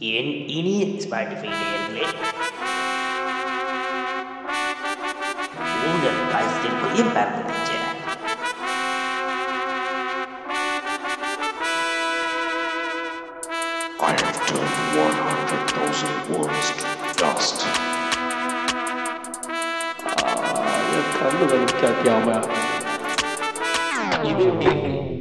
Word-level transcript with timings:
என் 0.00 0.30
இனிய 0.56 0.82
ஸ்பாட்டிஃபை 1.02 1.48
நேயர்களே 1.52 2.04
உங்கள் 5.88 6.20
positive 6.32 6.78
impact 7.00 7.42
picture 7.48 7.86
I 14.00 14.12
have 14.12 14.46
turned 14.46 14.76
100,000 14.96 16.30
words 16.30 16.70
to 16.72 16.86
dust. 17.18 17.58
Ah, 20.02 20.30
ये 20.88 21.02
कर 21.12 21.32
लो 21.40 21.46
क्या 21.72 21.90
क्या 22.02 22.14
हुआ? 22.22 22.38
ये 24.24 24.34
भी 24.34 25.19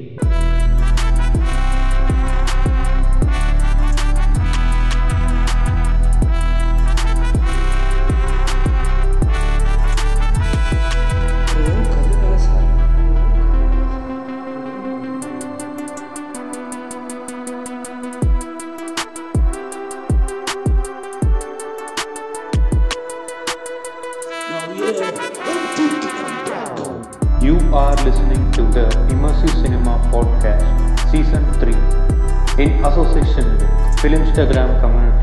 Filmstagram 34.29 34.71
Community. 34.81 35.21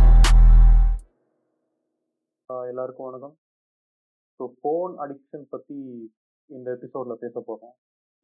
எல்லாருக்கும் 2.70 3.06
வணக்கம். 3.08 3.34
ஸோ 4.40 4.44
ஃபோன் 4.56 4.92
அடிக்ஷன் 5.02 5.44
பற்றி 5.52 5.76
இந்த 6.50 6.66
எபிசோடில் 6.76 7.20
பேச 7.20 7.34
போகிறோம் 7.40 7.74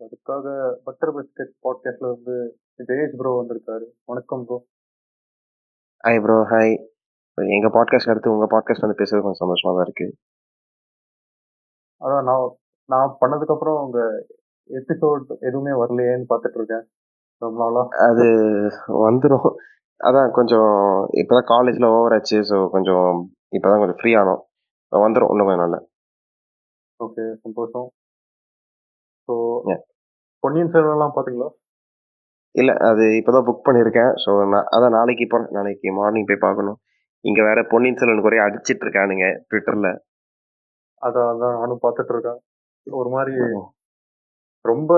அதுக்காக 0.01 0.45
பட்டர் 0.87 1.13
பிஸ்கட் 1.17 1.53
பாட்காஸ்ட்ல 1.67 2.11
இருந்து 2.11 2.37
ஜெயேஷ் 2.89 3.17
ப்ரோ 3.21 3.33
வந்திருக்காரு. 3.39 3.87
வணக்கம் 4.11 4.45
ப்ரோ 4.49 4.59
ஹாய் 6.05 6.21
ப்ரோ 6.25 6.39
ஹாய் 6.53 6.75
எங்கள் 7.59 7.75
பாட்காஸ்ட் 7.79 8.13
அடுத்து 8.15 8.35
உங்கள் 8.35 8.53
பாட்காஸ்ட் 8.57 8.87
வந்து 8.87 9.01
பேசுறது 9.03 9.25
கொஞ்சம் 9.27 9.43
சந்தோஷமாக 9.45 9.77
தான் 9.79 9.89
இருக்குது 9.89 10.15
அதான் 12.01 12.27
நான் 12.31 12.49
நான் 12.89 13.19
பண்ணதுக்கப்புறம் 13.23 13.83
உங்கள் 13.85 14.17
எபிசோட் 14.71 15.29
எதுவுமே 15.49 15.75
வரலையேன்னு 15.83 16.31
பார்த்துட்டு 16.33 16.61
இருக்கேன். 16.63 16.87
ரொம்ப 17.43 17.59
நாளா. 17.65 17.85
அது 18.09 18.27
வந்துடும் 19.07 19.53
அதான் 20.03 20.31
கொஞ்சம் 20.37 20.71
இப்போ 21.21 21.33
தான் 21.35 21.49
காலேஜில் 21.51 21.87
ஓவர் 21.91 22.15
ஆச்சு 22.17 22.39
ஸோ 22.51 22.57
கொஞ்சம் 22.75 23.09
இப்போ 23.57 23.69
தான் 23.69 23.83
கொஞ்சம் 23.83 23.99
ஃப்ரீ 24.01 24.13
ஆனோம். 24.21 24.41
வந்துடும் 24.93 25.31
இன்னும் 25.33 25.49
கொஞ்சம் 25.49 25.65
நாள்ல. 25.65 25.79
ஓகே 27.01 27.25
சந்தோஷம். 27.45 27.89
ஸோ. 29.29 29.35
பொன்னியின் 30.43 30.73
செல்வன்லாம் 30.75 31.15
பார்த்தீங்களா 31.17 31.49
இல்லை 32.55 32.75
அது 32.89 33.05
இப்போ 33.19 33.33
தான் 33.33 33.47
புக் 33.49 33.67
பண்ணியிருக்கேன் 33.67 34.11
ஸோ 34.23 34.31
நான் 34.53 34.67
அதான் 34.75 34.97
நாளைக்கு 34.97 35.27
போகிறேன் 35.27 35.55
நாளைக்கு 35.57 35.93
மார்னிங் 35.99 36.27
போய் 36.31 36.45
பார்க்கணும் 36.47 36.79
இங்கே 37.25 37.43
வேற 37.49 37.61
பொன்னியின் 37.71 38.01
செல்வன் 38.01 38.25
குறைய 38.25 38.47
அடிச்சிட்டு 38.47 38.85
இருக்கானுங்க 38.85 39.27
ட்விட்டரில் 39.49 39.91
அதான் 41.03 41.29
அதான் 41.33 41.57
நானும் 41.59 41.83
பார்த்துட்டு 41.85 42.13
இருக்கேன். 42.15 42.41
ஒரு 42.87 43.09
மாதிரி 43.15 43.33
ரொம்ப 44.65 44.93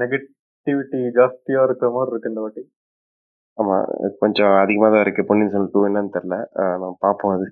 நெகட்டிவிட்டி 0.00 1.00
ஜாஸ்தியா 1.18 1.62
இருக்கிற 1.66 1.88
மாதிரி 1.96 2.12
இருக்கு 2.12 2.30
இந்த 2.32 2.42
வாட்டி. 2.44 2.62
ஆமாம் 3.58 3.86
கொஞ்சம் 4.22 4.54
அதிகமாக 4.62 4.90
தான் 4.92 5.04
இருக்குது 5.04 5.28
பொன்னியின் 5.28 5.52
செல்வன் 5.54 5.72
டூ 5.74 5.80
என்னன்னு 5.88 6.14
தெரில 6.16 6.36
நான் 6.82 7.02
பார்ப்போம் 7.04 7.34
அது. 7.36 7.46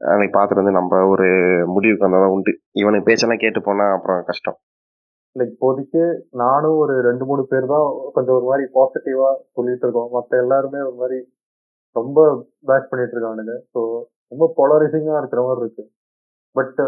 நாளைக்கு 0.00 0.34
பார்த்துட்டு 0.36 0.62
வந்து 0.62 0.78
நம்ம 0.78 1.00
ஒரு 1.12 1.26
முடிவுக்கு 1.74 2.06
வந்தால் 2.06 2.24
தான் 2.24 2.34
உண்டு. 2.36 2.52
இவனுக்கு 2.80 3.08
பேச்செல்லாம் 3.08 3.42
கேட்டு 3.44 3.60
போனால் 3.66 3.94
அப்புறம் 3.96 4.20
கஷ்டம். 4.30 4.56
இல்லை 5.36 5.44
இப்போதைக்கு 5.50 6.02
நானும் 6.42 6.78
ஒரு 6.82 6.94
ரெண்டு 7.08 7.24
மூணு 7.28 7.42
பேர் 7.50 7.66
தான் 7.74 7.86
கொஞ்சம் 8.16 8.36
ஒரு 8.38 8.46
மாதிரி 8.50 8.64
பாசிட்டிவா 8.74 9.28
சொல்லிட்டு 9.56 9.86
இருக்கோம். 9.86 10.10
மற்ற 10.16 10.40
எல்லாருமே 10.44 10.80
ஒரு 10.88 10.96
மாதிரி 11.02 11.18
ரொம்ப 11.96 12.18
பேஷ் 12.68 12.90
பண்ணிட்டு 12.90 13.14
இருக்கானுங்க. 13.16 13.54
ஸோ 13.72 13.80
ரொம்ப 14.32 14.44
பொலரைசிங்கா 14.58 15.16
இருக்கிற 15.22 15.40
மாதிரி 15.46 15.64
இருக்கு. 15.64 15.84
பட் 16.56 16.80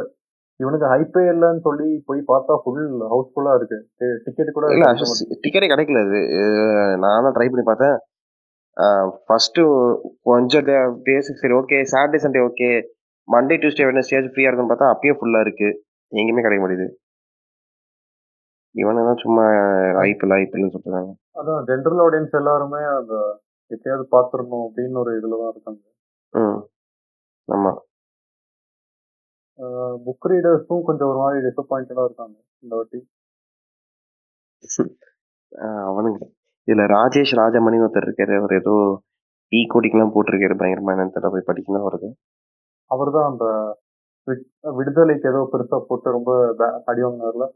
இவனுக்கு 0.60 0.86
ஹைப்பே 0.92 1.22
இல்லைன்னு 1.32 1.62
சொல்லி 1.68 1.88
போய் 2.08 2.20
பார்த்தா 2.32 2.54
ஃபுல் 2.62 2.82
ஹவுஸ்ஃபுல்லா 3.12 3.54
இருக்கு. 3.58 3.78
டிக்கெட் 4.26 4.56
கூட 4.56 4.66
இல்ல 4.74 4.84
மாட்டேங்குது. 4.88 5.38
டிக்கெட்டே 5.44 5.70
கிடைக்கல 5.72 6.02
அது. 6.06 6.20
அஹ் 6.40 6.96
நானும் 7.06 7.34
ட்ரை 7.38 7.48
பண்ணி 7.52 7.64
பார்த்தேன். 7.70 7.96
ஃபர்ஸ்ட் 9.26 9.60
கொஞ்சம் 10.22 10.66
பேசிக் 11.06 11.40
சரி 11.42 11.54
okay 11.54 11.78
Saturday 11.92 12.20
Sunday 12.24 12.40
okay 12.48 12.70
Monday 13.28 13.56
Tuesday 13.60 13.86
Wednesday 13.90 14.20
ஃப்ரீயா 14.24 14.48
இருக்குன்னு 14.48 14.72
பார்த்தா 14.72 14.92
அப்பயே 14.94 15.14
ஃபுல்லா 15.18 15.40
இருக்கு. 15.40 15.68
எங்கேயுமே 16.12 16.44
கிடைக்க 16.44 16.62
மாட்டேது 16.64 16.86
இவனு 18.74 19.06
தான் 19.08 19.22
சும்மா 19.24 19.44
ஐபிஎல் 20.04 20.36
ஐபிஎல்னு 20.38 20.74
சொல்றாங்க. 20.76 21.10
அதான் 21.40 21.64
ஜென்ரல் 21.70 22.02
ஆடியன்ஸ் 22.04 22.38
எல்லாருமே 22.40 22.80
அந்த 22.98 23.14
எப்பயாவது 23.70 24.04
பார்த்துடணும் 24.14 24.64
அப்படின்னு 24.66 25.00
ஒரு 25.02 25.12
இதுல 25.18 25.38
தான் 25.42 25.52
இருக்காங்க. 25.54 25.82
ம். 26.34 26.58
ஆமா. 27.48 27.72
புக் 30.06 30.26
ரீடர்ஸும் 30.30 30.86
கொஞ்சம் 30.86 31.10
ஒரு 31.10 31.18
மாதிரி 31.22 31.44
டிசப்பாயிண்டடா 31.46 32.04
இருக்காங்க 32.08 32.36
இந்த 32.62 32.72
வாட்டி. 32.74 33.00
அவனுங்க. 35.88 36.20
இதுல 36.68 36.84
ராஜேஷ் 36.94 37.34
ராஜமணின்னு 37.40 37.86
ஒருத்தர் 37.86 38.06
இருக்காரு. 38.08 38.34
அவர் 38.40 38.54
ஏதோ 38.60 38.74
டீ 39.52 39.58
கோடிக்கெல்லாம் 39.72 40.14
போட்டிருக்காரு. 40.14 40.56
பயங்கரமா 40.60 40.94
என்னன்னு 40.94 41.14
தெரியல. 41.16 41.32
போய் 41.34 41.48
படிக்கணும் 41.50 41.86
வருது 41.88 42.08
அவர் 42.90 43.10
தான் 43.16 43.28
அந்த 43.30 43.44
விட்- 44.28 44.48
விடுதலைக்கு 44.78 45.26
ஏதோ 45.32 45.40
பெருசா 45.52 45.78
போட்டு 45.88 46.16
ரொம்ப 46.16 46.30
அடி 46.90 47.02
வாங்கினார்ல 47.04 47.46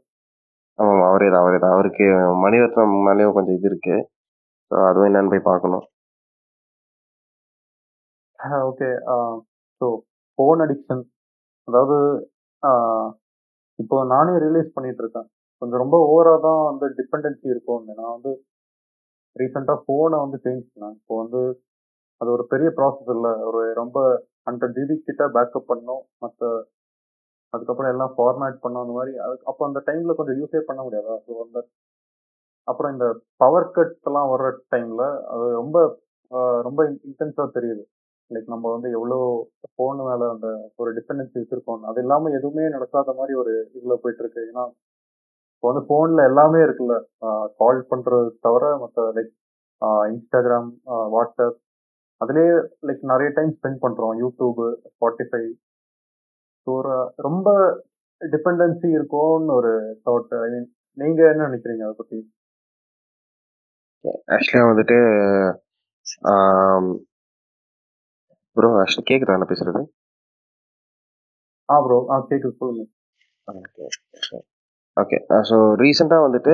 ஆமாம் 0.79 1.03
அவரே 1.07 1.27
தான் 1.29 1.43
அவரே 1.43 1.57
தான் 1.63 1.73
அவருக்கு 1.75 2.05
மணிரத்னம் 2.43 2.93
மேலேயும் 3.07 3.35
கொஞ்சம் 3.37 3.57
இது 3.57 3.67
இருக்கு. 3.71 3.95
ஸோ 4.71 4.75
அதுவும் 4.89 5.07
என்னன்னு 5.09 5.31
போய் 5.33 5.49
பார்க்கணும். 5.49 5.85
ஓகே. 8.69 8.89
ஸோ 9.81 9.85
ஃபோன் 10.39 10.61
அடிக்ஷன் 10.65 11.03
அதாவது 11.67 11.97
இப்போ 13.79 13.97
நானே 14.13 14.33
ரியலைஸ் 14.43 14.75
பண்ணிட்டு 14.75 15.01
இருக்கேன். 15.03 15.27
கொஞ்சம் 15.61 15.81
ரொம்ப 15.83 15.97
ஓவரா 16.09 16.35
தான் 16.47 16.61
வந்து 16.69 16.85
டிபெண்டன்சி 16.99 17.45
இருக்கும் 17.53 17.83
நான் 17.91 18.13
வந்து 18.15 18.31
ரீசெண்டாக 19.35 19.79
ஃபோனை 19.83 20.17
வந்து 20.23 20.37
சேஞ்ச் 20.45 20.65
பண்ணாங்க 20.71 20.97
இப்போ 21.01 21.15
வந்து 21.21 21.41
அது 22.21 22.29
ஒரு 22.35 22.43
பெரிய 22.53 22.69
ப்ராசஸ் 22.77 23.11
இல்லை. 23.15 23.33
ஒரு 23.49 23.59
ரொம்ப 23.81 23.97
ஹண்ட்ரட் 24.47 24.75
ஜிபி 24.77 24.95
கிட்ட 25.07 25.23
பேக்கப் 25.35 25.69
பண்ணோம். 25.71 26.03
மற்ற 26.23 26.41
அதுக்கப்புறம் 27.53 27.91
எல்லாம் 27.93 28.13
ஃபார்மேட் 28.17 28.57
பண்ணோம். 28.63 28.83
அந்த 28.85 28.95
மாதிரி. 28.97 29.13
அது 29.25 29.35
அப்போ 29.51 29.63
அந்த 29.69 29.79
டைமில் 29.87 30.17
கொஞ்சம் 30.19 30.39
யூஸே 30.41 30.61
பண்ண 30.69 30.81
முடியாதா? 30.87 31.15
ஸோ 31.27 31.33
அந்த 31.45 31.59
அப்புறம் 32.67 32.91
இந்த 32.95 33.05
பவர் 33.43 33.71
கட்லாம் 33.75 34.09
எல்லாம் 34.09 34.31
வர்ற 34.33 34.49
டைமில் 34.73 35.05
அது 35.33 35.45
ரொம்ப 35.61 35.77
ரொம்ப 36.67 36.81
இன்டென்ஸாக 37.09 37.47
தெரியுது. 37.55 37.83
லைக் 38.31 38.51
நம்ம 38.53 38.65
வந்து 38.75 38.89
எவ்வளோ 38.97 39.17
ஃபோன் 39.73 40.01
மேலே 40.09 40.25
அந்த 40.33 40.47
ஒரு 40.81 40.89
டிபெண்டன்சி 40.97 41.37
வச்சுருக்கோம். 41.39 41.83
அது 41.89 41.99
இல்லாமல் 42.03 42.35
எதுவுமே 42.39 42.65
நடக்காத 42.75 43.13
மாதிரி 43.19 43.33
ஒரு 43.43 43.53
இதில் 43.77 44.01
போயிட்டுருக்கு 44.03 44.41
ஏன்னா 44.49 44.65
இப்போ 45.63 45.69
வந்து 45.69 45.85
ஃபோன்ல 45.87 46.25
எல்லாமே 46.29 46.59
இருக்குல்ல. 46.65 46.95
கால் 47.61 47.79
பண்றது 47.89 48.27
தவிர 48.45 48.65
மற்ற 48.83 49.07
லைக் 49.17 49.31
இன்ஸ்டாகிராம் 50.11 50.69
வாட்ஸ்அப் 51.15 51.57
அதுலயே 52.21 52.53
லைக் 52.87 53.03
நிறைய 53.11 53.29
டைம் 53.37 53.51
ஸ்பெண்ட் 53.57 53.81
பண்றோம். 53.83 54.13
யூடியூப் 54.23 54.61
ஸ்பாட்டிஃபை 54.93 55.43
ஸோ 56.67 56.71
ரொம்ப 57.27 57.47
டிபெண்டன்சி 58.21 58.87
இருக்கும்னு 58.97 59.53
ஒரு 59.59 59.71
தாட் 60.07 60.33
ஐ 60.45 60.49
மீன் 60.53 60.67
நீங்க 60.97 61.21
என்ன 61.31 61.47
நினைக்கிறீங்க 61.49 61.83
அதை 61.87 61.95
பத்தி? 61.99 62.19
ஆக்சுவலாக 64.35 64.69
வந்துட்டு 64.71 64.97
ப்ரோ 68.57 68.69
ஆக்சுவலி 68.83 69.07
கேட்குதா 69.11 69.37
நான் 69.39 69.51
பேசுறது? 69.53 69.81
ஆ 71.69 71.75
ப்ரோ 71.85 71.97
ஆ 72.13 72.17
கேக்குது. 72.31 72.55
சொல்லுங்க. 72.61 72.85
ஓகே 73.47 73.85
ஸோ 75.49 75.57
ரீசெண்டாக 75.83 76.25
வந்துட்டு 76.27 76.53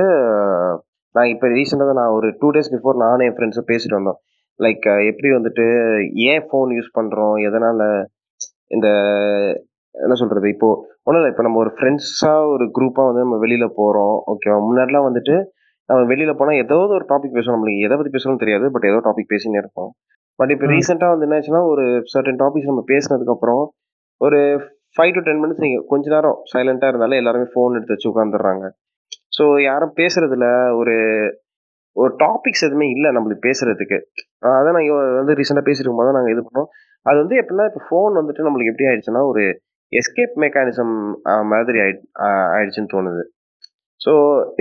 நான் 1.16 1.32
இப்போ 1.34 1.48
ரீசெண்டாக 1.48 1.88
தான் 1.90 2.02
நான் 2.02 2.16
ஒரு 2.18 2.28
டூ 2.40 2.48
டேஸ் 2.52 2.72
பிஃபோர் 2.74 2.98
நானும் 3.04 3.26
என் 3.28 3.36
ஃப்ரெண்ட்ஸும் 3.38 3.70
பேசிட்டு 3.72 3.98
வந்தோம். 4.00 4.20
லைக் 4.60 4.86
எப்படி 5.10 5.30
வந்துட்டு 5.38 5.66
ஏன் 6.32 6.44
ஃபோன் 6.48 6.72
யூஸ் 6.78 6.96
பண்ணுறோம் 6.98 7.36
எதனால் 7.48 7.84
இந்த 8.68 8.88
என்ன 9.96 10.14
சொல்கிறது 10.14 10.48
இப்போ 10.50 10.70
ஒன்றும் 11.04 11.20
இல்லை 11.22 11.32
இப்போ 11.32 11.44
நம்ம 11.44 11.60
ஒரு 11.60 11.72
ஃப்ரெண்ட்ஸாக 11.78 12.48
ஒரு 12.54 12.66
குரூப்பாக 12.78 13.10
வந்து 13.10 13.24
நம்ம 13.26 13.38
வெளியில் 13.38 13.76
போகிறோம் 13.76 14.16
ஓகேவா 14.32 14.58
முன்னாடிலாம் 14.68 15.08
வந்துட்டு 15.10 15.36
நம்ம 15.90 16.02
வெளியில் 16.12 16.38
போனால் 16.38 16.60
ஏதாவது 16.64 16.92
ஒரு 16.94 17.06
டாபிக் 17.12 17.36
பேசுவோம். 17.38 17.56
நம்மளுக்கு 17.56 17.86
எதை 17.88 17.96
பற்றி 17.98 18.12
பேசணும்னு 18.16 18.44
தெரியாது 18.44 18.72
பட் 18.72 18.84
ஏதோ 18.84 19.00
டாபிக் 19.08 19.32
பேசினே 19.34 19.60
இருப்போம். 19.62 19.90
பட் 20.40 20.52
இப்போ. 20.52 20.66
ரீசெண்டாக 20.74 21.14
வந்து 21.14 21.28
என்னாச்சுன்னா 21.28 21.62
ஒரு 21.74 21.84
சர்டன் 22.14 22.40
டாபிக்ஸ் 22.44 22.72
நம்ம 22.72 22.84
பேசினதுக்கப்புறம் 22.94 23.64
ஒரு 24.22 24.40
ஃபைவ் 24.96 25.16
டு 25.16 25.22
டென் 25.28 25.42
மினிட்ஸ் 25.44 25.64
நீங்கள் 25.66 25.86
கொஞ்ச 25.92 26.06
நேரம் 26.16 26.38
சைலண்டாக 26.52 26.92
இருந்தாலும் 26.92 27.20
எல்லாருமே 27.22 27.48
ஃபோன் 27.54 27.78
எடுத்து 27.78 27.96
வச்சு 27.96 28.12
உட்காந்துடுறாங்க 28.12 28.66
ஸோ 29.38 29.46
யாரும் 29.70 29.94
பேசுறதுல 30.00 30.48
ஒரு 30.82 30.96
ஒரு 31.96 32.12
டாபிக்ஸ் 32.24 32.66
எதுவுமே 32.68 32.88
இல்லை 32.96 33.10
நம்மளுக்கு 33.16 33.46
பேசுறதுக்கு. 33.48 33.98
அதான் 34.58 34.76
நாங்கள் 34.78 35.18
வந்து 35.20 35.36
ரீசெண்டாக 35.40 35.66
பேசிட்டு 35.68 35.84
இருக்கும்போது 35.84 36.10
தான் 36.10 36.18
நாங்கள் 36.20 36.34
இது 36.36 36.42
பண்ணோம். 36.48 36.70
அது 37.06 37.18
வந்து 37.24 37.36
எப்படின்னா 37.42 37.66
இப்போ 37.70 37.82
ஃபோன் 37.88 38.14
வந்துட்டு 38.20 38.46
நம்மளுக்கு 38.46 38.72
எப்படி 38.74 38.88
ஆயிடுச்சுன்னா 38.90 39.22
ஒரு 39.32 39.44
எஸ்கேப் 39.92 40.36
மெக்கானிசம் 40.44 40.94
மாதிரி 41.54 41.78
ஆயி 41.86 41.94
ஆயிடுச்சுன்னு 42.56 42.94
தோணுது. 42.96 43.24
ஸோ 44.02 44.12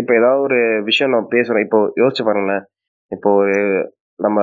இப்போ 0.00 0.12
ஏதாவது 0.20 0.42
ஒரு 0.46 0.58
விஷயம் 0.90 1.12
நம்ம 1.14 1.28
பேசுகிறோம் 1.36 1.64
இப்போ 1.66 1.80
யோசிச்சு 2.02 2.24
பாருங்களேன். 2.28 2.64
இப்போ 3.12 3.30
ஒரு 3.42 3.56
நம்ம 4.18 4.38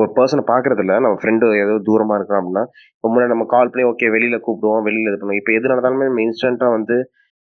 ஒரு 0.00 0.10
பர்சனை 0.16 0.42
பார்க்கறது 0.50 0.82
நம்ம 1.04 1.16
ஃப்ரெண்டு 1.20 1.46
ஏதோ 1.62 1.72
தூரமாக 1.88 2.18
இருக்கிறோம் 2.18 2.40
அப்படின்னா 2.42 2.64
இப்போ 2.96 3.08
முன்னாடி 3.10 3.32
நம்ம 3.32 3.46
கால் 3.54 3.70
பண்ணி 3.72 3.84
ஓகே 3.90 4.08
வெளியில் 4.14 4.44
கூப்பிடுவோம் 4.46 4.84
வெளியில் 4.88 5.08
இது 5.10 5.18
பண்ணுவோம். 5.20 5.40
இப்போ 5.42 5.52
எது 5.58 5.72
நடந்தாலுமே 5.72 6.06
நம்ம 6.10 6.22
இன்ஸ்டண்ட்டாக 6.26 6.74
வந்து 6.76 6.96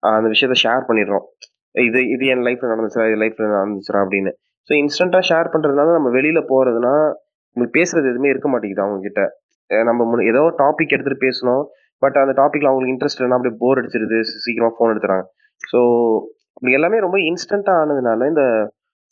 அந்த 0.03 0.27
விஷயத்த 0.33 0.55
ஷேர் 0.63 0.83
பண்ணிடுறோம். 0.89 1.25
இது 1.87 1.99
இது 2.13 2.23
என் 2.33 2.43
லைஃப்பில் 2.47 2.71
நடந்துச்சா 2.73 3.05
இது 3.09 3.17
லைஃப்பில் 3.23 3.55
நடந்துச்சுரா 3.55 3.99
அப்படின்னு. 4.05 4.31
ஸோ 4.69 4.71
இன்ஸ்டண்ட்டாக 4.81 5.23
ஷேர் 5.29 5.51
பண்ணுறதுனால 5.53 5.93
நம்ம 5.97 6.09
வெளியில் 6.17 6.41
போகிறதுனா 6.51 6.93
உங்களுக்கு 7.55 7.77
பேசுறது 7.79 8.09
எதுவுமே 8.11 8.31
இருக்க 8.33 8.47
மாட்டேங்குது 8.53 8.83
அவங்க 8.85 8.99
கிட்ட 9.07 9.21
நம்ம 9.89 10.05
முன் 10.09 10.27
ஏதோ 10.31 10.41
டாபிக் 10.61 10.93
எடுத்துகிட்டு 10.95 11.25
பேசணும் 11.25 11.63
பட் 12.01 12.17
அந்த 12.21 12.33
டாப்பிக்கில் 12.41 12.69
அவங்களுக்கு 12.69 12.93
இன்ட்ரெஸ்ட் 12.95 13.19
இல்லைன்னா 13.19 13.37
அப்படியே 13.39 13.55
போர் 13.63 13.79
அடிச்சிருது 13.81 14.17
சீக்கிரமாக 14.45 14.73
ஃபோன் 14.75 14.91
எடுத்துறாங்க 14.93 15.25
ஸோ 15.63 15.79
இப்படி 16.55 16.75
எல்லாமே 16.77 16.99
ரொம்ப 17.05 17.17
இன்ஸ்டண்ட்டாக 17.29 17.81
ஆனதுனால 17.83 18.27
இந்த 18.33 18.43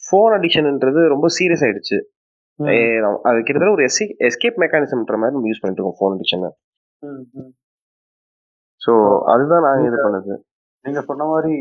ஃபோன் 0.04 0.34
அடிக்ஷன்ன்றது 0.38 1.02
ரொம்ப 1.14 1.28
சீரியஸ் 1.38 1.64
ஆயிடுச்சு. 1.68 1.98
அது 3.24 3.42
கிட்டத்தட்ட 3.44 3.72
ஒரு 3.72 3.84
எஸ்கே 3.84 4.22
எஸ்கேப் 4.24 4.58
மெக்கானிசம்ன்ற 4.58 5.18
மாதிரி 5.18 5.32
நம்ம 5.32 5.48
யூஸ் 5.48 5.62
பண்ணிட்டு 5.62 5.84
இருக்கோம் 5.84 5.96
ஃபோன் 5.98 6.14
அடிக்ஷனை. 6.16 6.50
ஸோ 8.88 9.22
அதுதான் 9.26 9.62
நாங்கள் 9.62 9.86
இது 9.86 9.98
பண்ணது. 10.08 10.38
நீங்க 10.82 11.02
சொன்ன 11.02 11.26
மாதிரி 11.26 11.54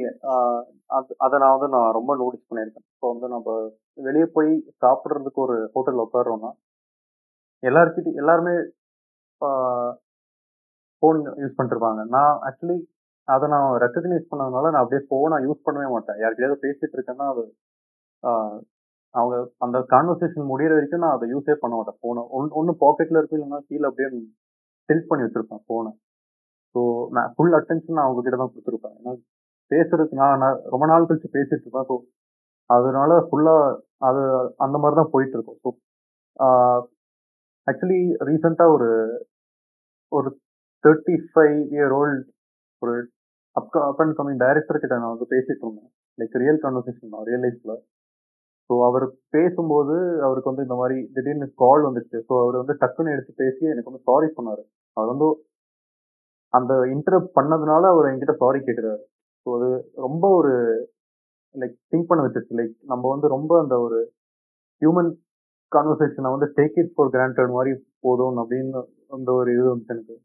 அது- 0.88 1.38
நான் 1.38 1.58
வந்து 1.58 1.76
நான் 1.76 1.92
ரொம்ப 1.92 2.16
நோட்டீஸ் 2.16 2.52
பண்ணியிருக்கேன். 2.52 2.88
இப்போ 2.94 3.10
வந்து 3.10 3.28
நம்ம 3.28 3.70
வெளியே 3.94 4.24
போய் 4.32 4.74
சாப்பிட்றதுக்கு 4.86 5.32
ஒரு 5.32 5.70
ஹோட்டல் 5.72 6.06
உட்காடுறோம்னா 6.06 6.50
எல்லாருக்கிட்ட 7.66 8.12
எல்லாருமே 8.14 8.50
ஃபோன் 11.02 11.18
யூஸ் 11.40 11.54
பண்ணிருப்பாங்க. 11.58 12.04
நான் 12.04 12.38
ஆக்சுவலி 12.42 12.82
அதை 13.24 13.48
நான் 13.48 13.80
ரெக்கக்னைஸ் 13.80 14.26
பண்ணதுனால 14.30 14.70
நான் 14.70 14.74
அப்படியே 14.74 15.06
ஃபோனை 15.10 15.50
யூஸ் 15.50 15.68
பண்ணவே 15.68 15.90
மாட்டேன். 15.90 16.16
யார்கிட்டயாவது 16.16 16.56
பேசிட்டு 16.62 16.96
இருக்கேன்னா 16.96 17.30
அது 17.30 17.56
அவங்க 19.20 19.36
அந்த 19.64 19.78
கான்வர்சேஷன் 19.92 20.50
முடியிற 20.52 20.72
வரைக்கும் 20.76 21.04
நான் 21.04 21.16
அதை 21.16 21.26
யூஸே 21.34 21.54
பண்ண 21.62 21.74
மாட்டேன். 21.78 21.98
ஃபோனை 22.00 22.22
ஒன் 22.38 22.48
ஒன்று 22.60 22.72
பாக்கெட்டில் 22.84 23.18
இருக்கும் 23.20 23.38
இல்லைன்னா 23.38 23.60
கீழே 23.68 23.86
அப்படியே 23.90 24.08
டில்ட் 24.88 25.08
பண்ணி 25.10 25.24
வச்சிருப்பேன் 25.26 25.62
ஃபோனை 25.66 25.92
ஸோ 26.74 26.80
நான் 27.16 27.30
ஃபுல் 27.34 27.56
அட்டென்ஷன் 27.58 27.96
நான் 27.98 28.06
அவங்க 28.08 28.22
கிட்ட 28.24 28.38
தான் 28.42 28.52
கொடுத்துருப்பேன். 28.52 28.96
ஏன்னா 28.98 29.12
பேசுறதுக்கு 29.70 30.20
நான் 30.22 30.40
நான் 30.44 30.58
ரொம்ப 30.72 30.84
நாள் 30.92 31.08
கழிச்சு 31.08 31.28
பேசிட்டு 31.36 31.64
இருப்பேன். 31.66 31.88
ஸோ 31.90 31.94
அதனால 32.70 33.10
ஃபுல்லாக 33.28 33.64
அது 34.08 34.22
அந்த 34.64 34.76
மாதிரி 34.82 34.96
தான் 35.00 35.12
போயிட்டு 35.14 35.36
இருக்கும். 35.38 35.58
ஸோ 35.64 35.68
ஆக்சுவலி 37.66 38.00
ரீசெண்டாக 38.28 38.74
ஒரு 38.76 38.88
ஒரு 40.12 40.28
தேர்ட்டி 40.84 41.14
ஃபைவ் 41.30 41.58
இயர் 41.76 41.94
ஓல்டு 42.00 42.20
ஒரு 42.82 42.94
up 43.56 43.76
up 43.88 44.00
and 44.04 44.16
coming 44.18 44.40
director 44.44 44.82
கிட்ட 44.82 44.94
நான் 45.02 45.14
வந்து 45.14 45.28
பேசிட்டு 45.34 45.62
இருந்தேன். 45.64 45.90
லைக் 46.18 46.34
ரியல் 46.42 46.60
கான்வர்சேஷன் 46.64 47.14
தான் 47.14 47.26
ரியல் 47.28 47.44
லைஃப்ல 47.46 47.74
ஸோ 48.70 48.74
அவர் 48.88 49.04
பேசும்போது 49.34 49.96
அவருக்கு 50.26 50.50
வந்து 50.50 50.64
இந்த 50.66 50.76
மாதிரி 50.80 50.96
திடீர்னு 51.16 51.46
கால் 51.62 51.86
வந்துச்சு. 51.88 52.16
ஸோ 52.28 52.32
அவர் 52.44 52.56
வந்து 52.62 52.74
டக்குன்னு 52.82 53.14
எடுத்து 53.14 53.32
பேசி 53.42 53.62
எனக்கு 53.72 53.90
வந்து 53.90 54.06
சாரி 54.10 54.28
சொன்னார். 54.38 54.62
அவர் 54.96 55.12
வந்து 55.12 55.28
அந்த 56.52 56.74
இன்டரப்ட் 56.94 57.36
பண்ணதுனால 57.38 57.82
அவர் 57.94 58.08
என்கிட்ட 58.10 58.34
சாரி 58.42 58.60
கேட்குறாரு 58.68 59.02
ஸோ 59.46 59.50
அது 59.58 59.68
ரொம்ப 60.06 60.24
ஒரு 60.38 60.52
லைக் 61.54 61.76
திங்க் 61.92 62.08
பண்ண 62.10 62.22
வச்சிருச்சு. 62.24 62.58
லைக் 62.60 62.74
நம்ம 62.92 63.04
வந்து 63.14 63.28
ரொம்ப 63.36 63.52
அந்த 63.64 63.74
ஒரு 63.86 63.98
ஹியூமன் 64.82 65.10
கான்வர்சேஷனை 65.72 66.30
வந்து 66.34 66.48
டேக் 66.58 66.78
இட் 66.82 66.94
ஃபார் 66.94 67.12
கிராண்டட் 67.14 67.56
மாதிரி 67.56 67.72
போதும் 68.06 68.38
அப்படின்னு 68.42 68.80
அந்த 69.16 69.28
ஒரு 69.40 69.48
இது 69.56 69.66
வந்து 69.72 69.94
எனக்கு. 69.94 70.16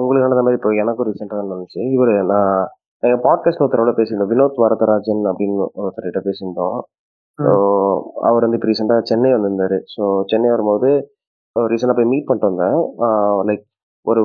உங்களுக்கு 0.00 0.24
நடந்த 0.24 0.42
மாதிரி 0.46 0.58
இப்போ 0.58 0.70
எனக்கு 0.82 1.06
ரீசெண்டாக 1.08 1.44
நடந்துச்சு. 1.44 1.80
இவர் 1.96 2.12
நான் 2.32 2.56
எங்கள் 3.02 3.22
பாட்காஸ்ட் 3.26 3.62
ஒருத்தரோட 3.64 3.92
பேசியிருந்தோம். 3.98 4.30
வினோத் 4.32 4.60
வரதராஜன் 4.64 5.22
அப்படின்னு 5.30 5.64
ஒருத்தர்கிட்ட 5.82 6.20
பேசியிருந்தோம். 6.26 6.76
ஸோ 7.38 7.52
அவர் 8.28 8.44
வந்து 8.44 8.58
இப்போ 8.58 8.68
ரீசெண்டாக 8.70 9.02
சென்னை 9.10 9.30
வந்திருந்தாரு. 9.34 9.78
ஸோ 9.94 10.02
சென்னை 10.30 10.48
வரும்போது 10.54 10.90
ரீசெண்டாக 11.56 11.96
போய் 11.98 12.10
மீட் 12.12 12.28
பண்ணிட்டு 12.28 12.50
வந்தேன். 12.50 12.76
லைக் 13.48 13.64
ஒரு 14.06 14.22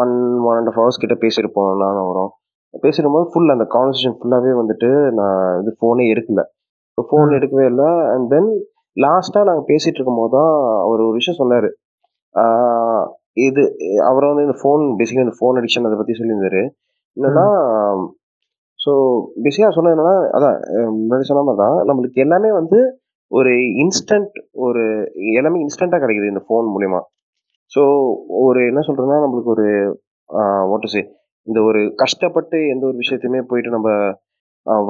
one 0.00 0.14
one 0.48 0.58
and 0.58 0.70
half 0.70 0.78
hours 0.80 1.00
கிட்ட 1.02 1.14
பேசியிருப்போம் 1.24 1.70
நானும் 1.84 2.08
வரும் 2.10 2.32
பேசிடும்போது 2.84 3.26
ஃபுல் 3.32 3.54
அந்த 3.54 3.66
கான்வர்சேஷன் 3.74 4.16
ஃபுல்லாகவே 4.18 4.52
வந்துட்டு 4.60 4.88
நான் 5.18 5.42
இது 5.60 5.70
ஃபோனே 5.78 6.06
எடுக்கல. 6.14 6.42
So 6.98 7.02
phone. 7.10 7.30
எடுக்கவே 7.38 7.66
இல்லை. 7.72 7.88
அண்ட் 8.12 8.26
தென் 8.34 8.50
லாஸ்ட்டாக 8.96 9.46
நாங்கள் 9.48 9.68
பேசிகிட்டு 9.70 9.98
இருக்கும்போது 9.98 10.32
தான் 10.36 10.52
அவர் 10.84 11.00
ஒரு 11.06 11.14
விஷயம் 11.18 11.40
சொன்னார். 11.40 11.68
இது 13.46 13.62
அவர் 14.10 14.28
வந்து 14.30 14.44
இந்த 14.48 14.56
ஃபோன் 14.60 14.82
பேசிக்கலி 14.98 15.26
இந்த 15.26 15.36
ஃபோன் 15.40 15.58
அடிக்ஷன் 15.60 15.88
அதை 15.88 15.96
பற்றி 16.00 16.14
சொல்லியிருந்தாரு. 16.20 16.62
என்னன்னா 17.16 17.46
ஸோ 18.78 18.92
பேசிக்காக 19.44 19.72
சொன்னது 19.76 19.94
என்னன்னா 19.96 20.16
அதான் 20.36 20.56
முன்னாடி 20.98 21.26
சொன்ன 21.28 21.44
மாதிரி 21.48 21.62
தான் 21.64 21.78
நம்மளுக்கு 21.88 22.18
எல்லாமே 22.24 22.50
வந்து 22.60 22.78
ஒரு 23.30 23.52
இன்ஸ்டன்ட் 23.82 24.36
ஒரு 24.66 24.82
எல்லாமே 25.38 25.60
இன்ஸ்டண்ட்டாக 25.64 26.02
கிடைக்குது 26.04 26.32
இந்த 26.32 26.42
ஃபோன் 26.46 26.66
மூலிமா 26.74 27.00
ஸோ 27.72 27.82
ஒரு 28.44 28.60
என்ன 28.70 28.80
சொல்றதுன்னா 28.88 29.18
நம்மளுக்கு 29.24 29.52
ஒரு 29.54 29.66
ஓட்டு 30.72 30.88
சே 30.92 31.00
இந்த 31.46 31.58
ஒரு 31.68 31.80
கஷ்டப்பட்டு 32.02 32.58
எந்த 32.72 32.84
ஒரு 32.86 32.96
விஷயத்தையுமே 33.02 33.40
போயிட்டு 33.50 33.70
நம்ம 33.76 33.90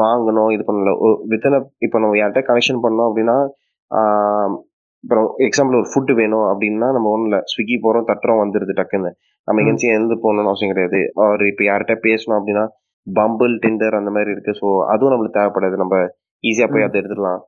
வாங்கணும் 0.00 0.50
இது 0.54 0.62
பண்ணல. 0.68 0.90
ஒரு 1.04 1.14
வித்தனை 1.32 1.58
இப்போ 1.86 1.98
நம்ம 2.02 2.16
யார்கிட்ட 2.18 2.42
கனெக்ஷன் 2.48 2.82
பண்ணோம் 2.84 3.08
அப்படின்னா 3.10 3.36
இப்போ 5.04 5.16
எக்ஸாம்பிள் 5.46 5.78
ஒரு 5.80 5.88
ஃபுட்டு 5.92 6.12
வேணும் 6.20 6.46
அப்படின்னா 6.52 6.88
நம்ம 6.96 7.10
ஒன்றும் 7.14 7.28
இல்லை 7.30 7.40
ஸ்விக்கி 7.52 7.76
போகிறோம் 7.84 8.08
தட்டுறோம் 8.10 8.40
வந்துடுது 8.42 8.74
டக்குன்னு. 8.80 9.10
நம்ம. 9.48 9.62
எங்கேயும் 9.62 9.96
எழுந்து 9.96 10.16
போகணும்னு 10.22 10.50
அவசியம் 10.52 10.72
கிடையாது. 10.72 11.00
ஒரு 11.32 11.44
இப்போ 11.52 11.64
யார்கிட்ட 11.68 11.94
பேசணும் 12.06 12.38
அப்படின்னா 12.38 12.64
பம்பிள் 13.06 13.52
டிண்டர் 13.64 13.98
அந்த 14.00 14.10
மாதிரி 14.14 14.30
இருக்கு. 14.34 14.52
ஸோ 14.60 14.68
அதுவும் 14.92 15.12
நம்மளுக்கு 15.14 15.38
தேவைப்படாது. 15.38 15.76
நம்ம 15.82 15.96
ஈஸியாக 16.44 16.68
போய். 16.72 16.86
அதை 16.86 16.96
எடுத்துடலாம். 17.00 17.42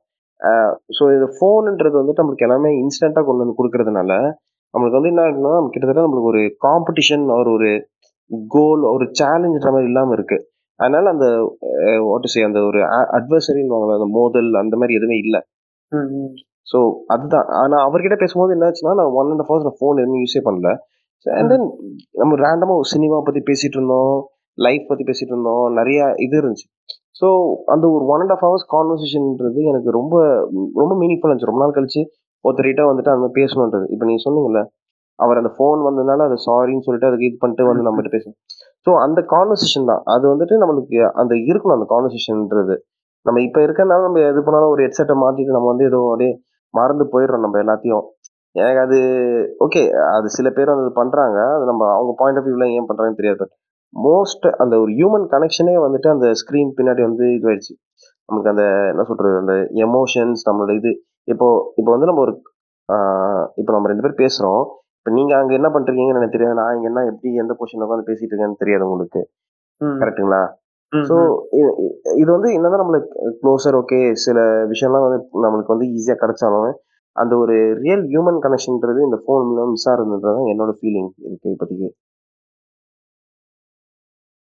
ஸோ 0.97 1.03
இது 1.15 1.25
ஃபோனுன்றது 1.37 1.95
வந்துட்டு 2.01 2.21
நம்மளுக்கு 2.21 2.47
எல்லாமே 2.47 2.69
இன்ஸ்டண்ட்டாக 2.83 3.25
கொண்டு 3.29 3.43
வந்து 3.43 3.57
கொடுக்கறதுனால 3.59 4.11
நம்மளுக்கு 4.73 4.97
வந்து 4.97 5.11
என்ன 5.11 5.21
ஆகுதுன்னா 5.25 5.53
கிட்டத்தட்ட 5.73 6.05
நம்மளுக்கு 6.05 6.31
ஒரு 6.33 6.41
காம்படிஷன் 6.65 7.23
ஒரு 7.41 7.51
ஒரு 7.57 7.69
கோல் 8.55 8.83
ஒரு 8.95 9.05
சேலஞ்சுன்ற 9.19 9.69
மாதிரி 9.75 9.89
இல்லாமல் 9.91 10.15
இருக்கு. 10.17 10.37
அதனால 10.79 11.05
அந்த 11.13 11.27
வாட் 12.07 12.27
சே 12.33 12.41
அந்த 12.49 12.59
ஒரு 12.69 12.79
அட்வர்சரின்னு 13.17 13.79
அந்த 13.97 14.07
மோதல் 14.17 14.49
அந்த 14.63 14.75
மாதிரி 14.79 14.97
எதுவுமே 14.99 15.17
இல்லை. 15.25 15.41
ஸோ 16.71 16.79
அதுதான். 17.13 17.47
ஆனால் 17.61 17.83
அவர்கிட்ட 17.87 18.17
பேசும்போது 18.23 18.55
என்னாச்சுன்னா 18.57 18.93
நான் 18.99 19.15
ஒன் 19.19 19.31
அண்ட் 19.33 19.45
ஹவர்ஸ் 19.49 19.79
ஃபோன் 19.79 20.01
எதுவுமே 20.03 20.21
யூஸே 20.23 20.41
பண்ணல. 20.47 20.71
அண்ட் 21.25 21.51
தென் 21.51 21.65
நம்ம 22.21 22.35
ரேண்டமாக 22.43 22.79
ஒரு 22.81 22.87
சினிமா 22.93 23.17
பற்றி 23.27 23.41
பேசிட்டு 23.49 23.77
இருந்தோம் 23.77 24.13
லைஃப் 24.57 24.85
பற்றி 24.89 25.03
பேசிட்டு 25.09 25.33
இருந்தோம் 25.33 25.65
நிறைய 25.79 25.99
இது 26.25 26.35
இருந்துச்சு. 26.41 26.67
ஸோ 27.19 27.27
அந்த 27.73 27.85
ஒரு 27.95 28.03
ஒன் 28.13 28.21
அண்ட் 28.23 28.33
ஆஃப் 28.35 28.43
ஹவர்ஸ் 28.45 28.65
கான்வர்சேஷன்ன்றது 28.75 29.61
எனக்கு 29.71 29.89
ரொம்ப 29.99 30.15
ரொம்ப 30.81 30.93
மீனிங்ஃபுல்லாக 31.01 31.31
இருந்துச்சு. 31.31 31.51
ரொம்ப 31.51 31.61
நாள் 31.63 31.75
கழிச்சு 31.77 32.01
ஒருத்தர்கிட்ட 32.45 32.83
வந்துட்டு 32.89 33.11
அந்த 33.13 33.21
மாதிரி 33.23 33.37
பேசணுன்றது. 33.39 33.85
இப்போ 33.93 34.05
நீங்கள் 34.09 34.25
சொன்னீங்கல்ல 34.27 34.61
அவர் 35.19 35.39
அந்த 35.41 35.51
ஃபோன் 35.55 35.79
வந்ததுனால 35.87 36.25
அதை 36.29 36.37
சாரின்னு 36.45 36.85
சொல்லிட்டு 36.85 37.09
அதுக்கு 37.09 37.27
இது 37.29 37.37
பண்ணிட்டு 37.41 37.69
வந்து 37.69 37.85
நம்மகிட்ட 37.87 38.11
பேசணும். 38.15 38.37
ஸோ 38.87 38.91
அந்த 39.05 39.19
கான்வர்சேஷன் 39.33 39.89
தான். 39.91 40.03
அது 40.13 40.25
வந்துட்டு 40.33 40.55
நம்மளுக்கு 40.61 40.99
அந்த 41.21 41.33
இருக்கணும் 41.49 41.77
அந்த 41.77 41.87
கான்வர்சேஷன்ன்றது 41.93 42.75
நம்ம 43.25 43.41
இப்போ 43.47 43.59
இருக்கனால 43.65 44.05
நம்ம 44.07 44.21
எது 44.31 44.41
பண்ணாலும் 44.45 44.73
ஒரு 44.73 44.81
ஹெட்செட்டை 44.85 45.15
மாற்றிட்டு 45.23 45.55
நம்ம 45.57 45.69
வந்து 45.71 45.85
ஏதோ 45.89 45.99
அப்படியே 46.11 46.31
மறந்து 46.73 47.05
போயிடுறோம் 47.13 47.43
நம்ம 47.45 47.57
எல்லாத்தையும். 47.63 48.05
எனக்கு 48.59 48.81
அது 48.85 48.97
ஓகே 49.65 49.81
அது 50.13 50.27
சில 50.29 50.47
பேர் 50.49 50.73
வந்து 50.73 50.93
பண்றாங்க. 50.99 51.39
அது 51.55 51.65
நம்ம 51.65 51.83
அவங்க 51.95 52.13
பாயிண்ட் 52.21 52.39
ஆஃப் 52.39 52.47
வியூல 52.47 52.67
ஏன் 52.75 52.87
பண்றாங்கன்னு 52.89 53.19
தெரியாது. 53.21 53.45
மோஸ்ட் 53.93 54.45
அந்த 54.61 54.73
ஒரு 54.83 54.91
ஹியூமன் 54.91 55.25
கனெக்ஷனே 55.33 55.75
வந்துட்டு 55.85 56.09
அந்த 56.09 56.27
ஸ்க்ரீன் 56.41 56.71
பின்னாடி 56.77 57.01
வந்து 57.01 57.25
இதுவாயிடுச்சு. 57.37 57.73
நமக்கு 58.29 58.51
அந்த 58.53 58.63
என்ன 58.91 59.03
சொல்றது 59.03 59.37
அந்த 59.43 59.53
எமோஷன்ஸ் 59.85 60.43
நம்மளோட 60.47 60.73
இது. 60.81 60.91
இப்போ 61.27 61.47
இப்போ 61.77 61.89
வந்து 61.91 62.09
நம்ம 62.09 62.21
ஒரு 62.21 62.33
இப்போ 63.57 63.71
நம்ம 63.75 63.89
ரெண்டு 63.91 64.05
பேர் 64.05 64.21
பேசுறோம். 64.21 64.61
இப்போ 64.99 65.11
நீங்க 65.17 65.33
அங்க 65.37 65.51
என்ன 65.53 65.67
பண்றீங்கன்னு 65.69 66.13
எனக்கு 66.13 66.35
தெரியாது. 66.35 66.59
நான் 66.59 66.75
இங்க 66.77 66.87
என்ன 66.91 67.03
எப்படி 67.11 67.29
எந்த 67.43 67.53
பொசிஷன்ல 67.59 67.85
உட்காந்து 67.87 68.09
பேசிட்டு 68.09 68.31
இருக்கேன்னு 68.31 68.61
தெரியாது 68.63 68.87
உங்களுக்கு. 68.87 69.21
ம், 70.91 71.05
ஸோ. 71.09 71.15
இது 72.21 72.29
வந்து 72.35 72.49
என்னதான் 72.57 72.81
நம்மளுக்கு 72.83 73.09
க்ளோசர் 73.41 73.77
ஓகே 73.81 73.99
சில 74.23 74.37
விஷயம்லாம் 74.71 75.05
வந்து 75.07 75.19
நம்மளுக்கு 75.45 75.73
வந்து 75.75 75.87
ஈஸியாக 75.95 76.21
கிடைச்சாலும் 76.23 76.69
அந்த 77.21 77.33
ஒரு 77.43 77.55
ரியல் 77.85 78.05
ஹியூமன் 78.11 78.39
கனெக்ஷன்ன்றது 78.45 78.99
இந்த 79.07 79.17
ஃபோன் 79.23 79.49
மிஸ் 79.73 79.87
ஆகுதுன்றது 79.93 80.43
என்னோட 80.51 80.71
ஃபீலிங் 80.79 81.09
இருக்கு 81.27 81.53
இப்போதைக்கு. 81.53 81.89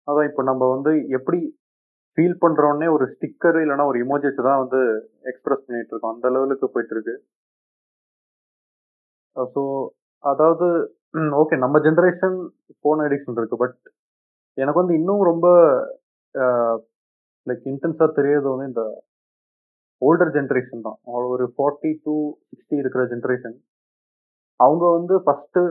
அதான் 0.08 0.28
இப்போ 0.30 0.42
நம்ம 0.50 0.64
வந்து 0.74 0.92
எப்படி 1.18 1.38
ஃபீல் 2.18 2.36
பண்ணுறோன்னே 2.42 2.86
ஒரு 2.96 3.04
ஸ்டிக்கர் 3.14 3.56
இல்லைன்னா 3.62 3.86
ஒரு 3.92 3.98
இமோஜிஸ் 4.04 4.38
தான் 4.48 4.60
வந்து 4.62 4.80
எக்ஸ்பிரஸ் 5.30 5.64
பண்ணிட்டு 5.66 5.92
இருக்கோம். 5.92 6.14
அந்த 6.16 6.26
லெவலுக்கு 6.34 6.66
போயிட்டு 6.74 6.94
இருக்கு 6.96 7.14
ஸோ 9.54 9.62
அதாவது 10.24 10.66
ஓகே 11.40 11.56
நம்ம 11.64 11.76
ஜென்ரேஷன் 11.86 12.36
ஃபோன் 12.78 13.02
அடிக்ஷன் 13.06 13.38
இருக்கு. 13.40 13.56
பட் 13.62 13.76
எனக்கு 14.58 14.80
வந்து 14.82 14.96
இன்னும் 15.00 15.22
ரொம்ப 15.30 15.46
லைக் 17.46 17.66
இன்டென்ஸாக 17.72 18.10
தெரியறது 18.18 18.48
வந்து 18.52 18.68
இந்த 18.72 18.82
ஓல்டர் 20.02 20.32
ஜென்ரேஷன் 20.36 20.84
தான். 20.86 20.98
அவங்க 21.08 21.26
ஒரு 21.36 21.44
ஃபார்ட்டி 21.54 21.90
டூ 22.04 22.14
சிக்ஸ்டி 22.50 22.76
இருக்கிற 22.82 23.02
ஜென்ரேஷன் 23.12 23.56
அவங்க 24.60 24.84
வந்து 24.98 25.14
ஃபஸ்ட்டு 25.24 25.62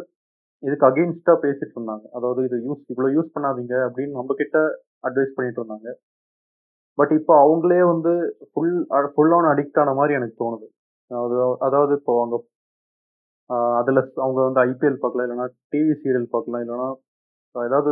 இதுக்கு 0.64 0.88
அகெயின்ஸ்டாக 0.90 1.38
பேசிட்டு 1.46 1.76
இருந்தாங்க. 1.78 2.06
அதாவது 2.18 2.42
இது 2.48 2.58
யூஸ் 2.68 2.84
இவ்வளோ 2.94 3.10
யூஸ் 3.18 3.34
பண்ணாதீங்க 3.36 3.76
அப்படின்னு 3.88 4.18
நம்ம 4.18 4.36
அட்வைஸ் 5.08 5.36
பண்ணிட்டு 5.38 5.60
இருந்தாங்க. 5.62 5.90
பட் 6.98 7.14
இப்போ 7.20 7.34
அவங்களே 7.46 7.80
வந்து 7.94 8.12
ஃபுல் 8.52 8.76
ஃபுல் 9.16 9.34
ஆன் 9.38 9.50
அடிக்ட் 9.54 9.80
ஆன 9.82 9.94
மாதிரி 10.00 10.14
எனக்கு 10.20 10.36
தோணுது. 10.44 10.68
அதாவது 11.12 11.38
அதாவது 11.68 11.94
இப்போ 12.00 12.14
அவங்க 12.20 12.36
அதில் 13.80 14.02
அவங்க 14.24 14.40
வந்து 14.48 14.62
ஐபிஎல் 14.70 15.02
பார்க்கலாம் 15.02 15.26
இல்லைன்னா 15.28 15.48
டிவி 15.74 15.96
சீரியல் 16.04 16.30
பார்க்கலாம் 16.36 16.64
இல்லைன்னா 16.64 16.88
ஏதாவது 17.56 17.92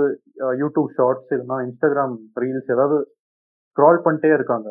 யூடியூப் 0.62 0.90
ஷார்ட்ஸ் 0.98 1.34
இல்லைன்னா 1.36 1.58
இன்ஸ்டாகிராம் 1.68 2.16
ரீல்ஸ் 2.44 2.72
ஏதாவது 2.75 2.98
ஸ்க்ரால் 3.74 4.03
பண்ணிட்டே 4.06 4.32
இருக்காங்க. 4.38 4.70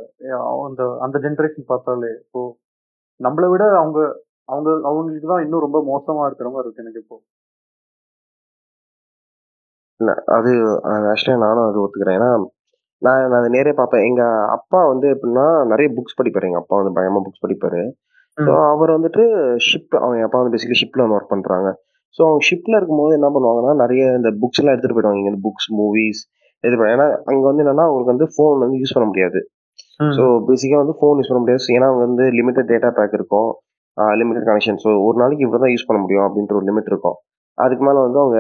அந்த 0.66 0.82
அந்த 1.04 1.16
ஜென்ரேஷன் 1.26 1.70
பார்த்தாலே 1.72 2.10
இப்போ 2.24 2.42
நம்மளை 3.20 3.48
விட 3.52 3.64
அவங்க 3.82 4.00
அவங்க 4.52 4.70
அவங்களுக்கு 4.88 5.28
தான் 5.32 5.44
இன்னும் 5.44 5.64
ரொம்ப 5.66 5.78
மோசமா 5.92 6.22
இருக்கிற 6.28 6.48
மாதிரி 6.54 6.66
இருக்கு 6.66 6.84
எனக்கு 6.84 7.02
இப்போ. 7.04 7.16
அது 10.36 10.50
ஆக்சுவலாக 11.12 11.42
நானும் 11.46 11.66
அது 11.68 11.82
ஒத்துக்கிறேன். 11.82 12.16
ஏன்னா 12.18 12.30
நான் 13.02 13.36
அதை 13.38 13.48
நேரே 13.56 13.72
பார்ப்பேன். 13.80 14.04
எங்க 14.08 14.22
அப்பா 14.56 14.80
வந்து 14.92 15.06
எப்படின்னா 15.14 15.46
நிறைய 15.72 15.88
புக்ஸ் 15.96 16.18
படிப்பாரு. 16.20 16.48
எங்க 16.50 16.60
அப்பா 16.62 16.76
வந்து 16.80 16.94
பயங்கரமா 16.96 17.22
புக்ஸ் 17.26 17.44
படிப்பாரு. 17.44 17.82
ஸோ 18.38 18.52
அவர் 18.72 18.90
வந்துட்டு 18.96 19.22
ஷிப் 19.68 19.96
அவங்க 20.02 20.26
அப்பா 20.26 20.38
வந்து 20.40 20.54
பேசிக்கலி 20.54 20.80
ஷிப்ல 20.82 21.04
வந்து 21.04 21.16
ஒர்க் 21.18 21.32
பண்றாங்க. 21.34 21.70
ஸோ 22.18 22.20
அவங்க 22.26 22.42
ஷிப்ல 22.48 22.78
இருக்கும்போது 22.78 23.12
என்ன 23.18 23.28
பண்ணுவாங்கன்னா 23.34 23.74
நிறைய 23.82 24.02
இந்த 24.20 24.30
புக்ஸ் 24.42 24.60
எல்லாம் 24.60 24.74
எடுத்துட்டு 24.74 24.96
போயிடுவாங்க. 24.98 25.32
இந்த 25.32 25.42
புக்ஸ் 25.48 25.68
மூவிஸ் 25.80 26.22
எடுத்து 26.64 26.92
ஏன்னா 26.94 27.06
அங்க 27.30 27.42
வந்து 27.50 27.62
என்னன்னா 27.64 27.84
அவங்களுக்கு 27.88 28.14
வந்து 28.14 28.28
ஃபோன் 28.34 28.62
வந்து 28.64 28.78
யூஸ் 28.82 28.94
பண்ண 28.96 29.06
முடியாது. 29.10 29.40
ஸோ 30.16 30.24
பேசிக்காக 30.48 30.80
வந்து 30.84 30.96
ஃபோன் 31.00 31.18
யூஸ் 31.20 31.30
பண்ண 31.30 31.40
முடியாது. 31.42 31.72
ஏன்னா 31.76 31.88
அவங்க 31.90 32.02
வந்து 32.08 32.24
லிமிட்டட் 32.38 32.70
டேட்டா 32.72 32.90
பேக் 32.98 33.16
இருக்கும். 33.18 33.50
லிமிட்டட் 34.20 34.46
கனெக்ஷன் 34.48 34.78
ஸோ 34.84 34.90
ஒரு 35.06 35.16
நாளைக்கு 35.22 35.44
இவ்வளோ 35.46 35.60
தான் 35.64 35.72
யூஸ் 35.74 35.86
பண்ண 35.88 35.98
முடியும் 36.04 36.24
அப்படின்ற 36.26 36.54
ஒரு 36.58 36.66
லிமிட் 36.70 36.90
இருக்கும். 36.92 37.16
அதுக்கு 37.58 37.84
மேலே 37.86 38.00
வந்து 38.06 38.18
அவங்க 38.22 38.38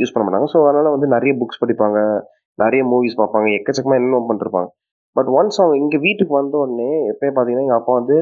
யூஸ் 0.00 0.12
பண்ண 0.14 0.24
மாட்டாங்க. 0.26 0.48
ஸோ 0.52 0.58
அதனால 0.68 0.90
வந்து 0.94 1.06
நிறைய 1.14 1.32
புக்ஸ் 1.40 1.60
படிப்பாங்க. 1.62 1.98
நிறைய 2.58 2.82
மூவிஸ் 2.92 3.18
பார்ப்பாங்க. 3.20 3.48
எக்கச்சக்கமாக 3.58 3.98
என்னென்ன 4.00 4.20
பண்ணிருப்பாங்க. 4.30 4.68
பட் 5.16 5.30
ஒன்ஸ் 5.38 5.58
அவங்க 5.62 5.76
இங்கே 5.82 5.98
வீட்டுக்கு 6.06 6.34
வந்த 6.40 6.54
உடனே 6.62 6.90
எப்பயும் 7.12 7.34
பார்த்தீங்கன்னா 7.34 7.64
எங்கள் 7.66 7.80
அப்பா 7.80 7.92
வந்து 8.00 8.16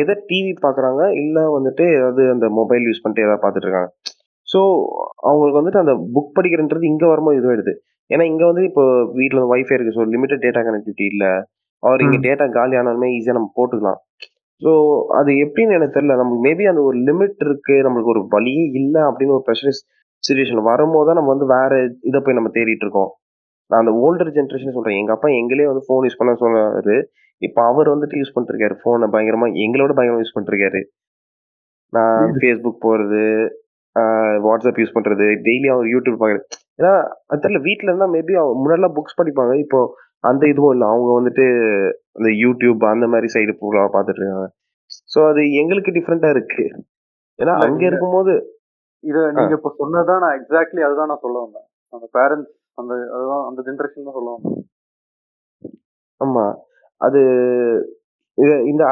எதை 0.00 0.14
டிவி 0.30 0.52
பார்க்குறாங்க 0.64 1.02
இல்லை 1.22 1.42
வந்துட்டு 1.56 1.84
ஏதாவது 1.96 2.22
அந்த 2.34 2.46
மொபைல் 2.58 2.86
யூஸ் 2.88 3.02
பண்ணிட்டு 3.02 3.24
ஏதாவது 3.26 3.42
பார்த்துட்டு 3.42 3.68
இருக்காங்க. 3.68 3.90
ஸோ 4.48 4.60
அவங்களுக்கு 5.28 5.60
வந்துட்டு 5.60 5.82
அந்த 5.84 5.94
புக் 6.14 6.34
படிக்கிறன்றது 6.38 6.90
இங்கே 6.92 7.08
வரும்போது 7.12 7.38
இதுவாயிடுது 7.40 7.74
ஏன்னா 8.10 8.24
இங்கே 8.30 8.44
வந்து 8.50 8.62
இப்போ 8.70 8.84
வீட்டில் 9.18 9.40
வந்து 9.40 9.52
வைஃபை 9.54 9.74
இருக்குது 9.76 9.96
ஸோ 9.98 10.04
லிமிட்டட் 10.14 10.42
டேட்டா 10.46 10.60
கனெக்டிவிட்டி 10.68 11.06
இல்லை. 11.12 11.30
அவர் 11.82 12.02
இங்கே. 12.04 12.18
டேட்டா 12.26 12.44
காலி 12.58 12.74
ஆனாலுமே 12.80 13.08
ஈஸியாக 13.16 13.36
நம்ம 13.38 13.50
போட்டுக்கலாம். 13.58 13.98
ஸோ 14.62 14.70
அது 15.18 15.30
எப்படின்னு 15.44 15.76
எனக்கு 15.78 15.96
தெரியல. 15.96 16.14
நமக்கு 16.20 16.40
மேபி 16.46 16.64
அந்த 16.70 16.82
ஒரு 16.88 16.96
லிமிட் 17.08 17.42
இருக்கு. 17.46 17.74
நம்மளுக்கு 17.86 18.12
ஒரு 18.14 18.22
வழியே 18.34 18.64
இல்லை 18.80 19.02
அப்படின்னு 19.08 19.36
ஒரு 19.38 19.44
ப்ரெஷரைஸ் 19.48 19.80
சுச்சுவேஷன் 20.24 20.68
வரும்போது 20.70 21.08
தான் 21.08 21.18
நம்ம 21.18 21.32
வந்து 21.34 21.46
வேற 21.56 21.72
இதை 22.10 22.18
போய் 22.26 22.38
நம்ம 22.38 22.50
தேடிட்டு 22.56 22.84
இருக்கோம். 22.86 23.10
நான் 23.70 23.82
அந்த 23.82 23.92
ஓல்டர் 24.04 24.34
ஜென்ரேஷன் 24.38 24.76
சொல்றேன். 24.76 24.98
எங்க 25.00 25.12
அப்பா 25.16 25.28
எங்களே 25.40 25.66
வந்து 25.70 25.84
ஃபோன் 25.86 26.04
யூஸ் 26.06 26.20
பண்ண 26.20 26.32
சொன்னாரு. 26.42 26.96
இப்போ 27.42 27.60
அவர் 27.70 27.92
வந்துட்டு 27.92 28.18
யூஸ் 28.20 28.32
பண்ணிட்டு 28.34 28.54
இருக்காரு 28.54 28.76
ஃபோனை 28.82 29.08
பயங்கரமா 29.14 29.48
எங்களோட 29.64 29.92
பயங்கரமா 29.96 30.22
யூஸ் 30.22 30.34
பண்ணிட்டு 30.34 30.54
இருக்காரு 30.54 30.80
நான். 31.92 32.32
ஃபேஸ்புக் 32.40 32.84
போறது 32.86 33.22
வாட்ஸ்அப் 34.46 34.80
யூஸ் 34.82 34.96
பண்றது 34.96 35.26
டெய்லி 35.46 35.68
அவர் 35.74 35.86
யூடியூப் 35.94 36.18
பார்க்குறது 36.22 36.46
ஏன்னா 36.78 37.08
அது 37.26 37.48
தெரியல 37.48 37.62
வீட்டில் 37.62 37.88
இருந்தால் 37.88 38.10
மேபி 38.10 38.32
அவங்க 38.32 38.58
முன்னாடிலாம் 38.60 38.92
புக்ஸ் 38.94 39.20
படிப்பாங்க. 39.22 39.58
இப்போ 39.58 39.94
அந்த 40.20 40.48
இதுவும் 40.48 40.72
இல்லை. 40.72 40.88
அவங்க 40.88 41.20
வந்துட்டு 41.20 41.44
அந்த 42.12 42.28
யூடியூப் 42.28 42.90
அந்த 42.90 43.06
மாதிரி 43.06 43.26
சைடு 43.34 43.52
ஃபுல்லாக 43.52 43.88
பார்த்துட்டு 43.92 44.22
இருக்காங்க. 44.22 44.50
ஸோ 45.14 45.28
அது 45.28 45.52
எங்களுக்கு 45.52 45.90
டிஃப்ரெண்டா 45.90 46.30
இருக்கு. 46.30 46.84
ஏன்னா 47.42 47.52
அங்க. 47.52 47.84
இருக்கும்போது 47.84 48.60
இத 49.00 49.30
நீங்க 49.32 49.50
இப்ப 49.50 49.74
சொன்னதான் 49.78 50.18
நான் 50.18 50.40
எக்ஸாக்ட்லி 50.40 50.80
அதுதான் 50.80 51.06
நான் 51.06 51.18
சொல்ல 51.20 51.38
வந்தேன். 51.38 51.62
அந்த 51.88 52.08
பேரண்ட்ஸ் 52.12 52.56
அந்த 52.74 52.94
அதுதான் 52.94 53.48
அந்த 53.48 53.62
ஜென்ரேஷன் 53.62 54.04
தான் 54.04 54.12
சொல்ல 54.12 54.38
வந்தேன். 54.42 54.68
ஆமா. 56.24 56.54
அது 56.96 57.18
இது- 58.42 58.66
இந்த 58.66 58.84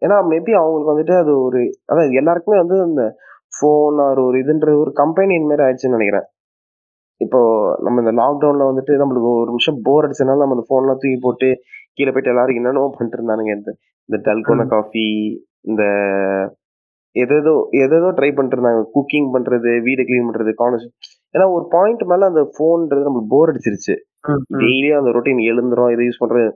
ஏன்னா 0.00 0.16
மேபி 0.24 0.52
அவங்களுக்கு 0.52 0.98
வந்துட்டு 0.98 1.18
அது 1.18 1.42
ஒரு 1.42 1.58
அதான் 1.92 2.12
எல்லாருக்குமே 2.12 2.58
வந்து 2.58 2.76
இந்த 2.76 3.16
ஃபோன் 3.48 4.24
ஒரு 4.24 4.38
இதுன்ற 4.38 4.80
ஒரு 4.80 4.92
கம்பெனியின் 4.92 5.46
மாதிரி 5.46 5.62
ஆயிடுச்சுன்னு 5.62 5.96
நினைக்கிறேன். 5.96 6.26
இப்போ 7.20 7.40
நம்ம 7.80 8.00
இந்த 8.00 8.12
லாக்டவுன்ல 8.20 8.66
வந்துட்டு 8.70 8.92
நம்மளுக்கு 9.00 9.30
ஒரு 9.34 9.48
நிமிஷம் 9.50 9.78
போர் 9.86 10.06
அடிச்சனால 10.06 10.42
நம்ம 10.42 10.56
அந்த 10.56 10.66
ஃபோன்லாம் 10.68 11.00
தூக்கி 11.02 11.18
போட்டு 11.18 11.48
கீழே 11.98 12.10
போயிட்டு 12.10 12.32
எல்லாரும் 12.32 12.58
என்னென்னோ 12.60 12.84
பண்ணிட்டு 12.90 13.18
இருந்தானுங்க 13.18 13.52
இந்த 13.58 13.70
இந்த 14.08 14.18
டல்கோனா 14.26 14.64
காஃபி 14.72 15.06
இந்த 15.64 15.82
எதேதோ 17.16 17.52
எதேதோ 17.84 18.08
ட்ரை 18.18 18.30
பண்ணிட்டு 18.30 18.56
இருந்தாங்க 18.56 18.82
குக்கிங் 18.94 19.28
பண்றது 19.34 19.70
வீடு 19.86 20.02
க்ளீன் 20.08 20.28
பண்றது 20.28 20.52
காலேஜ் 20.62 20.86
ஏன்னா 21.34 21.46
ஒரு 21.56 21.64
பாயிண்ட் 21.74 22.04
மேல 22.04 22.28
அந்த 22.30 22.42
ஃபோன்ன்றது 22.54 23.06
நம்மளுக்கு 23.06 23.32
போர் 23.34 23.50
அடிச்சிருச்சு. 23.50 23.94
டெய்லியும் 24.62 25.00
அந்த 25.00 25.10
ரொட்டீன் 25.16 25.40
எழுந்துரும் 25.50 25.92
இதை 25.94 26.04
யூஸ் 26.06 26.22
பண்றது. 26.22 26.48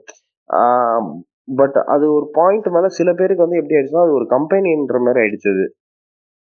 பட் 1.51 1.77
அது 1.93 2.05
ஒரு 2.17 2.25
பாயிண்ட் 2.37 2.67
மேல 2.75 2.87
சில 2.99 3.09
பேருக்கு 3.13 3.45
வந்து 3.45 3.59
எப்படி 3.59 3.75
ஆயிடுச்சுன்னா 3.75 4.05
அது 4.05 4.17
ஒரு 4.19 4.25
கம்பெனின்ற 4.35 4.99
மாதிரி 4.99 5.21
ஆயிடுச்சு 5.23 5.49
அது. 5.53 5.65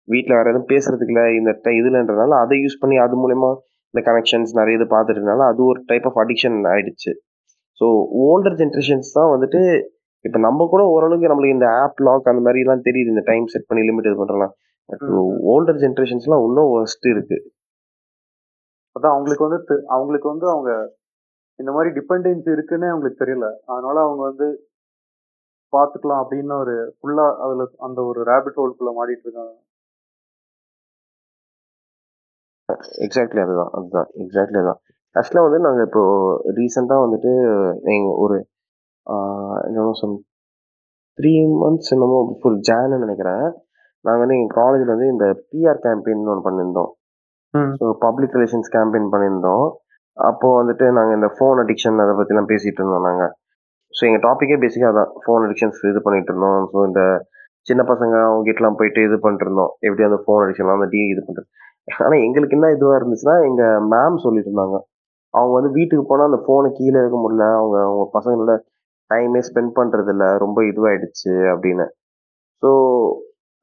வீட்டில் 0.07 0.37
வேற 0.37 0.47
எதுவும் 0.51 0.71
பேசுறதுக்கு 0.71 1.13
இல்லை 1.13 1.25
இந்த 1.39 1.51
இதுலன்றனால 1.79 2.37
அதை 2.43 2.57
யூஸ் 2.63 2.81
பண்ணி 2.81 2.95
அது 3.05 3.15
மூலயமா 3.23 3.51
இந்த 3.93 4.01
கனெக்ஷன்ஸ் 4.07 4.51
நிறைய 4.59 4.77
இது 4.79 4.87
பார்த்துட்டனால 4.93 5.45
அது 5.51 5.61
ஒரு 5.65 5.79
டைப் 5.89 6.05
ஆஃப் 6.09 6.19
அடிக்ஷன் 6.23 6.57
ஆயிடுச்சு. 6.73 7.11
ஸோ 7.81 7.85
ஓல்டர் 8.25 8.57
ஜென்ரேஷன்ஸ் 8.61 9.09
தான் 9.17 9.31
வந்துட்டு 9.33 9.61
இப்போ 10.25 10.39
நம்ம 10.39 10.65
கூட 10.67 10.81
ஓரளவுக்கு 10.93 11.29
நம்மளுக்கு 11.29 11.57
இந்த 11.57 11.67
ஆப் 11.83 12.01
லாக் 12.07 12.29
அந்த 12.31 12.41
மாதிரி 12.45 12.63
எல்லாம் 12.63 12.85
தெரியுது. 12.87 13.11
இந்த 13.13 13.23
டைம் 13.29 13.45
செட் 13.53 13.69
பண்ணி 13.69 13.83
லிமிட் 13.87 14.09
இது 14.09 14.17
பண்றலாம் 14.21 14.53
பட் 14.89 15.03
ம். 15.13 15.31
ஓல்டர் 15.51 15.79
ஜென்ரேஷன்ஸ்லாம் 15.83 16.43
இன்னும் 16.47 16.71
ஒஸ்ட் 16.75 17.07
இருக்கு. 17.13 17.37
அதான் 18.95 19.13
அவங்களுக்கு 19.15 19.45
வந்து 19.47 19.59
அவங்களுக்கு 19.95 20.27
வந்து 20.29 20.47
அவங்க 20.53 20.71
இந்த 21.59 21.71
மாதிரி 21.71 21.89
டிபெண்டன்சி 21.97 22.49
இருக்குன்னே 22.55 22.87
அவங்களுக்கு 22.91 23.23
தெரியல. 23.23 23.47
அதனால 23.71 23.95
அவங்க 24.05 24.21
வந்து 24.29 24.47
பாத்துக்கலாம் 25.73 26.21
அப்படின்னு 26.23 26.55
ஒரு 26.63 26.75
ஃபுல்லா 26.95 27.25
அதுல 27.43 27.65
அந்த 27.87 27.99
ஒரு 28.09 28.21
ரேபிட் 28.31 28.59
ஹோல்குள்ள 28.61 28.91
மாடிட்டு 28.97 29.25
இருக்காங்க. 29.27 29.53
எக்ஸாக்ட்லி 33.05 33.41
அதுதான் 33.45 33.71
அதுதான். 33.77 34.07
எக்ஸாக்ட்லி 34.23 34.59
அதுதான். 34.61 34.79
ஆக்சுவலாக 35.15 35.47
வந்து 35.47 35.59
நாங்கள் 35.67 35.87
இப்போ 35.89 36.03
ரீசெண்டாக 36.59 37.03
வந்துட்டு 37.05 37.31
எங்கள் 37.95 38.17
ஒரு 38.23 38.37
என்னமோ 39.67 39.93
சொல் 40.01 40.17
த்ரீ 41.17 41.31
மந்த்ஸ் 41.61 41.91
என்னமோ 41.95 42.17
பிஃபோர் 42.29 42.55
ஜான்னு 42.69 43.03
நினைக்கிறேன். 43.05 43.45
நாங்கள் 44.05 44.23
வந்து 44.23 44.37
எங்கள் 44.37 44.57
காலேஜில் 44.59 44.93
வந்து 44.93 45.07
இந்த 45.13 45.25
பிஆர் 45.51 45.81
கேம்பெயின் 45.85 46.29
ஒன்று 46.33 46.45
பண்ணியிருந்தோம். 46.47 46.91
ஸோ 47.79 47.85
பப்ளிக் 48.05 48.35
ரிலேஷன்ஸ் 48.37 48.69
கேம்பெயின் 48.75 49.09
பண்ணியிருந்தோம். 49.13 49.65
அப்போது 50.17 50.57
வந்துட்டு 50.59 50.85
நாங்கள் 50.97 51.17
இந்த 51.19 51.29
ஃபோன் 51.35 51.59
அடிக்ஷன் 51.63 52.03
அதை 52.03 52.13
பற்றிலாம் 52.19 52.49
பேசிகிட்டு 52.51 52.81
இருந்தோம் 52.81 53.05
நாங்கள் 53.09 53.31
ஸோ 53.93 54.01
எங்கள் 54.07 54.23
டாப்பிக்கே 54.25 54.57
பேசிக்காக 54.63 54.91
அதான். 54.93 55.11
ஃபோன் 55.23 55.43
அடிக்ஷன்ஸ் 55.45 55.79
இது 55.91 56.01
பண்ணிட்டு 56.05 56.31
இருந்தோம். 56.31 56.61
ஸோ 56.71 56.77
இந்த 56.89 57.01
சின்ன 57.69 57.81
பசங்க 57.91 58.15
அவங்க 58.27 58.43
கிட்டலாம் 58.47 58.77
போயிட்டு 58.79 59.01
இது 59.07 59.17
பண்ணிட்டு 59.23 59.45
இருந்தோம். 59.47 59.71
எப்படி 59.87 60.05
அந்த 60.09 60.19
ஃபோன் 60.23 60.43
அடிக்ஷன்லாம் 60.43 60.79
அந்த 60.79 60.89
டி 60.93 61.01
இது 61.13 61.21
பண்ணுறது 61.27 61.49
ஆனால் 61.97 62.23
எங்களுக்கு 62.25 62.55
என்ன 62.57 62.67
இதுவாக 62.75 62.99
இருந்துச்சுன்னா 62.99 63.35
எங்கள் 63.47 63.85
மேம் 63.91 64.17
சொல்லிட்டு 64.23 64.49
இருந்தாங்க 64.49 64.77
அவங்க 65.33 65.53
வந்து 65.57 65.71
வீட்டுக்கு 65.77 66.03
போனால் 66.05 66.29
அந்த 66.29 66.39
ஃபோனை 66.43 66.69
கீழே 66.77 66.97
வைக்க 66.99 67.17
முடியல. 67.17 67.45
அவங்க 67.59 67.75
அவங்க 67.85 68.05
பசங்களோட 68.15 68.53
டைமே 69.11 69.41
ஸ்பெண்ட் 69.47 69.73
பண்ணுறது 69.77 70.11
இல்ல 70.13 70.25
ரொம்ப 70.43 70.59
இதுவாயிடுச்சு 70.69 71.31
அப்படின்னு. 71.53 71.85
ஸோ 72.63 72.69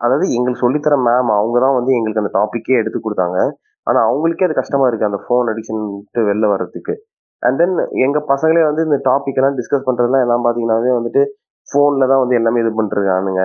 அதாவது 0.00 0.26
எங்களுக்கு 0.36 0.62
சொல்லித்தர 0.64 0.94
மேம் 1.06 1.30
அவங்க 1.36 1.58
தான் 1.64 1.76
வந்து 1.78 1.92
எங்களுக்கு 1.96 2.22
அந்த 2.22 2.32
டாப்பிக்கே 2.34 2.78
எடுத்து 2.80 2.98
கொடுத்தாங்க. 3.00 3.38
ஆனால் 3.86 4.06
அவங்களுக்கே 4.08 4.46
அது 4.48 4.60
கஷ்டமா 4.60 4.86
இருக்கு 4.88 5.08
அந்த 5.08 5.20
ஃபோன் 5.24 5.50
அடிக்ஷன் 5.52 5.82
வெளில 6.28 6.48
வர்றதுக்கு. 6.52 6.94
அண்ட் 7.42 7.58
தென் 7.60 7.74
எங்க 8.06 8.18
பசங்களே 8.30 8.62
வந்து 8.68 8.82
இந்த 8.86 8.98
டாபிக் 9.08 9.38
எல்லாம் 9.40 9.56
டிஸ்கஸ் 9.58 9.86
பண்றதுலாம் 9.88 10.24
எல்லாம் 10.26 10.44
பாத்தீங்கன்னாவே 10.46 10.92
வந்துட்டு 10.96 11.22
ஃபோன்ல 11.68 12.08
தான் 12.12 12.22
வந்து 12.22 12.38
எல்லாமே 12.38 12.62
இது 12.62 12.70
பண்ணிருக்கானுங்க 12.78 13.42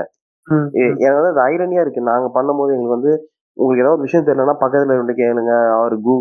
எ- 0.77 0.95
எனக்கு 1.01 1.19
வந்து 1.19 1.33
அது 1.33 1.41
ஐரனியா 1.51 1.81
இருக்கு. 1.83 2.01
நாங்க 2.11 2.27
பண்ணும்போது 2.37 2.73
எங்களுக்கு 2.75 2.97
வந்து 2.97 3.13
உங்களுக்கு 3.57 3.83
ஏதாவது 3.83 3.97
ஒரு 3.97 4.07
விஷயம் 4.07 4.27
தெரியலன்னா 4.27 4.55
பக்கத்துல 4.63 4.95
இருந்து 4.97 5.13
கேளுங்க. 5.21 5.53
அவர் 5.77 5.95
கூ 6.07 6.13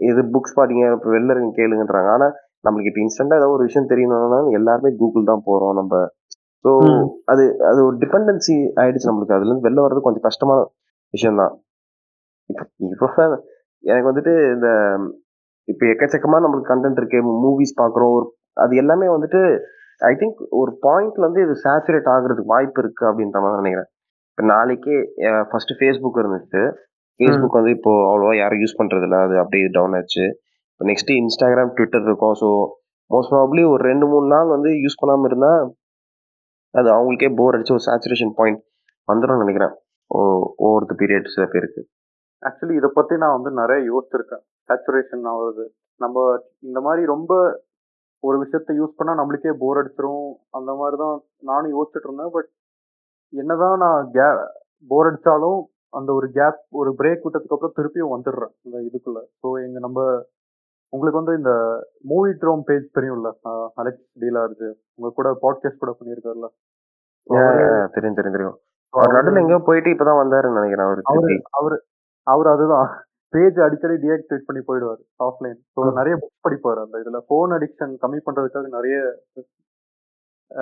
இது 0.00 0.20
புக்ஸ் 0.34 0.56
பாத்தீங்க 0.58 0.84
இப்போ 0.96 1.10
வெளில 1.16 1.34
இருங்க 1.34 1.52
கேளுங்கன்றாங்க. 1.58 2.10
ஆனா 2.16 2.26
நம்மளுக்கு 2.64 2.90
இப்போ 2.90 3.02
இன்ஸ்டன்டா 3.04 3.38
ஏதாவது 3.40 3.56
ஒரு 3.56 3.66
விஷயம் 3.68 3.90
தெரியணும்னா 3.92 4.38
எல்லாருமே 4.58 4.90
கூகுள் 5.00 5.30
தான் 5.30 5.44
போறோம் 5.48 5.74
நம்ம. 5.80 5.94
ஸோ. 6.64 6.70
அது 7.32 7.44
அது 7.70 7.80
ஒரு 7.88 7.96
டிபெண்டன்சி 8.02 8.56
ஆயிடுச்சு 8.82 9.10
நம்மளுக்கு. 9.10 9.36
அதுல 9.38 9.50
இருந்து 9.50 9.66
வெளில 9.68 9.84
வர்றது 9.86 10.06
கொஞ்சம் 10.06 10.26
கஷ்டமான 10.28 10.60
விஷயம் 11.14 11.40
தான். 11.42 11.54
இப்போ 12.86 13.06
எனக்கு 13.84 14.08
வந்துட்டு 14.10 14.32
இந்த 14.54 14.68
இப்போ 15.68 15.84
எக்கச்சக்கமா 15.92 16.38
நம்மளுக்கு 16.42 16.70
கண்டென்ட் 16.70 17.00
இருக்கு 17.00 17.18
மூவிஸ் 17.42 17.78
பாக்குறோம் 17.80 18.12
ஒரு 18.16 18.26
அது 18.56 18.72
எல்லாமே 18.82 19.06
வந்துட்டு 19.14 19.40
ஐ 20.00 20.12
திங்க் 20.20 20.40
ஒரு 20.60 20.72
பாயிண்ட்ல 20.86 21.26
வந்து 21.26 21.42
இது 21.46 21.54
சேச்சுரேட் 21.64 22.10
ஆகுறதுக்கு 22.14 22.52
வாய்ப்பு 22.54 22.80
இருக்கு 22.84 23.04
அப்படின்ற 23.10 23.40
மாதிரி 23.42 23.60
நினைக்கிறேன். 23.62 23.88
நாளைக்கே 24.38 24.96
ஃபர்ஸ்ட் 25.50 25.74
ஃபேஸ்புக் 25.78 26.20
இருந்துச்சு. 26.22 26.62
ஃபேஸ்புக் 27.20 27.58
வந்து 27.58 27.72
இப்போ 27.78 27.92
அவ்வளோவா 28.10 28.34
யாரும் 28.42 28.62
யூஸ் 28.62 28.78
பண்ணுறது 28.78 29.06
இல்லை 29.08 29.18
அது 29.26 29.34
அப்படியே 29.42 29.66
டவுன் 29.76 29.96
ஆச்சு. 29.98 30.24
இப்போ 30.72 30.84
நெக்ஸ்ட் 30.90 31.12
இன்ஸ்டாகிராம் 31.20 31.72
ட்விட்டர் 31.76 32.06
இருக்கும் 32.08 32.36
ஸோ 32.42 32.48
மோஸ்ட் 33.10 33.32
ப்ராபப்ளி 33.32 33.62
ஒரு 33.72 33.82
ரெண்டு 33.90 34.06
மூணு 34.12 34.26
நாள் 34.34 34.52
வந்து 34.54 34.70
யூஸ் 34.84 35.00
பண்ணாமல் 35.00 35.28
இருந்தால் 35.30 35.62
அது 36.74 36.88
அவங்களுக்கே 36.96 37.30
போர் 37.38 37.56
அடிச்சு 37.56 37.74
ஒரு 37.76 37.84
சேச்சுரேஷன் 37.88 38.34
பாயிண்ட் 38.38 38.60
வந்துடும் 39.08 39.42
நினைக்கிறேன். 39.42 39.74
ஒவ்வொருத்த 40.62 40.94
பீரியட் 41.00 41.34
சில 41.34 41.44
பேருக்கு. 41.54 41.82
ஆக்சுவலி 42.42 42.74
இதை 42.80 42.88
பற்றி 42.98 43.14
நான் 43.22 43.36
வந்து 43.36 43.50
நிறைய 43.60 43.80
யோசிச்சிருக்கேன். 43.90 44.42
சேச்சுரேஷன் 44.68 45.26
ஆகுறது. 45.32 45.64
நம்ம 46.00 46.24
இந்த 46.68 46.78
மாதிரி 46.86 47.02
ரொம்ப 47.14 47.32
ஒரு 48.22 48.36
விஷயத்த 48.42 48.74
யூஸ் 48.80 48.96
பண்ணால் 48.98 49.18
நம்மளுக்கே 49.20 49.52
போர் 49.62 49.80
அடிச்சிரும். 49.80 50.26
அந்த 50.58 50.70
மாதிரி 50.80 50.96
தான் 51.04 51.16
நானும் 51.50 51.74
யோசிச்சுட்டு 51.76 52.08
இருந்தேன். 52.08 52.32
பட் 52.36 52.48
என்னதான் 53.32 53.78
நான் 53.78 54.10
கே 54.10 54.26
போர் 54.90 55.08
அடித்தாலும் 55.08 55.60
அந்த 55.92 56.10
ஒரு 56.12 56.26
கேப் 56.32 56.60
ஒரு 56.80 56.90
பிரேக் 56.98 57.24
விட்டதுக்கு 57.24 57.56
அப்புறம் 57.56 57.76
திருப்பியும் 57.76 58.14
வந்துடுறேன் 58.14 58.52
இந்த 58.66 58.76
இதுக்குள்ள. 58.88 59.20
ஸோ 59.40 59.48
எங்க 59.64 59.78
நம்ம 59.80 59.98
உங்களுக்கு 60.92 61.20
வந்து 61.20 61.34
இந்த 61.40 61.52
மூவி 62.10 62.30
ட்ரோம் 62.40 62.62
பேஜ் 62.68 62.86
தெரியும்ல? 62.96 63.28
அலெக்ஸ் 63.80 64.04
டீலார்ஜ் 64.22 64.64
உங்க 64.96 65.10
கூட 65.18 65.28
பாட்காஸ்ட் 65.42 65.82
கூட 65.82 65.92
பண்ணியிருக்காருல்ல 65.98 66.48
தெரியும் 67.94 68.16
தெரியும் 68.16 68.36
தெரியும். 68.36 68.56
அவர் 68.94 69.14
நடுவில் 69.16 69.40
எங்கேயோ 69.42 69.60
போயிட்டு 69.66 69.92
இப்பதான் 69.92 70.20
வந்தாருன்னு 70.20 70.58
நினைக்கிறேன் 70.58 70.86
அவர் 70.86 71.02
அவரு 71.54 71.76
அவரு 72.26 72.48
அதுதான். 72.52 72.88
பேஜ் 73.32 73.58
அடிக்கடி 73.66 73.94
டீஆக்டிவேட் 74.02 74.48
பண்ணி 74.48 74.62
போயிடுவார் 74.62 74.98
ஆஃப்லைன் 75.26 75.56
ஸோ. 75.74 75.82
நிறைய 75.98 76.14
புக்ஸ் 76.16 76.44
படிப்பார் 76.46 76.80
அந்த 76.82 76.96
இதுல. 77.02 77.20
ஃபோன் 77.28 77.52
அடிக்ஷன் 77.56 77.94
கம்மி 78.02 78.18
பண்றதுக்காக 78.26 78.68
நிறைய 78.74 78.96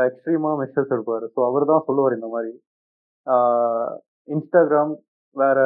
எக்ஸ்ட்ரீமாக 0.07 0.59
மெஷர்ஸ் 0.63 0.95
எடுப்பார். 0.97 1.27
ஸோ 1.35 1.41
அவர் 1.49 1.71
தான் 1.73 1.87
சொல்லுவார் 1.89 2.17
இந்த 2.19 2.29
மாதிரி. 2.35 2.53
இன்ஸ்டாகிராம் 4.29 4.93
வேற 5.37 5.59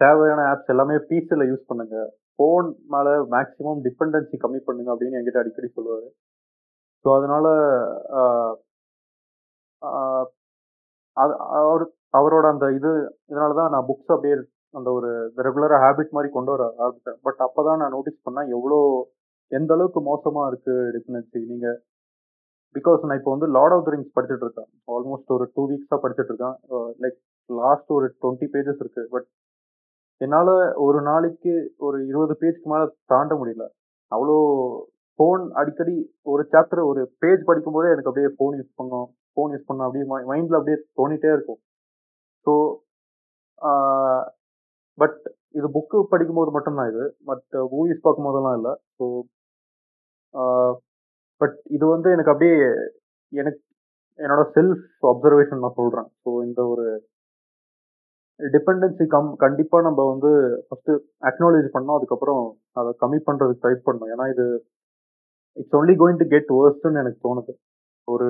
தேவையான 0.00 0.40
ஆப்ஸ் 0.52 0.72
எல்லாமே 0.74 0.96
பீஸில் 1.10 1.48
யூஸ் 1.50 1.68
பண்ணுங்க. 1.70 1.96
ஃபோன் 2.36 2.66
மேலே 2.94 3.12
மேக்ஸிமம் 3.34 3.80
டிபெண்டன்சி 3.86 4.36
கம்மி 4.44 4.60
பண்ணுங்க 4.66 4.90
அப்படின்னு 4.94 5.18
என்கிட்ட 5.18 5.42
அடிக்கடி 5.42 5.68
சொல்லுவார். 5.76 6.08
ஸோ 7.04 7.08
அதனால 7.18 7.46
அது 11.16 11.34
அவர் 11.60 11.84
அவரோட 12.18 12.46
அந்த 12.54 12.66
இது 12.78 12.90
இதனால 13.30 13.54
தான் 13.60 13.72
நான் 13.74 13.88
புக்ஸ் 13.90 14.12
அப்படியே 14.14 14.36
அந்த 14.74 14.88
ஒரு 14.98 15.10
ரெகுலராக 15.46 15.82
ஹேபிட் 15.84 16.14
மாதிரி 16.16 16.28
கொண்டு 16.36 16.50
வர 16.54 16.64
ஆரம்பித்தேன் 16.84 17.18
பட் 17.26 17.40
அப்போ 17.46 17.60
தான் 17.68 17.80
நான் 17.82 17.94
நோட்டீஸ் 17.96 18.24
பண்ணேன் 18.26 18.50
எவ்வளோ 18.56 18.78
எந்த 19.52 19.70
அளவுக்கு 19.76 20.00
மோசமாக 20.10 20.48
இருக்குது 20.50 20.90
டிபெண்டன்சி 20.94 21.40
நீங்கள் 21.52 21.78
பிகாஸ் 22.76 23.04
நான் 23.08 23.18
இப்போ 23.20 23.32
வந்து 23.34 23.48
லார்ட் 23.56 23.74
ஆஃப் 23.74 23.84
த 23.86 23.92
ரிங்ஸ் 23.94 24.14
படிச்சுட்டு 24.16 24.44
இருக்கேன். 24.46 24.68
ஆல்மோஸ்ட் 24.94 25.34
ஒரு 25.36 25.44
டூ 25.54 25.62
வீக்ஸாக 25.70 25.98
படிச்சுட்டு 26.04 26.32
இருக்கேன். 26.32 26.56
Uh, 26.74 26.88
லைக் 27.02 27.18
லாஸ்ட் 27.50 27.90
ஒரு 27.96 28.06
டுவெண்ட்டி 28.22 28.46
பேஜஸ் 28.54 28.80
இருக்கு. 28.84 29.02
பட் 29.14 29.28
என்னால் 30.20 30.52
ஒரு 30.86 30.98
நாளைக்கு 31.08 31.54
ஒரு 31.86 31.98
இருபது 32.10 32.34
பேஜ்க்கு 32.42 32.70
மேலே 32.72 32.86
தாண்ட 33.12 33.34
முடியல. 33.40 33.64
அவ்வளோ 34.12 34.36
ஃபோன் 35.18 35.42
அடிக்கடி 35.60 35.96
ஒரு 36.32 36.42
சாப்டர் 36.52 36.82
ஒரு 36.90 37.02
பேஜ் 37.22 37.42
படிக்கும்போதே 37.50 37.92
எனக்கு 37.94 38.10
அப்படியே 38.10 38.30
ஃபோன் 38.36 38.56
யூஸ் 38.60 38.72
பண்ணோம். 38.80 39.06
ஃபோன் 39.34 39.52
யூஸ் 39.54 39.68
பண்ண 39.68 39.86
அப்படியே 39.86 40.06
மைண்டில் 40.32 40.58
அப்படியே 40.58 40.78
தோணிட்டே 41.00 41.30
இருக்கும். 41.36 41.60
ஸோ 42.46 42.54
பட் 44.98 45.18
uh, 45.22 45.32
இது 45.58 45.68
புக்கு 45.74 45.98
படிக்கும்போது 46.12 46.50
மட்டும்தான் 46.56 46.90
இது. 46.92 47.04
பட் 47.30 47.48
மூவிஸ் 47.74 48.00
uh, 48.00 48.04
பார்க்கும்போதெல்லாம் 48.06 48.58
இல்லை. 48.60 48.74
ஸோ 48.98 49.04
பட் 51.40 51.56
இது 51.76 51.84
வந்து 51.94 52.08
எனக்கு 52.14 52.32
அப்படியே 52.32 52.56
எனக்கு 53.32 53.60
என்னோட 54.18 54.42
செல்ஃப் 54.56 55.06
அப்சர்வேஷன் 55.12 55.62
நான் 55.64 55.78
சொல்கிறேன் 55.80 56.08
ஸோ 56.22 56.30
இந்த 56.46 56.60
ஒரு 56.72 56.84
டிபெண்டன்சி 58.40 59.04
கம் 59.14 59.28
கண்டிப்பாக 59.44 59.86
நம்ம 59.86 60.00
வந்து 60.12 60.30
ஃபஸ்ட்டு 60.66 60.94
அக்னாலேஜ் 61.30 61.68
பண்ணோம் 61.74 61.96
அதுக்கப்புறம் 61.98 62.42
அதை 62.80 62.90
கம்மி 63.02 63.20
பண்ணுறதுக்கு 63.28 63.62
ட்ரை 63.64 63.74
பண்ணணும் 63.86 64.12
ஏன்னா 64.14 64.26
இது 64.34 64.44
it's 65.56 65.76
only 65.78 65.94
going 66.00 66.20
to 66.22 66.26
get 66.34 66.50
வேர்ஸ்ட்னு 66.58 67.00
எனக்கு 67.02 67.20
தோணுது. 67.26 67.52
ஒரு 68.08 68.26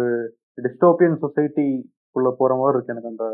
டிஸ்டோபியன் 0.58 1.16
சொசைட்டிக்குள்ளே 1.24 2.32
போகிற 2.40 2.52
மாதிரி 2.60 2.76
இருக்குது 2.76 2.94
எனக்கு 2.94 3.12
அந்த 3.12 3.26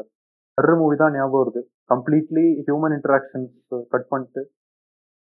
ஹர்ரர் 0.59 0.79
மூவி 0.81 0.97
தான் 1.03 1.15
ஞாபகம் 1.17 1.43
வருது. 1.43 1.61
கம்ப்ளீட்லி 1.93 2.47
ஹியூமன் 2.67 2.95
இன்டராக்ஷன்ஸ் 2.99 3.53
கட் 3.93 4.09
பண்ணிட்டு 4.13 4.43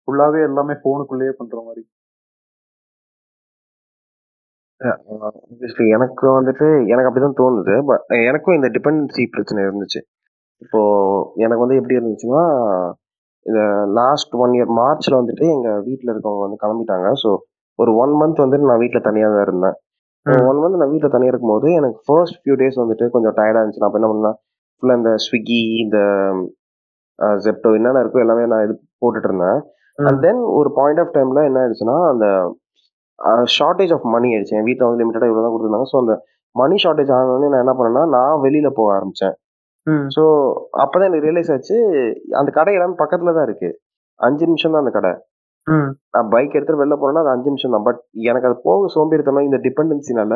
ஃபுல்லாகவே 0.08 0.40
எல்லாமே 0.50 0.76
ஃபோனுக்குள்ளேயே 0.82 1.34
பண்ணுற 1.40 1.60
மாதிரி. 1.68 1.84
ஆப்வியஸ்லி 4.90 5.86
எனக்கு 5.96 6.26
வந்துட்டு 6.38 6.68
எனக்கு 6.94 7.10
அப்படிதான் 7.10 7.40
தோணுது. 7.42 7.76
பட் 7.90 8.04
எனக்கும் 8.30 8.58
இந்த 8.58 8.70
டிபெண்டன்சி 8.76 9.24
பிரச்சனை 9.36 9.60
இருந்துச்சு. 9.68 10.00
இப்போ 10.62 10.80
எனக்கு 11.44 11.64
வந்து 11.64 11.78
எப்படி 11.80 11.98
இருந்துச்சுன்னா 12.00 12.44
இந்த 13.46 13.62
லாஸ்ட் 14.00 14.34
ஒன் 14.44 14.54
இயர் 14.58 14.72
மார்ச்ல 14.80 15.14
வந்துட்டு 15.20 15.46
எங்க 15.56 15.70
வீட்டில் 15.88 16.12
இருக்கவங்க 16.14 16.44
வந்து 16.46 16.62
கிளம்பிட்டாங்க. 16.64 17.08
ஸோ 17.22 17.30
ஒரு 17.80 17.92
ஒன் 18.04 18.14
மந்த் 18.22 18.44
வந்துட்டு 18.44 18.70
நான் 18.72 18.84
வீட்டில் 18.84 19.08
தனியாக 19.10 19.34
தான் 19.36 19.46
இருந்தேன். 19.48 19.78
ஒன் 20.50 20.60
மந்த் 20.64 20.80
நான் 20.82 20.94
வீட்டில் 20.94 21.14
தனியாக 21.16 21.34
இருக்கும்போது 21.34 21.68
எனக்கு 21.80 22.00
ஃபர்ஸ்ட் 22.08 22.40
ஃபியூ 22.42 22.56
டேஸ் 22.62 22.82
வந்துட்டு 22.82 23.06
கொஞ்சம் 23.16 23.36
டயர்டாக 23.40 23.62
இருந்துச்சு. 23.62 23.82
நான் 23.84 23.90
அப்ப 23.90 24.02
என்ன 24.02 24.10
பண்ணேன் 24.12 24.38
ஃபுல்லாக 24.76 25.00
இந்த 25.02 25.12
ஸ்விக்கி 25.26 25.62
இந்த 25.86 25.98
ஜெப்டோ 27.46 27.72
என்னென்ன 27.78 28.02
இருக்கோ 28.04 28.22
எல்லாமே 28.26 28.44
நான் 28.52 28.66
இது 28.68 28.76
போட்டுட்டு 29.02 29.30
இருந்தேன். 29.30 29.60
அண்ட் 30.00 30.22
தென் 30.26 30.42
ஒரு 30.60 30.70
பாயிண்ட் 30.78 31.02
ஆஃப் 31.04 31.16
டைம்ல 31.18 31.42
என்ன 31.50 31.60
ஆயிடுச்சுன்னா 31.64 31.98
அந்த 32.12 32.26
ஷார்ட்டேஜ் 33.58 33.94
ஆஃப் 33.96 34.08
மணி 34.16 34.28
ஆயிடுச்சு. 34.34 34.56
என் 34.60 34.68
வீட்டில் 34.70 34.86
வந்து 34.88 35.02
லிமிட்டடாக 35.02 35.32
இவ்வளோ 35.32 35.44
தான் 35.46 35.54
கொடுத்துருந்தாங்க. 35.54 35.90
ஸோ 35.94 35.98
அந்த 36.04 36.14
மணி 36.56 36.76
ஷார்ட்டேஜ் 36.84 37.12
ஆனோடனே 37.18 37.50
நான் 37.54 37.64
என்ன 37.66 37.74
பண்ணேன்னா 37.80 38.04
நான் 38.16 38.42
வெளியில 38.46 38.70
போக 38.80 38.90
ஆரம்பிச்சேன். 38.98 39.36
ஸோ 40.16 40.24
அப்பதான் 40.84 41.08
எனக்கு 41.10 41.28
ரியலைஸ் 41.28 41.52
ஆச்சு 41.56 41.78
அந்த 42.40 42.50
கடை 42.58 42.74
எல்லாமே 42.78 42.96
பக்கத்துல 43.04 43.34
தான் 43.38 43.48
இருக்கு. 43.50 43.70
அஞ்சு 44.20 44.44
நிமிஷம் 44.50 44.74
தான் 44.76 44.84
அந்த 44.84 44.94
கடை. 44.98 45.12
நான் 46.14 46.30
பைக் 46.34 46.56
எடுத்துட்டு 46.58 46.82
வெளில 46.82 46.96
போனேன்னா 47.02 47.24
அது 47.24 47.34
அஞ்சு 47.36 47.50
நிமிஷம் 47.52 47.76
தான். 47.76 47.86
பட் 47.88 48.00
எனக்கு 48.32 48.48
அது 48.50 48.58
போக 48.68 48.90
சோம்பேறித்தனம் 48.96 49.48
இந்த 49.48 49.58
டிபெண்டன்சினால 49.66 50.34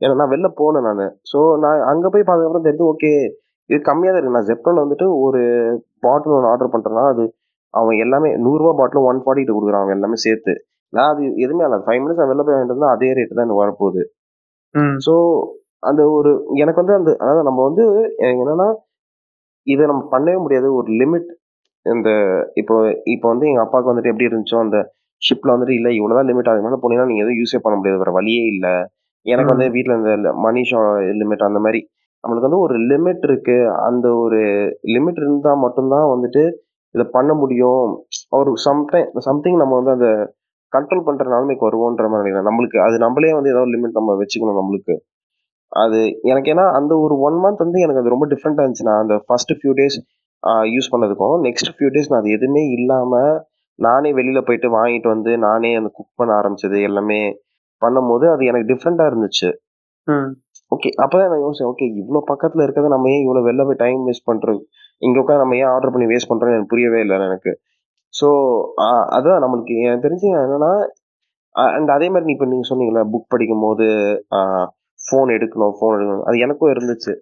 ஏன்னா 0.00 0.14
நான் 0.20 0.32
வெளில 0.34 0.48
போகல 0.60 0.80
நான். 0.88 1.02
ஸோ 1.30 1.40
நான் 1.64 1.86
அங்கே 1.90 2.08
போய் 2.14 2.26
பார்த்ததுக்கப்புறம் 2.28 2.66
தெரிஞ்சு 2.68 2.86
ஓகே 2.92 3.12
இது 3.70 3.78
கம்மியாக 3.88 4.12
தான் 4.14 4.20
இருக்கு. 4.20 4.36
நான் 4.38 4.48
ஜெப்டோல 4.50 4.82
வந்துட்டு 4.84 5.06
ஒரு 5.24 5.40
பாட்டில் 6.06 6.36
ஒன்று 6.36 6.50
ஆர்டர் 6.52 6.72
பண்ணுறேன்னா 6.74 7.04
அது 7.12 7.24
அவன் 7.74 8.00
எல்லாமே 8.04 8.30
நூறுரூவா 8.46 8.72
பாட்டில் 8.80 9.06
ஒன் 9.10 9.20
ஃபார்ட்டி 9.24 9.52
கொடுக்குறான் 9.54 9.84
அவன் 9.84 9.96
எல்லாமே 9.98 10.18
சேர்த்து. 10.26 10.54
நான் 10.94 11.10
அது 11.12 11.22
எதுவுமே 11.44 11.64
இல்லை. 11.66 11.78
ஃபைவ் 11.86 12.00
மினிட்ஸ் 12.02 12.20
நான் 12.20 12.30
வெளில 12.32 12.44
போய் 12.46 12.56
வாங்கிட்டு 12.56 12.76
வந்தா 12.76 12.94
அதே 12.96 13.10
ரேட்டு 13.18 13.36
தான் 13.36 13.46
எனக்கு 13.46 13.62
வரப்போகுது. 13.62 14.02
ஸோ 15.06 15.14
அந்த 15.88 16.02
ஒரு 16.16 16.30
எனக்கு 16.62 16.80
வந்து 16.82 16.96
அந்த 16.98 17.10
அதாவது 17.22 17.46
நம்ம 17.48 17.62
வந்து 17.68 17.84
எனக்கு 18.22 18.42
என்னன்னா 18.44 18.68
இதை 19.66 19.84
நம்ம 19.90 20.02
பண்ணவே 20.14 20.38
முடியாது. 20.44 20.68
ஒரு 20.78 20.88
லிமிட் 21.00 21.30
இந்த 21.86 22.10
இப்போ 22.60 22.74
இப்போ 23.14 23.26
வந்து 23.32 23.46
எங்க 23.50 23.62
அப்பாவுக்கு 23.64 23.90
வந்துட்டு 23.92 24.12
எப்படி 24.12 24.28
இருந்துச்சோ 24.28 24.58
அந்த 24.64 24.78
ஷிப்ல 25.22 25.52
வந்துட்டு 25.54 25.76
இல்லை 25.78 25.90
இவ்வளவுதான் 25.98 26.28
லிமிட் 26.30 26.50
அதுக்கு 26.50 26.66
மேலே 26.68 26.80
போனீங்கன்னா 26.82 27.10
நீங்க 27.10 27.22
எதுவும் 27.24 27.40
யூஸே 27.40 27.60
பண்ண 27.64 27.74
முடியாது. 27.78 28.00
வேற 28.02 28.12
வழியே 28.18 28.44
இல்லை. 28.52 28.74
எனக்கு 29.26 29.52
வந்து 29.54 29.66
வீட்டில் 29.76 29.96
இந்த 29.98 30.30
மணி 30.46 30.62
ஷா 30.70 30.80
லிமிட் 31.20 31.46
அந்த 31.48 31.60
மாதிரி. 31.66 31.80
நம்மளுக்கு 32.24 32.48
வந்து 32.48 32.62
ஒரு 32.66 32.76
லிமிட் 32.90 33.24
இருக்கு. 33.28 33.56
அந்த 33.88 34.06
ஒரு 34.24 34.40
லிமிட் 34.94 35.20
இருந்தால் 35.22 35.62
மட்டும்தான் 35.64 36.08
வந்துட்டு 36.14 36.42
இதை 36.94 37.04
பண்ண 37.16 37.30
முடியும். 37.42 37.84
ஒரு 38.38 38.50
சம்டைம் 38.66 39.08
சம்திங் 39.28 39.60
நம்ம 39.62 39.76
வந்து 39.80 39.94
அந்த 39.96 40.08
கண்ட்ரோல் 40.76 41.06
பண்ற 41.08 41.24
நிலைமைக்கு 41.32 41.66
வருவோன்ற 41.68 42.06
மாதிரி 42.12 42.24
நினைக்கிறேன். 42.24 42.48
நம்மளுக்கு 42.50 42.78
அது 42.86 42.96
நம்மளே 43.04 43.32
வந்து 43.38 43.52
ஏதாவது 43.54 43.72
லிமிட் 43.74 43.98
நம்ம 43.98 44.16
வச்சுக்கணும் 44.22 44.58
நம்மளுக்கு. 44.60 44.94
அது 45.72 46.00
எனக்கு 46.30 46.50
ஏன்னா 46.54 46.64
அந்த 46.78 46.92
ஒரு 47.04 47.14
ஒன் 47.26 47.38
மந்த் 47.44 47.64
வந்து 47.64 47.78
எனக்கு 47.84 48.02
அது 48.02 48.14
ரொம்ப 48.14 48.26
டிஃப்ரெண்டா 48.32 48.62
இருந்துச்சு. 48.64 48.88
நான் 48.90 49.02
அந்த 49.04 49.14
ஃபர்ஸ்ட் 49.26 49.52
ஃபியூ 49.58 49.72
டேஸ் 49.80 49.96
யூஸ் 50.74 50.90
பண்ணதுக்கும் 50.92 51.36
நெக்ஸ்ட் 51.46 51.70
ஃபியூ 51.74 51.88
டேஸ் 51.94 52.10
நான் 52.10 52.22
அது 52.22 52.34
எதுவுமே 52.38 52.62
இல்லாம 52.76 53.12
நானே 53.78 54.10
வெளியில 54.18 54.40
போயிட்டு 54.48 54.68
வாங்கிட்டு 54.76 55.08
வந்து 55.14 55.30
நானே 55.46 55.70
அந்த 55.78 55.88
குக் 55.96 56.18
பண்ண 56.20 56.32
ஆரம்பிச்சது 56.40 56.78
எல்லாமே 56.88 57.20
பண்ணும்போது 57.82 58.26
அது 58.34 58.42
எனக்கு 58.50 58.68
டிஃப்ரெண்டா 58.72 59.04
இருந்துச்சு. 59.10 59.48
ஓகே 60.72 60.90
அப்பதான் 61.02 61.30
நான் 61.32 61.44
யோசிச்சேன் 61.44 61.70
ஓகே 61.72 61.86
இவ்வளோ 62.00 62.20
பக்கத்துல 62.30 62.64
இருக்கிறத 62.66 62.90
நம்ம 62.94 63.10
ஏன் 63.14 63.22
இவ்வளோ 63.24 63.42
வெளில 63.48 63.64
போய் 63.68 63.80
டைம் 63.84 64.00
வேஸ்ட் 64.08 64.28
பண்றோம் 64.30 64.60
இங்க 65.02 65.16
உட்காந்து 65.22 65.42
நம்ம 65.44 65.56
ஏன் 65.62 65.70
ஆர்டர் 65.74 65.92
பண்ணி 65.94 66.06
வேஸ்ட் 66.12 66.30
பண்றோம்னு 66.30 66.56
எனக்கு 66.56 66.72
புரியவே 66.74 67.00
இல்லை 67.04 67.16
எனக்கு. 67.28 67.52
ஸோ 68.14 68.28
அதான் 69.16 69.42
நம்மளுக்கு 69.44 69.74
எனக்கு 69.86 70.06
தெரிஞ்சு 70.06 70.26
என்னன்னா 70.44 70.72
அண்ட் 71.76 71.90
அதே 71.96 72.06
மாதிரி 72.12 72.26
நீ 72.28 72.34
இப்போ 72.36 72.46
நீங்க 72.52 72.66
சொன்னீங்களா 72.70 73.02
புக் 73.12 73.32
படிக்கும் 73.32 73.64
போது 73.66 73.86
ஃபோன் 75.00 75.30
எடுக்கணும் 75.36 75.74
ஃபோன் 75.78 75.94
எடுக்கணும். 75.96 76.24
அது 76.28 76.36
எனக்கும் 76.44 76.72
இருந்துச்சு. 76.74 77.12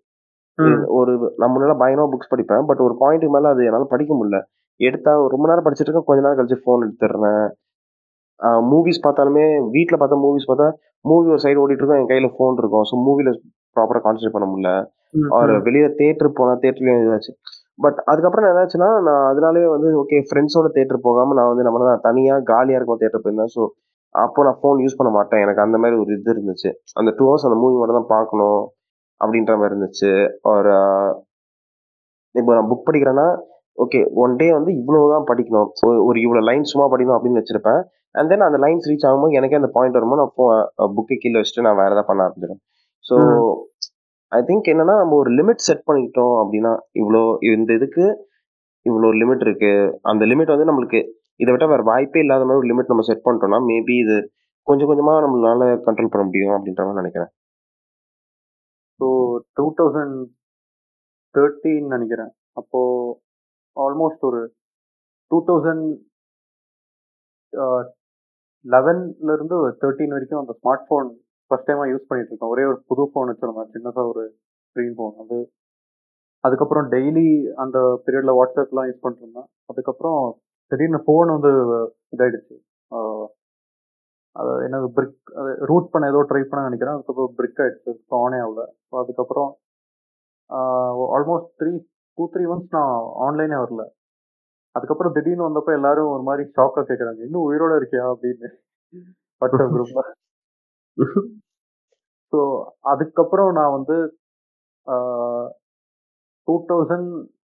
ஒரு 0.98 1.12
நான் 1.40 1.52
முன்னாடி 1.52 1.74
பயங்கரமா 1.82 2.12
புக்ஸ் 2.12 2.32
படிப்பேன். 2.32 2.66
பட் 2.68 2.82
ஒரு 2.86 2.94
பாயிண்ட்டுக்கு 3.02 3.34
மேல 3.36 3.50
அது 3.54 3.62
என்னால் 3.68 3.92
படிக்க 3.94 4.12
முடியல. 4.18 4.38
எடுத்தா 4.80 5.12
ரொம்ப 5.34 5.44
நேரம் 5.50 5.66
படிச்சிட்டு 5.66 5.88
இருக்கேன். 5.88 6.08
கொஞ்ச 6.08 6.22
நேரம் 6.24 6.38
கழிச்சு 6.40 6.62
ஃபோன் 6.64 6.84
எடுத்துடுறேன் 6.86 7.44
மூவிஸ் 8.70 9.04
பார்த்தாலுமே 9.06 9.44
வீட்டில் 9.74 10.00
பார்த்தா 10.00 10.16
மூவிஸ் 10.24 10.48
பார்த்தா 10.50 10.68
மூவி 11.04 11.26
ஒரு 11.34 11.42
சைடு 11.44 11.60
ஓடிட்டு 11.62 11.82
இருக்கும். 11.82 12.00
என் 12.02 12.10
கையில 12.12 12.30
ஃபோன் 12.36 12.60
இருக்கும். 12.62 12.86
ஸோ 12.90 12.94
மூவில 13.06 13.30
ப்ராப்பராக 13.76 14.02
கான்சென்ட்ரேட் 14.06 14.36
பண்ண 14.36 14.46
முடியல. 14.52 14.70
ஒரு 15.38 15.54
வெளியில 15.66 15.88
தேட்டர் 16.00 16.36
போனா 16.38 16.54
தேட்டர்லயும் 16.64 17.02
இதாச்சு. 17.04 17.32
பட் 17.82 17.98
அதுக்கப்புறம் 18.04 18.48
என்னாச்சுன்னா 18.50 18.88
நான் 19.02 19.24
அதனாலே 19.30 19.62
வந்து 19.66 19.88
ஓகே 20.02 20.16
ஃப்ரெண்ட்ஸோட 20.28 20.66
தேட்டர் 20.74 21.04
போகாம 21.06 21.34
நான் 21.34 21.46
வந்து 21.46 21.62
நம்ம 21.62 21.86
நான் 21.88 22.04
தனியா 22.08 22.34
காலியா 22.50 22.76
இருக்கும் 22.76 23.00
தேட்டர் 23.00 23.24
போயிருந்தேன். 23.24 23.52
ஸோ 23.56 23.62
அப்போ 24.14 24.40
நான் 24.42 24.58
ஃபோன் 24.62 24.80
யூஸ் 24.84 24.96
பண்ண 24.96 25.12
மாட்டேன். 25.12 25.42
எனக்கு 25.42 25.60
அந்த 25.60 25.78
மாதிரி 25.78 26.00
ஒரு 26.00 26.10
இது 26.18 26.32
இருந்துச்சு. 26.32 26.70
அந்த 26.92 27.10
டூ 27.16 27.24
ஹவர்ஸ் 27.28 27.46
அந்த 27.48 27.56
மூவி 27.56 27.74
மட்டும் 27.74 27.96
தான் 27.96 28.12
பார்க்கணும் 28.16 28.62
அப்படின்ற 29.20 29.52
மாதிரி 29.58 29.74
இருந்துச்சு. 29.74 30.10
ஒரு 30.42 30.72
இப்போ 32.32 32.52
நான் 32.54 32.68
புக் 32.70 32.88
படிக்கிறேன்னா 32.90 33.26
ஓகே 33.78 34.00
ஒன் 34.14 34.36
டே 34.36 34.52
வந்து 34.52 34.70
இவ்வளோதான் 34.72 35.24
படிக்கணும். 35.26 35.68
ஒரு- 35.86 36.02
ஒரு 36.04 36.40
லைன் 36.40 36.62
சும்மா 36.62 36.86
படிக்கணும் 36.88 37.18
அப்படின்னு 37.18 37.42
வச்சிருப்பேன். 37.42 37.82
அண்ட் 38.10 38.28
தென் 38.28 38.40
அந்த 38.40 38.58
லைன்ஸ் 38.58 38.88
ரீச் 38.90 39.06
ஆகும்போது 39.06 39.30
எனக்கே 39.30 39.56
அந்த 39.56 39.68
பாயிண்ட் 39.72 39.94
வரும்போது 39.94 40.20
நான் 40.22 40.94
புக்கை 40.96 41.16
கீழே 41.18 41.40
வச்சுட்டு 41.40 41.60
நான் 41.60 41.76
வேற 41.76 41.86
ஏதாவது 41.86 42.06
பண்ண 42.06 42.22
ஆரம்பிச்சிடும் 42.24 42.60
ஸோ 43.04 43.14
ஐ 44.36 44.38
திங்க் 44.48 44.68
என்னன்னா 44.72 44.94
நம்ம 45.00 45.16
ஒரு 45.22 45.30
லிமிட் 45.38 45.64
செட் 45.68 45.86
பண்ணிக்கிட்டோம் 45.88 46.34
அப்படின்னா 46.42 46.72
இவ்வளோ 47.00 47.22
இந்த 47.54 47.72
இதுக்கு 47.78 48.04
இவ்வளோ 48.86 49.08
லிமிட் 49.22 49.42
இருக்கு. 49.46 49.72
அந்த 50.10 50.22
லிமிட் 50.30 50.52
வந்து 50.54 50.68
நம்மளுக்கு 50.70 51.00
இதை 51.42 51.50
விட 51.54 51.64
வேற 51.72 51.82
வாய்ப்பே 51.90 52.22
இல்லாத 52.24 52.44
மாதிரி 52.46 52.60
ஒரு 52.62 52.68
லிமிட் 52.70 52.90
நம்ம 52.92 53.04
செட் 53.08 53.24
பண்ணிட்டோம்னா 53.26 53.58
மேபி 53.70 53.94
இது 54.04 54.16
கொஞ்சம் 54.68 54.88
கொஞ்சமா 54.90 55.14
நம்மளால 55.24 55.68
கண்ட்ரோல் 55.86 56.12
பண்ண 56.12 56.24
முடியும் 56.28 56.54
அப்படின்ற 56.56 56.82
மாதிரி 56.86 57.02
நினைக்கிறேன். 57.02 57.30
ஸோ 59.00 59.06
டூ 59.58 59.66
தௌசண்ட் 59.80 60.16
தேர்ட்டின்னு 61.34 61.94
நினைக்கிறேன். 61.96 62.32
அப்போ 62.60 62.80
ஆல்மோஸ்ட் 63.76 64.24
ஒரு 64.30 64.40
டூ 65.30 65.38
தௌசண்ட் 65.48 65.86
லெவன்லேருந்து 68.64 69.56
தேர்ட்டீன் 69.82 70.14
வரைக்கும் 70.16 70.42
அந்த 70.42 70.52
ஸ்மார்ட் 70.60 70.86
ஃபோன் 70.88 71.08
ஃபர்ஸ்ட் 71.52 71.68
டைமாக 71.68 71.90
யூஸ் 71.92 72.08
பண்ணிட்டு 72.08 72.32
இருக்கேன் 72.32 72.52
ஒரே 72.54 72.64
ஒரு 72.70 72.78
புது 72.90 73.04
ஃபோன் 73.10 73.30
வச்சிருந்தேன் 73.30 73.72
சின்னதாக 73.74 74.12
ஒரு 74.12 74.22
ஸ்க்ரீன் 74.68 74.94
ஃபோன் 74.98 75.16
அது 75.24 75.38
அதுக்கப்புறம் 76.44 76.86
டெய்லி 76.94 77.26
அந்த 77.62 77.78
பீரியடில் 78.04 78.36
வாட்ஸ்அப்லாம் 78.38 78.88
யூஸ் 78.88 79.02
பண்ணிட்டு 79.02 79.24
இருந்தேன் 79.24 79.48
அதுக்கப்புறம் 79.70 80.20
திடீர்னு 80.72 81.00
ஃபோன் 81.04 81.28
வந்து 81.34 81.50
இதாயிடுச்சு. 82.14 82.56
அது 84.36 84.52
என்னது 84.66 84.86
பிரிக் 84.96 85.30
அது 85.40 85.50
ரூட் 85.70 85.90
பண்ண 85.92 86.04
ஏதோ 86.12 86.20
ட்ரை 86.30 86.42
பண்ண 86.44 86.62
நினைக்கிறேன். 86.68 86.96
அதுக்கப்புறம் 86.96 87.34
பிரிக் 87.38 87.60
ஆகிடுச்சு 87.64 87.90
அப்புறம் 87.94 88.22
ஆனே 88.26 88.38
ஆகல. 88.46 88.62
ஸோ 88.88 88.94
அதுக்கப்புறம் 89.02 89.50
almost 91.16 91.50
three 91.60 91.72
two 92.18 92.24
three 92.34 92.44
months 92.50 92.74
நான் 92.76 92.94
ஆன்லைனே 93.26 93.58
வரல. 93.64 93.84
அதுக்கப்புறம் 94.74 95.14
திடீர்னு 95.16 95.48
வந்தப்போ 95.48 95.72
எல்லாரும் 95.78 96.12
ஒரு 96.14 96.24
மாதிரி 96.28 96.44
ஷாக்காக 96.56 96.84
கேட்குறாங்க 96.90 97.22
இன்னும் 97.28 97.46
உயிரோட 97.48 97.72
இருக்கியா? 97.80 98.04
அப்படின்னு. 98.14 98.50
வாட்ஸ்அப் 99.42 99.74
குரூப்பில் 99.76 100.10
ஸோ 102.32 102.40
அதுக்கப்புறம் 102.92 103.50
நான் 103.58 103.74
வந்து 103.76 103.96
two 106.48 106.54
thousand 106.70 107.10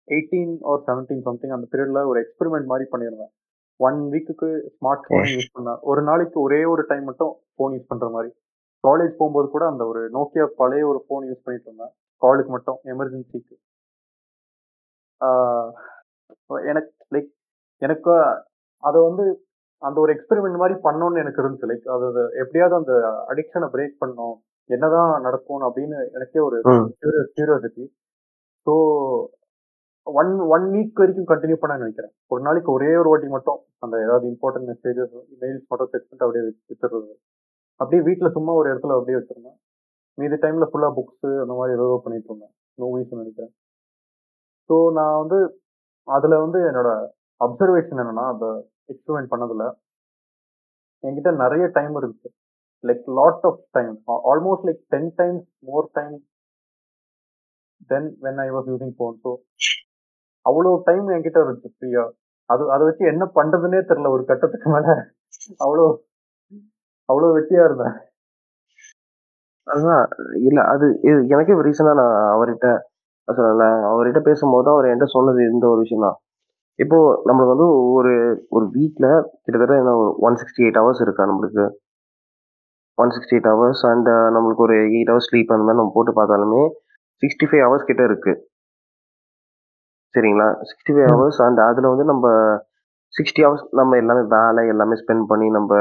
eighteen 0.08 0.54
or 0.70 0.84
seventeen 0.88 1.24
something 1.28 1.54
அந்த 1.56 1.66
பீரியட்ல 1.72 2.00
ஒரு 2.10 2.18
எக்ஸ்பெரிமெண்ட் 2.24 2.70
மாதிரி 2.72 2.86
பண்ணியிருந்தேன். 2.92 3.32
ஒன் 3.80 3.98
வீக்குக்கு 4.12 4.48
ஸ்மார்ட் 4.76 5.04
ஃபோன் 5.06 5.28
யூஸ் 5.34 5.52
பண்ணேன். 5.56 5.80
ஒரு 5.90 6.00
நாளைக்கு 6.08 6.38
ஒரே 6.46 6.60
ஒரு 6.72 6.82
டைம் 6.90 7.04
மட்டும் 7.10 7.32
ஃபோன் 7.56 7.74
யூஸ் 7.76 7.90
பண்ற 7.92 8.08
மாதிரி. 8.16 8.30
காலேஜ் 8.84 9.12
போகும்போது 9.18 9.46
கூட 9.54 9.64
அந்த 9.72 9.82
ஒரு 9.90 10.00
நோக்கியா 10.16 10.46
பழைய 10.60 10.84
ஒரு 10.92 11.00
ஃபோன் 11.04 11.26
யூஸ் 11.28 11.44
பண்ணிட்டு 11.44 11.68
இருந்தேன். 11.70 11.92
காலுக்கு 12.22 12.52
மட்டும் 12.56 12.78
எமர்ஜென்சிக்கு 12.92 13.56
எனக்கு 16.70 16.92
லைக் 17.14 17.30
எனக்கு 17.82 18.12
அதை 18.82 18.98
வந்து 19.08 19.24
அந்த 19.82 19.96
ஒரு 20.02 20.10
எக்ஸ்பெரிமெண்ட் 20.14 20.60
மாதிரி 20.62 20.74
பண்ணணும்னு 20.86 21.22
எனக்கு 21.22 21.40
இருந்துச்சு. 21.42 21.68
லைக் 21.70 21.86
அது 21.94 22.22
எப்படியாவது 22.42 22.74
அந்த 22.80 22.94
அடிக்ஷனை 23.32 23.68
பிரேக் 23.74 24.00
பண்ணணும். 24.02 24.36
என்னதான் 24.72 25.20
நடக்கும் 25.20 25.62
அப்படின்னு 25.62 25.98
எனக்கே 26.12 26.40
ஒரு. 26.40 26.56
Curiosity 27.34 27.84
so 28.66 28.74
one 30.06 30.30
one 30.54 30.64
week 30.70 30.92
வரைக்கும் 30.94 31.28
கண்டினியூ 31.28 31.54
பண்ண 31.54 31.76
நினைக்கிறேன். 31.76 32.12
ஒரு 32.26 32.42
நாளைக்கு 32.42 32.72
ஒரே 32.72 32.96
ஒரு 32.96 33.08
வாட்டி 33.08 33.28
மட்டும் 33.28 33.58
அந்த 33.78 33.94
ஏதாவது 34.02 34.26
இம்பார்ட்டன்ட் 34.28 34.70
மெசேஜஸ் 34.70 35.12
மெயில்ஸ் 35.40 35.68
மட்டும் 35.68 35.90
செக் 35.90 36.06
பண்ணிட்டு 36.08 36.24
அப்படியே 36.24 36.44
வச்சு- 36.44 36.64
வச்சிடுறது 36.70 37.12
அப்படியே 37.80 38.02
வீட்டில் 38.02 38.30
சும்மா 38.30 38.52
ஒரு 38.52 38.68
இடத்துல 38.70 38.94
அப்படியே 38.94 39.18
வச்சிருந்தேன். 39.18 39.58
மீதி 40.18 40.34
டைம்ல 40.34 40.66
ஃபுல்லாக 40.70 40.96
புக்ஸ் 40.96 41.28
அந்த 41.40 41.54
மாதிரி 41.54 41.76
ஏதோ 41.78 42.00
பண்ணிட்டு 42.04 42.28
இருந்தேன். 42.28 42.52
மூவிஸ் 42.78 43.14
நினைக்கிறேன். 43.14 43.52
ஸோ 44.70 44.92
நான் 44.92 45.18
வந்து 45.18 45.38
அதுல 46.08 46.38
வந்து 46.38 46.58
என்னோட 46.70 46.90
அப்சர்வேஷன் 47.40 48.00
என்னன்னா 48.02 48.24
அந்த 48.32 48.46
எக்ஸ்பெரிமெண்ட் 48.88 49.32
பண்ணதுல 49.32 49.64
என்கிட்ட 51.04 51.30
நிறைய 51.36 51.66
டைம் 51.72 51.96
இருக்கு 51.96 52.28
like 52.84 53.04
lot 53.18 53.44
of 53.50 53.60
time 53.76 53.94
almost 54.30 54.66
like 54.68 54.82
ten 54.94 55.10
times 55.20 55.46
more 55.68 55.88
time 55.98 56.14
then 57.90 58.08
when 58.24 58.40
I 58.44 58.48
was 58.54 58.68
using 58.72 58.94
phone 58.98 59.16
so 59.24 59.30
அவ்வளோ 60.46 60.70
டைம் 60.88 61.06
என்கிட்ட 61.14 61.38
இருந்துச்சு 61.42 61.72
ஃப்ரீயா 61.74 62.04
அது 62.50 62.62
அதை 62.74 62.82
வச்சு 62.88 63.04
என்ன 63.12 63.24
பண்றதுன்னே 63.36 63.80
தெரில 63.90 64.08
ஒரு 64.14 64.22
கட்டத்துக்கு 64.30 64.68
மேல. 64.74 64.86
அவ்வளோ 65.60 65.84
அவ்வளோ 67.08 67.28
வெட்டியா 67.36 67.62
இருந்தேன். 67.66 67.94
அதுதான் 69.66 70.04
இல்ல 70.48 70.60
அது 70.72 70.86
இது 71.08 71.18
எனக்கே 71.34 71.56
ரீசனா 71.68 71.92
நான் 72.00 72.16
அவர்கிட்ட 72.34 72.68
சொல்லல. 73.28 73.64
அவர்கிட்ட 73.90 74.20
பேசும்போது 74.28 74.68
அவர் 74.72 74.88
என்கிட்ட 74.88 75.16
சொன்னது 75.16 75.40
இந்த 75.52 75.64
ஒரு 75.72 75.80
விஷயம் 75.84 76.06
தான். 76.06 76.18
இப்போ 76.78 76.98
நம்மளுக்கு 77.28 77.54
வந்து 77.54 77.68
ஒரு 77.96 78.12
ஒரு 78.56 78.66
வீக்ல 78.76 79.06
கிட்டத்தட்ட 79.44 79.74
என்ன 79.82 79.92
ஒன் 80.26 80.38
சிக்ஸ்டி 80.40 80.64
எயிட் 80.66 80.80
ஹவர்ஸ் 80.80 81.02
இருக்கா 81.06 81.24
நம்மளுக்கு? 81.30 81.64
One 83.00 83.12
sixty 83.14 83.34
eight 83.36 83.50
hours 83.52 83.82
and 83.90 84.08
நம்மளுக்கு 84.34 84.64
ஒரு 84.66 84.74
எயிட் 84.96 85.10
ஹவர்ஸ் 85.12 85.28
ஸ்லீப் 85.28 85.52
அந்த 85.54 85.64
மாதிரி 85.66 85.80
நம்ம 85.80 85.94
போட்டு 85.94 86.12
பார்த்தாலுமே 86.18 86.62
சிக்ஸ்டி 87.22 87.46
ஃபைவ் 87.48 87.64
ஹவர்ஸ் 87.66 87.88
கிட்ட 87.90 88.02
இருக்கு. 88.10 88.32
சரிங்களா? 90.14 90.48
Sixty 90.70 90.92
five. 90.94 91.10
ஹவர்ஸ் 91.14 91.40
அண்ட் 91.46 91.60
அதுல 91.68 91.90
வந்து 91.92 92.06
நம்ம 92.12 92.26
சிக்ஸ்டி 93.14 93.42
ஹவர்ஸ் 93.46 93.64
நம்ம 93.78 93.96
எல்லாமே 94.02 94.22
வேலை 94.36 94.62
எல்லாமே 94.72 94.94
ஸ்பெண்ட் 95.02 95.24
பண்ணி 95.30 95.48
நம்ம 95.58 95.72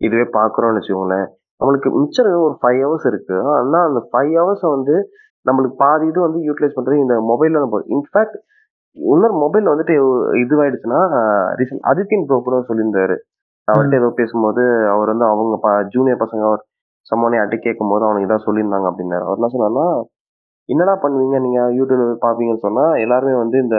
இதுவே 0.00 0.26
பார்க்குறோம்னு 0.38 0.78
வச்சுக்கோங்களேன். 0.78 1.26
நம்மளுக்கு 1.60 1.88
மிச்சம் 2.02 2.30
ஒரு 2.46 2.56
ஃபைவ் 2.62 2.80
ஹவர்ஸ் 2.84 3.06
இருக்கு. 3.10 3.36
ஆனால் 3.56 3.84
அந்த 3.88 4.00
ஃபைவ் 4.10 4.32
ஹவர்ஸை 4.40 4.68
வந்து 4.76 4.94
நம்மளுக்கு 5.48 5.76
பாதி 5.84 6.04
இது 6.10 6.18
வந்து 6.26 6.40
யூட்டிலைஸ் 6.48 6.76
பண்றது 6.76 7.04
இந்த 7.04 7.14
மொபைல்ல 7.30 7.60
தான் 7.62 7.72
போகுது. 7.74 7.88
இன்ஃபேக்ட் 7.96 8.36
இன்னொரு 8.96 9.34
மொபைல் 9.42 9.70
வந்துட்டு 9.72 9.94
இதுவாயிடுச்சுன்னா 10.42 11.00
ரீசெண்ட் 11.60 11.84
ஆதித்யன் 11.90 12.26
ப்ரோ 12.30 12.38
கூட 12.46 12.56
சொல்லியிருந்தாரு. 12.70 13.16
அவர்கிட்ட 13.68 14.00
ஏதோ 14.00 14.08
பேசும்போது 14.20 14.62
அவர் 14.94 15.12
வந்து 15.12 15.26
அவங்க 15.30 15.82
ஜூனியர் 15.94 16.22
பசங்க 16.22 16.44
அவர் 16.50 16.62
சம்மோனே 17.10 17.38
அட்டை 17.42 17.56
கேட்கும் 17.58 17.92
போது 17.92 18.04
அவனுக்கு 18.06 18.26
இதான் 18.26 18.46
சொல்லியிருந்தாங்க 18.46 18.86
அப்படின்னாரு. 18.90 19.24
அவர் 19.26 19.38
என்ன 19.40 19.50
சொன்னார்னா 19.54 19.86
என்னடா 20.68 20.94
பண்ணுவீங்க? 21.04 21.36
நீங்க 21.46 21.60
யூடியூப்ல 21.78 22.14
பார்ப்பீங்கன்னு 22.24 22.64
சொன்னா 22.66 22.84
எல்லாருமே 23.04 23.34
வந்து 23.42 23.56
இந்த 23.64 23.78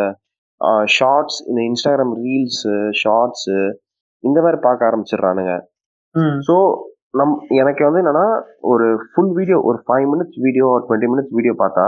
ஷார்ட்ஸ் 0.96 1.38
இந்த 1.50 1.60
இன்ஸ்டாகிராம் 1.70 2.14
ரீல்ஸ் 2.24 2.64
ஷார்ட்ஸ் 3.02 3.48
இந்த 4.24 4.38
மாதிரி 4.44 4.60
பார்க்க 4.66 4.90
ஆரம்பிச்சிடுறானுங்க. 4.90 5.54
ஸோ 6.48 6.56
நம் 7.20 7.34
எனக்கு 7.62 7.82
வந்து 7.88 8.02
என்னன்னா 8.04 8.28
ஒரு 8.72 8.86
ஃபுல் 9.10 9.34
வீடியோ 9.40 9.58
ஒரு 9.70 9.78
ஃபைவ் 9.86 10.06
மினிட்ஸ் 10.12 10.38
வீடியோ 10.46 10.66
ஒரு 10.76 10.84
டுவெண்ட்டி 10.88 11.10
மினிட்ஸ் 11.14 11.36
வீடியோ 11.38 11.54
பார்த்தா 11.64 11.86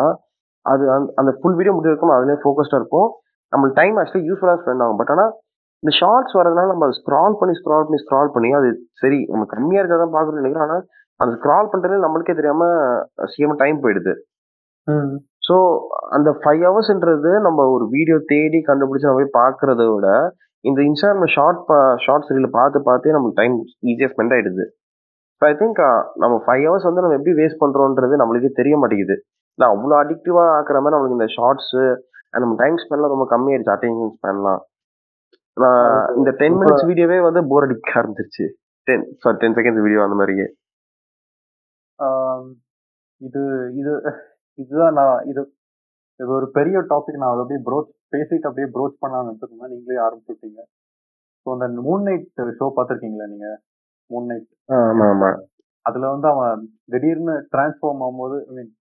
அது 0.65 0.83
அந்த 0.95 1.07
அந்த 1.21 1.31
ஃபுல் 1.39 1.57
வீடியோ 1.59 1.73
முடிவு 1.77 1.93
இருக்கும் 1.93 2.15
அதுலேயே 2.15 2.39
ஃபோக்கஸ்டாக 2.43 2.79
இருக்கும் 2.81 3.09
நம்மளுக்கு 3.53 3.79
டைம் 3.81 3.97
ஆக்சுவலி 4.01 4.27
யூஸ்ஃபுல்லாக 4.29 4.59
ஸ்பெண்ட் 4.61 4.83
ஆகும். 4.85 4.99
பட் 5.01 5.11
ஆனால் 5.15 5.31
இந்த 5.85 5.91
ஷார்ட்ஸ் 5.97 6.35
வரதுனால 6.37 6.69
நம்ம 6.71 6.85
அதை 6.85 6.95
ஸ்க்ரால் 6.99 7.35
பண்ணி 7.39 7.53
ஸ்க்ரால் 7.57 7.83
பண்ணி 7.87 7.97
ஸ்க்ரால் 8.03 8.31
பண்ணி 8.35 8.49
அது 8.59 8.69
சரி 9.01 9.19
நம்ம 9.31 9.43
கம்மியாக 9.51 9.81
இருக்கிறதா 9.81 10.07
பார்க்கணும்னு 10.15 10.41
நினைக்கிறோம். 10.41 10.67
ஆனால் 10.67 10.85
அந்த 11.19 11.31
ஸ்க்ரால் 11.35 11.69
பண்ணுறதுல 11.71 12.03
நம்மளுக்கே 12.05 12.35
தெரியாம 12.39 12.69
சீக்கிரமா 13.33 13.57
டைம் 13.61 13.77
போயிடுது. 13.83 14.13
ஸோ 15.47 15.55
அந்த 16.15 16.29
ஃபைவ் 16.39 16.63
ஹவர்ஸ்ன்றது 16.67 17.31
நம்ம 17.47 17.67
ஒரு 17.75 17.85
வீடியோ 17.95 18.17
தேடி 18.33 18.59
கண்டுபிடிச்சு 18.69 19.07
நம்ம 19.07 19.21
போய் 19.21 19.37
பார்க்கறத 19.41 19.85
விட 19.93 20.07
இந்த 20.63 20.79
இன்ஸ்டாகிராம் 20.89 21.33
ஷார்ட் 21.35 21.61
ஷார்ட்ஸ் 22.05 22.31
ரீல் 22.35 22.55
பார்த்து 22.59 22.85
பார்த்தே 22.89 23.15
நம்மளுக்கு 23.15 23.41
டைம் 23.41 23.55
ஈஸியாக 23.91 24.11
ஸ்பெண்ட் 24.13 24.35
ஆயிடுது. 24.35 24.65
ஸோ 25.41 25.45
ஐ 25.51 25.53
திங்க் 25.61 25.81
நம்ம 26.23 26.35
ஃபைவ் 26.45 26.63
ஹவர்ஸ் 26.67 26.87
வந்து 26.89 27.03
நம்ம 27.03 27.17
எப்படி 27.19 27.35
வேஸ்ட் 27.41 27.63
பண்றோன்றது 27.63 28.21
நம்மளுக்கே 28.21 28.51
தெரிய 28.61 28.77
மாட்டேங்குது. 28.83 29.17
நான் 29.59 29.73
அவ்வளோ 29.75 29.97
அடிக்டிவா 30.03 30.45
ஆக்குற 30.59 30.79
மாதிரி 30.81 30.95
நம்மளுக்கு 30.95 31.19
இந்த 31.19 31.29
ஷார்ட்ஸ் 31.37 31.75
நம்ம 32.43 32.55
டைம் 32.63 32.79
ஸ்பெண்ட்லாம் 32.83 33.13
ரொம்ப 33.15 33.27
கம்மியாயிடுச்சு. 33.33 33.75
அட்டென்ஷன் 33.75 34.15
ஸ்பெண்ட்லாம் 34.17 34.61
இந்த 36.17 36.29
டென் 36.41 36.57
மினிட்ஸ் 36.59 36.87
வீடியோவே 36.89 37.17
வந்து 37.25 37.41
போர் 37.51 37.65
அடிக்க 37.65 37.91
ஆரம்பிச்சிருச்சு. 38.01 38.45
Ten 38.87 39.05
sorry 39.23 39.37
ten 39.41 39.55
seconds 39.57 39.83
video 39.85 39.99
அந்த 40.05 40.17
மாதிரியே. 40.19 40.47
இது 43.21 43.41
இது 43.81 43.91
இதுதான் 44.57 44.97
நான் 44.99 45.19
இது 45.31 45.41
இது 46.19 46.29
ஒரு 46.37 46.47
பெரிய 46.57 46.77
டாபிக் 46.91 47.21
நான் 47.21 47.31
அதை 47.33 47.41
அப்படியே 47.43 47.61
ப்ரோச் 47.67 47.89
பேசிட்டு 48.13 48.47
அப்படியே 48.49 48.67
ப்ரோச் 48.75 49.01
பண்ணலாம்னு 49.01 49.29
நினச்சிருந்தேன். 49.29 49.71
நீங்களே 49.73 49.99
ஆரம்பிச்சுட்டீங்க. 50.05 50.61
ஸோ 51.45 51.49
அந்த 51.55 51.81
மூன் 51.87 52.05
நைட் 52.07 52.27
ஷோ 52.59 52.67
பார்த்துருக்கீங்களா 52.77 53.27
நீங்க? 53.33 53.49
மூன் 54.11 54.27
நைட் 54.31 54.47
ஆமா 54.79 55.07
ஆமா. 55.13 55.29
அதுல 55.85 56.09
வந்து 56.13 56.27
அவன் 56.33 56.61
திடீர்னு 56.93 57.33
டிரான்ஸ்ஃபார்ம் 57.53 58.01
ஆகும்போது 58.05 58.37
ஐ 58.49 58.53
மீன் 58.57 58.71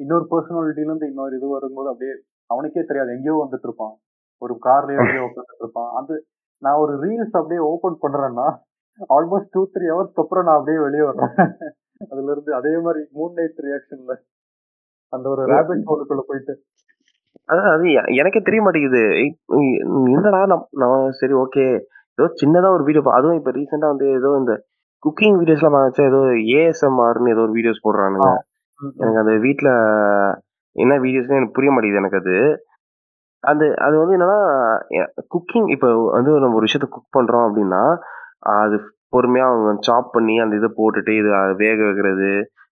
இன்னொரு 0.00 0.24
பர்சனாலிட்டில 0.32 0.88
இருந்து 0.90 1.08
இன்னொரு 1.10 1.34
இது 1.38 1.48
வரும்போது 1.56 1.88
அப்படியே 1.92 2.14
அவனுக்கே 2.50 2.84
தெரியாது. 2.90 3.14
எங்கேயோ 3.16 3.36
வந்துட்டு 3.42 3.68
இருப்பான். 3.68 3.94
ஒரு 4.42 4.54
கார்லயோ 4.66 5.00
எங்கேயோ 5.02 5.24
உட்காந்துட்டு 5.28 5.62
இருப்பான். 5.62 5.90
அது 6.00 6.14
நான் 6.62 6.80
ஒரு 6.82 6.92
ரீல்ஸ் 7.02 7.38
அப்படியே 7.38 7.60
ஓபன் 7.70 8.02
பண்றேன்னா 8.02 8.46
ஆல்மோஸ்ட் 9.10 9.52
டூ 9.54 9.62
த்ரீ 9.72 9.86
ஹவர்ஸ்க்கு 9.90 10.22
அப்புறம் 10.22 10.46
நான் 10.46 10.58
அப்படியே 10.58 10.78
வெளியே 10.84 11.04
வர்றேன் 11.08 11.32
அதுல 12.06 12.30
இருந்து 12.32 12.50
அதே 12.58 12.72
மாதிரி 12.84 13.02
மூன் 13.16 13.36
நைட் 13.36 13.60
ரியாக்ஷன்ல 13.66 14.14
அந்த 15.12 15.26
ஒரு 15.28 15.42
ரேபிட் 15.52 15.86
ஹோலுக்குள்ள 15.88 16.22
போயிட்டு. 16.30 16.54
அதான் 17.48 17.68
அது 17.72 17.84
எனக்கே 18.20 18.40
தெரிய 18.42 18.60
மாட்டேங்குது. 18.62 19.02
என்னடா 20.08 20.40
நான் 20.44 20.64
நான் 20.82 21.12
சரி 21.20 21.34
ஓகே 21.42 21.66
ஏதோ 22.18 22.26
சின்னதா 22.40 22.68
ஒரு 22.76 22.84
வீடியோ 22.84 23.02
அதுவும் 23.16 23.38
இப்ப 23.40 23.52
ரீசெண்டா 23.56 23.88
வந்து 23.92 24.06
ஏதோ 24.18 24.30
இந்த 24.40 24.52
குக்கிங் 25.02 25.36
வீடியோஸ்லாம் 25.40 25.76
பார்த்து 25.76 26.08
ஏதோ 26.10 26.20
ஏஎஸ்எம்ஆர்னு 26.56 27.32
ஏதோ 27.34 27.42
ஒரு 27.46 27.54
வீடியோஸ் 27.58 27.84
போடுறானுங்க. 27.84 28.28
எனக்கு 29.00 29.20
அந்த 29.22 29.34
வீட்ல 29.44 29.68
என்ன 30.76 30.94
வீடியோஸ்னு 31.04 31.38
எனக்கு 31.38 31.56
புரிய 31.58 31.70
மாட்டேங்குது 31.72 32.02
எனக்கு 32.02 32.20
அது. 32.22 32.36
அந்த 33.50 33.64
அது 33.86 33.94
வந்து 34.00 34.14
என்னன்னா 34.16 34.38
குக்கிங் 35.34 35.68
இப்போ 35.74 35.88
வந்து 36.16 36.30
நம்ம 36.42 36.58
ஒரு 36.58 36.66
விஷயத்த 36.66 36.88
குக் 36.94 37.16
பண்றோம் 37.16 37.46
அப்படின்னா 37.48 37.82
அது 38.56 38.76
பொறுமையா 39.14 39.44
அவங்க 39.50 39.70
சாப் 39.88 40.12
பண்ணி 40.14 40.34
அந்த 40.44 40.54
இதை 40.60 40.68
போட்டுட்டு 40.78 41.12
இது 41.20 41.28
வேக 41.62 41.78
வைக்கிறது. 41.88 42.30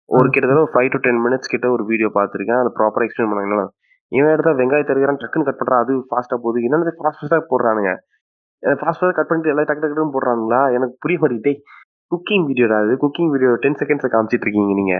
ஒரு. 0.08 0.26
கிட்டத்தட்ட 0.30 0.62
ஒரு 0.64 0.72
ஃபைவ் 0.74 0.90
டு 0.92 0.98
டென் 1.06 1.20
மினிட்ஸ் 1.24 1.52
கிட்ட 1.52 1.66
ஒரு 1.70 1.82
வீடியோ 1.90 2.08
பார்த்துருக்கேன். 2.14 2.60
அது 2.62 2.70
ப்ராப்பராக 2.78 3.06
எக்ஸ்பிளைன் 3.08 3.30
பண்ணாங்க. 3.32 3.66
இவன் 4.12 4.32
எடுத்தா 4.34 4.52
வெங்காயத்தை 4.60 4.92
இருக்கிறான் 4.92 5.20
டக்குன்னு 5.22 5.46
கட் 5.48 5.60
பண்றான். 5.60 5.82
அது 5.84 5.92
ஃபாஸ்ட்டாக 6.08 6.40
போகுது. 6.44 6.64
என்னது 6.68 6.92
ஃபாஸ்ட் 6.98 7.20
ஃபாஸ்ட்டாக 7.20 7.44
போடுறானுங்க? 7.52 7.92
ஃபாஸ்ட் 8.62 8.98
ஃபாஸ்ட்டாக 9.02 9.16
கட் 9.18 9.30
பண்ணிட்டு 9.30 9.52
எல்லாம் 9.52 9.68
டக்கு 9.68 9.84
டக்குன்னு 9.84 10.14
போடுறாங்களா 10.16 10.60
எனக்கு 10.76 10.96
புரிய 11.00 11.18
மாட்டேங்குதே. 11.22 11.54
குக்கிங் 12.12 12.44
வீடியோடா 12.48 12.78
அது? 12.84 12.94
குக்கிங் 13.04 13.30
வீடியோ 13.34 13.50
டென் 13.64 13.78
செகண்ட்ஸ்ல 13.82 14.10
காமிச்சிட்டு 14.14 14.46
இருக்கீங்க 14.46 14.74
நீங்க. 14.80 14.96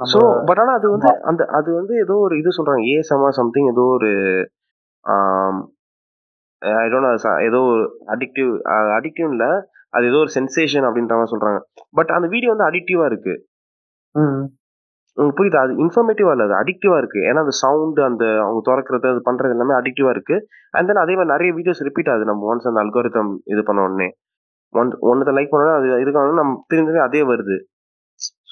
ஸோ 0.00 0.18
பட் 0.48 0.60
ஆனா 0.62 0.72
அது 0.78 0.86
வந்து 0.94 1.10
அந்த 1.30 1.42
அது 1.58 1.70
வந்து 1.78 1.94
ஏதோ 2.04 2.14
ஒரு 2.26 2.34
இது 2.40 2.56
சொல்றாங்க. 2.58 2.84
ஏசமா 2.98 3.28
சம்திங் 3.40 3.68
ஏதோ 3.72 3.84
ஒரு 3.96 4.10
ஐ 6.82 6.86
டோன்ட் 6.92 7.26
ஏதோ 7.48 7.60
ஒரு 7.72 7.82
அடிக்டிவ் 8.14 8.50
அடிக்டிவ் 8.98 9.30
இல்ல 9.34 9.46
அது 9.96 10.04
ஏதோ 10.10 10.18
ஒரு 10.24 10.32
சென்சேஷன் 10.36 10.86
அப்படின்ற 10.88 11.14
மாதிரி 11.18 11.32
சொல்றாங்க. 11.34 11.58
பட் 11.98 12.10
அந்த 12.16 12.26
வீடியோ 12.34 12.50
வந்து 12.52 12.68
அடிக்டிவா 12.68 13.06
இருக்கு. 13.10 13.34
உங்களுக்கு 15.16 15.38
புரியுதா? 15.38 15.62
அது 15.66 15.72
இன்ஃபர்மேட்டிவா 15.84 16.32
இல்ல 16.34 16.44
அது 16.48 16.54
அடிக்டிவா 16.60 16.96
இருக்கு. 17.02 17.20
ஏன்னா 17.28 17.40
அந்த 17.44 17.54
சவுண்ட் 17.62 17.98
அந்த 18.08 18.24
அவங்க 18.44 18.60
திறக்கிறது 18.68 19.06
அது 19.12 19.20
பண்றது 19.28 19.54
எல்லாமே 19.56 19.74
அடிக்டிவா 19.80 20.10
இருக்கு. 20.16 20.36
அண்ட் 20.76 20.88
தென் 20.90 21.02
அதே 21.04 21.14
மாதிரி 21.18 21.32
நிறைய 21.34 21.50
வீடியோஸ் 21.58 21.82
ரிப்பீட் 21.88 22.10
ஆகுது. 22.12 22.30
நம்ம 22.30 22.48
ஒன்ஸ் 22.52 22.68
அந்த 22.70 22.80
அல்கோரிதம் 22.84 23.32
இது 23.54 23.62
பண்ண 23.68 23.82
உடனே. 23.88 24.08
ஒன் 24.74 24.92
ஒன்னத்தை 25.10 25.34
லைக் 25.38 25.52
பண்ணோன்னா 25.52 25.76
அது 25.80 25.88
இருக்காங்க 26.04 26.40
நம்ம 26.42 26.54
திரும்பி 26.72 27.02
அதே 27.08 27.22
வருது. 27.32 27.56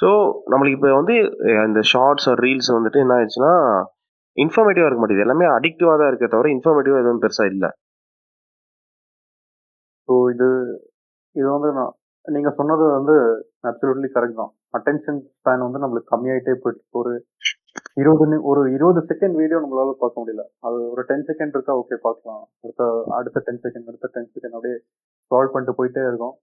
ஸோ 0.01 0.09
நம்மளுக்கு 0.51 0.79
இப்போ 0.79 0.91
வந்து 1.01 1.15
இந்த 1.69 1.81
ஷார்ட்ஸ் 1.93 2.29
ஆர் 2.33 2.43
ரீல்ஸ் 2.47 2.71
வந்துட்டு 2.77 3.03
என்ன 3.05 3.17
ஆயிடுச்சுன்னா 3.19 3.53
இன்ஃபர்மேட்டிவாக 4.37 4.89
இருக்க 4.89 5.01
மாட்டேங்குது. 5.03 5.27
எல்லாமே 5.27 5.47
அடிக்டிவாக 5.57 5.97
தான் 6.01 6.11
இருக்கே 6.11 6.29
தவிர 6.35 6.51
இன்ஃபர்மேட்டிவாக 6.57 7.03
எதுவும் 7.03 7.23
பெருசாக 7.25 7.53
இல்லை. 7.55 7.71
ஸோ 10.09 10.15
இது 10.35 10.49
இது 11.37 11.49
வந்து 11.57 11.69
நான் 11.79 11.93
நீங்கள் 12.25 12.57
சொன்னது 12.59 12.85
வந்து 12.99 13.15
அப்சல்யூட்லி 13.71 14.09
கரெக்ட் 14.17 14.41
தான். 14.43 14.53
அட்டென்ஷன் 14.79 15.21
ஸ்பேன் 15.29 15.65
வந்து 15.67 15.83
நம்மளுக்கு 15.83 16.13
கம்மியாயிட்டே 16.15 16.55
போயிட்டு 16.65 16.99
ஒரு 17.01 17.13
இருபது 18.01 18.37
ஒரு 18.51 18.61
இருபது 18.77 19.01
செகண்ட் 19.11 19.37
வீடியோ 19.41 19.59
நம்மளால 19.63 19.93
பார்க்க 20.03 20.23
முடியல. 20.23 20.43
அது 20.67 20.77
ஒரு 20.93 21.03
டென் 21.11 21.27
செகண்ட் 21.31 21.55
இருக்கா 21.57 21.75
ஓகே 21.83 21.97
பார்க்கலாம். 22.07 22.43
அடுத்த 22.65 22.83
அடுத்த 23.19 23.43
டென் 23.47 23.63
செகண்ட் 23.65 23.89
அடுத்த 23.91 24.11
டென் 24.17 24.31
செகண்ட் 24.35 24.57
அப்படியே 24.57 24.77
சால்வ் 25.31 25.53
பண்ணிட்டு 25.55 25.79
போயிட்டே 25.81 26.05
இருக்கும். 26.11 26.35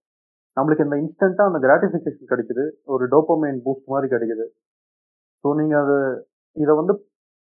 நம்மளுக்கு 0.57 0.85
இந்த 0.87 0.97
இன்ஸ்டண்ட்டாக 1.03 1.49
அந்த 1.51 1.59
கிராட்டிஃபிகேஷன் 1.65 2.31
கிடைக்குது. 2.31 2.63
ஒரு 2.93 3.03
டோப்போமைன் 3.13 3.59
பூஸ்ட் 3.65 3.91
மாதிரி 3.93 4.07
கிடைக்குது. 4.13 4.45
ஸோ 5.43 5.47
நீங்கள் 5.59 5.81
அது 5.83 5.97
இதை 6.55 6.73
வந்து 6.81 6.93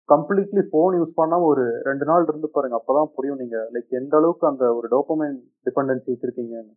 கம்ப்ளீட்லி 0.09 0.63
ஃபோன் 0.71 0.95
யூஸ் 0.99 1.19
பண்ணால் 1.21 1.47
ஒரு 1.51 1.65
ரெண்டு 1.89 2.05
நாள் 2.11 2.27
இருந்து 2.29 2.49
பாருங்க. 2.55 2.77
அப்பதான் 2.81 3.11
புரியும் 3.17 3.41
நீங்கள் 3.43 3.67
லைக் 3.75 3.99
எந்த 4.01 4.15
அளவுக்கு 4.21 4.45
அந்த 4.51 4.65
ஒரு 4.79 4.87
டோப்போமைன் 4.95 5.37
டிபெண்டன்சி 5.67 6.09
வச்சுருக்கீங்கன்னு. 6.13 6.75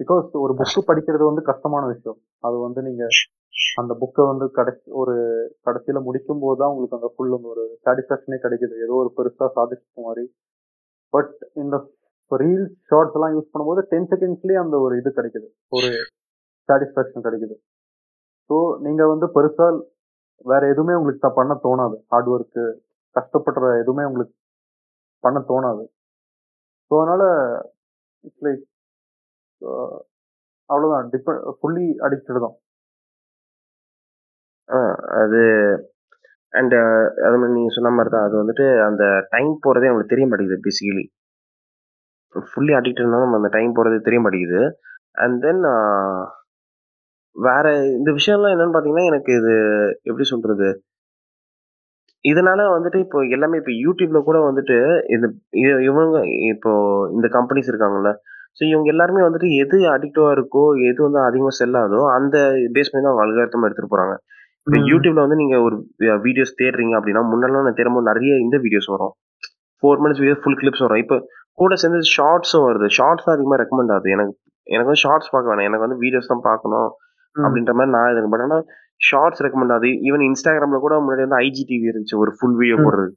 பிகாஸ் 0.00 0.28
ஒரு 0.44 0.52
புக்கு 0.60 0.80
படிக்கிறது 0.88 1.24
வந்து 1.30 1.42
கஷ்டமான 1.50 1.84
விஷயம். 1.92 2.18
அது 2.46 2.56
வந்து 2.66 2.80
நீங்கள் 2.88 3.12
அந்த 3.80 3.92
புக்கை 4.00 4.24
வந்து 4.30 4.46
கடைசி 4.58 4.84
ஒரு 5.00 5.14
கடைசியில் 5.66 6.06
முடிக்கும் 6.08 6.42
போது 6.44 6.58
தான் 6.60 6.72
உங்களுக்கு 6.72 6.98
அந்த 6.98 7.08
ஃபுல் 7.14 7.32
ஒரு 7.52 7.64
சாட்டிஸ்ஃபேக்ஷனே 7.84 8.38
கிடைக்குது. 8.44 8.74
ஏதோ 8.84 8.94
ஒரு 9.02 9.10
பெருசாக 9.18 9.48
சாதிச்ச 9.56 10.04
மாதிரி. 10.08 10.24
பட் 11.14 11.34
இந்த 11.62 11.76
இப்போ 12.26 12.36
ரீல்ஸ் 12.42 12.72
ஷார்ட்ஸ் 12.90 13.16
எல்லாம் 13.16 13.34
யூஸ் 13.34 13.50
பண்ணும்போது 13.50 13.80
டென் 13.90 14.08
செகண்ட்ஸ்லேயே 14.12 14.58
அந்த 14.62 14.76
ஒரு 14.84 14.94
இது 15.00 15.10
கிடைக்குது. 15.18 15.46
ஒரு 15.76 15.88
சாட்டிஸ்ஃபேக்ஷன் 16.68 17.24
கிடைக்குது. 17.26 17.54
ஸோ 18.50 18.56
நீங்கள் 18.86 19.10
வந்து 19.12 19.26
பெருசாக 19.36 19.76
வேற 20.50 20.62
எதுவுமே 20.72 20.96
உங்களுக்கு 20.98 21.22
தான் 21.24 21.36
பண்ண 21.38 21.52
தோணாது. 21.66 21.96
ஹார்ட் 22.12 22.30
ஒர்க்கு 22.34 22.64
கஷ்டப்படுற 23.16 23.68
எதுவுமே 23.82 24.06
உங்களுக்கு 24.08 24.34
பண்ண 25.24 25.38
தோணாது. 25.50 25.84
ஸோ 26.90 26.94
அதனால 27.02 27.22
இட்ஸ் 28.28 28.44
லைக் 28.46 28.64
அவ்வளோதான் 30.70 31.10
டிபெ 31.12 31.34
ஃபுல்லி 31.58 31.86
அடிக்டட் 32.06 32.44
தான். 32.46 32.56
அது 35.22 35.42
அண்ட் 36.52 36.74
uh, 36.80 37.04
அது 37.26 37.36
மாதிரி 37.38 37.54
நீங்கள் 37.56 37.76
சொன்ன 37.76 37.92
மாதிரி 37.96 38.10
தான். 38.14 38.26
அது 38.28 38.36
வந்துட்டு 38.42 38.66
அந்த 38.88 39.04
டைம் 39.34 39.52
போகிறதே 39.64 39.88
நம்மளுக்கு 39.90 40.14
தெரிய 40.14 40.26
மாட்டேங்குது 40.28 40.64
பேசிக்கலி 40.66 41.04
ஃபுல்லி 42.34 42.72
அடிக்டட்னால 42.72 43.24
நம்ம 43.24 43.40
அந்த 43.40 43.50
டைம் 43.52 43.76
போறது 43.76 43.98
தெரிய 44.00 44.20
மாட்டேங்குது. 44.20 44.62
அண்ட் 45.16 45.38
தென் 45.42 45.62
வேற 47.36 47.64
இந்த 47.96 48.10
விஷயம்லாம் 48.18 48.52
என்னன்னு 48.54 48.74
பாத்தீங்கன்னா 48.74 49.06
எனக்கு 49.06 49.30
இது 49.40 49.54
எப்படி 50.04 50.24
சொல்றது? 50.24 50.68
இதனால 52.24 52.60
வந்துட்டு 52.70 52.98
இப்போ 53.04 53.18
எல்லாமே 53.28 53.58
இப்போ 53.58 53.72
யூடியூப்ல 53.82 54.18
கூட 54.22 54.38
வந்துட்டு 54.46 54.76
இந்த 55.06 55.26
இ- 55.60 55.82
இவங்க 55.88 56.16
இப்போ 56.52 56.70
இந்த 57.12 57.26
கம்பெனிஸ் 57.28 57.70
இருக்காங்கல்ல. 57.72 58.10
ஸோ 58.58 58.64
இவங்க 58.66 58.88
எல்லாருமே 58.92 59.22
வந்துட்டு 59.22 59.48
எது 59.62 59.78
அடிக்டிவா 59.94 60.30
இருக்கோ 60.36 60.62
எது 60.88 61.00
வந்து 61.02 61.20
அதிகமா 61.20 61.50
செல் 61.50 61.78
ஆகுதோ 61.80 62.00
அந்த 62.14 62.36
பேஸ் 62.74 62.90
பண்ணி 62.90 63.04
தான் 63.04 63.12
அவங்க 63.12 63.24
அல்காரத்தமா 63.26 63.66
எடுத்துட்டு 63.68 63.92
போறாங்க. 63.94 64.14
இப்போ 64.66 64.76
ம். 64.78 64.86
யூடியூப்ல 64.90 65.24
வந்து 65.24 65.40
நீங்க 65.42 65.56
ஒரு 65.66 65.76
வீடியோஸ் 66.24 66.58
தேடுறீங்க 66.60 66.94
அப்படின்னா 66.98 67.22
முன்னெல்லாம் 67.30 67.66
நான் 67.66 67.78
தேடும்போது 67.80 68.10
நிறைய 68.10 68.32
இந்த 68.38 68.56
வீடியோஸ் 68.64 68.88
வரும். 68.94 69.12
Four 69.82 70.00
minutes 70.02 70.22
video 70.22 70.38
full 70.42 70.58
clips 70.60 70.84
வரும். 70.86 71.02
இப்போ 71.04 71.16
கூட 71.58 71.74
சேர்ந்து 71.82 72.00
ஷார்ட்ஸும் 72.16 72.66
வருது. 72.68 72.86
ஷார்ட்ஸ் 72.98 73.26
தான் 73.26 73.36
அதிகமாக 73.36 73.58
ரெக்கமெண்ட் 73.62 73.92
ஆகுது. 73.96 74.08
எனக்கு 74.16 74.34
எனக்கு 74.66 74.88
வந்து 74.90 75.02
ஷார்ட்ஸ் 75.04 75.30
பார்க்க 75.32 75.50
வேணாம். 75.52 75.68
எனக்கு 75.70 75.84
வந்து 75.86 75.98
வீடியோஸ் 76.04 76.30
தான் 76.32 76.46
பார்க்கணும். 76.50 76.88
அப்படின்ற 77.36 77.72
மாதிரி 77.78 77.92
நான் 77.96 78.10
இது 78.12 78.28
பட் 78.34 78.44
ஆனால் 78.46 78.64
ஷார்ட்ஸ் 79.08 79.42
ரெக்கமெண்ட் 79.44 79.74
ஆகுது. 79.74 79.88
ஈவன் 80.08 80.24
இன்ஸ்டாகிராம்ல 80.28 80.78
கூட 80.84 80.94
முன்னாடி 81.04 81.22
வந்து 81.26 81.38
ஐஜி 81.46 81.62
டிவி 81.70 81.90
இருந்துச்சு. 81.92 82.16
ஒரு 82.22 82.30
ஃபுல் 82.36 82.56
வீடியோ. 82.60 82.76
போடுறது. 82.84 83.10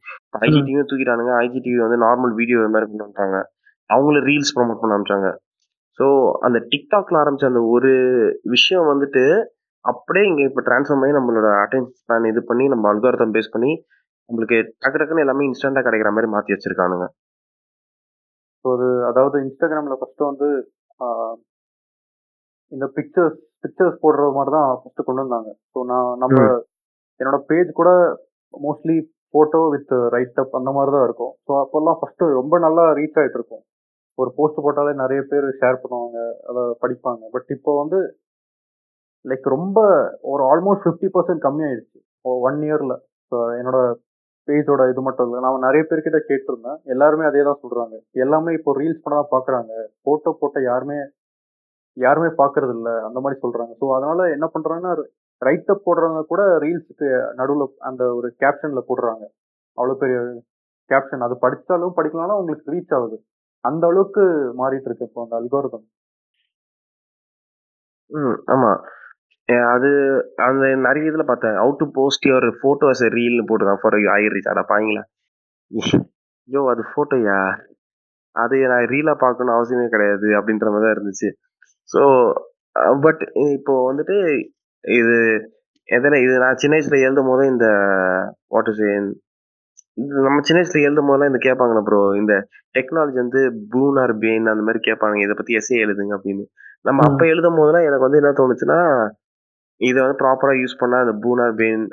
ஐஜி. 0.45 0.59
டிவியும் 0.67 0.89
தூக்கிட்டானுங்க. 0.89 1.33
ஐஜி 1.45 1.59
டிவி 1.65 1.79
வந்து 1.85 1.99
நார்மல் 2.05 2.33
வீடியோ 2.39 2.57
இது 2.61 2.71
மாதிரி 2.73 2.89
கொண்டு 2.91 3.05
வந்துட்டாங்க 3.05 3.37
அவங்களும் 3.89 4.25
ரீல்ஸ் 4.29 4.53
ப்ரோமோட் 4.55 4.81
பண்ண 4.81 4.95
ஆரம்பிச்சாங்க. 4.95 5.29
ஸோ 5.99 6.05
அந்த 6.47 6.57
டிக்டாக்ல 6.73 7.21
ஆரம்பிச்ச 7.21 7.45
அந்த 7.51 7.61
ஒரு 7.75 7.91
விஷயம் 8.55 8.89
வந்துட்டு 8.91 9.23
அப்படியே 9.85 10.25
இங்க 10.29 10.41
இப்போ 10.49 10.61
ட்ரான்ஸ்ஃபார்ம் 10.67 11.03
ஆகி 11.05 11.13
நம்மளோட 11.17 11.47
அட்டென்ஷன் 11.63 11.97
ஸ்பேன் 12.01 12.27
இது 12.31 12.41
பண்ணி 12.49 12.65
நம்ம 12.73 12.85
அல்காரதம் 12.91 13.33
பேஸ் 13.35 13.53
பண்ணி 13.55 13.71
நம்மளுக்கு 14.29 14.57
டக்கு 14.83 14.99
டக்குன்னு 14.99 15.25
எல்லாமே 15.25 15.47
இன்ஸ்டன்டா 15.49 15.81
கிடைக்கிற 15.87 16.09
மாதிரி 16.15 16.29
மாத்தி 16.33 16.55
வச்சிருக்கானுங்க. 16.55 17.05
ஸோ 18.65 18.67
அது 18.75 18.87
அதாவது 19.09 19.37
இன்ஸ்டாகிராம்ல 19.45 19.95
ஃபர்ஸ்ட் 19.99 20.23
வந்து 20.29 20.49
இந்த 22.71 22.85
பிக்சர்ஸ் 22.97 23.37
பிக்சர்ஸ் 23.63 24.01
போடுற 24.03 24.25
மாதிரி 24.37 24.51
தான் 24.55 24.67
ஃபர்ஸ்ட் 24.81 25.07
கொண்டு 25.07 25.23
வந்தாங்க. 25.23 25.49
ஸோ 25.73 25.79
நான் 25.91 26.09
நம்ம. 26.23 26.39
என்னோட 27.19 27.37
பேஜ் 27.49 27.71
கூட 27.79 27.89
mostly 28.53 28.97
photo 29.35 29.61
with 29.73 29.93
write 30.15 30.39
up 30.41 30.55
அந்த 30.59 30.71
மாதிரி 30.75 30.91
தான் 30.95 31.05
இருக்கும். 31.07 31.33
ஸோ 31.45 31.51
அப்போல்லாம் 31.63 31.97
ஃபர்ஸ்ட் 31.99 32.23
ரொம்ப 32.39 32.59
நல்லா 32.65 32.83
ரீச் 32.99 33.19
ஆயிட்டு 33.21 33.39
இருக்கும். 33.39 33.63
ஒரு 34.17 34.29
போஸ்ட் 34.37 34.63
போட்டாலே 34.65 34.93
நிறைய 35.01 35.19
பேர் 35.31 35.47
ஷேர் 35.59 35.81
பண்ணுவாங்க 35.83 36.17
அதை 36.49 36.63
படிப்பாங்க. 36.83 37.23
பட் 37.35 37.49
இப்போ 37.55 37.71
வந்து 37.81 37.99
லைக் 39.25 39.47
ரொம்ப 39.55 39.79
ஒரு 40.31 40.43
ஆல்மோஸ்ட் 40.51 40.85
ஃபிஃப்டி 40.85 41.09
பர்சன்ட் 41.15 41.45
கம்மியாயிடுச்சு. 41.47 41.99
ஒன் 42.47 42.59
இயர்ல 42.67 42.93
ஸோ 43.31 43.37
என்னோட 43.59 43.79
பேஜோட 44.49 44.83
இது 44.91 45.01
மட்டும் 45.07 45.27
இல்லை. 45.27 45.39
நான் 45.45 45.65
நிறைய 45.67 45.83
பேர்கிட்ட 45.89 46.19
கேட்டிருந்தேன். 46.29 46.79
எல்லாருமே 46.93 47.25
அதே 47.29 47.43
தான் 47.49 47.61
சொல்றாங்க. 47.63 47.95
எல்லாமே 48.25 48.51
இப்போ 48.59 48.73
ரீல்ஸ் 48.79 49.03
பண்ண 49.03 49.15
தான் 49.19 49.33
பாக்குறாங்க. 49.35 49.71
போட்டோ 50.07 50.31
போட்ட 50.41 50.59
யாருமே 50.69 50.97
யாருமே 51.97 52.29
பாக்குறது 52.41 52.73
இல்ல. 52.77 52.89
அந்த 53.07 53.19
மாதிரி 53.19 53.37
சொல்றாங்க. 53.41 53.73
ஸோ 53.81 53.85
அதனால 53.97 54.27
என்ன 54.35 54.45
பண்றாங்கன்னா 54.55 54.93
ரைட் 55.41 55.71
அப் 55.73 55.85
போடுறவங்க 55.85 56.21
கூட 56.31 56.41
ரீல்ஸுக்கு 56.63 57.09
நடுவில் 57.39 57.65
அந்த 57.89 58.03
ஒரு 58.17 58.29
கேப்ஷன்ல 58.41 58.81
போடுறாங்க. 58.89 59.23
அவ்வளோ 59.77 59.95
பெரிய 60.03 60.17
கேப்ஷன் 60.89 61.25
அது 61.27 61.35
படிச்சாலும் 61.45 61.97
படிக்கலாம்னா 61.97 62.39
உங்களுக்கு 62.41 62.73
ரீச் 62.75 62.95
ஆகுது. 62.97 63.17
அந்த 63.63 63.83
அளவுக்கு 63.91 64.23
மாறிட்டு 64.61 64.89
இருக்கு 64.89 65.07
இப்போ 65.09 65.21
அந்த 65.25 65.35
அல்கோரிதம் 65.41 65.85
ம் 68.11 68.37
ஆமா. 68.47 68.71
அது 69.73 69.89
அந்த 70.47 70.63
நிறைய 70.85 71.09
இதுல 71.11 71.23
பார்த்தேன். 71.29 71.55
How 71.61 71.69
to 71.79 71.85
post 71.97 72.25
your 72.29 72.47
photo 72.59 72.87
as 72.93 73.01
a 73.07 73.09
ரீல்னு 73.17 73.45
போட்டுருக்கான் 73.49 73.81
ஃபார் 73.83 73.97
ஐ 74.15 74.23
ரீச் 74.33 74.51
அட 74.53 74.61
பாங்களா 74.71 75.03
ஐயோ 76.49 76.61
அது 76.73 76.81
ஃபோட்டோயா 76.91 77.37
அது 78.35 78.55
நான் 78.71 78.89
ரீலா 78.93 79.13
பார்க்கணும் 79.23 79.55
அவசியமே 79.57 79.85
கிடையாது 79.93 80.27
அப்படின்ற 80.39 80.67
மாதிரி 80.73 80.85
தான் 80.85 80.95
இருந்துச்சு. 80.97 81.29
ஸோ 81.89 82.01
பட் 83.05 83.21
இப்போ 83.57 83.73
வந்துட்டு 83.89 84.17
இது 84.83 85.15
எதில் 85.89 86.17
இது 86.25 86.33
நான் 86.43 86.59
சின்ன 86.63 86.75
வயசுல 86.75 86.97
எழுதும் 87.07 87.29
போதே 87.31 87.45
இந்த 87.53 87.67
வாட் 88.55 88.69
இஸ் 88.71 88.83
நம்ம 90.25 90.41
சின்ன 90.47 90.59
வயசுல 90.59 90.83
எழுதும் 90.87 91.09
போதெல்லாம் 91.09 91.31
இந்த 91.31 91.41
கேட்பாங்களே 91.47 91.81
ப்ரோ 91.87 92.01
இந்த 92.21 92.33
டெக்னாலஜி 92.77 93.17
வந்து 93.23 93.41
பூன் 93.73 93.97
ஆர் 94.03 94.13
பேன் 94.23 94.51
அந்த 94.53 94.63
மாதிரி 94.67 94.81
கேட்பாங்க 94.89 95.23
இதை 95.25 95.35
பத்தி 95.39 95.57
எஸ்ஏ 95.59 95.79
எழுதுங்க 95.85 96.13
அப்படின்னு. 96.17 96.43
நம்ம 96.87 96.99
அப்ப 97.09 97.23
எழுதும் 97.33 97.57
போதெல்லாம் 97.59 97.87
எனக்கு 97.89 98.07
வந்து 98.07 98.19
என்ன 98.21 98.33
தோணுச்சுன்னா 98.39 98.79
இதை 99.81 99.97
வந்து 100.03 100.19
ப்ராப்பரா 100.21 100.53
யூஸ் 100.61 100.79
பண்ணா 100.81 100.97
அந்த 101.03 101.13
boon 101.23 101.41
or 101.43 101.53
bane 101.59 101.83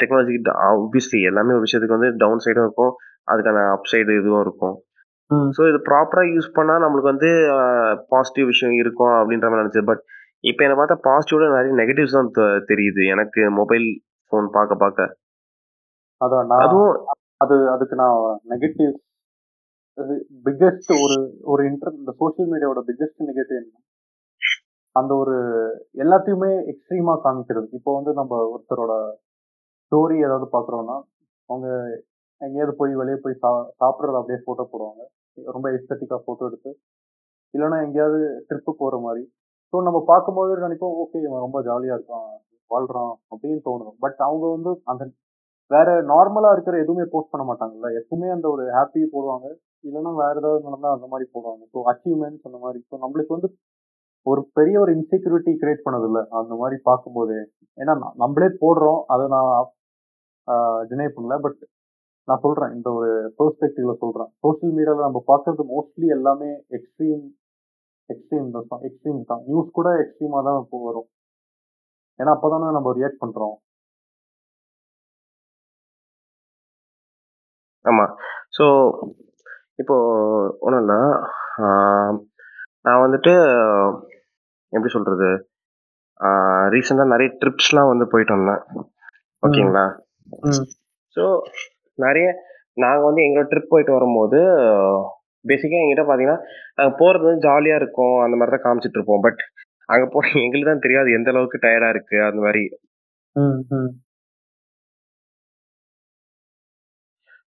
technology 0.00 0.36
obviously 0.68 1.20
எல்லாமே 1.30 1.54
ஒரு 1.56 1.64
விஷயத்துக்கு 1.66 1.98
வந்து 1.98 2.10
டவுன் 2.22 2.42
சைடும் 2.44 2.66
இருக்கும். 2.66 2.92
அதுக்கான 3.32 3.62
அப் 3.74 3.88
சைடு 3.92 4.18
இதுவும் 4.20 4.44
இருக்கும். 4.46 4.74
ஸோ 5.56 5.62
இது 5.70 5.78
ப்ராப்பரா 5.88 6.22
யூஸ் 6.34 6.48
பண்ணா 6.58 6.74
நம்மளுக்கு 6.84 7.12
வந்து 7.12 7.30
பாசிட்டிவ் 8.12 8.50
விஷயம் 8.52 8.74
இருக்கும் 8.82 9.14
அப்படின்ற 9.20 9.48
மாதிரி 9.48 9.62
நினைச்சது. 9.62 9.88
பட் 9.90 10.02
இப்போ 10.44 10.62
என்ன 10.66 10.74
பார்த்தா 10.80 10.96
பாசிட்டிவோட 11.08 11.46
நிறைய 11.54 11.72
நெகட்டிவ்ஸ் 11.80 12.18
தான் 12.18 12.30
தெரியுது. 12.70 13.02
எனக்கு 13.14 13.40
மொபைல் 13.60 13.86
ஃபோன் 14.32 14.48
பார்க்க 14.56 14.82
பார்க்க. 14.84 15.08
அதான் 16.20 16.52
அதுவும் 16.64 16.94
அது 17.44 17.56
அதுக்கு 17.74 17.96
நான் 18.02 18.20
நெகட்டிவ் 18.52 18.92
பிக்கெஸ்ட் 20.46 20.90
ஒரு 21.04 21.16
ஒரு 21.52 21.62
இன்டர் 21.70 21.98
இந்த 22.00 22.12
சோஷியல் 22.20 22.50
மீடியாவோட 22.52 22.80
பிக்கெஸ்ட் 22.88 23.26
நெகட்டிவ் 23.30 23.58
என்ன? 23.60 23.74
அந்த 24.98 25.12
ஒரு 25.22 25.36
எல்லாத்தையுமே 26.02 26.50
எக்ஸ்ட்ரீமா 26.72 27.14
காமிக்கிறது. 27.24 27.66
இப்போ 27.78 27.90
வந்து 27.98 28.12
நம்ம 28.20 28.38
ஒருத்தரோட 28.52 28.92
ஸ்டோரி 29.84 30.16
ஏதாவது 30.26 30.46
பார்க்குறோன்னா 30.54 30.96
அவங்க 31.48 31.66
எங்கேயாவது 32.40 32.72
போய் 32.80 32.92
வெளியே 33.00 33.18
போய் 33.24 33.40
சா 33.42 33.50
சாப்பிட்றத 33.80 34.18
அப்படியே 34.20 34.40
ஃபோட்டோ 34.44 34.64
போடுவாங்க. 34.72 35.02
ரொம்ப 35.48 35.66
எஸ்தட்டிக்காக 35.76 36.20
ஃபோட்டோ 36.24 36.46
எடுத்து 36.50 36.70
இல்லைன்னா 37.54 37.78
எங்கேயாவது 37.86 38.18
ட்ரிப்பு 38.48 38.72
போகிற 38.80 38.96
மாதிரி. 39.06 39.22
ஸோ 39.72 39.76
நம்ம 39.82 39.98
பார்க்கும்போது 40.10 40.64
நினைப்போம் 40.64 40.96
ஓகே 41.02 41.20
இவன் 41.26 41.44
ரொம்ப 41.46 41.58
ஜாலியாக 41.68 41.96
இருக்கான் 41.98 42.28
வாழ்கிறான் 42.70 43.14
அப்படின்னு 43.32 43.60
தோணும் 43.66 43.96
பட் 44.04 44.20
அவங்க 44.28 44.46
வந்து 44.56 44.70
அந்த 44.92 45.02
வேற 45.70 45.88
நார்மலாக 46.10 46.54
இருக்கிற 46.56 46.76
எதுவுமே 46.84 47.04
போஸ்ட் 47.12 47.32
பண்ண 47.32 47.44
மாட்டாங்கல்ல. 47.46 47.88
எப்பவுமே 48.00 48.28
அந்த 48.34 48.46
ஒரு 48.54 48.64
ஹாப்பி 48.76 49.00
போடுவாங்க. 49.14 49.46
இல்லைன்னா 49.84 50.12
வேற 50.22 50.34
ஏதாவது 50.42 50.66
நடந்தால் 50.68 50.96
அந்த 50.96 51.06
மாதிரி 51.06 51.26
போடுவாங்க. 51.34 51.62
ஸோ 51.74 51.78
அச்சீவ்மெண்ட்ஸ் 51.92 52.46
அந்த 52.48 52.58
மாதிரி. 52.64 52.80
ஸோ 52.90 52.94
நம்மளுக்கு 53.04 53.36
வந்து 53.36 53.48
ஒரு 54.30 54.40
பெரிய 54.58 54.76
ஒரு 54.84 54.90
இன்செக்யூரிட்டி 54.98 55.52
கிரியேட் 55.62 55.86
பண்ணதில்ல. 55.86 56.20
அந்த 56.38 56.52
மாதிரி 56.60 56.76
பார்க்கும்போது. 56.88 57.36
ஏன்னா 57.78 57.94
நம்மளே 58.22 58.48
போடுறோம். 58.64 59.00
அதை 59.14 59.24
நான் 59.34 59.50
டினை 60.90 61.08
பண்ணல. 61.16 61.36
பட் 61.46 61.60
நான் 62.28 62.42
சொல்றேன். 62.44 62.72
இந்த 62.76 62.88
ஒரு 62.98 63.10
பெர்ஸ்பெக்டிவ்ல 63.38 63.94
சொல்றேன். 64.04 64.30
சோஷியல் 64.44 64.74
மீடியால 64.78 65.04
நம்ம 65.08 65.20
பார்க்கறது 65.32 65.64
மோஸ்ட்லி 65.74 66.08
எல்லாமே 66.18 66.50
எக்ஸ்ட்ரீம் 66.78 67.24
எக்ஸ்ட்ரீம் 68.10 68.48
தான். 68.56 68.82
எக்ஸ்ட்ரீம் 68.88 69.20
தான். 69.30 69.42
நியூஸ் 69.50 69.76
கூட 69.78 69.88
எக்ஸ்ட்ரீமா 70.02 70.40
தான் 70.48 70.58
இப்போ 70.64 70.78
வரும். 70.88 71.08
ஏன்னா 72.20 72.32
அப்பதானே 72.36 72.68
நம்ம 72.78 72.92
ரியாக்ட் 72.98 73.22
பண்றோம். 73.24 73.56
ஆமா. 77.84 78.04
ஸோ 78.56 78.64
இப்போ 79.82 79.96
ஒன்றும் 80.66 80.82
இல்லை 80.82 80.98
நான் 82.86 83.02
வந்துட்டு 83.04 83.32
எப்படி 84.76 84.92
சொல்றது? 84.96 85.30
ரீசெண்டாக 86.74 87.12
நிறைய 87.14 87.28
ட்ரிப்ஸ்லாம் 87.40 87.90
வந்து 87.92 88.06
போயிட்டு 88.12 88.36
வந்தேன். 88.36 88.62
ஓகேங்களா? 89.42 89.84
ஸோ 91.16 91.24
நிறைய 91.98 92.26
நாங்கள் 92.82 93.08
வந்து 93.08 93.24
எங்களோட 93.26 93.48
ட்ரிப் 93.52 93.72
போயிட்டு 93.72 93.92
வரும்போது 93.96 94.38
பேசிக்காக 95.44 95.82
எங்கிட்ட 95.82 96.04
பார்த்தீங்கன்னா 96.06 96.38
நாங்கள் 96.78 96.98
போகிறது 97.00 97.26
வந்து 97.28 97.44
ஜாலியாக 97.48 97.80
இருக்கும் 97.82 98.16
அந்த 98.24 98.36
மாதிரி 98.38 98.54
தான் 98.54 98.64
காமிச்சிட்டு 98.66 98.98
இருப்போம். 98.98 99.22
பட் 99.26 99.40
அங்கே 99.88 100.06
போய் 100.14 100.30
எங்களுக்கு 100.44 100.68
தான் 100.70 100.84
தெரியாது 100.86 101.08
எந்த 101.18 101.28
அளவுக்கு 101.32 101.58
டயர்டாக 101.64 101.94
இருக்கு 101.94 102.16
அந்த 102.28 102.40
மாதிரி. 102.46 102.62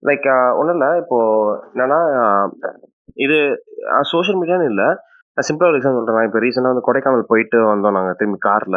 லைக் 0.02 0.26
ஒன்றும் 0.58 0.76
இல்லை 0.76 0.90
இப்போ 1.02 1.18
என்னன்னா 1.72 2.00
இது 3.24 3.38
சோஷியல் 4.12 4.38
மீடியான்னு 4.40 4.70
இல்லை. 4.72 4.88
நான் 5.40 5.46
சிம்பிளாக 5.48 5.72
ஒரு 5.72 5.78
எக்ஸாம்பிள் 5.78 6.00
சொல்கிறேன் 6.00 6.26
இப்போ 6.28 6.40
ரீசெண்டாக 6.44 6.72
வந்து 6.72 6.86
கொடைக்கானல் 6.86 7.28
போயிட்டு 7.28 7.58
வந்தோம் 7.68 7.94
நாங்கள் 7.96 8.16
திரும்பி 8.18 8.38
காரில் 8.46 8.76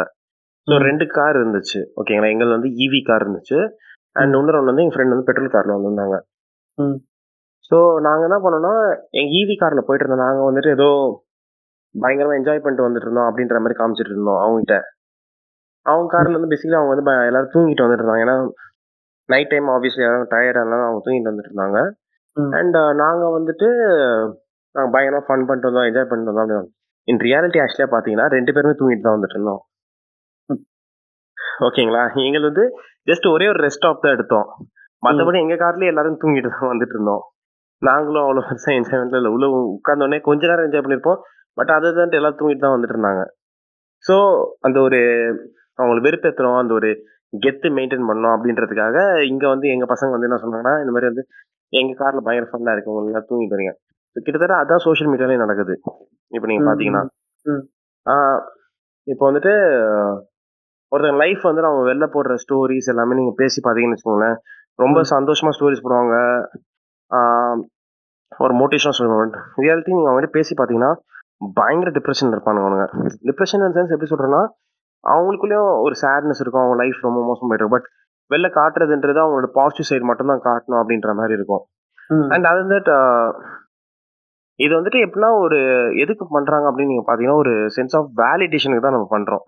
ஸோ. 0.68 0.76
ரெண்டு 0.86 1.04
கார் 1.16 1.36
இருந்துச்சு. 1.40 1.80
ஓகேங்களா 2.00 2.28
எங்கள் 2.34 2.52
வந்து 2.54 2.68
ஈவி 2.84 3.00
கார் 3.08 3.22
இருந்துச்சு. 3.24 3.58
அண்ட் 4.16 4.30
இன்னொரு 4.30 4.58
ஒன்று 4.58 4.70
வந்து 4.70 4.82
எங்கள் 4.84 4.94
ஃப்ரெண்ட் 4.94 5.12
வந்து 5.14 5.26
பெட்ரோல் 5.28 5.50
காரில் 5.54 5.74
வந்திருந்தாங்க. 5.74 6.16
ம். 6.78 6.96
ஸோ 7.70 7.78
நாங்கள் 8.06 8.26
என்ன 8.28 8.38
பண்ணோம்னா 8.44 8.72
எங்கள் 9.18 9.34
ஈவி 9.40 9.56
காரில் 9.62 9.84
போயிட்டு 9.88 10.04
இருந்தோம். 10.04 10.22
நாங்கள் 10.26 10.48
வந்துட்டு 10.48 10.70
ஏதோ 10.76 10.88
பயங்கரமாக 11.94 12.38
என்ஜாய் 12.40 12.62
பண்ணிட்டு 12.62 12.86
வந்துட்டு 12.86 13.08
இருந்தோம் 13.08 13.28
அப்படின்ற 13.28 13.58
மாதிரி 13.64 13.76
காமிச்சிட்டு 13.80 14.14
இருந்தோம் 14.14 14.40
அவங்ககிட்ட. 14.44 14.78
அவங்க 15.86 16.08
காரில் 16.16 16.38
வந்து 16.38 16.50
பேசிக்கலி 16.52 16.80
அவங்க 16.80 16.94
வந்து 16.94 17.28
எல்லாரும் 17.30 17.52
தூங்கிட்டு 17.56 17.84
வந்துட்டு 17.84 18.04
இருந்தாங்க. 18.04 18.24
ஏன்னா 18.26 18.38
நைட் 19.28 19.52
டைம் 19.52 19.68
ஆப்வியஸ்லி 19.74 20.04
யாரும் 20.06 20.32
டயர்டாக 20.32 20.62
இருந்தாலும் 20.62 20.88
அவங்க 20.88 21.02
தூங்கிட்டு 21.06 21.32
வந்துட்டு 21.32 21.52
இருந்தாங்க. 21.52 21.78
அண்ட் 22.56 22.78
நாங்கள் 23.02 23.36
வந்துட்டு 23.36 23.68
நாங்கள் 24.74 24.92
பயங்கரமாக 24.94 25.24
ஃபன் 25.26 25.46
பண்ணிட்டு 25.48 25.68
வந்தோம் 25.68 25.86
என்ஜாய் 25.88 26.08
பண்ணிட்டு 26.10 26.32
வந்தோம் 26.32 26.48
அப்படி 26.54 26.72
இன் 27.08 27.20
ரியாலிட்டி 27.26 27.58
ஆக்சுவலாக 27.62 27.90
பார்த்தீங்கன்னா 27.94 28.26
ரெண்டு 28.36 28.50
பேருமே 28.54 28.74
தூங்கிட்டு 28.80 29.04
தான் 29.06 29.16
வந்துட்டு 29.16 29.36
இருந்தோம். 29.36 29.60
ம். 30.48 30.60
ஓகேங்களா? 31.66 32.02
எங்களுக்கு 32.26 32.50
வந்து 32.50 32.64
ஜஸ்ட் 33.10 33.26
ஒரே 33.34 33.46
ஒரு 33.52 33.60
ரெஸ்ட் 33.66 33.86
ஆஃப் 33.88 34.02
தான் 34.04 34.14
எடுத்தோம். 34.16 34.46
மற்றபடி 35.02 35.38
எங்கள் 35.44 35.60
கார்லேயே 35.62 35.92
எல்லாரும் 35.92 36.20
தூங்கிட்டு 36.22 36.50
தான் 36.56 36.70
வந்துட்டு 36.72 36.94
இருந்தோம். 36.96 37.22
நாங்களும் 37.82 38.24
அவ்வளோ 38.24 38.42
பெருசாக 38.48 38.76
என்ஜாய்மெண்ட்ல 38.78 39.20
இல்லை. 39.20 39.32
உள்ள 39.36 39.46
உட்காந்தோடனே 39.76 40.18
கொஞ்ச 40.28 40.42
நேரம் 40.50 40.66
என்ஜாய் 40.68 40.84
பண்ணியிருப்போம் 40.84 41.20
பட் 41.58 41.72
அதை 41.76 41.88
தான் 41.98 42.18
எல்லாம் 42.20 42.38
தூங்கிட்டு 42.38 42.64
தான் 42.64 42.74
வந்துட்டு 42.74 42.96
இருந்தாங்க. 42.96 43.22
ஸோ 44.04 44.14
அந்த 44.66 44.78
ஒரு 44.86 45.00
அவங்களை 45.78 46.00
வெறுப்பேற்றுறோம் 46.06 46.58
அந்த 46.62 46.72
ஒரு 46.78 46.90
கெத்து 47.32 47.68
மெயின்டைன் 47.76 48.08
பண்ணோம் 48.10 48.34
அப்படின்றதுக்காக 48.36 48.96
இங்கே 49.30 49.46
வந்து 49.52 49.66
எங்கள் 49.74 49.90
பசங்க 49.92 50.12
வந்து 50.16 50.28
என்ன 50.28 50.38
சொன்னாங்கன்னா 50.42 50.74
இந்த 50.82 50.92
மாதிரி 50.94 51.10
வந்து 51.10 51.24
எங்கள் 51.72 52.00
காரில் 52.00 52.26
பயங்கர 52.26 52.48
ஃபன்னாக 52.50 52.74
இருக்கு 52.76 52.90
உங்களுக்கு 52.92 53.12
எல்லாம் 53.12 53.28
தூங்கிட்டு 53.30 53.56
வரீங்க. 53.56 53.72
கிட்டத்தட்ட 54.16 54.54
அதான் 54.62 54.84
சோஷியல் 54.86 55.10
மீடியாலே 55.12 55.36
நடக்குது. 55.44 55.74
இப்போ 56.32 56.46
நீங்கள் 56.50 56.68
பார்த்தீங்கன்னா 56.68 57.02
இப்போ 59.06 59.24
வந்துட்டு 59.28 59.52
ஒருத்தங்க 60.92 61.20
லைஃப் 61.22 61.42
வந்து 61.48 61.62
அவங்க 61.68 61.84
வெளில 61.90 62.04
போடுற 62.14 62.34
ஸ்டோரிஸ் 62.42 62.90
எல்லாமே 62.92 63.16
நீங்கள் 63.20 63.38
பேசி 63.40 63.58
பார்த்தீங்கன்னு 63.64 63.96
வச்சுக்கோங்களேன். 63.96 64.36
ரொம்ப 64.78 64.98
ம். 65.00 65.08
சந்தோஷமாக 65.14 65.54
ஸ்டோரிஸ் 65.56 65.84
போடுவாங்க. 65.84 66.14
ஒரு 68.44 68.54
மோட்டிவேஷனாக 68.60 68.96
சொல்லுவாங்க 68.98 69.40
ரியாலிட்டி 69.64 69.92
நீங்கள் 69.96 70.10
அவங்ககிட்ட 70.10 70.36
பேசி 70.38 70.52
பார்த்தீங்கன்னா 70.58 70.92
பயங்கர 71.58 71.90
டிப்ரெஷன் 71.96 72.32
இருப்பானுங்க 72.34 72.66
அவனுங்க 72.66 72.86
டிப்ரெஷன் 73.30 73.64
சென்ஸ் 73.76 73.92
எப்படி 73.94 74.10
சொல்கிறேன்னா 74.12 74.42
அவங்களுக்குள்ளேயும் 75.04 75.72
ஒரு 75.86 75.94
சேட்னஸ் 76.02 76.40
இருக்கும். 76.42 76.62
அவங்க 76.64 76.76
லைஃப் 76.82 77.04
ரொம்ப 77.06 77.20
மோசம் 77.28 77.48
போயிட்டு 77.50 77.72
பட் 77.74 77.86
வெளில 78.30 78.48
காட்டுறதுன்றது 78.58 79.22
அவங்களோட 79.22 79.48
பாசிட்டிவ் 79.58 79.88
சைடு 79.90 80.08
மட்டும் 80.10 80.30
தான் 80.32 80.44
காட்டணும் 80.48 80.80
அப்படின்ற 80.82 81.12
மாதிரி 81.20 81.36
இருக்கும். 81.38 81.62
அண்ட் 82.34 82.46
அது 82.52 82.62
தட் 82.72 82.90
இது 84.60 84.72
வந்துட்டு 84.78 85.00
எப்படின்னா 85.06 85.30
ஒரு 85.44 85.58
எதுக்கு 86.02 86.24
பண்றாங்க 86.36 86.66
அப்படின்னு 86.70 86.92
நீங்க 86.92 87.04
பாத்தீங்கன்னா 87.08 87.40
ஒரு 87.44 87.52
சென்ஸ் 87.76 87.94
ஆஃப் 87.98 88.10
வேலிடேஷனுக்கு 88.22 88.84
தான் 88.86 88.96
நம்ம 88.96 89.08
பண்றோம். 89.14 89.44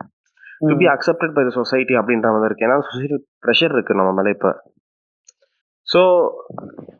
To 0.68 0.74
be 0.80 0.86
accepted 0.94 1.34
by 1.36 1.42
the 1.48 1.50
society 1.58 1.94
அப்படின்ற 2.00 2.28
மாதிரி 2.34 2.48
இருக்கு. 2.50 2.66
ஏன்னா 2.68 2.78
சொசைட்டி 2.88 3.16
ப்ரெஷர் 3.44 3.74
இருக்கு 3.76 3.98
நம்ம 4.00 4.12
மேல 4.18 4.32
இப்ப. 4.36 4.50
ஸோ 5.88 6.00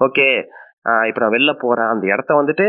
ஓகே 0.07 0.27
இப்போ 1.09 1.21
நான் 1.23 1.35
வெளில 1.37 1.53
போறேன். 1.65 1.91
அந்த 1.93 2.05
இடத்த 2.15 2.33
வந்துட்டு 2.41 2.67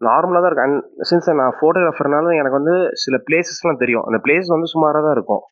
நார்மலாக 0.00 0.40
தான் 0.42 0.50
இருக்கு 0.50 0.66
அண்ட் 0.66 0.80
சின்ஸ் 1.10 1.28
நான் 1.40 1.54
ஃபோட்டோகிராஃபர்னால 1.58 2.32
எனக்கு 2.40 2.58
வந்து 2.60 2.74
சில 3.02 3.16
பிளேசஸ்லாம் 3.26 3.82
தெரியும். 3.82 4.04
அந்த 4.08 4.18
பிளேஸ் 4.24 4.48
வந்து 4.54 4.68
சுமாராக 4.72 5.02
தான் 5.06 5.16
இருக்கும். 5.18 5.42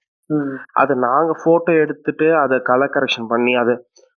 அதை 0.80 0.94
நாங்கள் 1.06 1.38
ஃபோட்டோ 1.42 1.72
எடுத்துட்டு 1.84 2.26
அதை 2.42 2.56
கலர் 2.68 2.94
கரெக்ஷன் 2.96 3.30
பண்ணி 3.32 3.52
அது 3.62 3.72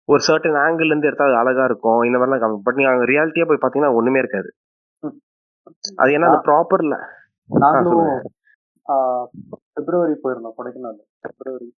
ஒரு 0.10 0.22
சர்டன் 0.28 0.58
ஆங்கிள் 0.64 0.90
இருந்து 0.92 1.10
எடுத்தா 1.10 1.28
அது 1.30 1.38
அழகா 1.42 1.64
இருக்கும். 1.70 2.02
இந்த 2.08 2.18
மாதிரிலாம் 2.20 2.42
காமி 2.44 2.58
பட் 2.66 2.78
நீங்க 2.80 2.92
அங்கே 2.94 3.08
ரியாலிட்டியாக 3.12 3.48
போய் 3.52 3.62
பார்த்தீங்கன்னா 3.62 3.98
ஒண்ணுமே 4.00 4.22
இருக்காது. 4.24 4.50
அது 6.02 6.12
ஏன்னா 6.12 6.30
அந்த 6.30 6.42
ப்ராப்பர்ல 6.48 6.96
நாங்களும் 7.50 8.10
பிப்ரவரி 9.76 10.16
போயிருந்தோம் 10.24 10.56
கொடைக்கானல். 10.58 11.00
பிப்ரவரி. 11.26 11.70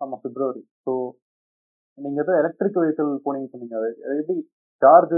ஆமா 0.00 0.16
பிப்ரவரி. 0.24 0.62
ஸோ 0.84 0.92
நீங்க 1.98 2.18
ஏதோ 2.22 2.32
எலக்ட்ரிக் 2.38 2.80
வெஹிக்கிள் 2.80 3.10
போனீங்கன்னு 3.24 3.52
சொன்னீங்க. 3.54 3.76
அது 4.06 4.20
எப்படி 4.22 4.40
சார்ஜ் 4.82 5.16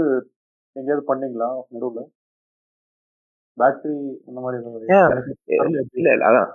எங்கேயாவது 0.75 1.03
பண்ணீங்களா? 1.07 1.49
நடுவில்? 1.69 2.09
பேட்டரி 3.57 3.97
அந்த 4.27 4.39
மாதிரி. 4.41 4.59
இல்ல 5.97 6.09
இல்ல 6.13 6.25
அதான். 6.25 6.51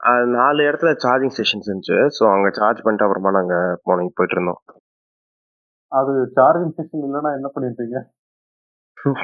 அது 0.00 0.24
நாலு 0.36 0.60
இடத்துல 0.62 0.92
சார்ஜிங் 1.04 1.34
ஸ்டேஷன்ஸ் 1.34 1.68
இருந்துச்சு. 1.68 1.98
ஸோ 2.16 2.22
அங்க 2.32 2.48
சார்ஜ் 2.50 2.82
பண்ணிட்டு 2.82 3.06
அப்புறமா 3.06 3.30
நாங்க 3.30 3.56
போனோம் 3.84 4.16
போயிட்டு 4.16 4.36
இருந்தோம். 4.36 4.60
அது 5.92 6.12
சார்ஜிங் 6.36 6.72
ஸ்டேஷன் 6.72 7.04
இல்லைன்னா 7.04 7.32
என்ன 7.38 7.48
பண்ணிருப்பீங்க? 7.54 7.98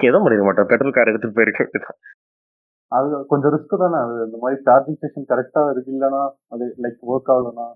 எதுவும் 0.07 0.25
பண்ணிருக்க 0.25 0.47
மாட்டோம். 0.49 0.69
பெட்ரோல் 0.71 0.97
கார் 0.97 1.11
எடுத்துட்டு 1.13 1.39
போயிருக்கேன் 1.39 1.71
அது 2.93 3.09
கொஞ்சம் 3.31 3.53
ரிஸ்க் 3.55 3.75
தானே 3.83 3.99
அது? 4.05 4.15
இந்த 4.27 4.37
மாதிரி 4.43 4.57
சார்ஜிங் 4.67 4.97
ஸ்டேஷன் 4.99 5.29
கரெக்டா 5.33 5.63
இருக்கு 5.73 5.91
இல்லைன்னா 5.95 6.21
அது 6.55 6.65
லைக் 6.85 7.01
ஒர்க் 7.13 7.31
ஆகலன்னா? 7.35 7.67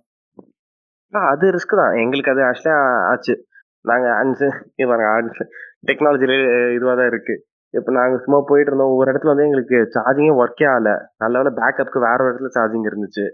அது 1.32 1.46
ரிஸ்க் 1.56 1.80
தான். 1.80 1.94
எங்களுக்கு 2.02 2.32
அது 2.34 2.42
ஆக்சுவலா 2.48 2.76
ஆச்சு. 3.10 3.34
நாங்க 3.84 4.06
அன்சு 4.20 4.46
டெக்னாலஜில 5.88 6.32
இதுவாக 6.76 6.94
தான் 7.00 7.10
இருக்கு. 7.12 7.34
இப்போ 7.74 7.90
நாங்க 7.98 8.16
சும்மா 8.24 8.38
போயிட்டு 8.48 8.70
இருந்தோம். 8.70 8.94
ஒரு 8.98 9.06
இடத்துல 9.12 9.32
வந்து 9.32 9.46
எங்களுக்கு 9.48 9.76
சார்ஜிங்கே 9.96 10.34
ஒர்க்கே 10.42 10.66
ஆகல. 10.72 10.90
நல்ல 11.22 11.34
வேலை 11.40 11.52
பேக்கப்புக்கு 11.60 12.06
வேற 12.06 12.18
ஒரு 12.24 12.30
இடத்துல 12.30 12.52
சார்ஜிங் 12.56 12.88
இருந்துச்சு. 12.90 13.24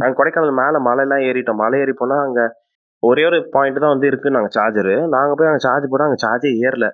நாங்க 0.00 0.14
கொடைக்கானல் 0.18 0.58
மேல 0.62 0.80
மலையெல்லாம் 0.88 1.24
ஏறிட்டோம். 1.28 1.60
மலை 1.64 1.78
ஏறி 1.84 1.92
போனா 1.92 2.18
அங்க 2.26 2.40
ஒரே 3.02 3.22
ஒரு 3.30 3.38
பாயிண்ட் 3.54 3.82
தான் 3.84 3.94
வந்து 3.94 4.10
இருக்கு 4.10 4.36
நாங்க 4.36 4.50
சார்ஜரு 4.58 4.94
நாங்க 5.14 5.34
போய் 5.36 5.50
அங்க 5.52 5.62
சார்ஜ் 5.68 5.90
போட்டோம். 5.90 6.08
அங்க 6.10 6.20
சார்ஜே 6.26 6.50
ஏறல. 6.66 6.88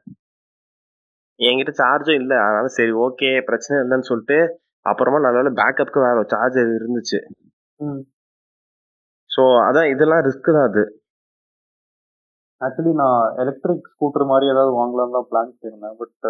என்கிட்ட 1.40 1.72
சார்ஜும் 1.80 2.20
இல்லை. 2.20 2.36
அதனால 2.44 2.66
சரி 2.78 2.92
ஓகே 3.06 3.30
பிரச்சனை 3.48 3.76
இல்லைன்னு 3.82 4.08
சொல்லிட்டு 4.10 4.38
அப்புறமா 4.86 5.18
நல்ல 5.18 5.38
வேலை 5.38 5.52
பேக்கப்புக்கு 5.60 6.04
வேற 6.06 6.22
சார்ஜர் 6.34 6.70
இருந்துச்சு. 6.78 7.18
ம். 7.80 8.02
ஸோ 9.30 9.42
அதான் 9.68 9.90
இதெல்லாம் 9.94 10.22
ரிஸ்க் 10.26 10.56
தான் 10.56 10.68
அது. 10.70 10.84
ஆக்சுவலி 12.60 12.92
நான் 12.94 13.22
எலக்ட்ரிக் 13.36 13.90
ஸ்கூட்டர் 13.92 14.30
மாதிரி 14.30 14.46
ஏதாவது 14.52 14.72
வாங்கலாம் 14.78 15.16
தான் 15.16 15.26
பிளான் 15.30 15.50
பண்ணியிருந்தேன். 15.54 15.96
பட் 15.98 16.26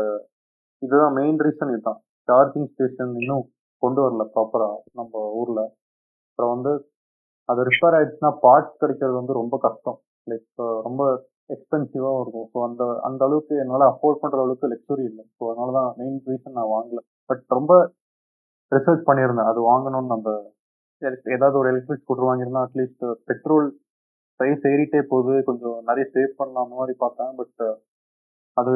இதுதான் 0.82 1.14
மெயின் 1.18 1.38
ரீசன் 1.40 1.72
இதுதான். 1.72 2.00
சார்ஜிங் 2.28 2.70
ஸ்டேஷன் 2.72 3.12
இன்னும் 3.20 3.44
கொண்டு 3.82 4.00
வரல 4.04 4.24
ப்ராப்பரா 4.34 4.68
நம்ம 4.92 5.12
ஊர்ல. 5.40 5.60
அப்புறம் 6.28 6.52
வந்து 6.54 6.72
அது 7.48 7.60
ரிப்பேர் 7.68 7.96
ஆயிடுச்சுன்னா 7.96 8.30
பார்ட்ஸ் 8.44 8.80
கிடைக்கிறது 8.80 9.16
வந்து 9.20 9.32
ரொம்ப 9.32 9.56
கஷ்டம். 9.58 9.98
லைக் 10.26 10.46
ரொம்ப 10.82 11.02
எக்ஸ்பென்சிவாகவும் 11.50 12.22
இருக்கும். 12.22 12.48
ஸோ 12.52 12.58
அந்த 12.68 12.82
அந்த 13.08 13.20
அளவுக்கு 13.28 13.54
என்னால் 13.62 13.90
அஃபோர்ட் 13.92 14.20
பண்ணுற 14.22 14.38
அளவுக்கு 14.44 14.70
லக்ஸுரி 14.72 15.04
இல்லை. 15.10 15.24
ஸோ 15.38 15.42
அதனால 15.50 15.72
தான் 15.78 15.90
மெயின் 16.00 16.18
ரீசன் 16.30 16.58
நான் 16.58 16.72
வாங்கல. 16.76 17.00
பட் 17.30 17.44
ரொம்ப 17.58 17.72
ரிசர்ச் 18.72 19.08
பண்ணியிருந்தேன். 19.08 19.50
அது 19.52 19.60
வாங்கணும்னு 19.70 20.16
அந்த 20.18 20.30
ஏதாவது 21.36 21.56
ஒரு 21.60 21.68
எலக்ட்ரிக் 21.72 22.02
ஸ்கூட்டர் 22.04 22.28
வாங்கியிருந்தா 22.28 22.62
அட்லீஸ்ட் 22.66 23.04
பெட்ரோல் 23.30 23.66
ப்ரைஸ் 24.40 24.64
ஏறிட்டே 24.72 25.02
போகுது. 25.12 25.34
கொஞ்சம் 25.48 25.76
நிறைய 25.90 26.04
சேவ் 26.14 26.38
பண்ணலாம் 26.40 26.66
அந்த 26.66 26.76
மாதிரி 26.80 26.94
பார்த்தேன். 27.04 27.32
பட் 27.40 27.62
அது 28.56 28.74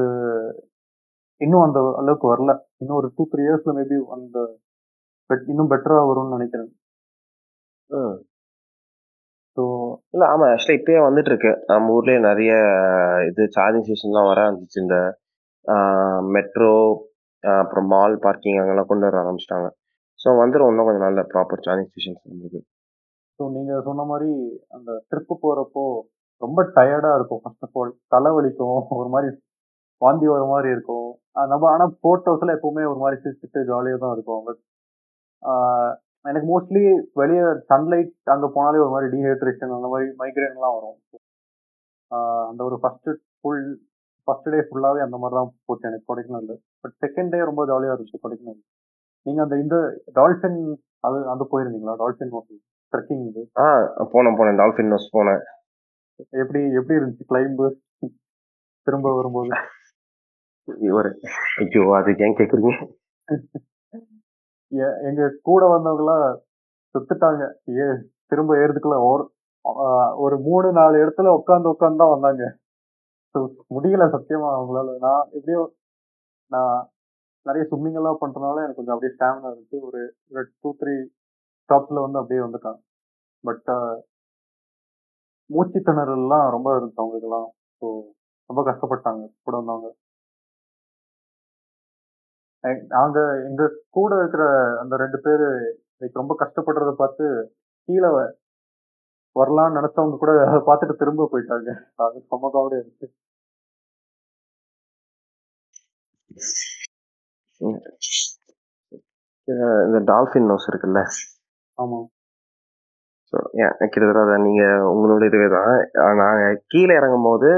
இன்னும் 1.41 1.67
அந்த 1.67 1.81
அளவுக்கு 2.01 2.27
வரல. 2.33 2.53
இன்னும் 2.83 2.99
ஒரு 3.01 3.09
டூ 3.17 3.23
த்ரீ 3.33 3.43
இயர்ஸில் 3.47 3.77
மேபி 3.79 3.99
அந்த 4.17 4.39
பெட் 5.31 5.47
இன்னும் 5.53 5.71
பெட்டராக 5.73 6.09
வரும்னு 6.11 6.37
நினைக்கிறேன். 6.37 6.71
ஸோ 9.57 9.63
இல்ல 10.15 10.25
ஆமா 10.33 10.45
ஆக்சுவலா 10.53 10.79
இப்பயே 10.79 11.01
வந்துட்டு 11.07 11.31
இருக்கு 11.33 11.53
நம்ம 11.71 11.95
ஊர்லயே 11.97 12.19
நிறைய 12.29 12.53
இது 13.31 13.43
சார்ஜிங் 13.57 13.87
ஸ்டேஷன்லாம் 13.87 14.29
வர 14.31 14.41
ஆரம்பிச்சு 14.47 14.79
இந்த 14.85 14.97
மெட்ரோ 16.35 16.75
அப்புறம் 17.45 17.89
மால் 17.95 18.15
பார்க்கிங் 18.19 18.61
அங்கெல்லாம் 18.61 18.91
கொண்டு 18.91 19.07
வர 19.09 19.19
ஆரம்பிச்சிட்டாங்க. 19.23 19.69
ஸோ 20.21 20.29
வந்துடும் 20.41 20.71
இன்னும் 20.71 20.89
கொஞ்சம் 20.89 21.07
நல்ல 21.09 21.21
ப்ராப்பர் 21.33 21.65
சார்ஜிங் 21.67 21.91
ஸ்டேஷன்ஸ் 21.91 22.25
நம்மளுக்கு. 22.25 22.61
ஸோ 23.39 23.45
நீங்க 23.49 23.75
சொன்ன 23.81 24.05
மாதிரி 24.05 24.31
அந்த 24.69 24.91
ட்ரிப்பு 25.11 25.35
போறப்போ 25.45 25.85
ரொம்ப 26.43 26.61
டயர்டா 26.77 27.13
இருக்கும். 27.15 27.41
ஃபர்ஸ்ட் 27.43 27.65
ஆஃப் 27.67 27.79
ஆல் 27.81 27.93
தலைவலிக்கும் 28.15 28.75
ஒரு 29.01 29.09
மாதிரி 29.09 29.31
வாந்தி 30.03 30.27
வர 30.27 30.45
மாதிரி 30.45 30.69
இருக்கும். 30.73 31.09
ஆஹ் 31.37 31.49
நம்ம 31.49 31.65
ஆனா 31.71 31.87
போட்டோஸ்ல 32.07 32.55
எப்பவுமே 32.57 32.85
ஒரு 32.93 33.01
மாதிரி 33.05 33.19
சிரிச்சுட்டு 33.25 33.63
ஜாலியா 33.71 33.99
தான் 34.05 34.15
இருக்கும். 34.17 34.45
பட் 34.47 34.61
எனக்கு 36.25 36.49
மோஸ்ட்லி 36.53 36.83
வெளியே 37.21 37.45
சன்லைட் 37.71 38.11
அங்க 38.35 38.47
போனாலே 38.57 38.83
ஒரு 38.85 38.93
மாதிரி 38.95 39.09
டீஹைட்ரேஷன் 39.15 39.77
அந்த 39.77 39.89
மாதிரி 39.93 40.09
மைக்ரேன்லாம் 40.23 40.75
வரும். 40.77 40.99
அந்த 42.51 42.61
ஒரு 42.69 42.77
ஃபர்ஸ்ட் 42.83 43.11
ஃபுல் 43.41 43.65
ஃபர்ஸ்ட் 44.29 44.51
டே 44.55 44.61
ஃபுல்லாவே 44.69 45.01
அந்த 45.07 45.17
மாதிரி 45.23 45.37
தான் 45.39 45.53
போச்சு 45.69 45.89
எனக்கு 45.91 46.09
கொடைக்கானல். 46.11 46.59
பட் 46.83 46.95
செகண்ட் 47.05 47.33
டே 47.35 47.41
ரொம்ப 47.51 47.65
ஜாலியா 47.71 47.93
இருந்துச்சு 47.93 48.23
கொடைக்கானல். 48.25 48.61
நீங்க 49.27 49.41
அந்த 49.47 49.57
இந்த 49.65 49.77
டால்ஃபின் 50.19 50.61
அது 51.07 51.17
அந்த 51.33 51.45
போயிருந்தீங்களா? 51.53 51.97
டால்ஃபின் 52.03 52.35
ட்ரெக்கிங் 52.93 53.25
இது? 53.31 53.43
ஆ 53.63 53.67
போனேன் 54.15 54.39
போனேன். 54.41 54.61
டால்ஃபின் 54.63 54.93
நோஸ் 54.93 55.15
போனேன். 55.17 55.43
எப்படி 56.43 56.61
எப்படி 56.79 56.99
இருந்துச்சு 56.99 57.31
கிளைம்பு 57.33 57.67
திரும்ப 58.87 59.09
வரும்போது. 59.19 59.53
ஐயோ 60.69 61.83
அது 61.99 62.11
ஏன் 62.27 62.39
கேட்குறீங்க 62.41 62.73
எங்க 65.09 65.23
கூட 65.43 65.63
வந்தவங்களாம் 65.73 66.27
சுத்துட்டாங்க. 66.95 67.43
ஏ 67.79 67.87
திரும்ப 68.33 68.53
ஏறதுக்குள்ள 68.63 68.99
ஒரு 69.11 69.25
ஒரு 70.25 70.37
மூணு 70.47 70.69
நாலு 70.73 70.97
இடத்துல 71.03 71.33
உட்காந்து 71.39 71.73
உட்காந்து 71.73 72.03
தான் 72.03 72.15
வந்தாங்க. 72.15 72.45
முடியல 73.77 74.05
சத்தியமா 74.15 74.49
அவங்களால. 74.57 74.91
நான் 75.07 75.25
எப்படியோ 75.37 75.63
நான் 76.51 76.77
நிறைய 77.47 77.65
ஸ்விம்மிங் 77.69 77.99
எல்லாம் 78.01 78.21
பண்றதுனால 78.23 78.63
எனக்கு 78.65 78.81
கொஞ்சம் 78.81 78.97
அப்படியே 78.97 79.15
ஸ்டாமினா 79.17 79.51
இருந்துச்சு. 79.51 79.79
ஒரு 79.89 80.01
ஒரு 80.33 80.45
டூ 80.63 80.71
த்ரீ 80.81 80.95
ஸ்டாப்ஸ்ல 81.71 82.05
வந்து 82.07 82.21
அப்படியே 82.23 82.43
வந்துட்டாங்க 82.47 82.81
பட் 83.45 83.69
மூச்சு 85.51 85.79
திணறல்லாம் 85.81 86.47
ரொம்ப 86.55 86.69
இருந்துச்சு 86.75 87.03
அவங்களுக்குலாம் 87.03 87.49
ஸோ 87.83 87.87
ரொம்ப 88.51 88.61
கஷ்டப்பட்டாங்க. 88.69 89.23
கூட 89.47 89.55
வந்தவங்க. 89.61 89.89
நாங்க 92.95 93.19
எங்க 93.49 93.63
கூட 93.97 94.11
இருக்கிற 94.21 94.45
அந்த 94.83 94.95
ரெண்டு 95.03 95.19
பேரு 95.27 95.47
ரொம்ப 96.21 96.35
கஷ்டப்படுறத 96.43 96.93
பார்த்து 97.03 97.25
கீழே 97.89 98.11
வரலாம்னு 99.37 99.79
நினைச்சவங்க 99.79 100.17
கூட 100.23 100.33
அதை 100.51 100.61
பார்த்துட்டு 100.69 101.01
திரும்ப 101.03 101.29
போயிட்டாங்க. 101.33 101.71
அது 102.05 102.21
செம்ம 102.31 102.51
காவடியா 102.55 102.81
இருந்துச்சு. 102.81 103.09
இந்த 109.89 109.99
டால்ஃபின் 110.11 110.49
நோஸ் 110.51 110.69
இருக்குல்ல? 110.71 111.01
ஆமா. 111.79 111.99
ஸோ 113.33 113.37
கிட்டத்தட்ட 113.93 114.21
அதை 114.27 114.37
நீங்கள் 114.47 114.87
உங்களோட 114.93 115.25
இதுவே 115.31 115.49
தான். 115.57 115.75
நாங்கள் 116.23 116.61
கீழே 116.73 116.93
இறங்கும் 117.01 117.29
போது 117.29 117.51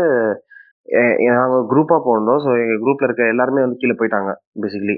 நாங்கள் 1.38 1.66
குரூப்பாக 1.70 2.00
போனோம். 2.08 2.40
ஸோ 2.44 2.50
எங்கள் 2.62 2.80
குரூப்பில் 2.84 3.08
இருக்க 3.08 3.24
எல்லாருமே 3.32 3.64
வந்து 3.64 3.80
கீழே 3.82 3.94
போயிட்டாங்க 4.00 4.30
பேசிக்கலி. 4.62 4.96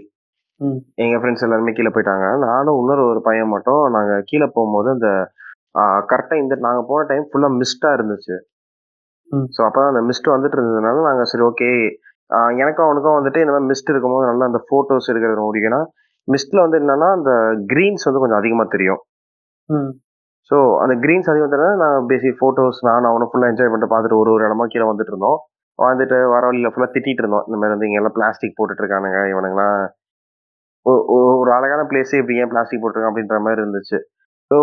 எங்கள் 1.05 1.21
ஃப்ரெண்ட்ஸ் 1.21 1.45
எல்லாருமே 1.47 1.73
கீழே 1.79 1.91
போயிட்டாங்க. 1.95 2.27
நானும் 2.47 2.79
இன்னொரு 2.83 3.03
ஒரு 3.13 3.21
பையன் 3.29 3.53
மட்டும் 3.55 3.83
நாங்கள் 3.97 4.25
கீழே 4.31 4.47
போகும்போது 4.57 4.89
அந்த 4.97 5.09
கரெக்டாக 6.11 6.43
இந்த 6.43 6.55
நாங்கள் 6.67 6.89
போன 6.91 7.07
டைம் 7.11 7.25
ஃபுல்லாக 7.31 7.59
மிஸ்டாக 7.61 7.97
இருந்துச்சு. 7.99 8.37
ஸோ 9.55 9.61
அப்போ 9.69 9.81
அந்த 9.91 10.01
மிஸ்ட் 10.09 10.35
வந்துட்டு 10.35 10.57
இருந்ததுனால 10.59 11.03
நாங்கள் 11.09 11.29
சரி 11.31 11.45
ஓகே 11.51 11.69
எனக்கும் 12.63 12.87
அவனுக்கும் 12.87 13.17
வந்துட்டு 13.19 13.43
இந்த 13.45 13.53
மாதிரி 13.55 13.71
மிஸ்ட் 13.73 13.91
இருக்கும்போது 13.93 14.29
நல்லா 14.31 14.49
அந்த 14.51 14.61
ஃபோட்டோஸ் 14.69 15.11
எடுக்கிறது 15.13 15.43
முடியும்னா 15.49 15.81
மிஸ்டில் 16.29 16.63
வந்து 16.65 16.79
என்னன்னா 16.83 17.09
அந்த 17.17 17.33
க்ரீன்ஸ் 17.73 18.07
வந்து 18.09 18.23
கொஞ்சம் 18.23 18.41
அதிகமாக 18.41 18.69
தெரியும். 18.75 19.01
ஸோ 20.51 20.57
அந்த 20.85 20.95
க்ரீன்ஸ் 21.05 21.29
அதிகம் 21.33 21.53
தெரியாது 21.55 21.77
நான் 21.83 22.07
பேசிக் 22.13 22.39
ஃபோட்டோஸ் 22.41 22.79
நான் 22.89 23.11
அவனை 23.11 23.27
ஃபுல்லாக 23.31 23.53
என்ஜாய் 23.53 23.71
பண்ணிட்டு 23.73 23.93
பார்த்துட்டு 23.93 24.21
ஒரு 24.23 24.31
ஒரு 24.35 24.43
இடமா 24.49 24.67
கீழே 24.73 24.87
வந்துட்டு 24.91 25.13
இருந்தோம். 25.13 25.39
வந்துட்டு 25.79 26.17
வர 26.35 26.43
வழியில் 26.49 26.73
ஃபுல்லாக 26.73 26.93
திட்டிட்டு 26.95 27.23
இருந்தோம். 27.23 27.45
இந்த 27.49 27.57
மாதிரி 27.61 27.75
வந்து 27.75 27.87
இங்கே 27.89 28.01
எல்லாம் 28.01 28.17
பிளாஸ்டிக் 28.19 28.57
போட்டுட்டு 28.59 28.83
இருக்கானுங்க 28.85 29.21
இவனுங்களாம் 29.33 29.79
ஒரு 31.41 31.51
அழகான 31.57 31.83
பிளேஸே 31.91 32.19
இப்படி 32.21 32.39
ஏன் 32.43 32.51
பிளாஸ்டிக் 32.53 32.83
போட்டிருக்கான் 32.83 33.13
அப்படின்ற 33.13 33.37
மாதிரி 33.45 33.63
இருந்துச்சு. 33.63 33.99
ஸோ 34.51 34.57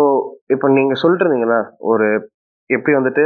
இப்போ 0.54 0.66
நீங்கள் 0.78 1.00
சொல்லிட்டு 1.02 1.24
இருந்தீங்களா 1.24 1.60
ஒரு 1.92 2.06
எப்படி 2.70 2.92
வந்துட்டு 2.98 3.24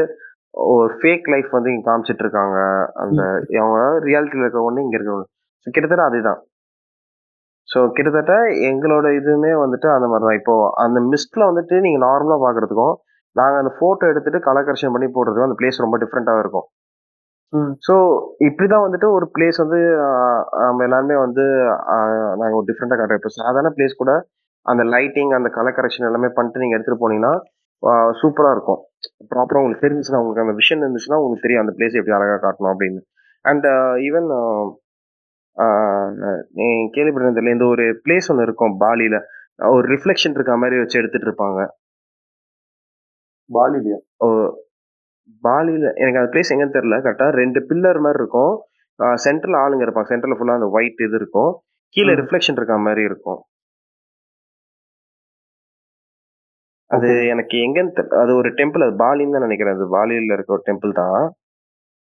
ஒரு 0.75 0.87
ஃபேக் 1.01 1.27
லைஃப் 1.33 1.51
வந்து 1.57 1.71
இங்கே 1.73 1.87
காமிச்சிட்டு 1.89 2.23
இருக்காங்க. 2.25 2.59
அந்த 3.03 3.23
அவங்க 3.63 3.79
ரியாலிட்டியில் 4.09 4.45
இருக்க 4.47 4.61
ஒன்று 4.69 4.85
இங்கே 4.85 4.97
இருக்க 4.99 5.17
ஒன்று 5.17 5.29
ஸோ 5.67 5.71
கிட்டத்தட்ட 5.75 6.05
அதுதான். 6.11 6.41
ஸோ 7.69 7.79
கிட்டத்தட்ட 7.97 8.35
எங்களோட 8.71 9.07
இதுவுமே 9.19 9.53
வந்துட்டு 9.63 9.89
அந்த 9.97 10.07
மாதிரி 10.11 10.27
தான். 10.29 10.39
இப்போ 10.41 10.55
அந்த 10.85 10.99
மிஸ்ட்ல 11.13 11.43
வந்துட்டு 11.51 11.77
நீங்கள் 11.87 12.05
நார்மலாக 12.09 12.41
பார்க்கறதுக்கும் 12.47 12.95
நாங்கள் 13.37 13.61
அந்த 13.63 13.73
ஃபோட்டோ 13.79 14.05
எடுத்துட்டு 14.13 14.39
கலர் 14.49 14.67
கரெக்ஷன் 14.69 14.95
பண்ணி 14.95 15.09
போடுறதுக்கும் 15.17 15.49
அந்த 15.49 15.59
பிளேஸ் 15.61 15.85
ரொம்ப 15.85 15.97
டிஃப்ரெண்ட்டாக 16.03 16.43
இருக்கும். 16.45 16.67
ஸோ 17.83 17.95
இப்படி 18.47 18.67
தான் 18.69 18.85
வந்துட்டு 18.85 19.09
ஒரு 19.17 19.27
பிளேஸ் 19.35 19.59
வந்து 19.63 19.79
ஆஹ், 20.07 20.41
நம்ம 20.63 20.85
எல்லாருமே 20.87 21.17
வந்து 21.21 21.45
நாங்கள் 22.41 22.59
ஒரு 22.59 22.67
டிஃப்ரெண்ட்டாக 22.69 22.99
காட்டுறோம் 23.01 23.21
இப்போ 23.21 23.33
சாதாரண 23.39 23.71
பிளேஸ் 23.77 23.95
கூட 23.97 24.13
அந்த 24.67 24.83
லைட்டிங் 24.93 25.33
அந்த 25.33 25.49
கலர் 25.57 25.77
கரெக்ஷன் 25.77 26.09
எல்லாமே 26.09 26.31
பண்ணிட்டு 26.37 26.63
நீங்கள் 26.63 26.77
எடுத்துகிட்டு 26.77 27.03
போனீங்கன்னா 27.03 27.35
சூப்பராக 28.21 28.55
இருக்கும். 28.57 28.81
ப்ராப்பராக 29.33 29.61
உங்களுக்கு 29.61 29.85
தெரிஞ்சுச்சுன்னா 29.85 30.21
உங்களுக்கு 30.21 30.45
அந்த 30.45 30.57
விஷன் 30.61 30.83
இருந்துச்சுன்னா 30.83 31.19
உங்களுக்கு 31.21 31.45
தெரியும் 31.45 31.63
அந்த 31.65 31.75
பிளேஸ் 31.77 31.99
எப்படி 31.99 32.17
அழகாக 32.17 32.41
காட்டணும் 32.45 32.73
அப்படின்னு. 32.73 33.01
அண்ட் 33.45 33.67
ஈவன் 34.07 34.29
கேள்விப்பட்டிருந்ததில்ல 36.95 37.57
இந்த 37.57 37.67
ஒரு 37.75 37.85
பிளேஸ் 38.05 38.31
ஒன்று 38.33 38.47
இருக்கும் 38.49 38.75
பாலியில் 38.83 39.19
ஒரு 39.59 39.87
ரிஃப்ளெக்ஷன் 39.95 40.37
இருக்க 40.37 40.57
மாதிரி 40.63 40.81
வச்சு 40.81 41.01
எடுத்துட்டு 41.01 41.29
இருப்பாங்க. 41.29 41.61
பாலிலியா? 43.51 43.99
பாலியில் 45.45 45.89
எனக்கு 46.03 46.21
அந்த 46.21 46.31
பிளேஸ் 46.35 46.53
எங்கன்னு 46.55 46.77
தெரியல. 46.79 46.97
கரெக்டாக 47.05 47.35
ரெண்டு 47.43 47.61
பில்லர் 47.71 48.01
மாதிரி 48.07 48.21
இருக்கும். 48.23 48.55
சென்டரில் 49.27 49.59
ஆளுங்க 49.65 49.85
இருப்பாங்க 49.87 50.11
சென்டரில் 50.13 50.39
ஃபுல்லாக 50.39 50.61
அந்த 50.61 50.69
ஒயிட் 50.77 51.05
இது 51.07 51.17
இருக்கும். 51.21 51.53
கீழே. 51.97 52.13
ரிஃப்ளெக்ஷன் 52.21 52.59
இருக்க 52.61 52.77
மாதிரி 52.87 53.03
இருக்கும். 53.11 53.41
அது. 56.91 57.09
எனக்கு 57.35 57.57
எங்கன்னு 57.67 57.95
தெரியல 57.97 58.21
அது 58.23 58.33
ஒரு 58.41 58.51
டெம்பிள் 58.59 58.85
அது 58.87 58.95
பாலின்னு 59.05 59.37
தான் 59.37 59.47
நினைக்கிறேன். 59.47 59.77
அது 59.79 59.87
பாலியில் 59.97 60.35
இருக்க 60.37 60.57
ஒரு 60.57 60.65
டெம்பிள் 60.69 60.93
தான். 61.03 61.23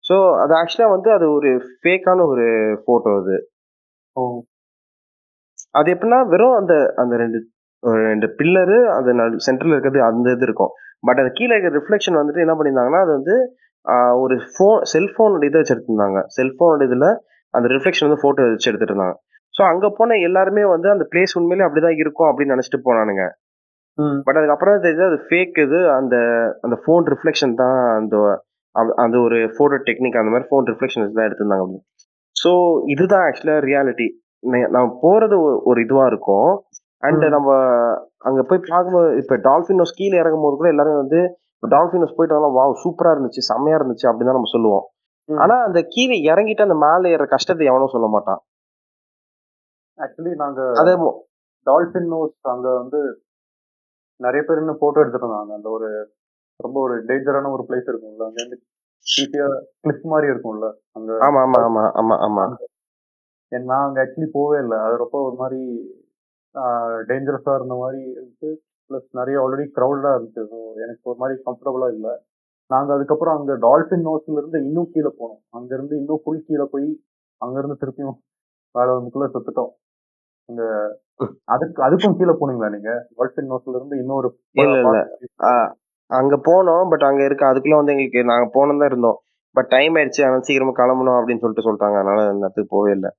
ஸோ 0.06 0.16
அது 0.44 0.54
ஆக்சுவலாக 0.60 0.94
வந்து 0.96 1.10
அது 1.18 1.26
ஒரு 1.38 1.50
ஃபேக்கான 1.80 2.26
ஒரு 2.34 2.46
ஃபோட்டோ 2.84 3.12
அது. 3.22 3.38
அது 5.80 5.90
எப்படின்னா 5.96 6.20
வெறும் 6.34 6.56
அந்த 6.60 6.74
அந்த 7.02 7.14
ரெண்டு 7.24 7.40
ரெண்டு 8.06 8.28
பில்லரு 8.40 8.78
அந்த 8.98 9.12
சென்டரில் 9.48 9.76
இருக்கிறது 9.76 10.00
அந்த 10.12 10.28
இது 10.36 10.46
இருக்கும். 10.50 10.72
பட் 11.04 11.20
அது 11.22 11.30
கீழே 11.40 11.52
இருக்கிற 11.56 11.74
ரிஃப்ளெக்ஷன் 11.80 12.20
வந்துட்டு 12.20 12.44
என்ன 12.46 12.56
பண்ணியிருந்தாங்கன்னா 12.58 13.02
அது 13.06 13.12
வந்து 13.18 13.36
ஒரு 14.24 14.36
ஃபோன் 14.54 14.80
செல்ஃபோனோட 14.94 15.44
இதை 15.50 15.60
வச்சு 15.62 15.74
எடுத்திருந்தாங்க 15.76 16.20
செல்ஃபோனோட 16.38 16.84
இதில் 16.90 17.10
அந்த 17.54 17.68
ரிஃப்ளெக்ஷன் 17.76 18.08
வந்து 18.08 18.22
ஃபோட்டோ 18.24 18.48
வச்சு 18.54 18.70
எடுத்துட்டு 18.70 18.94
இருந்தாங்க 18.94 19.16
ஸோ 19.54 19.62
அங்கே 19.72 19.90
போன 20.00 20.18
எல்லாருமே 20.28 20.64
வந்து 20.74 20.88
அந்த 20.96 21.06
பிளேஸ் 21.12 21.38
உண்மையிலே 21.40 21.66
அப்படிதான் 21.68 22.00
இருக்கும் 22.02 22.30
அப்படின்னு 22.30 22.54
நினச்சிட்டு 22.56 22.80
போனானுங்க. 22.88 23.24
பட் 24.26 24.38
அதுக்கப்புறம் 24.40 24.74
தான் 24.76 24.86
தெரியுது 24.86 25.04
அது 25.10 25.18
ஃபேக் 25.28 25.58
இது 25.66 25.80
அந்த 26.00 26.16
அந்த 26.66 26.76
ஃபோன் 26.84 27.08
ரிஃப்ளெக்ஷன் 27.14 27.56
தான் 27.62 27.80
அந்த 28.00 28.16
அந்த 29.04 29.16
ஒரு 29.26 29.38
ஃபோட்டோ 29.56 29.78
டெக்னிக் 29.88 30.20
அந்த 30.22 30.32
மாதிரி 30.34 30.48
ஃபோன் 30.50 30.68
ரிஃப்ளெக்ஷன் 30.72 31.06
தான் 31.18 31.28
எடுத்திருந்தாங்க 31.28 31.64
அப்படின்னு. 31.66 31.86
ஸோ 32.36 32.52
இதுதான் 32.94 33.26
ஆக்சுவலாக 33.30 33.64
ரியாலிட்டி 33.70 34.08
நம்ம 34.76 34.86
போகிறது 35.04 35.36
ஒரு 35.70 35.80
இதுவாக 35.86 36.12
இருக்கும். 36.12 36.50
அண்ட். 37.04 37.26
நம்ம 37.36 37.50
அங்கே 38.28 38.44
போய் 38.48 38.62
பார்க்கும்போது 38.66 39.10
இப்போ 39.22 39.36
டால்ஃபினோஸ் 39.46 39.98
கீழே 40.00 40.18
இறங்கும் 40.22 40.46
போது 40.46 40.56
கூட 40.56 40.70
எல்லாரும் 40.74 41.02
வந்து 41.02 41.20
டால்ஃபினோஸ் 41.74 42.18
போயிட்டு 42.18 42.36
வாவ் 42.58 42.82
சூப்பராக 42.84 43.16
இருந்துச்சு 43.16 43.42
செம்மையா 43.50 43.78
இருந்துச்சு 43.80 44.08
அப்படின்னு 44.10 44.30
தான் 44.30 44.40
நம்ம 44.40 44.52
சொல்லுவோம். 44.54 44.84
ம். 45.30 45.40
ஆனால் 45.42 45.64
அந்த 45.68 45.80
கீழே 45.94 46.18
இறங்கிட்டு 46.30 46.68
அந்த 46.68 46.78
மேலே 46.84 47.14
ஏற 47.16 47.24
கஷ்டத்தை 47.34 47.66
எவனும் 47.70 47.94
சொல்ல 47.96 48.08
மாட்டான். 48.14 48.42
ஆக்சுவலி 50.00 50.34
நாங்க 50.42 50.60
அதே 50.82 50.94
டால்ஃபின் 51.68 52.12
நோஸ் 52.12 52.36
அங்க 52.52 52.68
வந்து 52.82 53.00
நிறைய 54.20 54.42
பேர் 54.44 54.62
இன்னும் 54.62 54.82
போட்டோ 54.82 55.02
எடுத்துட்டு 55.02 55.26
இருந்தாங்க 55.26 55.54
அந்த 55.58 55.70
ஒரு 55.70 55.88
ரொம்ப 56.60 56.78
ஒரு 56.86 56.96
டேஞ்சரான 57.10 57.52
ஒரு 57.56 57.64
பிளேஸ் 57.68 57.90
இருக்கும்ல 57.90 58.28
அங்க 58.28 58.40
இருந்து 58.42 58.58
ஈஸியா 59.06 59.46
கிளிப் 59.84 60.08
மாதிரி 60.14 60.28
இருக்கும்ல 60.32 60.68
அங்க 60.98 61.12
ஆமா 61.28 61.42
ஆமா 61.46 61.60
ஆமா 61.68 61.84
ஆமா 62.00 62.16
ஆமா. 62.26 62.46
நான் 63.52 63.86
அங்க 63.86 64.00
ஆக்சுவலி 64.04 64.30
போவே 64.34 64.58
இல்லை. 64.64 64.78
அது 64.86 64.96
ரொம்ப 65.04 65.18
ஒரு 65.28 65.36
மாதிரி 65.42 65.60
டேஞ்சரஸா 67.10 67.54
இருந்த 67.60 67.76
மாதிரி 67.82 68.00
இருந்துச்சு 68.14 68.50
ப்ளஸ் 68.90 69.08
நிறைய 69.20 69.42
ஆல்ரெடி 69.44 69.66
க்ரௌடா 69.78 70.12
இருந்துச்சு 70.16 70.44
ஸோ 70.52 70.60
எனக்கு 70.84 71.10
ஒரு 71.12 71.20
மாதிரி 71.22 71.36
கம்ஃபர்டபுளா 71.48 71.88
இல்லை. 71.96 72.14
நாங்க 72.70 72.90
அதுக்கப்புறம் 72.96 73.36
அங்க 73.38 73.54
டால்பின் 73.66 74.08
நோஸ்ல 74.08 74.40
இருந்து 74.42 74.60
இன்னும் 74.68 74.90
கீழே 74.94 75.12
போனோம். 75.20 75.42
அங்க 75.58 75.70
இருந்து 75.78 75.94
இன்னும் 76.02 76.22
ஃபுல் 76.24 76.46
கீழே 76.48 76.66
போய் 76.74 76.90
அங்க 77.42 77.56
இருந்து 77.62 77.80
திருப்பியும் 77.84 78.18
மேலே 78.76 78.92
வந்துக்குள்ள 78.98 79.28
செத்துட்டோம். 79.36 79.72
அங்க 80.50 80.64
அதுக்கு 81.54 81.80
அதுக்கும் 81.88 82.18
கீழே 82.20 82.34
போனீங்களா 82.42 82.70
நீங்க? 82.76 82.92
டால்பின் 83.18 83.50
நோஸ்ல 83.52 83.78
இருந்து 83.80 83.96
இன்னொரு 84.04 84.28
இல்ல, 84.64 84.76
இல்ல. 84.84 85.00
அங்க 86.10 86.36
போனோம் 86.50 86.86
பட் 86.92 87.06
அங்க 87.10 87.22
இருக்க 87.30 87.44
அதுக்குள்ள 87.52 87.80
வந்து 87.80 87.94
எங்களுக்கு 87.94 88.22
நாங்க 88.32 88.46
போனோம் 88.56 88.80
தான் 88.82 88.92
இருந்தோம். 88.92 89.18
பட் 89.56 89.70
டைம் 89.76 89.96
ஆயிடுச்சு 90.00 90.24
அதனால 90.26 90.46
சீக்கிரமா 90.48 90.74
கிளம்பணும் 90.80 91.18
அப்படின்னு 91.20 91.44
சொல்லிட்டு 91.44 91.66
சொல்லிட்டாங்க. 91.68 91.98
அதனால 92.02 92.22
அந்த 92.32 92.46
இடத்துக்கு 92.46 92.74
போவே 92.76 92.92
இல்லை. 92.98 93.12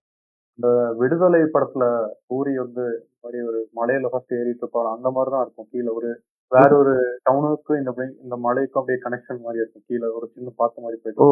விடுதலை 1.00 1.40
படத்துல 1.54 1.84
பூரி 2.28 2.52
வந்து 2.64 2.84
இந்த 3.02 3.16
மாதிரி 3.24 3.40
ஒரு 3.50 3.60
மலையில 3.78 4.10
ஃபர்ஸ்ட் 4.12 4.36
ஏறிட்டு 4.40 4.62
இருப்பாரு. 4.64 4.88
அந்த 4.96 5.08
மாதிரி 5.16 5.30
தான் 5.34 5.44
இருக்கும். 5.44 5.68
கீழே 5.72 5.90
ஒரு 5.98 6.10
வேற 6.52 6.70
ஒரு 6.82 6.94
டவுனுக்கு 7.26 7.72
இந்த 7.80 7.90
இந்த 8.24 8.36
மலைக்கும் 8.46 8.80
அப்படியே 8.80 9.00
கனெக்ஷன் 9.06 9.44
மாதிரி 9.46 9.62
இருக்கும். 9.62 9.86
கீழே 9.88 10.06
ஒரு 10.18 10.26
சின்ன 10.34 10.52
பாத்து 10.60 10.84
மாதிரி 10.84 10.98
போயிட்டு 11.02 11.28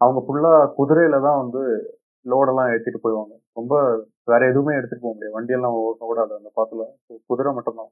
அவங்க 0.00 0.20
ஃபுல்லா 0.26 0.52
குதிரையில 0.78 1.16
தான் 1.26 1.40
வந்து 1.42 1.62
லோடெல்லாம் 2.26 2.70
ஏத்திட்டு 2.72 3.00
போயிடுவாங்க. 3.02 3.34
ரொம்ப 3.58 3.74
வேற 4.30 4.40
எதுவுமே 4.52 4.76
எடுத்துட்டு 4.78 5.04
போக 5.04 5.14
முடியாது. 5.14 5.36
வண்டியெல்லாம் 5.38 5.76
ஓடாது 6.10 6.32
அந்த 6.40 6.50
பாத்துல 6.58 6.84
குதிரை 7.30 7.52
மட்டும்தான். 7.58 7.90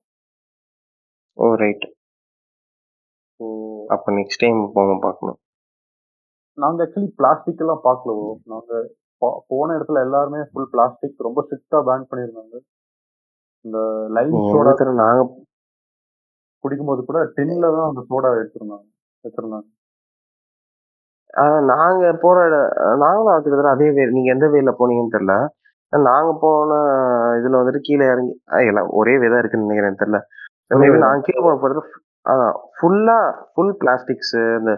ஓ 1.39 1.47
ரைட் 1.63 1.87
ஸோ 3.41 3.47
அப்ப 3.95 4.13
நெக்ஸ்ட் 4.19 4.43
டைம் 4.45 4.61
போங்க 4.77 4.95
பார்க்கணும். 5.07 5.39
நாங்க 6.59 6.85
ஆக்சுவலி 6.85 7.11
பிளாஸ்டிக் 7.21 7.63
எல்லாம் 7.65 7.83
பார்க்கல 7.89 8.13
bro. 8.19 8.29
போன 9.51 9.75
இடத்துல 9.77 10.03
எல்லாருமே 10.07 10.41
ஃபுல் 10.51 10.71
பிளாஸ்டிக் 10.73 11.27
ரொம்ப 11.27 11.43
ஸ்ட்ரிக்டா 11.47 11.79
பேன் 11.89 12.09
பண்ணியிருந்தாங்க. 12.11 12.57
இந்த 13.65 13.79
லைம் 14.17 14.37
சோடா 14.53 14.73
நாங்க 15.03 15.23
குடிக்கும்போது 16.65 17.01
கூட 17.09 17.19
டின்ல 17.37 17.67
தான் 17.77 17.89
அந்த 17.91 18.03
சோடா 18.11 18.29
எடுத்திருந்தாங்க 18.41 18.87
வச்சிருந்தாங்க 19.25 19.67
நாங்க 21.71 22.11
போற 22.23 22.37
நாங்களும் 23.03 23.43
கிட்டத்தட்ட 23.45 23.73
அதே 23.77 23.89
வே 23.97 24.05
நீங்க 24.17 24.29
எந்த 24.35 24.47
வேல 24.53 24.73
போனீங்கன்னு 24.79 25.15
தெரியல. 25.15 25.35
நாங்க 25.93 26.31
போன 26.45 26.71
இதுல 27.39 27.59
வந்துட்டு 27.61 27.81
கீழே 27.89 28.05
இறங்கி 28.13 28.33
எல்லாம் 28.71 28.89
ஒரே 29.01 29.15
வேதா 29.25 29.41
இருக்குன்னு 29.41 29.67
நினைக்கிறேன் 29.67 30.01
தெரியல. 30.03 30.21
மேபி 30.83 30.99
நாங்க 31.05 31.27
கீழே 31.27 31.41
போன 31.47 31.59
போறது 31.65 31.83
ஃபுல்லா 32.79 33.19
ஃபுல் 33.53 33.75
பிளாஸ்டிக்ஸ் 33.83 34.35
இந்த 34.59 34.73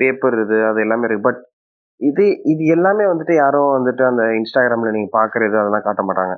பேப்பர் 0.00 0.36
இது 0.44 0.56
அது 0.68 0.78
எல்லாமே 0.84 1.06
இருக்கு. 1.08 1.26
பட் 1.28 1.40
இது 2.00 2.24
இது 2.52 2.64
எல்லாமே 2.76 3.04
வந்துட்டு 3.10 3.34
யாரும் 3.36 3.74
வந்துட்டு 3.76 4.04
அந்த 4.10 4.24
இன்ஸ்டாகிராம்ல 4.38 4.92
நீங்க 4.96 5.10
பாக்குறது 5.18 5.56
அதெல்லாம் 5.62 5.86
காட்ட 5.88 6.02
மாட்டாங்க. 6.08 6.34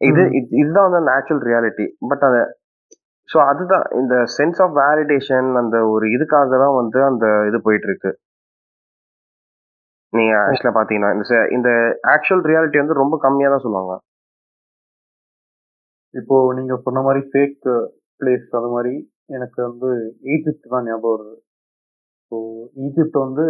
இது. 0.00 0.22
இது- 0.38 0.56
இதுதான் 0.62 0.88
வந்து 0.88 1.02
நேச்சுரல் 1.10 1.44
ரியாலிட்டி 1.50 1.86
பட் 2.10 2.24
அத 2.28 2.38
ஸோ 3.28 3.38
அதுதான் 3.50 3.86
இந்த 4.00 4.14
சென்ஸ் 4.36 4.60
ஆஃப் 4.64 4.74
வேலிடேஷன் 4.80 5.48
அந்த 5.60 5.76
ஒரு 5.94 6.06
இதுக்காக 6.16 6.58
தான் 6.64 6.76
வந்து 6.80 6.98
அந்த 7.10 7.26
இது 7.48 7.58
போயிட்டு 7.66 7.88
இருக்கு 7.90 8.10
நீங்க 10.12 10.34
ஆக்சுவலா 10.42 10.74
பாத்தீங்கன்னா 10.78 11.10
இந்த 11.16 11.26
se- 11.30 11.48
இந்த 11.56 11.70
ஆக்சுவல் 12.14 12.44
ரியாலிட்டி 12.50 12.78
வந்து 12.82 13.00
ரொம்ப 13.02 13.16
கம்மியா 13.26 13.48
தான் 13.54 13.64
சொல்லுவாங்க. 13.66 13.94
இப்போ 16.14 16.36
நீங்க 16.58 16.74
சொன்ன 16.86 17.02
மாதிரி 17.06 17.22
ஃபேக் 17.30 17.58
பிளேஸ் 18.20 18.48
அது 18.60 18.68
மாதிரி 18.74 18.94
எனக்கு 19.36 19.60
வந்து 19.68 19.90
ஈஜிப்ட் 20.34 20.72
தான் 20.74 20.86
ஞாபகம் 20.88 21.14
வருது. 21.16 21.36
ஸோ 22.32 22.36
ஈஜிப்ட் 22.86 23.18
வந்து 23.26 23.46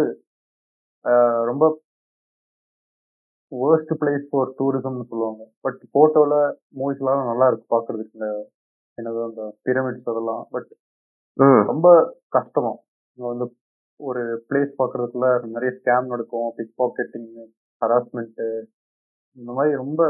ரொம்ப 1.49 1.65
worst 3.51 3.91
பிளேஸ் 4.01 4.25
ஃபார் 4.29 4.49
டூரிசம்னு 4.59 5.09
சொல்லுவாங்க. 5.11 5.43
பட் 5.65 5.79
போட்டோல 5.95 6.33
மூவிஸ்லாம் 6.79 7.29
நல்லா 7.31 7.47
இருக்கு 7.49 7.67
பார்க்கிறதுக்கு 7.75 8.17
இந்த 8.17 8.29
என்னது 8.97 9.19
அந்த 9.29 9.43
பிரமிட்ஸ் 9.67 10.09
அதெல்லாம். 10.13 10.43
பட் 10.55 10.69
ரொம்ப 11.71 11.87
கஷ்டமா. 12.37 12.73
இங்க 13.17 13.25
வந்து 13.33 13.45
ஒரு 13.99 14.23
பிளேஸ் 14.49 14.73
பார்க்கறதுக்குள்ள 14.81 15.29
நிறைய 15.55 15.71
ஸ்கேம் 15.77 16.11
நடக்கும். 16.13 16.49
பிக் 16.57 16.75
பாக்கெட்டிங் 16.81 17.29
ஹராஸ்மெண்ட் 17.81 18.41
இந்த 19.37 19.51
மாதிரி 19.57 19.73
ரொம்ப 19.83 20.01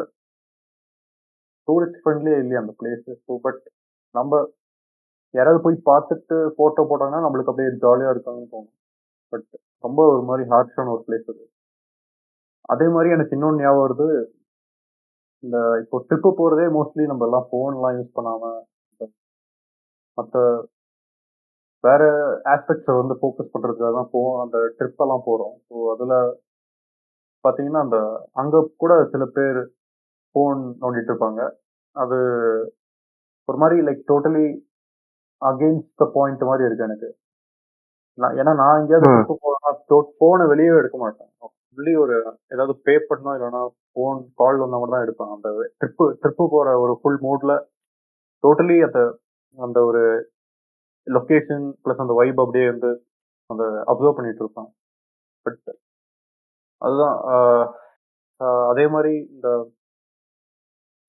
டூரிஸ்ட் 1.68 2.02
ஃப்ரெண்ட்லியே 2.04 2.38
இல்லையா 2.44 2.60
அந்த 2.64 2.74
பிளேஸ் 2.82 3.08
ஸோ 3.26 3.36
பட் 3.46 3.62
நம்ம 4.16 4.42
யாராவது 5.34 5.60
போய் 5.66 5.78
பார்த்துட்டு 5.90 6.36
போட்டோ 6.60 6.84
போட்டாங்கன்னா 6.90 7.24
நம்மளுக்கு 7.26 7.52
அப்படியே 7.52 7.72
ஜாலியா 7.86 8.12
இருக்காங்கன்னு 8.14 8.54
தோணும். 8.54 8.76
பட் 9.32 9.50
ரொம்ப 9.84 10.02
ஒரு 10.14 10.24
மாதிரி 10.30 10.44
ஹார்ஷான 10.52 10.92
ஒரு 10.96 11.04
பிளேஸ் 11.08 11.28
அது. 11.34 11.44
அதே 12.70 12.88
மாதிரி 12.96 13.10
எனக்கு 13.16 13.36
இன்னொன்று 13.38 13.64
ஞாபகம் 13.64 13.86
வருது. 13.86 14.08
இந்த 15.44 15.58
இப்போ 15.82 15.98
ட்ரிப்பு 16.08 16.30
போறதே 16.40 16.66
மோஸ்ட்லி 16.78 17.04
நம்ம 17.12 17.26
எல்லாம் 17.28 17.48
ஃபோன்லாம் 17.50 17.96
யூஸ் 17.98 18.16
பண்ணாம 18.18 18.44
மற்ற 20.18 20.38
வேற 21.84 22.04
ஆஸ்பெக்ட்ஸை 22.54 22.94
வந்து 23.00 23.16
ஃபோக்கஸ் 23.20 23.54
பண்றதுக்காக 23.54 23.92
தான் 23.98 24.10
போ 24.14 24.22
அந்த 24.44 24.58
ட்ரிப் 24.78 25.04
எல்லாம் 25.06 25.26
போறோம். 25.28 25.56
ஸோ 25.68 25.76
அதுல 25.94 26.14
பாத்தீங்கன்னா 27.46 27.82
அந்த 27.86 27.98
அங்க 28.42 28.62
கூட 28.84 28.94
சில 29.14 29.24
பேர் 29.36 29.60
ஃபோன் 30.32 30.62
நோண்டிட்டு 30.82 31.12
இருப்பாங்க. 31.12 31.42
அது 31.96 32.18
ஒரு 33.50 33.58
மாதிரி 33.62 33.78
like 33.88 34.02
totally 34.12 34.46
against 35.42 35.94
the 36.02 36.06
point 36.16 36.44
மாதிரி 36.50 36.68
இருக்கு 36.68 36.88
எனக்கு. 36.90 37.10
நான் 38.18 38.36
ஏன்னா 38.42 38.54
நான் 38.62 38.80
எங்கேயாவது. 38.82 39.10
ட்ரிப்பு 39.10 39.36
போறேன்னா 39.46 39.57
ஃபோனை 39.90 40.46
வெளியே 40.52 40.72
எடுக்க 40.80 40.98
மாட்டேன் 40.98 41.32
ஃபுல்லி 41.70 41.94
ஒரு 42.04 42.16
ஏதாவது 42.54 42.74
பே 42.88 42.94
பண்ணோம் 43.10 43.36
இல்லைன்னா 43.38 43.62
ஃபோன் 43.90 44.20
கால் 44.40 44.62
வந்தால் 44.62 44.82
மட்டும் 44.82 44.96
தான் 44.96 45.06
எடுப்பேன் 45.06 45.34
அந்த 45.36 45.50
ட்ரிப்பு 45.80 46.06
ட்ரிப்பு 46.22 46.46
போற 46.54 46.74
ஒரு 46.84 46.94
ஃபுல் 47.02 47.20
மூட்ல 47.26 47.54
டோட்டலி 48.44 48.78
அந்த 48.88 49.00
அந்த 49.58 49.80
ஒரு 49.90 50.02
லொக்கேஷன் 51.08 51.66
ப்ளஸ் 51.84 52.04
அந்த 52.06 52.16
வைப் 52.20 52.42
அப்படியே 52.44 52.68
வந்து 52.72 52.92
அந்த 53.50 53.64
அப்சர்வ் 53.92 54.18
பண்ணிட்டு 54.18 54.44
இருப்பேன் 54.44 54.70
பட் 55.46 55.62
அதுதான் 56.82 57.16
அதே 58.72 58.86
மாதிரி 58.96 59.14
இந்த 59.36 59.48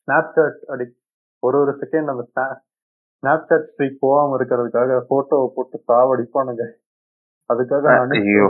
ஸ்னாப்சாட் 0.09 0.61
அடி 0.74 0.87
ஒரு 1.43 1.57
ஒரு 1.62 1.72
செகண்ட் 1.83 2.12
அந்த 2.12 2.24
ஸ்னாப்சாட் 3.22 3.66
ஸ்ட்ரீக் 3.70 4.03
போகாமல் 4.05 4.37
இருக்கிறதுக்காக 4.39 5.01
ஃபோட்டோவை 5.09 5.49
போட்டு 5.57 5.76
சாவடிப்பானுங்க. 5.91 6.64
அதுக்காக 7.51 7.87
ஐயோ. 8.21 8.47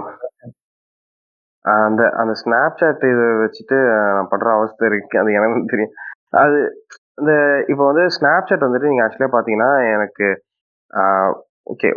அந்த 1.64 2.02
அந்த 2.20 2.32
ஸ்னாப்சாட் 2.42 3.04
இதை 3.12 3.26
வச்சுட்டு 3.42 3.76
நான் 4.16 4.30
படுற 4.32 4.48
அவஸ்தை 4.58 4.84
இருக்கு. 4.90 5.16
அது 5.22 5.36
எனக்கு 5.38 5.72
தெரியும். 5.72 5.94
அது 6.42 6.58
இந்த 7.20 7.32
இப்போ 7.72 7.84
வந்து 7.90 8.04
ஸ்னாப்சாட் 8.16 8.66
வந்துட்டு 8.66 8.90
நீங்க 8.90 9.04
ஆக்சுவலா 9.04 9.34
பாத்தீங்கன்னா 9.36 9.70
எனக்கு 9.94 10.26
ஓகே 11.72 11.88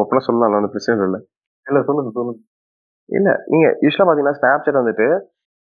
ஒப்பனா 0.00 0.22
சொல்லலாம் 0.28 0.56
ஒன்றும் 0.58 0.74
பிரச்சனை 0.74 1.06
இல்லை 1.08 1.20
இல்ல 1.66 1.78
சொல்லுங்க 1.88 2.10
சொல்லுங்க. 2.16 2.40
இல்ல 3.08 3.28
நீங்க 3.52 3.66
யூஸ்வலா 3.84 4.08
பாத்தீங்கன்னா 4.08 4.38
ஸ்னாப்சாட் 4.40 4.80
வந்துட்டு 4.80 5.06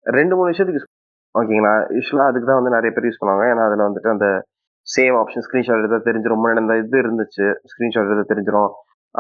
ரெண்டு 0.07 0.37
மூணு 0.39 0.53
விஷயத்துக்கு 0.53 0.93
ஓகேங்களா? 1.35 1.73
யூஸ்வலா 1.97 2.27
அதுக்கு 2.31 2.49
தான் 2.49 2.59
வந்து 2.61 2.75
நிறைய 2.77 2.91
பேர் 2.95 3.07
யூஸ் 3.09 3.21
பண்ணுவாங்க. 3.21 3.47
ஏன்னா 3.53 3.65
அதுல 3.69 3.87
வந்துட்டு 3.89 4.11
அந்த 4.15 4.27
சேவ் 4.87 5.17
ஆப்ஷன் 5.21 5.45
ஸ்கிரீன்ஷாட் 5.47 5.81
எடுத்தா 5.81 5.99
தெரிஞ்சிரும். 6.09 6.41
முன்னாடி 6.43 6.63
இந்த 6.65 6.75
இது 6.83 6.97
இருந்துச்சு 7.05 7.47
ஸ்கிரீன்ஷாட் 7.73 8.11
எடுத்தா 8.13 8.31
தெரிஞ்சிரும். 8.33 8.71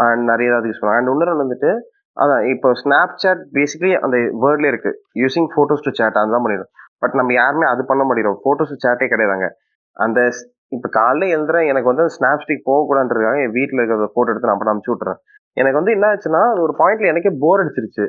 அண்ட் 0.04 0.24
நிறைய 0.30 0.50
ஏதாவது 0.50 0.68
யூஸ் 0.70 0.80
பண்ணுவாங்க 0.80 1.00
அண்ட் 1.00 1.12
இன்னொரு 1.12 1.34
வந்துட்டு 1.42 1.70
அதான் 2.16 2.44
இப்போ 2.54 2.68
ஸ்னாப்சாட் 2.82 3.42
பேசிக்கலி 3.56 3.90
அந்த 4.04 4.16
வேர்ட்லேயே 4.42 4.72
இருக்கு. 4.72 4.92
யூசிங் 5.14 5.48
ஃபோட்டோஸ் 5.54 5.84
டு 5.86 5.92
சேட் 5.98 6.20
அதுதான் 6.22 6.42
பண்ணிடும் 6.42 6.70
பட் 6.98 7.14
நம்ம 7.14 7.32
யாருமே 7.32 7.66
அது 7.66 7.82
பண்ண 7.86 8.02
மாட்டேங்கிறோம். 8.04 8.40
ஃபோட்டோஸ் 8.44 8.74
சேட்டே 8.84 9.06
கிடையாதாங்க. 9.12 9.48
அந்த 9.96 10.20
இப்போ 10.68 10.88
காலைல 11.00 11.24
எழுந்துறேன் 11.34 11.68
எனக்கு 11.72 11.90
வந்து 11.92 12.04
ஸ்னாப் 12.14 12.42
ஸ்டிக் 12.44 12.66
போகக்கூடாதுன்றதுக்காக 12.68 13.42
என் 13.44 13.56
வீட்டில் 13.58 13.80
இருக்கிற 13.80 14.12
ஃபோட்டோ 14.14 14.30
எடுத்து 14.30 14.48
நான் 14.48 14.56
அப்ப 14.56 14.72
அனுப்பிச்சு 14.72 14.94
விட்றேன் 14.94 15.18
எனக்கு 15.56 15.78
வந்து 15.78 15.92
என்ன 15.92 16.06
ஆச்சுன்னா 16.06 16.52
அது 16.52 16.62
ஒரு 16.62 16.74
பாயிண்ட்ல 16.78 17.06
எனக்கே 17.06 17.36
போர் 17.40 17.60
அடிச்சிருச்சு. 17.60 18.04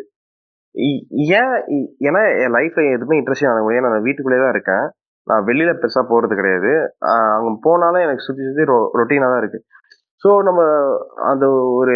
இ- 0.75 1.03
ஏன் 1.37 1.53
ஏன்னா 2.07 2.21
என் 2.43 2.53
லைஃப்ல 2.53 2.81
எதுவுமே 2.93 3.15
இன்ட்ரெஸ்டிங் 3.21 3.51
ஆக 3.51 3.61
முடியாது 3.61 3.87
நான் 3.87 4.01
வீட்டுக்குள்ளேயே 4.01 4.43
தான் 4.45 4.53
இருக்கேன். 4.53 4.85
நான் 5.27 5.45
வெளியில 5.45 5.71
பெருசா 5.73 6.01
போறது 6.09 6.35
கிடையாது. 6.35 6.71
ஆஹ் 7.05 7.33
அங்க 7.37 7.57
போனாலும் 7.61 8.01
எனக்கு 8.01 8.21
சுத்தி 8.21 8.43
சுத்தி 8.47 8.63
ரொட்டீனா 8.99 9.27
தான் 9.31 9.37
இருக்கு. 9.37 9.59
ஸோ 10.23 10.29
நம்ம 10.47 10.61
அந்த 11.31 11.45
ஒரு 11.79 11.95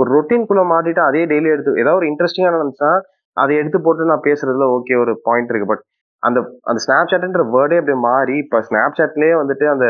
ஒரு 0.00 0.08
ரொட்டீன்குள்ள 0.16 0.62
மாட்டிட்டு 0.72 1.02
அதே 1.08 1.22
டெய்லி 1.30 1.48
எடுத்து 1.54 1.80
ஏதாவது 1.82 2.00
ஒரு 2.00 2.08
இன்ட்ரெஸ்டிங்காக 2.10 2.52
இருந்துச்சுன்னா 2.52 2.92
அதை 3.36 3.52
எடுத்து 3.60 3.78
போட்டு 3.86 4.10
நான் 4.12 4.26
பேசுறதுல 4.28 4.66
ஓகே 4.76 4.94
ஒரு 5.04 5.12
பாயிண்ட் 5.26 5.50
இருக்கு. 5.52 5.70
பட் 5.72 5.82
அந்த 6.22 6.38
அந்த 6.68 6.78
ஸ்னாப் 6.84 7.10
சாட்ன்ற 7.10 7.42
வேர்டே 7.54 7.78
அப்படியே 7.80 7.98
மாறி 8.08 8.36
இப்போ 8.44 8.58
ஸ்னாப் 8.68 8.96
சாட்லயே 9.00 9.34
வந்துட்டு 9.40 9.66
அந்த 9.74 9.86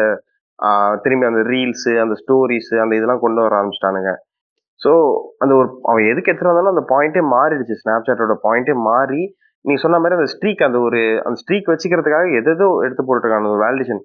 திரும்பி 1.05 1.29
அந்த 1.31 1.43
ரீல்ஸ் 1.53 1.89
அந்த 2.05 2.15
ஸ்டோரிஸ் 2.23 2.73
அந்த 2.85 2.93
இதெல்லாம் 2.99 3.23
கொண்டு 3.25 3.41
வர 3.45 3.55
ஆரம்பிச்சிட்டானுங்க. 3.59 4.11
ஸோ 4.81 4.91
அந்த 5.43 5.53
ஒரு 5.61 5.69
அவன் 5.91 6.09
எதுக்கு 6.13 6.31
எடுத்துட்டு 6.31 6.53
வந்தாலும் 6.53 6.75
அந்த 6.75 6.85
பாயிண்டே 6.93 7.23
மாறிடுச்சு. 7.35 7.77
ஸ்னாப் 7.83 8.07
சாட்டோட 8.09 8.37
பாயிண்டே 8.47 8.75
மாறி 8.89 9.23
நீ 9.65 9.75
சொன்ன 9.85 9.99
மாதிரி 10.03 10.19
அந்த 10.19 10.31
ஸ்ட்ரீக் 10.35 10.67
அந்த 10.69 10.79
ஒரு 10.89 11.01
அந்த 11.27 11.37
ஸ்ட்ரீக் 11.43 11.71
வச்சுக்கிறதுக்காக 11.73 12.29
எதோ 12.41 12.69
எடுத்து 12.87 13.05
போட்டுருக்காங்க. 13.09 13.49
ஒரு 13.55 13.63
வேலிடேஷன் 13.65 14.03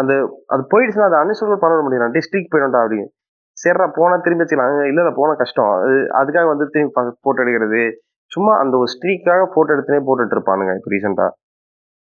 அந்த 0.00 0.12
அது 0.52 0.62
போயிடுச்சுன்னா 0.72 1.08
அதை 1.08 1.18
அன்இன்ஸ்டால் 1.22 1.62
பண்ண 1.64 1.82
முடியும் 1.86 2.14
டிஸ்ட்ரிக் 2.16 2.52
போயிடும்டா 2.52 2.80
அப்படின்னு. 2.84 3.08
சரிடா 3.58 3.86
போனா 3.98 4.14
திரும்பி 4.24 4.42
வச்சுக்கலாம். 4.42 4.72
இல்ல 4.90 5.00
இல்ல 5.04 5.12
போனா 5.18 5.32
கஷ்டம். 5.42 5.72
அது 5.84 5.96
அதுக்காக 6.20 6.46
வந்து 6.52 6.66
திரும்பி 6.74 7.12
போட்டோ 7.26 7.42
எடுக்கிறது. 7.44 7.82
சும்மா 8.30 8.52
அந்த 8.62 8.74
ஒரு 8.80 8.88
ஸ்ட்ரீக்காக 8.94 9.44
போட்டோ 9.54 9.74
எடுத்துனே 9.76 10.00
போட்டுட்டு 10.08 10.36
இருப்பானுங்க 10.36 10.72
இப்போ 10.78 10.90
ரீசெண்டா 10.94 11.28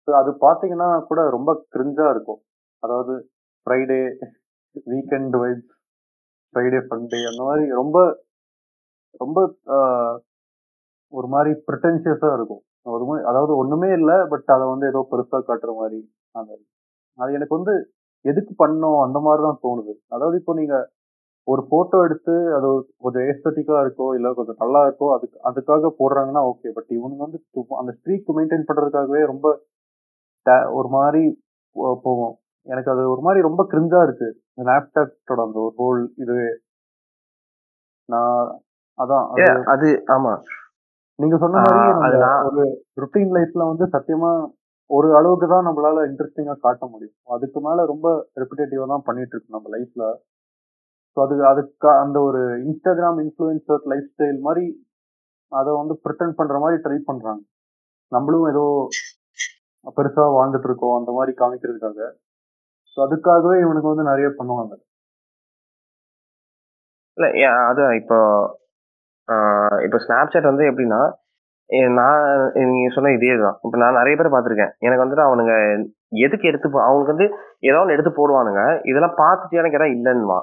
அது 0.07 0.31
பார்த்தீங்கன்னா 0.45 0.87
கூட 1.09 1.19
ரொம்ப 1.35 1.51
கிரிஞ்சா 1.73 2.05
இருக்கும். 2.13 2.39
அதாவது 2.83 3.13
Friday 3.67 3.99
weekend 4.91 5.35
vibe 5.43 5.63
Friday 6.53 6.79
funday 6.87 7.19
அந்த 7.29 7.41
மாதிரி 7.47 7.63
ரொம்ப 7.81 7.97
ரொம்ப 9.21 9.39
ஒரு 11.13 11.27
மாதிரி 11.33 11.51
ப்ரிட்டன்ஷியஸா 11.67 12.29
இருக்கும். 12.37 12.61
அதுவும் 12.95 13.25
அதாவது 13.31 13.53
ஒன்றுமே 13.61 13.89
இல்லை 13.99 14.15
பட் 14.31 14.49
அதை 14.55 14.65
வந்து 14.73 14.85
ஏதோ 14.91 15.01
பெருசாக 15.11 15.43
காட்டுற 15.49 15.71
மாதிரி 15.81 15.99
அந்த 16.39 16.51
அது 17.19 17.31
எனக்கு 17.33 17.55
வந்து 17.55 17.73
எதுக்கு 18.25 18.53
பண்ணோம் 18.57 18.99
அந்த 19.05 19.17
மாதிரி 19.19 19.41
தான் 19.43 19.61
தோணுது. 19.63 19.93
அதாவது 20.07 20.35
இப்போ 20.37 20.53
நீங்க 20.53 20.75
ஒரு 21.47 21.61
போட்டோ 21.69 21.97
எடுத்து 22.03 22.33
அது 22.57 22.67
கொஞ்சம் 22.97 23.25
ஏஸ்தட்டிக்கா 23.29 23.77
இருக்கோ 23.81 24.05
இல்ல 24.15 24.27
கொஞ்சம் 24.33 24.59
நல்லா 24.59 24.81
இருக்கோ 24.85 25.07
அதுக்கு 25.15 25.37
அதுக்காக 25.43 25.91
போடுறாங்கன்னா 25.97 26.43
ஓகே 26.51 26.69
பட் 26.73 26.89
இவனுங்க 26.89 27.23
வந்து 27.25 27.39
அந்த 27.77 27.91
ஸ்ட்ரீக் 27.97 28.31
மெயின்டைன் 28.37 28.67
பண்றதுக்காகவே 28.69 29.23
ரொம்ப 29.25 29.47
ஒரு 30.73 30.89
மாதிரி 30.95 31.23
போ- 31.75 31.99
போகும். 32.03 32.33
எனக்கு 32.67 32.91
அது 32.91 33.03
ஒரு 33.11 33.21
மாதிரி 33.21 33.39
ரொம்ப 33.41 33.61
கிரிஞ்சா 33.71 33.99
இருக்கு. 34.03 34.27
ஸ்னாப்சாட்டோட 34.57 35.39
அந்த 35.43 35.57
ஒரு 35.59 35.73
ஹோல் 35.77 36.01
இது 36.17 36.35
நான் 38.09 38.41
அதான் 38.99 39.25
அது 39.73 39.87
ஆமா. 40.15 40.33
நீங்க 41.19 41.35
சொன்ன 41.37 41.61
மாதிரி 41.61 42.17
ஒரு 42.49 42.63
ருட்டீன் 42.97 43.33
லைஃப்ல 43.35 43.63
வந்து 43.67 43.85
சத்தியமா 43.93 44.31
ஒரு 44.95 45.09
அளவுக்கு 45.19 45.47
தான் 45.53 45.67
நம்மளால 45.67 46.03
இன்ட்ரெஸ்டிங்காக 46.09 46.59
காட்ட 46.65 46.83
முடியும். 46.93 47.17
அதுக்கு 47.35 47.59
மேலே 47.67 47.81
ரொம்ப 47.91 48.07
ரெப்பிடேட்டிவாக 48.41 48.89
தான் 48.93 49.05
பண்ணிட்டு 49.07 49.33
இருக்கோம் 49.35 49.57
நம்ம 49.57 49.69
லைஃப்ல 49.75 50.03
ஸோ 51.17 51.19
அது 51.25 51.35
அதுக்கு 51.51 51.89
அந்த 52.03 52.17
ஒரு 52.27 52.41
இன்ஸ்டாகிராம் 52.67 53.19
இன்ஃப்ளூயன்சர் 53.23 53.83
லைஃப் 53.91 54.07
ஸ்டைல் 54.13 54.39
மாதிரி 54.47 54.65
அதை 55.51 55.71
வந்து 55.81 55.95
ப்ரிட்டன் 56.03 56.37
பண்ற 56.39 56.55
மாதிரி 56.63 56.77
ட்ரை 56.85 56.97
பண்றாங்க. 57.09 57.43
நம்மளும் 58.11 58.47
ஏதோ 58.51 58.63
பெருசா 59.97 60.25
வாழ்ந்துட்டு 60.37 60.67
இருக்கோம் 60.69 60.97
அந்த 60.99 61.11
மாதிரி 61.17 61.31
காமிக்கிறதுக்காக. 61.41 61.99
ஸோ 62.93 62.97
அதுக்காகவே 63.05 63.57
இவனுக்கு 63.65 63.91
வந்து 63.91 64.09
நிறைய 64.11 64.27
பண்ணுவாங்க. 64.39 64.73
இல்லை 67.17 67.29
அதான் 67.69 67.95
இப்போ 68.01 68.17
இப்போ 69.21 69.35
இப்போ 69.85 69.97
ஸ்னாப்சாட் 70.05 70.49
வந்து 70.51 70.63
எப்படின்னா 70.69 71.01
நான் 71.67 72.51
நீங்க 72.53 72.93
சொன்ன 72.93 73.11
இதே 73.11 73.37
தான் 73.37 73.57
இப்போ 73.61 73.77
நான் 73.77 74.03
நிறைய 74.03 74.15
பேர் 74.15 74.31
பார்த்துருக்கேன். 74.31 74.71
எனக்கு 74.77 75.05
வந்துட்டு 75.05 75.25
அவனுங்க 75.25 75.83
எதுக்கு 76.09 76.47
எடுத்து 76.47 76.69
போ- 76.69 76.83
அவனுக்கு 76.83 77.15
வந்து 77.15 77.35
ஏதோ 77.59 77.79
ஒன்று 77.79 77.93
எடுத்து 77.93 78.11
போடுவானுங்க. 78.11 78.87
இதெல்லாம் 78.87 79.17
பார்த்துட்டு 79.17 79.49
எனக்கு 79.49 79.77
எதாவது 79.77 79.93
இல்லைன்னுவான் 79.93 80.41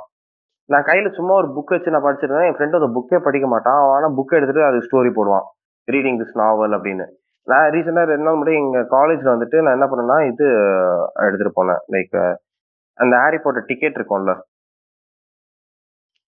நான் 0.65 0.83
கையில 0.83 1.15
சும்மா 1.15 1.35
ஒரு 1.35 1.49
புக் 1.49 1.71
வச்சு 1.71 1.91
நான் 1.91 2.03
படிச்சிருந்தேன். 2.03 2.47
என் 2.47 2.57
ஃப்ரெண்டு 2.57 2.83
அந்த 2.83 2.91
புக்கே 2.95 3.19
படிக்க 3.19 3.49
மாட்டான். 3.49 3.75
அவன் 3.75 3.91
ஆனால் 3.91 4.15
புக் 4.15 4.35
எடுத்துட்டு 4.35 4.65
அது 4.65 4.77
ஸ்டோரி 4.77 5.09
போடுவான். 5.09 5.45
ரீடிங் 5.93 6.21
திஸ் 6.21 6.39
நாவல் 6.39 6.71
அப்படின்னு. 6.71 7.07
நான் 7.45 7.71
ரீசெண்டாக 7.71 8.05
ரெண்டு 8.05 8.25
நாள் 8.25 8.35
முன்னாடி 8.35 8.55
எங்க 8.55 8.79
காலேஜ்ல 8.79 9.35
வந்துட்டு 9.35 9.63
நான் 9.63 9.81
என்ன 9.81 9.87
பண்ணேன்னா 9.87 10.33
இது 10.33 10.47
எடுத்துட்டு 11.15 11.65
போனேன். 11.65 11.79
லைக் 11.93 12.35
அந்த 12.95 13.17
ஹாரி 13.17 13.39
போட்ட 13.39 13.63
டிக்கெட் 13.67 13.97
இருக்கும்ல. 13.97 14.39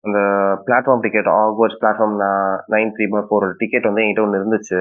அந்த 0.05 0.19
platform 0.67 1.03
ticket 1.07 1.31
ஆக்வர்ட்ஸ் 1.41 1.79
platform 1.81 2.17
nine 2.75 2.93
three 2.97 3.07
four 3.29 3.47
ticket 3.63 3.89
வந்து 3.89 4.03
என்கிட்ட 4.05 4.25
ஒன்று 4.27 4.41
இருந்துச்சு. 4.41 4.81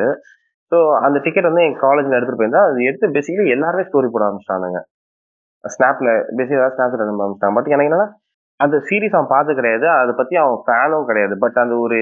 ஸோ 0.71 0.77
அந்த 1.05 1.17
டிக்கெட் 1.25 1.49
வந்து 1.49 1.63
என் 1.67 1.79
காலேஜில் 1.85 2.15
எடுத்துகிட்டு 2.17 2.41
போயிருந்தா 2.41 2.63
அது 2.69 2.79
எடுத்து 2.89 3.15
பேசிக்கலி 3.17 3.53
எல்லாருமே 3.55 3.85
ஸ்டோரி 3.87 4.09
போட 4.13 4.23
ஆரம்பிச்சிட்டானுங்க. 4.27 4.79
ஸ்னாப்பில் 5.63 6.11
பேசிக்கலாக 6.39 6.71
ஸ்னாப்ல 6.75 7.05
அனுப்ப 7.05 7.23
ஆரம்பிச்சிட்டாங்க. 7.23 7.55
பட் 7.57 7.71
எனக்கு 7.75 7.89
என்னன்னா 7.89 8.07
அந்த 8.59 8.75
சீரீஸ் 8.89 9.15
அவன் 9.17 9.33
பார்த்து 9.35 9.57
கிடையாது. 9.59 9.85
அதை 10.01 10.11
பற்றி 10.19 10.35
அவன் 10.43 10.59
ஃபேனும் 10.65 11.07
கிடையாது. 11.09 11.33
பட் 11.43 11.57
அந்த 11.63 11.75
ஒரு 11.85 11.97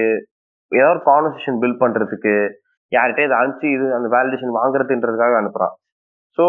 ஏதாவது 0.72 0.94
ஒரு 0.94 1.02
கான்வர்சேஷன் 1.10 1.60
பில்ட் 1.62 1.82
பண்ணுறதுக்கு 1.82 2.34
யார்கிட்ட 2.92 3.22
இதை 3.26 3.36
அனுப்பிச்சு 3.38 3.68
இது 3.76 3.86
அந்த 3.98 4.08
வேலிடேஷன் 4.14 4.56
வாங்குறதுன்றதுக்காக 4.58 5.36
அனுப்புகிறான் 5.40 5.74
ஸோ 6.38 6.44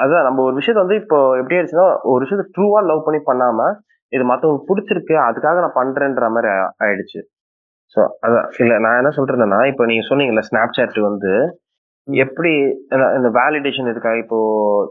அதுதான் 0.00 0.26
நம்ம 0.28 0.42
ஒரு 0.46 0.54
விஷயத்த 0.58 0.82
வந்து 0.84 0.96
இப்போ 1.02 1.18
எப்படி 1.40 1.56
ஆயிடுச்சுன்னா 1.56 1.88
ஒரு 2.12 2.20
விஷயத்த 2.24 2.44
ட்ரூவாக 2.56 2.82
லவ் 2.90 3.06
பண்ணி 3.06 3.20
பண்ணாமல் 3.28 3.74
இது 4.12 4.24
மத்தவங்களுக்கு 4.24 4.70
பிடிச்சிருக்கு 4.70 5.14
அதுக்காக 5.28 5.60
நான் 5.60 5.78
பண்றேன்ற 5.80 6.30
மாதிரி 6.30 6.50
ஆயிடுச்சு. 6.84 7.20
ஸோ 7.96 8.00
அதான் 8.26 8.48
இல்ல 8.58 8.78
நான் 8.78 8.96
என்ன 8.96 9.10
சொல்றேன்னா 9.16 9.66
இப்போ 9.66 9.84
நீங்க 9.84 10.04
சொன்னீங்கல்ல 10.08 10.42
ஸ்னாப் 10.48 10.72
சாட் 10.72 10.98
வந்து. 11.00 11.32
எப்படி 12.08 12.50
இந்த- 13.14 13.32
வேலிடேஷன் 13.34 13.90
இதுக்காக 13.92 14.18
இப்போ 14.18 14.38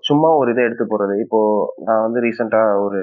சும்மா 0.01 0.29
ஒரு 0.35 0.51
இதை 0.51 0.63
எடுத்து 0.63 0.85
போறது. 0.85 1.19
இப்போ 1.19 1.39
நான் 1.77 2.01
வந்து 2.01 2.19
ரீசெண்டா 2.21 2.81
ஒரு 2.81 2.99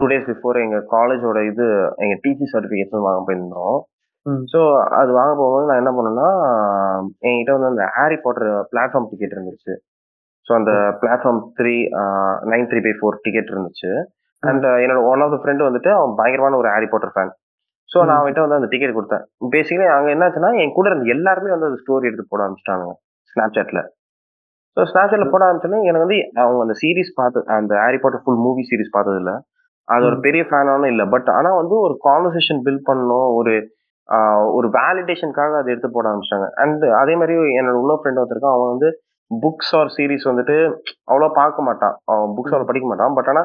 டூ 0.00 0.06
டேஸ் 0.06 0.28
பிஃபோர் 0.30 0.60
எங்க 0.60 0.78
காலேஜோட 0.90 1.46
இது 1.46 1.66
எங்க 1.96 2.14
டிசி 2.24 2.44
சர்டிபிகேஷன் 2.52 3.00
வாங்க 3.00 3.24
போயிருந்தோம். 3.26 3.76
ஸோ 4.52 4.60
அது 4.90 5.12
வாங்க 5.12 5.34
போகும்போது 5.34 5.66
நான் 5.66 5.80
என்ன 5.84 5.90
பண்ணேன்னா 5.90 6.28
என்கிட்ட 7.20 7.52
வந்து 7.52 7.66
அந்த 7.66 7.86
ஹாரி 7.94 8.16
பாட்டர் 8.16 8.66
பிளாட்ஃபார்ம் 8.72 9.08
டிக்கெட் 9.10 9.34
இருந்துச்சு. 9.38 9.74
ஸோ 10.46 10.52
அந்த 10.54 10.72
platform 11.00 11.42
three 11.58 11.74
nine 12.52 12.68
three 12.70 12.80
by 12.80 12.92
four 12.92 13.18
ticket 13.22 13.52
இருந்துச்சு. 13.52 13.90
அண்ட் 14.50 14.66
என்னோட 14.84 15.00
ஒன் 15.12 15.22
ஆஃப் 15.24 15.32
த 15.34 15.38
ஃப்ரெண்ட் 15.42 15.66
வந்துட்டு 15.68 15.90
அவன் 15.98 16.14
பயங்கரமான 16.20 16.58
ஒரு 16.62 16.68
ஹாரி 16.74 16.88
பாட்டர் 16.92 17.14
ஃபேன் 17.14 17.32
ஸோ 17.90 17.98
நான். 18.08 18.18
அவன்கிட்ட 18.18 18.44
வந்து 18.44 18.58
அந்த 18.58 18.68
டிக்கெட் 18.72 18.96
கொடுத்தேன். 18.96 19.24
பேசிக்கலி 19.54 19.86
அங்கே 19.96 20.12
என்னாச்சுன்னா 20.14 20.50
என் 20.62 20.76
கூட 20.76 20.86
இருந்த 20.90 21.12
எல்லாருமே 21.16 21.50
வந்து 21.54 21.68
அந்த 21.70 21.80
ஸ்டோரி 21.82 22.08
எடுத்து 22.10 22.30
போட 22.32 22.40
ஆரம்பிச்சிட்டானுங்க 22.44 22.94
ஸ்னாப்சாட்ல 23.32 23.80
ஸோ 24.76 24.84
ஸ்னாப்சாட்ல 24.90 25.26
போட 25.32 25.42
ஆரம்பிச்சோன்னே 25.46 25.80
எனக்கு 25.88 26.04
வந்து 26.06 26.18
அவங்க 26.44 26.60
அந்த 26.66 26.76
சீரிஸ் 26.82 27.12
பார்த்து 27.20 27.40
அந்த 27.58 27.74
Harry 27.84 27.98
Potter 28.04 28.22
full 28.24 28.42
movie 28.46 28.62
series 28.70 28.94
பார்த்தது 28.96 29.18
இல்ல 29.22 29.32
அது 29.88 30.04
ஒரு. 30.08 30.16
பெரிய 30.26 30.42
ஃபேனானும் 30.48 30.90
இல்லை. 30.92 31.04
பட் 31.14 31.28
ஆனா 31.38 31.50
வந்து 31.60 31.74
ஒரு 31.86 31.94
கான்வர்சேஷன் 32.08 32.60
பில்ட் 32.66 32.86
பண்ணணும் 32.88 33.28
ஒரு 33.38 33.54
ஒரு 34.56 34.68
வேலிடேஷனுக்காக 34.76 35.58
அதை 35.60 35.68
எடுத்து 35.74 35.88
போட 35.92 36.06
ஆரம்பிச்சிட்டாங்க. 36.10 36.48
அண்ட் 36.62 36.82
அதே 37.00 37.14
மாதிரி 37.20 37.34
என்னோட 37.58 37.76
இன்னொரு 37.82 38.00
ஃப்ரெண்ட் 38.00 38.20
ஒருத்தருக்கான் 38.22 38.56
அவன் 38.56 38.72
வந்து 38.74 38.88
புக்ஸ் 39.30 39.72
ஆர் 39.78 39.90
சீரிஸ் 39.96 40.26
வந்துட்டு 40.30 40.56
அவ்வளோ 41.10 41.28
பார்க்க 41.40 41.68
மாட்டான். 41.68 41.94
அவன் 42.12 42.34
புக்ஸ் 42.38 42.54
அவ்வளோ 42.54 42.68
படிக்க 42.70 42.88
மாட்டான். 42.90 43.14
பட் 43.18 43.30
ஆனா 43.32 43.42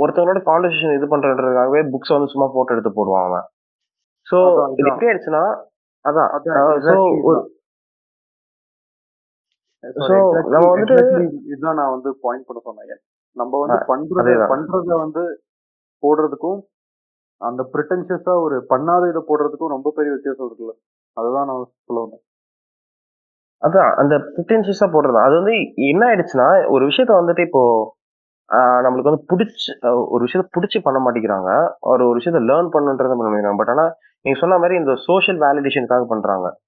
ஒருத்தவங்களோட 0.00 0.40
கான்வர்சேஷன் 0.44 0.96
இது 0.96 1.16
பண்றதுக்காகவே 1.16 1.80
புக்ஸ் 1.92 2.14
வந்து 2.14 2.30
சும்மா 2.30 2.50
போட்டோ 2.52 2.74
எடுத்து 2.74 2.90
போடுவான் 2.90 3.26
அவன். 3.26 3.46
ஸோ 4.26 4.36
அதான், 4.36 4.72
இது. 4.72 4.88
எப்படி 4.88 5.06
ஆயிடுச்சுன்னா 5.06 5.42
அதான் 6.04 6.30
ஸோ 6.86 6.94
ஒரு 7.22 7.40
exactly- 9.84 10.48
நம்ம 10.48 10.66
வந்துட்டு- 10.74 11.42
இதுதான் 11.44 11.74
நான் 11.74 11.90
வந்து 11.90 12.18
பாயிண்ட் 12.20 12.46
பண்ண 12.46 12.60
சொன்னேன். 12.60 13.00
நம்ம 13.36 13.58
வந்து 13.58 13.78
பண்றத. 13.92 14.48
பண்றத 14.48 14.98
வந்து 14.98 15.22
போடுறதுக்கும் 16.02 16.58
அந்த 17.40 17.70
ப்ரிட்டன்ஷியஸா 17.72 18.42
ஒரு 18.42 18.66
பண்ணாத 18.68 19.08
இதை 19.08 19.22
போடுறதுக்கும் 19.28 19.74
ரொம்ப 19.74 19.92
பெரிய 19.94 20.12
வித்தியாசம் 20.12 20.46
இருக்குல்ல. 20.46 20.72
அதுதான் 21.16 21.46
நான் 21.46 21.70
சொல்ல 21.84 22.00
வந்தேன். 22.00 22.24
அதான் 23.62 23.94
அந்த 23.94 24.16
ப்ரிட்டன்ஷியஸா 24.16 24.86
போடுறது 24.92 25.22
அது 25.24 25.34
வந்து 25.34 25.54
என்ன 25.74 26.06
ஆயிடுச்சுன்னா 26.06 26.70
ஒரு 26.70 26.86
விஷயத்த 26.86 27.12
வந்துட்டு 27.20 27.46
இப்போ 27.46 27.62
நம்மளுக்கு 28.56 29.02
வந்து 29.02 29.24
பிடிச்சி 29.36 30.06
ஒரு 30.08 30.24
விஷயத்த 30.24 30.48
பிடிச்சி 30.60 30.80
பண்ண 30.82 30.98
மாட்டேங்கிறாங்க. 31.00 31.68
ஒரு 31.80 32.08
ஒரு 32.08 32.18
விஷயத்த 32.18 32.38
லேர்ன் 32.50 32.66
பண்ணுன்றதை 32.66 33.16
பண்ண 33.16 33.24
மாட்டேங்கிறாங்க 33.24 33.56
பட் 33.56 33.68
ஆனா 33.68 33.92
நீங்க 34.20 34.40
சொன்ன 34.40 34.58
மாதிரி 34.58 34.74
இந்த 34.78 34.92
சோஷியல் 35.06 35.40
வேலிடேஷனுக்காக 35.40 36.04
பண்றாங்க. 36.08 36.58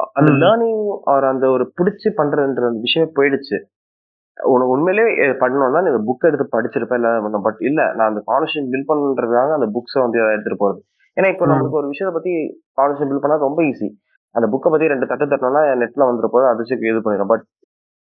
அ- 0.00 0.10
அந்த. 0.12 0.32
லேர்னிங் 0.32 0.98
ஒரு 1.04 1.26
அந்த 1.26 1.48
ஒரு 1.48 1.72
பிடிச்சி 1.80 2.08
பண்றதுன்ற 2.08 2.66
அந்த 2.66 2.78
விஷயம் 2.80 3.10
போயிடுச்சு. 3.16 3.56
உனக்கு 4.42 4.68
உண்மையிலேயே 4.68 5.16
பண்ணணும்னா 5.16 5.82
நீ 5.82 5.90
இந்த 5.90 6.16
புக் 6.16 6.26
எடுத்து 6.26 6.60
படிச்சிருப்ப 6.60 6.94
இல்ல 6.94 7.38
பட் 7.42 7.56
இல்ல 7.58 7.94
நான் 7.94 8.08
அந்த 8.08 8.22
கான்வர்சேஷன் 8.26 8.68
பில்ட் 8.70 8.90
பண்றதுக்காக 8.90 9.52
அந்த 9.52 9.66
புக்ஸை 9.66 10.00
வந்து 10.00 10.20
அதை 10.20 10.32
எடுத்துட்டு 10.32 10.72
போறது. 10.72 10.80
ஏன்னா 11.20 11.32
இப்போ. 11.32 11.46
நம்மளுக்கு 11.46 11.70
ஒரு 11.70 11.86
விஷயத்தை 11.86 12.22
பத்தி 12.22 12.32
கான்வர்சேஷன் 12.76 13.10
பில்ட் 13.10 13.20
பண்ணா 13.20 13.36
ரொம்ப 13.36 13.62
ஈஸி 13.62 13.90
அந்த 14.30 14.48
புக்கை 14.48 14.70
பத்தி 14.70 14.88
ரெண்டு 14.88 15.06
தட்டு 15.06 15.26
தட்டினோம்னா 15.26 15.62
நெட்ல 15.62 16.08
வந்துட்டு 16.08 16.28
போது 16.30 16.46
அதிர்ச்சி 16.46 16.76
இது 16.76 17.02
பண்ணிடும் 17.02 17.28
பட் 17.28 17.42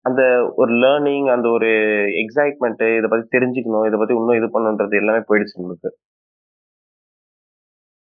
அந்த 0.04 0.22
ஒரு 0.62 0.72
லேர்னிங் 0.82 1.28
அந்த 1.34 1.46
ஒரு 1.56 1.68
எக்ஸைட்மெண்ட் 2.22 2.82
இதை 2.98 3.08
பத்தி 3.12 3.26
தெரிஞ்சுக்கணும் 3.36 3.86
இதை 3.88 3.98
பத்தி 4.00 4.14
இன்னும் 4.20 4.38
இது 4.40 4.48
பண்ணுன்றது 4.56 5.00
எல்லாமே 5.02 5.22
போயிடுச்சு 5.28 5.58
நம்மளுக்கு. 5.58 5.90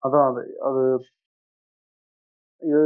அதான் 0.03 0.27
அது 0.31 0.43
அது 0.69 0.83
இது 2.63 2.81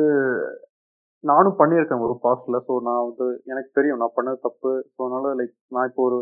நானும் 1.24 1.58
பண்ணியிருக்கேன் 1.60 2.04
ஒரு 2.06 2.14
பாஸ்ட்ல 2.24 2.56
ஸோ 2.66 2.74
நான் 2.88 3.06
வந்து 3.08 3.26
எனக்கு 3.52 3.70
தெரியும் 3.78 4.00
நான் 4.02 4.16
பண்ணது 4.18 4.38
தப்பு. 4.48 4.72
ஸோ 4.94 4.98
அதனால 5.06 5.32
லைக் 5.40 5.54
நான் 5.76 5.88
இப்போ 5.90 6.02
ஒரு 6.08 6.18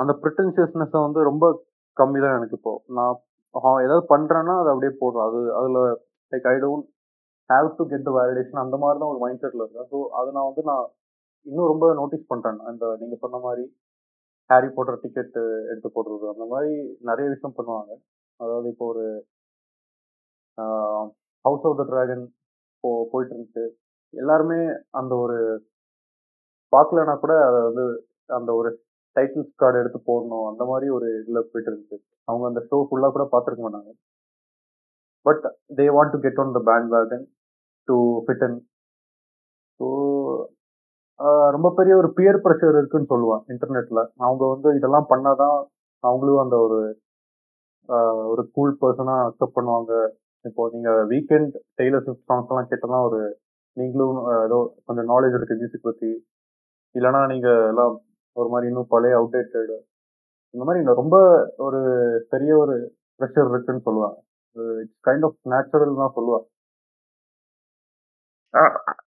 அந்த 0.00 0.12
ப்ரிட்டன்ஷியஸ்னஸை 0.22 1.00
வந்து 1.06 1.20
ரொம்ப 1.30 1.44
கம்மி 1.96 2.20
தான் 2.24 2.36
எனக்கு 2.38 2.56
இப்போ. 2.58 2.72
நான் 2.98 3.14
ஏதாவது 3.86 4.04
பண்ணுறேன்னா 4.14 4.54
அது 4.62 4.72
அப்படியே 4.72 4.92
போடுறேன். 5.02 5.26
அது 5.28 5.40
அதில் 5.60 5.80
like 6.32 6.48
I 6.52 6.56
don't 6.64 6.86
have 7.50 7.68
to 7.78 7.84
get 7.92 8.06
the 8.08 8.12
validation 8.18 8.62
அந்த 8.64 8.76
மாதிரி 8.82 8.98
தான் 9.00 9.12
ஒரு 9.12 9.20
மைண்ட் 9.24 9.42
செட்டில் 9.44 9.64
இருக்கேன். 9.64 9.88
ஸோ 9.92 9.98
அதை 10.18 10.28
நான் 10.36 10.48
வந்து 10.50 10.64
நான் 10.70 10.84
இன்னும் 11.46 11.70
ரொம்ப 11.72 11.86
நோட்டீஸ் 12.00 12.30
பண்ணுறேன் 12.32 12.60
அந்த 12.70 12.84
நீங்க 13.00 13.16
சொன்ன 13.24 13.40
மாதிரி 13.46 13.64
ஹாரி 14.50 14.68
போட்டர் 14.76 15.02
டிக்கெட் 15.04 15.36
எடுத்து 15.70 15.88
போடுறது 15.96 16.26
அந்த 16.32 16.44
மாதிரி 16.52 16.72
நிறைய 17.08 17.26
விஷயம் 17.34 17.56
பண்ணுவாங்க. 17.58 17.92
அதாவது 18.40 18.66
இப்போ 18.72 18.86
ஒரு 18.92 19.04
ஹவுஸ் 21.44 21.66
ஆஃப் 21.68 21.78
த 21.80 21.84
டிராகன் 21.90 22.24
போ 22.84 22.90
போயிட்டு 23.12 23.32
இருந்துச்சு 23.34 23.64
எல்லாருமே 24.14 24.58
அந்த 25.00 25.12
ஒரு 25.24 25.36
பார்க்கலனா 26.72 27.14
கூட 27.24 27.34
அதை 27.48 27.60
வந்து 27.68 27.84
அந்த 28.38 28.50
ஒரு 28.60 28.70
டைட்டில்ஸ் 29.16 29.52
கார்டு 29.62 29.80
எடுத்து 29.82 29.98
போடணும். 30.08 30.46
அந்த 30.50 30.62
மாதிரி 30.70 30.86
ஒரு 30.96 31.08
இதில் 31.20 31.48
போயிட்டு 31.50 31.70
இருந்துச்சு 31.70 31.96
அவங்க 32.28 32.44
அந்த 32.50 32.60
ஷோ 32.70 32.78
ஃபுல்லாக 32.88 33.12
கூட 33.16 33.24
பார்த்துருக்க 33.34 33.64
மாட்டாங்க. 33.66 33.92
But 35.26 35.44
they 35.78 35.86
want 35.96 36.12
to 36.14 36.18
get 36.26 36.40
on 36.44 36.54
the 36.56 36.60
bandwagon 36.96 37.24
to 37.88 37.96
fit 38.24 38.44
in 38.48 38.58
so 39.80 39.86
ரொம்ப 41.54 41.68
பெரிய 41.78 41.94
ஒரு 42.00 42.08
பியர் 42.18 42.38
ப்ரெஷர் 42.44 42.76
இருக்குன்னு 42.80 43.10
சொல்லுவேன் 43.12 43.42
இன்டர்நெட்ல 43.52 44.00
அவங்க 44.26 44.44
வந்து 44.54 44.68
இதெல்லாம் 44.78 45.10
பண்ணாதான் 45.12 45.58
அவங்களும் 46.04 46.42
அந்த 46.44 46.56
ஒரு 46.66 46.78
ஒரு 48.32 48.42
கூல் 48.56 48.78
பர்சனா 48.82 49.14
அக்செப்ட் 49.28 49.56
பண்ணுவாங்க. 49.58 49.92
இப்போ 50.44 50.62
நீங்க 50.74 50.90
வீக்கெண்ட் 51.12 51.54
டெய்லர் 51.80 52.04
ஸ்விஃப்ட் 52.06 52.28
சாங்ஸ் 52.30 52.50
எல்லாம் 52.52 52.70
கேட்டனா 52.72 52.98
ஒரு 53.08 53.20
நீங்களும் 53.76 54.18
ஏதோ 54.46 54.58
கொஞ்சம் 54.86 55.08
நாலேஜ் 55.12 55.36
இருக்கு 55.38 55.58
மியூசிக் 55.60 55.88
பத்தி. 55.88 56.10
இல்லைன்னா 56.94 57.20
நீங்க 57.32 57.48
எல்லாம் 57.72 57.94
ஒரு 58.36 58.48
மாதிரி 58.52 58.68
இன்னும் 58.70 58.92
பழைய 58.94 59.18
அவுடேட்டடு 59.20 59.76
இந்த 60.54 60.64
மாதிரி 60.66 60.98
ரொம்ப 61.02 61.16
ஒரு 61.66 61.80
பெரிய 62.32 62.52
ஒரு 62.64 62.74
ப்ரெஷர் 63.20 63.50
இருக்குன்னு 63.52 63.86
சொல்லுவாங்க. 63.88 64.18
இட்ஸ் 64.82 65.00
கைண்ட் 65.08 65.26
ஆஃப் 65.28 65.38
நேச்சுரல் 65.52 66.00
தான் 66.02 66.16
சொல்லுவாங்க. 66.18 66.46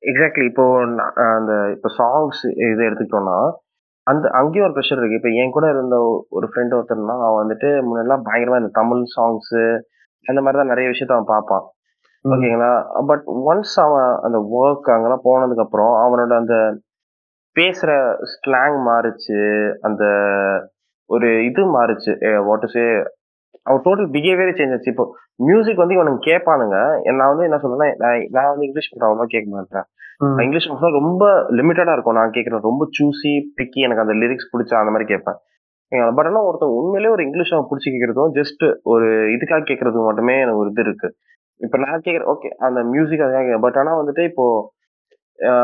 எக்ஸாக்ட்லி 0.03 0.45
இப்போ 0.51 0.65
அந்த 1.37 1.53
இப்போ 1.75 1.89
சாங்ஸ் 1.99 2.41
இது 2.71 2.81
எடுத்துக்கிட்டோம்னா 2.87 3.39
அந்த 4.07 4.25
அங்கேயும் 4.39 4.65
ஒரு 4.67 4.75
ப்ரெஷர் 4.75 4.99
இருக்கு. 4.99 5.19
இப்போ 5.19 5.31
என் 5.41 5.55
கூட 5.55 5.65
இருந்த 5.73 5.95
ஒரு 6.37 6.45
ஃப்ரெண்ட் 6.51 6.75
ஒருத்தர்னா 6.77 7.15
அவன் 7.25 7.41
வந்துட்டு 7.41 7.69
முன்னெல்லாம் 7.87 8.23
பயங்கரமா 8.27 8.61
இந்த 8.61 8.71
தமிழ் 8.79 9.01
சாங்ஸ் 9.15 9.51
அந்த 10.25 10.39
மாதிரி 10.41 10.59
தான் 10.61 10.71
நிறைய 10.73 10.87
விஷயத்த 10.91 11.15
அவன் 11.15 11.33
பார்ப்பான். 11.33 11.65
ஓகேங்களா? 12.25 12.71
பட் 13.09 13.25
ஒன்ஸ் 13.51 13.75
அவன் 13.85 14.09
அந்த 14.27 14.37
ஒர்க் 14.59 14.89
அங்கெல்லாம் 14.93 15.25
போனதுக்கு 15.27 15.65
அப்புறம் 15.65 15.93
அவனோட 16.05 16.33
அந்த 16.41 16.55
பேசுற 17.55 17.91
ஸ்லாங் 18.33 18.77
மாறுச்சு. 18.89 19.39
அந்த 19.87 20.03
ஒரு 21.09 21.29
இது 21.49 21.61
மாறுச்சு. 21.75 22.11
வாட் 22.47 22.67
சே 22.75 22.83
அவன் 23.67 23.83
டோட்டல் 23.85 24.09
பிஹேவியரே 24.15 24.53
சேஞ்ச் 24.59 24.73
ஆச்சு. 24.75 24.91
இப்போ 24.93 25.05
மியூசிக் 25.47 25.81
வந்து 25.81 25.95
இவனுக்கு 25.97 26.21
கேட்பானுங்க. 26.29 26.77
நான் 27.19 27.31
வந்து 27.31 27.47
என்ன 27.47 27.59
சொல்றேன்னா 27.63 27.89
நான் 28.35 28.51
வந்து 28.53 28.65
இங்கிலீஷ் 28.67 28.89
அவ்வளோ 29.09 29.27
கேட்க 29.35 29.49
மாட்டேன். 29.55 29.87
இங்கிலீஷ் 30.45 30.67
சாங்ஸ்லாம் 30.69 30.97
ரொம்ப 31.01 31.25
லிமிட்டடா 31.57 31.93
இருக்கும். 31.95 32.17
நான் 32.19 32.33
கேட்குறேன் 32.37 32.65
ரொம்ப 32.69 32.85
சூசி 32.97 33.31
பிக்கி 33.59 33.85
எனக்கு 33.87 34.03
அந்த 34.05 34.15
லிரிக்ஸ் 34.23 34.49
பிடிச்சா 34.53 34.81
அந்த 34.81 34.93
மாதிரி 34.95 35.07
கேட்பேன். 35.11 35.37
பட் 36.17 36.27
ஆனால் 36.29 36.47
ஒருத்தன் 36.47 36.73
உண்மையிலேயே 36.79 37.13
ஒரு 37.13 37.23
இங்கிலீஷ் 37.27 37.51
சாங் 37.51 37.69
பிடிச்சி 37.69 37.89
கேட்கறதும் 37.93 38.33
ஜஸ்ட் 38.39 38.63
ஒரு 38.93 39.07
இதுக்காக 39.35 39.63
கேட்கறது 39.69 40.03
மட்டுமே 40.07 40.35
எனக்கு 40.43 40.61
ஒரு 40.63 40.71
இது 40.73 40.83
இருக்கு. 40.87 41.07
இப்போ 41.65 41.77
நான் 41.83 42.03
கேட்குறேன் 42.07 42.29
ஓகே 42.33 42.49
அந்த 42.65 42.79
மியூசிக் 42.91 43.23
அதுக்காக 43.27 43.57
பட் 43.65 43.79
ஆனால் 43.81 43.99
வந்துட்டு 44.01 44.25
இப்போ 44.31 44.45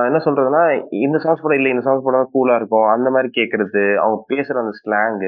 என்ன 0.07 0.19
சொல்றதுன்னா 0.25 0.63
இந்த 1.05 1.17
சாங்ஸ் 1.23 1.43
கூட 1.45 1.55
இல்லை 1.59 1.71
இந்த 1.73 1.83
சாங்ஸ் 1.85 2.07
கூட 2.07 2.19
கூலா 2.35 2.55
இருக்கும். 2.59 2.87
அந்த 2.95 3.07
மாதிரி 3.15 3.29
கேட்கறது 3.39 3.83
அவங்க 4.03 4.17
பேசுற 4.31 4.55
அந்த 4.63 4.73
ஸ்லாங் 4.81 5.19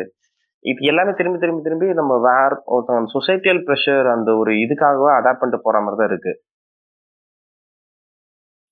இது 0.65 0.87
எல்லாமே 0.91 1.11
திரும்பி 1.19 1.39
திரும்பி 1.41 1.61
திரும்பி 1.65 1.87
நம்ம 1.99 2.13
வேற 2.29 2.49
ஒருத்தவங்க 2.75 3.11
சொசைட்டியல் 3.17 3.61
ப்ரெஷர் 3.67 4.07
அந்த 4.15 4.29
ஒரு 4.41 4.51
இதுக்காகவே 4.63 5.11
அடாப்ட் 5.17 5.41
பண்ணிட்டு 5.41 5.65
போற 5.65 5.77
மாதிரி 5.83 5.99
தான் 6.01 6.09
இருக்கு. 6.11 6.33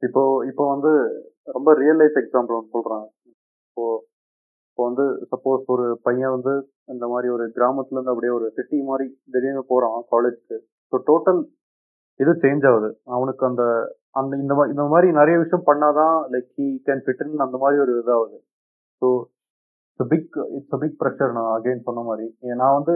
இப்போ 0.03 0.21
இப்போ 0.49 0.63
வந்து 0.73 0.91
ரொம்ப 1.55 1.69
ரியல் 1.81 1.99
லைஃப் 2.01 2.17
எக்ஸாம்பிள் 2.21 2.57
ஒன்று 2.57 2.73
சொல்றேன். 2.75 3.05
இப்போ 3.67 3.85
இப்போ 4.69 4.83
வந்து 4.87 5.05
சப்போஸ் 5.31 5.69
ஒரு 5.73 5.85
பையன் 6.07 6.33
வந்து 6.35 6.53
இந்த 6.93 7.05
மாதிரி 7.11 7.27
ஒரு 7.35 7.45
கிராமத்துல 7.57 7.97
இருந்து 7.97 8.13
அப்படியே 8.13 8.33
ஒரு 8.37 8.47
சிட்டி 8.57 8.77
மாதிரி 8.89 9.05
திடீர்னு 9.33 9.63
போறான் 9.71 9.99
காலேஜ்க்கு 10.13 10.57
ஸோ 10.93 10.97
டோட்டல் 11.09 11.39
இது 12.19 12.31
சேஞ்ச் 12.43 12.65
ஆகுது. 12.71 12.89
அவனுக்கு 13.15 13.43
அந்த 13.49 13.63
அந்த 14.19 14.33
இந்த 14.43 14.53
மாதிரி 14.57 14.73
இந்த 14.75 14.83
மாதிரி 14.93 15.07
நிறைய 15.19 15.35
விஷயம் 15.43 15.67
பண்ணாதான் 15.69 16.17
லைக் 16.33 16.49
ஹி 16.59 16.67
கேன் 16.87 17.03
ஃபிட் 17.05 17.23
அந்த 17.47 17.57
மாதிரி 17.63 17.79
ஒரு 17.85 17.93
இதாகுது. 18.01 18.37
So 19.01 19.07
it's 19.99 20.09
big 20.11 20.37
it's 20.57 20.79
big 20.81 20.97
pressure 21.01 21.35
நான் 21.37 21.51
அகைன் 21.57 21.85
சொன்ன 21.87 22.01
மாதிரி. 22.07 22.25
நான் 22.61 22.77
வந்து 22.77 22.95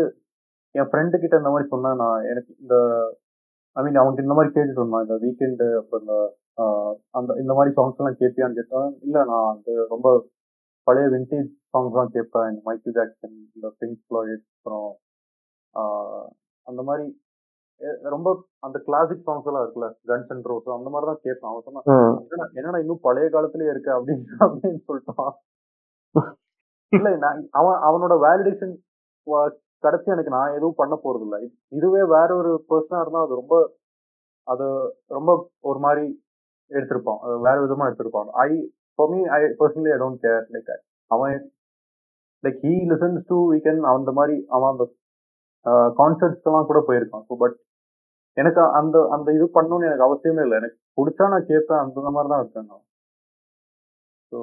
என் 0.76 0.90
ஃப்ரெண்டு 0.92 1.18
கிட்ட 1.22 1.36
இந்த 1.42 1.52
மாதிரி 1.54 1.68
சொன்னேன் 1.74 2.02
நான். 2.04 2.24
எனக்கு 2.32 2.52
இந்த 2.64 2.76
ஐ 3.76 3.84
மீன் 3.86 4.00
அவனுக்கு 4.02 4.24
இந்த 4.26 4.36
மாதிரி 4.38 4.54
கேட்டுட்டு 4.56 4.80
இருந்தான் 4.82 5.06
இந்த 5.06 5.16
வீக்கெண்டு 5.24 5.68
அப்புறம் 5.82 6.04
இந்த 6.04 6.16
அந்த 7.18 7.32
இந்த 7.42 7.54
மாதிரி 7.58 7.72
சாங்ஸ் 7.78 8.00
எல்லாம் 8.02 8.20
கேட்பியான்னு 8.22 8.58
கேட்டேன் 8.60 8.90
இல்லை 9.06 9.22
நான் 9.32 9.50
அந்த 9.54 9.86
ரொம்ப 9.94 10.08
பழைய 10.88 11.08
விண்டேஜ் 11.16 11.50
சாங்ஸ் 11.74 11.98
தான் 12.00 12.14
கேட்பேன். 12.16 12.48
இந்த 12.52 12.62
மைக்கேல் 12.68 12.96
ஜாக்சன் 12.98 13.38
இந்த 13.56 13.68
பிங்க் 13.80 14.02
ஃப்ளாய்ட் 14.08 14.44
அப்புறம் 14.58 14.90
அந்த 16.68 16.82
மாதிரி 16.90 17.06
ரொம்ப 18.16 18.30
அந்த 18.68 18.78
கிளாசிக் 18.88 19.26
சாங்ஸ் 19.28 19.48
எல்லாம் 19.50 19.64
இருக்குல்ல 19.66 19.90
கன்ஸ் 20.12 20.32
அண்ட் 20.36 20.50
ரோஸ் 20.52 20.78
அந்த 20.80 20.90
மாதிரி 20.94 21.10
தான் 21.12 21.24
கேட்பேன். 21.28 21.52
அவன் 21.52 21.66
சொன்னான் 21.68 22.54
என்னடா 22.60 22.82
இன்னும் 22.86 23.06
பழைய 23.08 23.30
காலத்திலேயே 23.38 23.72
இருக்கு? 23.76 23.92
அப்படின்னு 24.00 24.26
அப்படின்னு 24.48 24.82
சொல்லிட்டான். 24.90 25.34
இல்ல 26.92 27.08
நான் 27.24 27.42
அவன் 27.60 27.78
அவனோட 27.88 28.14
வேலிடேஷன் 28.26 28.74
கிடைச்சி 29.84 30.10
எனக்கு 30.16 30.32
நான் 30.38 30.56
எதுவும் 30.58 30.80
பண்ண 30.82 30.94
போறது 31.04 31.26
இல்ல 31.28 31.38
இதுவே 31.78 32.02
வேற 32.16 32.30
ஒரு 32.42 32.52
பர்சனா 32.72 33.02
இருந்தா 33.04 33.22
அது 33.26 33.36
ரொம்ப 33.42 33.56
அது 34.48 34.66
ரொம்ப 35.18 35.32
ஒரு 35.70 35.80
மாதிரி 35.86 36.06
எடுத்திருப்பான். 36.72 37.20
அது 37.26 37.34
வேற 37.48 37.56
விதமா 37.66 37.88
எடுத்திருப்பான். 37.90 38.30
I 38.46 38.50
for 38.96 39.12
me 39.14 39.20
I 39.38 39.40
personally 39.62 39.92
I 39.96 40.00
don't 40.04 40.22
care 40.26 40.44
like 40.56 40.72
அவன் 41.12 41.36
like 42.44 42.60
he 42.66 42.74
listens 42.92 43.22
to 43.32 43.38
weekend 43.52 43.90
அந்த 43.94 44.12
மாதிரி 44.20 44.36
அவன் 44.56 44.72
அந்த 44.74 44.86
கான்சர்ட்ஸ் 46.00 46.48
எல்லாம் 46.50 46.70
கூட 46.72 46.80
போயிருக்கான். 46.90 47.26
ஸோ 47.30 47.36
பட் 47.44 47.56
எனக்கு 48.38 48.62
அந்த 48.80 48.98
அந்த 49.16 49.30
இது 49.38 49.46
பண்ணணும்னு 49.58 49.88
எனக்கு 49.90 50.08
அவசியமே 50.08 50.44
இல்லை. 50.46 50.58
எனக்கு 50.62 50.78
பிடிச்சா 50.98 51.26
நான் 51.34 51.50
கேட்பேன் 51.52 51.82
அந்த 51.86 52.12
மாதிரி 52.16 52.32
தான் 52.34 52.44
இருக்கேன் 52.44 52.70
நான். 52.72 52.84
ஸோ 54.32 54.40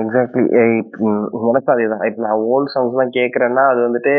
எக்ஸாக்ட்லி 0.00 0.42
எனக்கு 0.62 1.70
அதேதான். 1.74 2.04
இப்போ 2.08 2.20
நான் 2.26 2.42
ஓல்ட் 2.52 2.72
சாங்ஸ் 2.74 2.94
எல்லாம் 2.94 3.16
கேட்கறேன்னா 3.18 3.64
அது 3.72 3.80
வந்துட்டு 3.86 4.14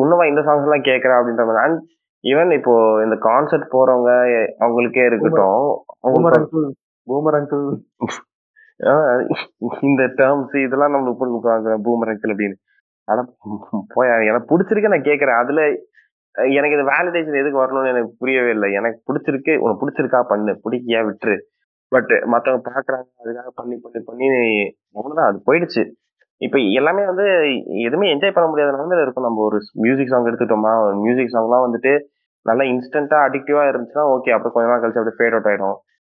இன்னுமா 0.00 0.24
இந்த 0.30 0.40
சாங்ஸ் 0.46 0.66
எல்லாம் 0.68 0.88
கேட்கறேன் 0.88 1.18
அப்படின்ற 1.18 1.44
மாதிரி. 1.48 1.62
அண்ட் 1.66 1.78
ஈவன் 2.24 2.52
இப்போ 2.58 2.74
இந்த 3.04 3.16
கான்சர்ட் 3.28 3.72
போறவங்க 3.74 4.10
அவங்களுக்கே 4.64 5.04
இருக்கட்டும் 5.08 5.64
boomer 6.08 6.36
uncle 6.38 6.66
boomer 7.08 7.38
uncle 7.38 7.64
ah 8.90 9.22
இந்த 9.88 10.02
டேர்ம்ஸ் 10.20 10.54
இதெல்லாம் 10.66 10.92
நம்மளுக்கு 10.94 11.18
போட்டு 11.18 11.34
கூப்பிடுவாங்க 11.34 11.74
பூமர் 11.86 12.12
அங்கிள் 12.12 12.32
அப்படின்னு. 12.34 12.56
ஆனா 13.08 13.22
போய் 13.94 14.12
எனக்கு 14.30 14.50
பிடிச்சிருக்கு 14.52 14.92
நான் 14.94 15.08
கேட்கறேன் 15.08 15.40
அதுல 15.42 15.62
எனக்கு 16.58 16.76
இந்த 16.76 16.86
வேலிடேஷன் 16.90 17.40
எதுக்கு 17.40 17.62
வரணும்னு 17.62 17.92
எனக்கு 17.94 18.12
புரியவே 18.20 18.50
இல்லை. 18.56 18.68
எனக்கு 18.78 18.98
பிடிச்சிருக்கு 19.08 19.54
உனக்கு 19.64 19.82
பிடிச்சிருக்கா 19.82 20.20
பண்ணு. 20.32 20.52
பிடிக்கியா 20.64 21.00
விட்டுரு. 21.08 21.36
பட் 21.92 22.12
மத்தவங்க 22.32 22.62
பாக்குறாங்க 22.68 23.08
அதுக்காக 23.22 23.50
பண்ணி 23.60 23.76
பண்ணி 23.84 24.00
பண்ணி 24.08 24.28
அவ்வளவுதான் 24.96 25.28
அது 25.30 25.38
போயிடுச்சு. 25.48 25.82
இப்ப 26.40 26.58
எல்லாமே 26.78 27.02
வந்து 27.10 27.26
எதுவுமே 27.86 28.06
என்ஜாய் 28.14 28.34
பண்ண 28.36 28.46
முடியாத 28.50 28.70
நிலமையில 28.76 29.04
இருக்கும். 29.04 29.26
நம்ம 29.28 29.42
ஒரு 29.48 29.58
மியூசிக் 29.84 30.12
சாங் 30.12 30.28
எடுத்துட்டோமா 30.30 30.72
ஒரு 30.86 30.96
மியூசிக் 31.04 31.34
சாங்லாம் 31.34 31.64
வந்துட்டு 31.66 31.92
நல்லா 32.46 32.64
இன்ஸ்டன்டா 32.72 33.18
அடிக்டிவா 33.26 33.64
இருந்துச்சுன்னா 33.70 34.04
ஓகே 34.14 34.32
அப்புறம் 34.34 34.54
கொஞ்ச 34.54 34.68
நாள் 34.70 34.80
கழிச்சு 34.82 35.00
அப்படியே 35.00 35.18
ஃபேட் 35.18 35.34
அவுட் 35.36 35.48
ஆயிடும். 35.50 35.76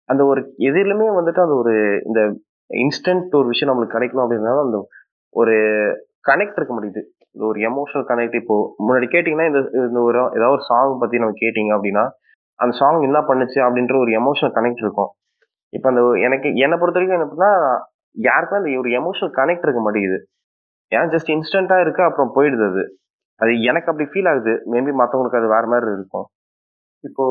அந்த 0.08 0.22
ஒரு 0.30 0.40
எதிலுமே 0.68 1.08
வந்துட்டு 1.18 1.40
அந்த 1.44 1.56
ஒரு 1.62 1.74
இந்த 2.08 2.20
இன்ஸ்டன்ட் 2.70 3.34
ஒரு 3.40 3.48
விஷயம் 3.52 3.70
நம்மளுக்கு 3.70 3.96
கிடைக்கணும் 3.96 4.24
அப்படின்னா 4.24 4.54
அந்த 4.66 4.78
ஒரு 5.34 5.54
கனெக்ட் 6.28 6.58
இருக்க 6.58 6.72
முடியுது 6.76 7.00
இந்த 7.34 7.44
ஒரு 7.50 7.58
எமோஷனல் 7.68 8.06
கனெக்ட் 8.10 8.36
இப்போ 8.40 8.56
முன்னாடி 8.84 9.06
கேட்டிங்கன்னா 9.14 9.46
இந்த 9.50 9.60
இந்த 9.88 10.00
ஒரு 10.08 10.18
ஏதாவது 10.38 10.54
ஒரு 10.56 10.64
சாங் 10.70 11.00
பத்தி 11.02 11.22
நம்ம 11.22 11.36
கேட்டிங்க 11.42 11.72
அப்படின்னா 11.76 12.04
அந்த 12.58 12.72
சாங் 12.80 13.06
என்ன 13.08 13.20
பண்ணுச்சு 13.30 13.58
அப்படின்ற 13.66 13.94
ஒரு 14.04 14.10
எமோஷனல் 14.20 14.54
கனெக்ட் 14.58 14.82
இருக்கும். 14.84 15.10
இப்போ 15.74 15.88
அந்த 15.92 16.02
எனக்கு 16.26 16.48
என்னை 16.64 16.76
பொறுத்த 16.78 16.98
வரைக்கும் 16.98 17.16
என்ன 17.18 17.26
அப்படின்னா 17.28 17.52
யாருக்குமே 18.16 18.60
அந்த 18.60 18.70
ஒரு 18.82 18.90
எமோஷனல் 19.00 19.32
கனெக்ட் 19.38 19.66
இருக்க 19.66 19.80
மாட்டேங்குது. 19.84 20.18
ஏன் 20.92 21.10
ஜஸ்ட் 21.14 21.32
இன்ஸ்டன்டா 21.34 21.76
இருக்கு 21.84 22.02
அப்புறம் 22.02 22.34
போயிடுது 22.36 22.64
அது. 22.70 22.84
அது 23.40 23.52
எனக்கு 23.70 23.90
அப்படி 23.90 24.06
ஃபீல் 24.10 24.30
ஆகுது. 24.32 24.54
மேபி 24.72 24.92
மற்றவங்களுக்கு 25.00 25.40
அது 25.40 25.48
வேற 25.54 25.64
மாதிரி 25.66 25.96
இருக்கும். 25.98 26.26
இப்போ 27.04 27.24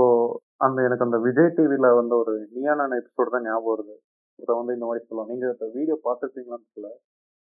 அந்த 0.58 0.80
எனக்கு 0.88 1.06
அந்த 1.08 1.18
விஜய் 1.28 1.54
டிவில 1.58 1.88
வந்த 2.00 2.14
ஒரு 2.16 2.34
நியானான 2.58 2.98
எபிசோட் 3.02 3.34
தான் 3.36 3.48
ஞாபகம் 3.48 3.72
வருது. 3.74 3.96
இதை 4.40 4.52
வந்து 4.60 4.76
இந்த 4.78 4.86
மாதிரி 4.86 5.06
சொல்லுவோம் 5.06 5.32
நீங்க 5.32 5.46
இந்த 5.56 5.68
வீடியோ 5.78 5.98
பார்த்துருப்பீங்களான்னு 6.06 6.70
தெரியல. 6.70 6.90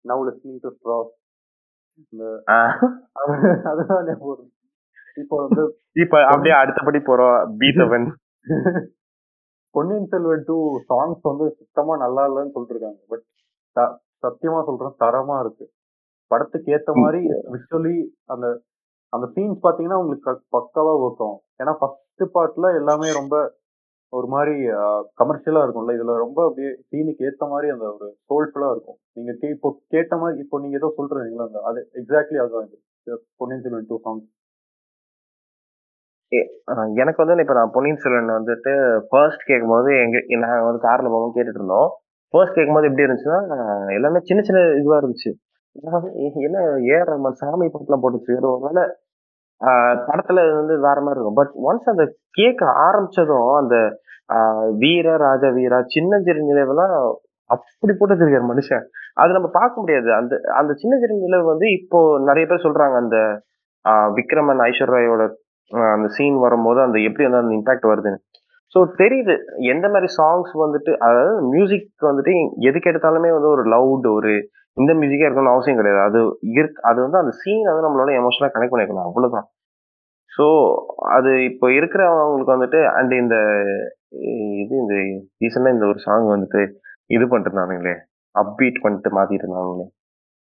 நவ் 0.06 0.26
லிஸ்னிங் 0.28 0.62
டு 0.64 0.72
ஸ்ட்ரா 0.76 0.98
இந்த 2.04 2.24
அதுதான் 3.70 4.06
ஞாபகம் 4.10 4.32
வருது. 4.34 4.52
இப்போ 5.18 5.36
வந்து 5.46 5.62
இப்ப 6.04 6.16
அப்படியே 6.32 6.56
அடுத்தபடி 6.62 7.00
போறோம். 7.10 7.38
B 7.62 7.70
seven 7.80 8.08
Ponniyin 9.78 10.12
Selvan 10.12 10.46
two 10.50 10.58
songs 10.92 11.20
வந்து 11.30 11.46
சுத்தமா 11.58 11.96
நல்லா 12.04 12.22
இல்லைன்னு 12.30 12.54
சொல்லிட்டு 12.54 12.76
இருக்காங்க 12.76 13.02
பட் 13.12 13.26
சத்தியமா 14.24 14.60
சொல்றேன் 14.68 14.96
தரமா 15.04 15.36
இருக்கு. 15.44 15.66
படத்துக்கு 16.32 16.72
ஏத்த 16.76 16.92
மாதிரி 17.02 17.20
விஷுவலி 17.56 17.96
அந்த 18.34 18.46
அந்த 19.14 19.26
சீன்ஸ் 19.36 19.62
பாத்தீங்கன்னா 19.66 20.00
உங்களுக்கு 20.04 20.32
பக்காவா 20.56 20.94
ஒர்க் 21.04 21.22
ஆகும். 21.26 21.44
ஏன்னா 21.62 21.74
ஃபர்ஸ்ட் 21.80 22.24
பார்ட்ல 22.36 22.72
எல்லாமே 22.80 23.10
ரொம்ப 23.20 23.36
ஒரு 24.14 24.28
மாதிரி 24.34 24.56
கமர்ஷியலா 25.22 25.62
இருக்கும்ல. 25.66 25.96
இதுல 25.98 26.16
ரொம்ப 26.26 26.40
அப்படியே 26.48 26.72
சீனுக்கு 26.90 27.28
ஏத்த 27.30 27.46
மாதிரி 27.54 27.68
அந்த 27.76 27.86
ஒரு 27.96 28.08
சோல்ஃபுல்லா 28.30 28.70
இருக்கும். 28.76 29.00
நீங்க 29.18 29.32
கே 29.42 29.52
இப்போ 29.56 29.70
கேட்ட 29.94 30.18
மாதிரி 30.24 30.44
இப்போ 30.46 30.60
நீங்க 30.64 30.78
ஏதோ 30.82 30.90
சொல்றீங்களா 31.00 31.48
அந்த 31.50 31.62
அது 31.70 31.82
எக்ஸாக்ட்லி 32.02 32.40
அதுதான் 32.44 32.68
இது. 32.68 32.78
பொன்னியின் 33.40 33.64
செல்வன் 33.68 33.90
டூ 33.92 34.00
சாங்ஸ் 34.08 34.26
எனக்கு 37.02 37.22
வந்து 37.24 37.44
இப்ப 37.46 37.56
நான் 37.58 37.74
பொன்னியின் 37.74 38.02
செல்வன் 38.04 38.38
வந்துட்டு 38.38 38.72
ஃபர்ஸ்ட் 39.10 39.44
கேட்கும்போது 39.50 39.90
எங்க 40.04 40.18
நாங்க 40.44 40.64
வந்து 40.68 40.82
கார்ல 40.88 41.10
போகும் 41.14 41.36
கேட்டுட்டு 41.36 41.62
இருந்தோம். 41.62 41.90
ஃபர்ஸ்ட் 42.34 42.58
கேட்கும்போது 42.58 42.88
எப்படி 42.90 43.06
இருந்துச்சுன்னா 43.06 43.40
எல்லாமே 43.98 44.20
சின்ன 44.30 44.42
சின்ன 44.48 44.64
இதுவா 44.80 44.98
இருந்துச்சு. 45.02 45.32
என்ன 46.48 46.60
ஏஆர் 46.92 47.10
ரஹ்மான் 47.12 47.40
சாமி 47.42 47.66
படத்துல 47.74 47.98
போட்டுச்சு. 48.04 48.32
ஒரு 48.40 48.48
ஒருவேளை 48.54 48.84
படத்துல 50.10 50.40
வந்து 50.60 50.76
வேற 50.88 50.98
மாதிரி 51.06 51.18
இருக்கும். 51.18 51.40
பட் 51.40 51.54
ஒன்ஸ் 51.68 51.92
அந்த 51.94 52.04
கேட்க 52.40 52.62
ஆரம்பிச்சதும் 52.86 53.50
அந்த 53.62 53.76
வீர 54.84 55.08
ராஜா 55.26 55.50
வீரா 55.58 55.80
சின்ன 55.96 56.20
சிறு 56.26 56.42
நிலவுலாம் 56.50 56.96
அப்படி 57.50 57.94
போட்டு 57.94 58.14
வச்சிருக்காரு 58.14 58.48
மனுஷன். 58.52 58.84
அது 59.22 59.36
நம்ம 59.38 59.50
பார்க்க 59.60 59.82
முடியாது. 59.82 60.10
அந்த 60.20 60.34
அந்த 60.60 60.72
சின்ன 60.82 60.94
சிறு 61.04 61.22
நிலவு 61.26 61.46
வந்து 61.54 61.68
இப்போ 61.80 62.00
நிறைய 62.30 62.46
பேர் 62.50 62.66
சொல்றாங்க. 62.68 62.96
அந்த 63.04 63.18
விக்ரமன் 64.18 64.62
ஐஸ்வர்யாயோட 64.70 65.24
அந்த 65.96 66.08
சீன் 66.18 66.38
வரும்போது 66.46 66.80
அந்த 66.86 66.98
எப்படி 67.08 67.26
வந்து 67.28 67.42
அந்த 67.42 67.54
இம்பாக்ட் 67.60 67.90
வருதுன்னு. 67.92 68.20
ஸோ 68.76 68.80
தெரியுது. 69.02 69.36
எந்த 69.74 69.86
மாதிரி 69.94 70.08
சாங்ஸ் 70.20 70.54
வந்துட்டு 70.64 70.92
அதாவது 71.08 71.34
மியூசிக் 71.54 72.08
வந்துட்டு 72.10 72.34
எதுக்கு 72.70 72.90
எடுத்தாலுமே 72.92 73.30
வந்து 73.38 73.50
ஒரு 73.56 73.64
லவுட் 73.74 74.08
ஒரு 74.18 74.34
இந்த 74.78 74.92
மியூசிக்கே 75.00 75.28
இருக்கணும்னு 75.28 75.56
அவசியம் 75.56 75.80
கிடையாது. 75.80 76.02
அது 76.10 76.20
இருக்கு 76.58 76.82
அது 76.90 77.00
வந்து 77.06 77.22
அந்த 77.22 77.34
சீன் 77.42 77.70
வந்து 77.70 77.86
நம்மளோட 77.86 78.12
எமோஷனலாக 78.22 78.54
கனெக்ட் 78.56 78.76
பண்ணிக்கணும் 78.76 79.08
அவ்வளோதான் 79.10 79.48
ஸோ 80.32 80.46
அது 81.18 81.32
இப்போ 81.50 81.68
இருக்கிறவங்களுக்கு 81.78 82.56
வந்துட்டு 82.56 82.80
அண்ட் 82.98 83.14
இந்த 83.22 83.36
இது 84.64 84.74
இந்த 84.84 84.96
ரீசெண்டாக 85.44 85.76
இந்த 85.76 85.86
ஒரு 85.92 86.00
சாங் 86.06 86.28
வந்துட்டு 86.34 86.62
இது 87.16 87.26
பண்ணிட்டு 87.30 87.50
இருந்தானுங்களே 87.50 87.96
அப்பீட் 88.36 88.84
பண்ணிட்டு 88.84 89.10
மாத்திட்டு 89.18 89.46
இருந்தாங்களே 89.46 89.86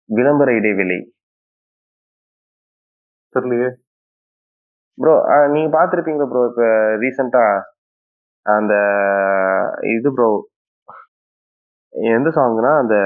விளம்பர 0.09 0.51
இடைவெளி. 0.59 0.99
தெரியலையே. 3.35 3.71
ப்ரோ 4.99 5.15
நீங்க 5.51 5.69
பார்த்துருப்பீங்களா 5.73 6.29
ப்ரோ 6.29 6.43
இப்போ 6.51 6.67
ரீசெண்டா 7.03 7.45
அந்த 8.47 8.75
இது 9.93 10.09
ப்ரோ 10.15 10.29
எந்த 12.13 12.29
சாங்னா 12.37 12.73
அந்த 12.79 12.97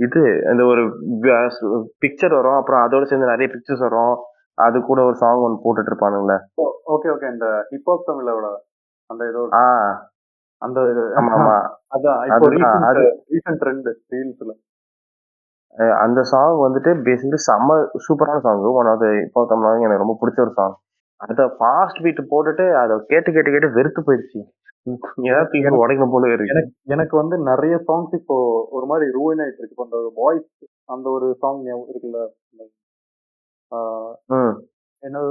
இது 0.00 0.20
அந்த 0.50 0.62
ஒரு 0.64 0.82
பிக்சர் 2.02 2.34
வரும். 2.36 2.58
அப்புறம் 2.58 2.82
அதோட 2.84 3.04
சேர்ந்து 3.04 3.32
நிறைய 3.32 3.48
பிக்சர்ஸ் 3.52 3.84
வரும். 3.86 4.14
அது 4.58 4.76
கூட 4.82 5.00
ஒரு 5.02 5.16
சாங் 5.20 5.42
ஒன்று 5.44 5.62
போட்டுட்டு 5.62 5.90
இருப்பானுங்களே 5.92 6.36
ஓகே 6.92 7.08
ஓகே 7.12 7.28
இந்த 7.32 7.46
ஹிப்ஹாப் 7.70 8.08
தமிழோட 8.08 8.46
அந்த 9.10 9.22
ஒரு- 9.36 9.54
ஆ. 9.58 9.64
அந்த 10.62 10.78
ஆமா 11.20 11.30
ஆமா. 11.38 11.54
அதான் 11.94 12.20
இப்போ 12.28 12.48
ரீசன்ட் 13.32 13.60
ட்ரெண்ட் 13.62 13.88
ரீல்ஸ்ல 14.12 14.52
அந்த 16.04 16.20
சாங் 16.30 16.56
வந்துட்டு 16.64 16.90
பேசிக்கலி 17.06 17.38
செம்ம 17.46 17.76
சூப்பரான 18.06 18.42
சாங் 18.46 18.64
ஒன் 18.80 18.90
ஆஃப் 18.92 19.04
இப்போ 19.26 19.44
தமிழ் 19.52 19.84
எனக்கு 19.84 20.02
ரொம்ப 20.04 20.16
பிடிச்ச 20.22 20.40
ஒரு 20.46 20.52
சாங் 20.58 20.74
அதை 21.20 21.44
ஃபாஸ்ட் 21.58 22.02
பீட் 22.04 22.20
போட்டுட்டு 22.32 22.64
அதை 22.80 22.94
கேட்டு 23.10 23.30
கேட்டு 23.34 23.52
கேட்டு 23.54 23.76
வெறுத்து 23.76 24.00
போயிடுச்சு. 24.06 24.40
ஏதாவது 25.26 25.80
உடைக்கணும் 25.82 26.14
போல 26.14 26.30
இருக்கு. 26.30 26.62
எனக்கு 26.94 27.14
வந்து 27.20 27.36
நிறைய 27.50 27.74
சாங்ஸ் 27.88 28.14
இப்போ 28.20 28.36
ஒரு 28.76 28.86
மாதிரி 28.90 29.06
ரூயின் 29.16 29.42
ஆயிட்டு 29.42 29.60
இருக்கு 29.60 29.74
இப்போ 29.76 29.86
அந்த 29.88 29.98
ஒரு 30.00 30.10
வாய்ஸ் 30.20 30.48
அந்த 30.94 31.06
ஒரு 31.16 31.26
சாங் 31.42 31.60
இருக்குல்ல? 31.90 32.20
என்னது? 35.02 35.30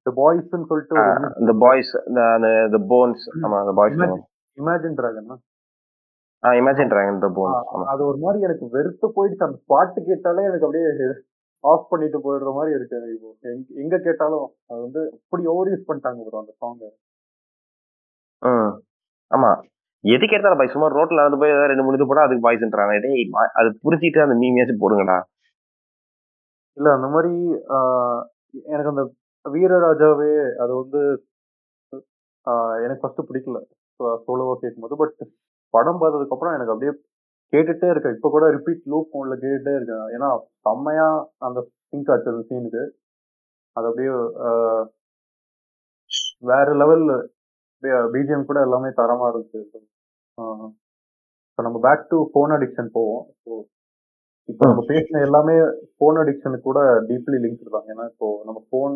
இந்த 0.00 0.10
பாய்ஸ்ன்னு 0.18 0.68
சொல்லிட்டு 0.70 0.96
இந்த 1.42 1.52
பாய்ஸ் 1.64 1.92
இந்த 2.08 2.20
அந்த 2.36 2.78
போன்ஸ் 2.92 3.24
ஆமா 3.44 3.58
அந்த 3.64 3.74
boys 3.80 4.02
imagine 4.58 4.98
dragon 4.98 5.30
imagine 6.42 6.90
dragon 6.92 7.20
the 7.20 7.28
bones 7.34 7.58
ஆமா. 7.70 7.84
அது 7.86 8.02
ஒரு 8.06 8.18
மாதிரி 8.18 8.38
எனக்கு 8.42 8.66
வெறுத்து 8.68 9.06
போயிடுச்சு. 9.16 9.46
அந்த 9.46 9.58
பாட்டு 9.66 10.00
கேட்டாலே 10.02 10.46
எனக்கு 10.46 10.66
அப்படியே 10.66 11.08
ஆஃப் 11.64 11.90
பண்ணிட்டு 11.90 12.18
போயிடுற 12.18 12.52
மாதிரி 12.54 12.72
இருக்கு 12.74 12.96
இப்போ. 13.12 13.28
எங்க- 13.78 14.00
கேட்டாலும் 14.00 14.46
அது 14.70 14.78
வந்து 14.80 15.02
அப்படி 15.18 15.44
ஓவர் 15.52 15.70
யூஸ் 15.72 15.88
பண்ணிட்டாங்க 15.88 16.24
bro 16.26 16.38
அந்த 16.40 16.54
சாங் 16.56 16.80
ம். 18.42 18.72
ஆமா. 19.30 19.50
எதுக்கு 20.04 20.34
எடுத்தாலும் 20.34 20.60
பாய் 20.60 20.72
சும்மா 20.72 20.88
ரோட்ல 20.90 21.18
நடந்து 21.18 21.38
போய் 21.40 21.50
ஏதாவது 21.50 21.70
ரெண்டு 21.70 21.84
மூணு 21.84 21.98
இது 21.98 22.06
போட்டா 22.06 22.24
அதுக்கு 22.24 22.46
பாய்ஸ்ன்றாங்க 22.46 22.94
டேய் 23.04 23.22
அது 23.60 23.68
புரிஞ்சிட்டு 23.84 24.24
அந்த 24.24 24.36
மீமியாச்சும் 24.36 24.82
போடுங்கடா. 24.82 25.18
இல்ல 26.76 26.88
அந்த 26.92 27.08
மாதிரி 27.08 27.32
எனக்கு 28.66 28.92
அந்த 28.92 29.02
வீரராஜாவே 29.44 30.32
அது 30.62 30.72
வந்து 30.76 31.00
எனக்கு 32.82 33.02
ஃபர்ஸ்ட் 33.02 33.26
பிடிக்கல. 33.28 33.58
சோலோவா 34.26 34.54
கேட்கும்போது 34.56 34.96
பட் 34.96 35.16
படம் 35.76 36.00
பார்த்ததுக்கு 36.02 36.34
அப்புறம் 36.36 36.56
எனக்கு 36.56 36.74
அப்படியே 36.74 36.92
கேட்டுட்டே 37.52 37.88
இருக்கேன். 37.92 38.14
இப்போ 38.16 38.28
கூட 38.34 38.44
ரிப்பீட் 38.56 38.88
லூப் 38.92 39.14
மோட்ல 39.16 39.34
கேட்டுட்டே 39.44 39.74
இருக்கேன். 39.78 40.06
ஏன்னா 40.16 40.28
செம்மையா 40.66 41.08
அந்த 41.46 41.58
சிங்க் 41.90 42.10
ஆச்சு 42.14 42.32
அந்த 42.32 42.44
சீனுக்கு 42.50 42.82
அது 43.76 43.88
அப்படியே 43.90 44.12
வேற 46.50 46.68
லெவல் 46.82 47.04
பிஜிஎம் 48.14 48.48
கூட 48.48 48.58
எல்லாமே 48.66 48.90
தரமா 49.00 49.26
இருக்கு 49.34 49.60
இப்போ 51.48 51.62
நம்ம 51.66 51.78
பேக் 51.86 52.04
டு 52.10 52.18
ஃபோன் 52.32 52.52
அடிக்ஷன் 52.56 52.90
போவோம். 52.96 53.24
ஸோ 53.44 53.52
இப்போ 54.48 54.64
நம்ம 54.70 54.82
பேசின 54.90 55.20
எல்லாமே 55.26 55.56
ஃபோன் 55.96 56.18
அடிக்ஷனுக்கு 56.22 56.66
கூட 56.68 56.80
டீப்லி 57.08 57.38
லிங்க் 57.44 57.74
தான். 57.76 57.86
ஏன்னா 57.92 58.04
இப்போ 58.12 58.28
நம்ம 58.48 58.58
ஃபோன் 58.68 58.94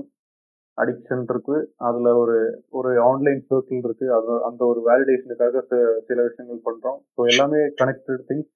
அடிக்ஷன் 0.79 1.23
இருக்கு. 1.33 1.57
அதுல 1.89 2.09
ஒரு 2.23 2.37
ஒரு 2.79 2.91
ஆன்லைன் 3.11 3.41
சர்க்கிள் 3.51 3.85
இருக்கு. 3.87 4.07
அது 4.17 4.33
அந்த 4.49 4.63
ஒரு 4.73 4.81
வேலிடேஷனுக்காக 4.89 5.63
சில 6.09 6.19
விஷயங்கள் 6.29 6.67
பண்றோம். 6.69 6.99
ஸோ 7.15 7.21
எல்லாமே 7.33 7.61
கனெக்டட் 7.81 8.27
திங்ஸ் 8.31 8.51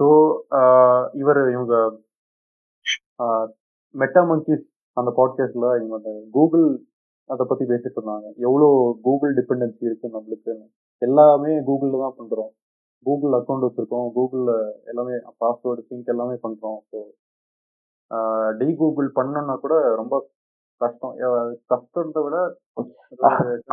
ஸோ 0.00 0.08
இவர் 1.20 1.40
இவங்க 1.54 1.74
மெட்டா 3.94 4.22
மங்கிஸ் 4.30 4.66
அந்த 4.96 5.10
பாட்காஸ்ட்ல 5.18 5.66
இவங்க 5.78 5.96
அந்த 6.00 6.12
கூகுள் 6.36 6.66
அதை 7.30 7.44
பத்தி 7.48 7.64
பேசிட்டு 7.70 7.98
இருந்தாங்க. 7.98 8.28
எவ்வளோ 8.46 8.66
கூகுள் 9.06 9.32
டிபெண்டன்சி 9.38 9.82
இருக்கு 9.88 10.08
நம்மளுக்கு. 10.16 10.52
எல்லாமே 11.02 11.52
கூகுள்ல 11.68 11.98
தான் 12.04 12.16
பண்றோம். 12.20 12.52
கூகுள் 13.06 13.34
அக்கௌண்ட் 13.38 13.66
வச்சிருக்கோம். 13.66 14.06
கூகுள்ல 14.16 14.52
எல்லாமே 14.90 15.16
பாஸ்வேர்டு 15.42 15.82
சிங்க் 15.88 16.12
எல்லாமே 16.14 16.36
பண்றோம். 16.46 16.78
ஸோ 16.90 16.98
டி 18.60 18.68
கூகுள் 18.82 19.08
பண்ணோன்னா 19.18 19.54
கூட 19.64 19.74
ரொம்ப 20.00 20.14
கஷ்டம். 20.80 21.14
கஷ்டத்தை 21.72 22.20
விட 22.26 22.36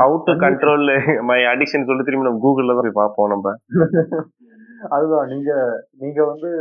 அவுட் 0.05 0.31
கண்ட்ரோல் 0.43 0.87
மை 1.29 1.39
அடிக்ஷன் 1.51 1.87
சொல்லி 1.89 2.05
திரும்பி 2.07 2.27
நம்ம 2.27 2.41
கூகுள்ல 2.45 2.75
தான் 2.75 2.85
போய் 2.87 2.99
பார்ப்போம் 3.01 3.33
நம்ம. 3.35 3.53
அதுதான். 4.95 5.27
நீங்க 5.33 5.51
நீங்க 6.03 6.19
வந்து 6.31 6.51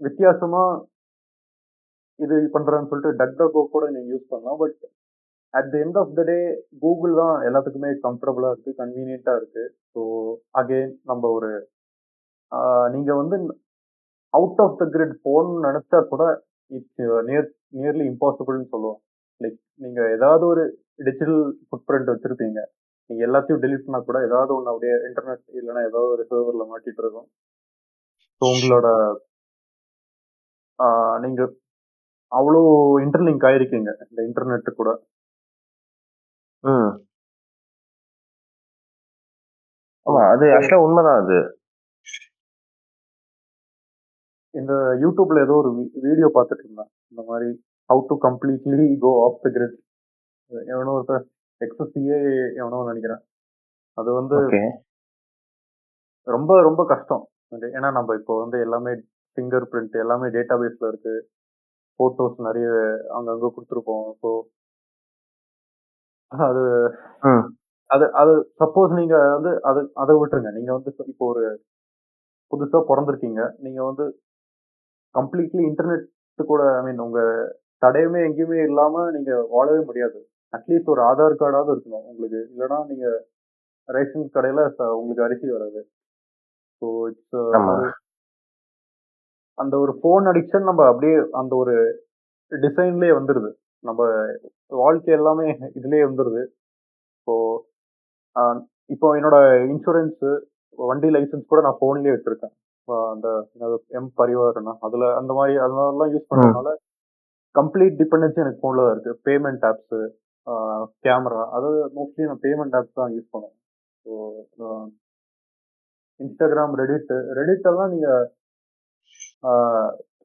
வித்தியாசமா 0.00 0.62
இது 2.18 2.34
பண்றேன்னு 2.54 2.88
சொல்லிட்டு 2.90 3.18
டக் 3.20 3.38
டக்கோ 3.38 3.62
கூட 3.74 3.84
நீங்க 3.94 4.08
யூஸ் 4.14 4.30
பண்ணலாம். 4.32 4.58
But 4.62 4.78
at 5.54 5.70
the 5.72 5.76
end 5.84 5.98
of 6.02 6.14
the 6.18 6.22
day 6.30 6.38
Google 6.84 7.12
தான் 7.20 7.34
எல்லாத்துக்குமே 7.48 7.90
கம்ஃபர்டபுளா 8.06 8.50
இருக்கு 8.52 8.72
கன்வீனியன்ட்டா 8.80 9.34
இருக்கு. 9.40 9.64
ஸோ 9.92 10.00
அகெயின் 10.60 10.94
நம்ம 11.10 11.30
ஒரு 11.36 11.50
நீங்க 12.94 13.10
வந்து 13.20 13.36
அவுட் 14.34 14.60
ஆஃப் 14.64 14.78
த 14.80 14.84
கிரிட் 14.94 15.16
போகணும்னு 15.28 15.66
நினைச்சா 15.68 15.98
கூட 16.12 16.22
இட்ஸ் 16.70 17.00
நியர் 17.28 17.48
நியர்லி 17.74 18.04
இம்பாசிபிள்னு 18.10 18.70
சொல்லுவோம். 18.70 19.00
லைக் 19.40 19.56
நீங்க 19.80 20.00
ஏதாவது 20.12 20.44
ஒரு 20.46 20.62
டிஜிட்டல் 20.98 21.38
ஃபுட் 21.66 21.86
பிரிண்ட் 21.88 22.12
வச்சிருப்பீங்க. 22.12 22.60
நீங்க 23.10 23.22
எல்லாத்தையும் 23.26 23.62
டெலிட் 23.62 23.86
பண்ணா 23.86 24.00
கூட 24.00 24.18
ஏதாவது 24.26 24.52
ஒன்று 24.54 24.72
அப்படியே 24.72 24.94
இன்டர்நெட் 25.08 25.44
இல்லைன்னா 25.58 25.82
ஏதாவது 25.82 26.12
ஒரு 26.14 26.22
சர்வர்ல 26.30 26.64
மாட்டிட்டு 26.68 27.02
இருக்கும். 27.04 27.28
ஸோ 28.42 28.46
உங்களோட 28.52 28.88
ஆஹ், 30.78 31.16
நீங்க 31.20 31.42
அவ்வளோ 32.32 32.60
இன்டர்லிங்க் 33.02 33.44
ஆயிருக்கீங்க. 33.48 33.90
இந்த 34.04 34.20
இன்டர்நெட் 34.28 34.70
கூட. 34.78 34.90
ம். 36.64 36.90
ஆமா 40.06 40.22
அது 40.32 40.44
ஆக்சுவலா 40.54 40.84
உண்மைதான் 40.86 41.20
அது. 41.22 41.38
இந்த 44.54 44.72
யூடியூப்ல 45.02 45.44
ஏதோ 45.46 45.54
ஒரு 45.62 45.70
வீடியோ 46.06 46.28
பார்த்துட்டு 46.36 46.64
இருந்தேன் 46.64 46.90
இந்த 47.12 47.22
மாதிரி 47.30 47.48
how 47.90 48.02
to 48.10 48.16
completely 48.26 48.86
go 49.04 49.12
off 49.26 49.40
the 49.44 49.48
grid 49.56 49.76
எவனோ 50.74 50.94
ஒருத்தர் 50.96 51.24
எக்ஸசியே 51.60 52.18
எவனோ 52.60 52.80
நினைக்கிறேன். 52.90 53.22
அது 53.98 54.10
வந்து 54.20 54.36
ரொம்ப 56.26 56.52
ரொம்ப 56.68 56.82
கஷ்டம். 56.92 57.24
ஏன்னா 57.78 57.88
நம்ம 57.98 58.14
இப்போ 58.20 58.34
வந்து 58.42 58.58
எல்லாமே 58.66 58.92
ஃபிங்கர் 59.36 59.66
பிரிண்ட் 59.72 59.96
எல்லாமே 60.04 60.26
டேட்டா 60.36 60.54
பேஸ்ல 60.62 60.90
இருக்கு. 60.92 61.14
போட்டோஸ் 62.00 62.38
நிறைய 62.46 62.68
அங்கங்க 63.16 63.48
கொடுத்துருப்போம். 63.54 64.06
ஸோ 64.22 64.30
அது 66.32 66.62
அது 67.90 68.04
அது 68.20 68.32
சப்போஸ் 68.60 68.92
நீங்க 69.00 69.16
வந்து 69.36 69.50
அது 69.70 69.80
அதை 70.02 70.14
விட்டுருங்க. 70.20 70.50
நீங்க 70.58 70.70
வந்து 70.76 70.90
இப்போ 71.12 71.24
ஒரு 71.32 71.44
புதுசா 72.52 72.78
பிறந்திருக்கீங்க. 72.90 73.42
நீங்க 73.64 73.80
வந்து 73.90 74.04
கம்ப்ளீட்லி 75.14 75.62
இன்டர்நெட் 75.70 76.06
கூட 76.52 76.62
ஐ 76.78 76.82
மீன் 76.86 77.02
உங்க 77.06 77.20
தடையுமே 77.82 78.20
எங்கேயுமே 78.28 78.58
இல்லாம 78.68 79.04
நீங்க 79.16 79.32
வாழவே 79.54 79.82
முடியாது. 79.88 80.18
அட்லீஸ்ட் 80.52 80.92
ஒரு 80.94 81.02
ஆதார் 81.10 81.40
கார்டாவது 81.42 81.72
இருக்கணும் 81.74 82.06
உங்களுக்கு. 82.10 82.40
இல்லைன்னா 82.52 82.78
நீங்க 82.90 83.06
ரேஷன் 83.88 84.32
கடையில 84.36 84.60
உங்களுக்கு 84.98 85.26
அரிசி 85.26 85.46
வராது. 85.56 85.80
ஸோ 86.82 86.86
இட்ஸ் 87.10 87.36
ஆமா. 87.58 87.74
அந்த 89.58 89.74
ஒரு 89.84 89.92
ஃபோன் 89.98 90.24
அடிக்ஷன் 90.30 90.68
நம்ம 90.68 90.82
அப்படியே 90.92 91.16
அந்த 91.40 91.52
ஒரு 91.62 91.74
டிசைன்லயே 92.52 93.12
வந்துடுது 93.18 93.50
நம்ம 93.84 94.02
வாழ்க்கை 94.82 95.12
எல்லாமே 95.18 95.46
இதுலயே 95.78 96.04
வந்துடுது 96.08 96.42
இப்போ 97.18 97.34
இப்போ 98.94 99.08
என்னோட 99.18 99.36
இன்சூரன்ஸ் 99.72 100.24
வண்டி 100.78 101.08
லைசன்ஸ் 101.14 101.50
கூட 101.52 101.60
நான் 101.66 101.78
ஃபோன்லயே 101.80 102.14
வச்சிருக்கேன். 102.14 102.54
அந்த 103.14 103.28
எம் 103.98 104.10
பரிவாரனா 104.20 104.72
அதுல 104.86 105.04
அந்த 105.20 105.32
மாதிரி 105.38 105.54
அதெல்லாம் 105.64 106.12
யூஸ் 106.14 106.28
பண்றதுனால 106.30 106.70
கம்ப்ளீட் 107.54 107.98
டிபெண்டன்சி 108.02 108.42
எனக்கு 108.44 108.62
ஃபோனில் 108.62 108.84
தான் 108.84 108.94
இருக்கு. 108.94 109.12
பேமெண்ட் 109.26 109.64
ஆப்ஸு 109.70 110.00
கேமரா 111.06 111.42
அதாவது 111.56 111.80
மோஸ்ட்லி 111.98 112.24
நான் 112.30 112.42
பேமெண்ட் 112.46 112.76
ஆப்ஸ் 112.78 112.98
தான் 113.00 113.12
யூஸ் 113.16 113.32
பண்ணுவேன். 113.34 113.56
ஸோ 114.06 114.14
இன்ஸ்டாகிராம் 116.20 116.74
ரெடிட் 116.80 117.12
ரெடிட் 117.38 117.68
எல்லாம் 117.70 117.92
நீங்க 117.94 118.08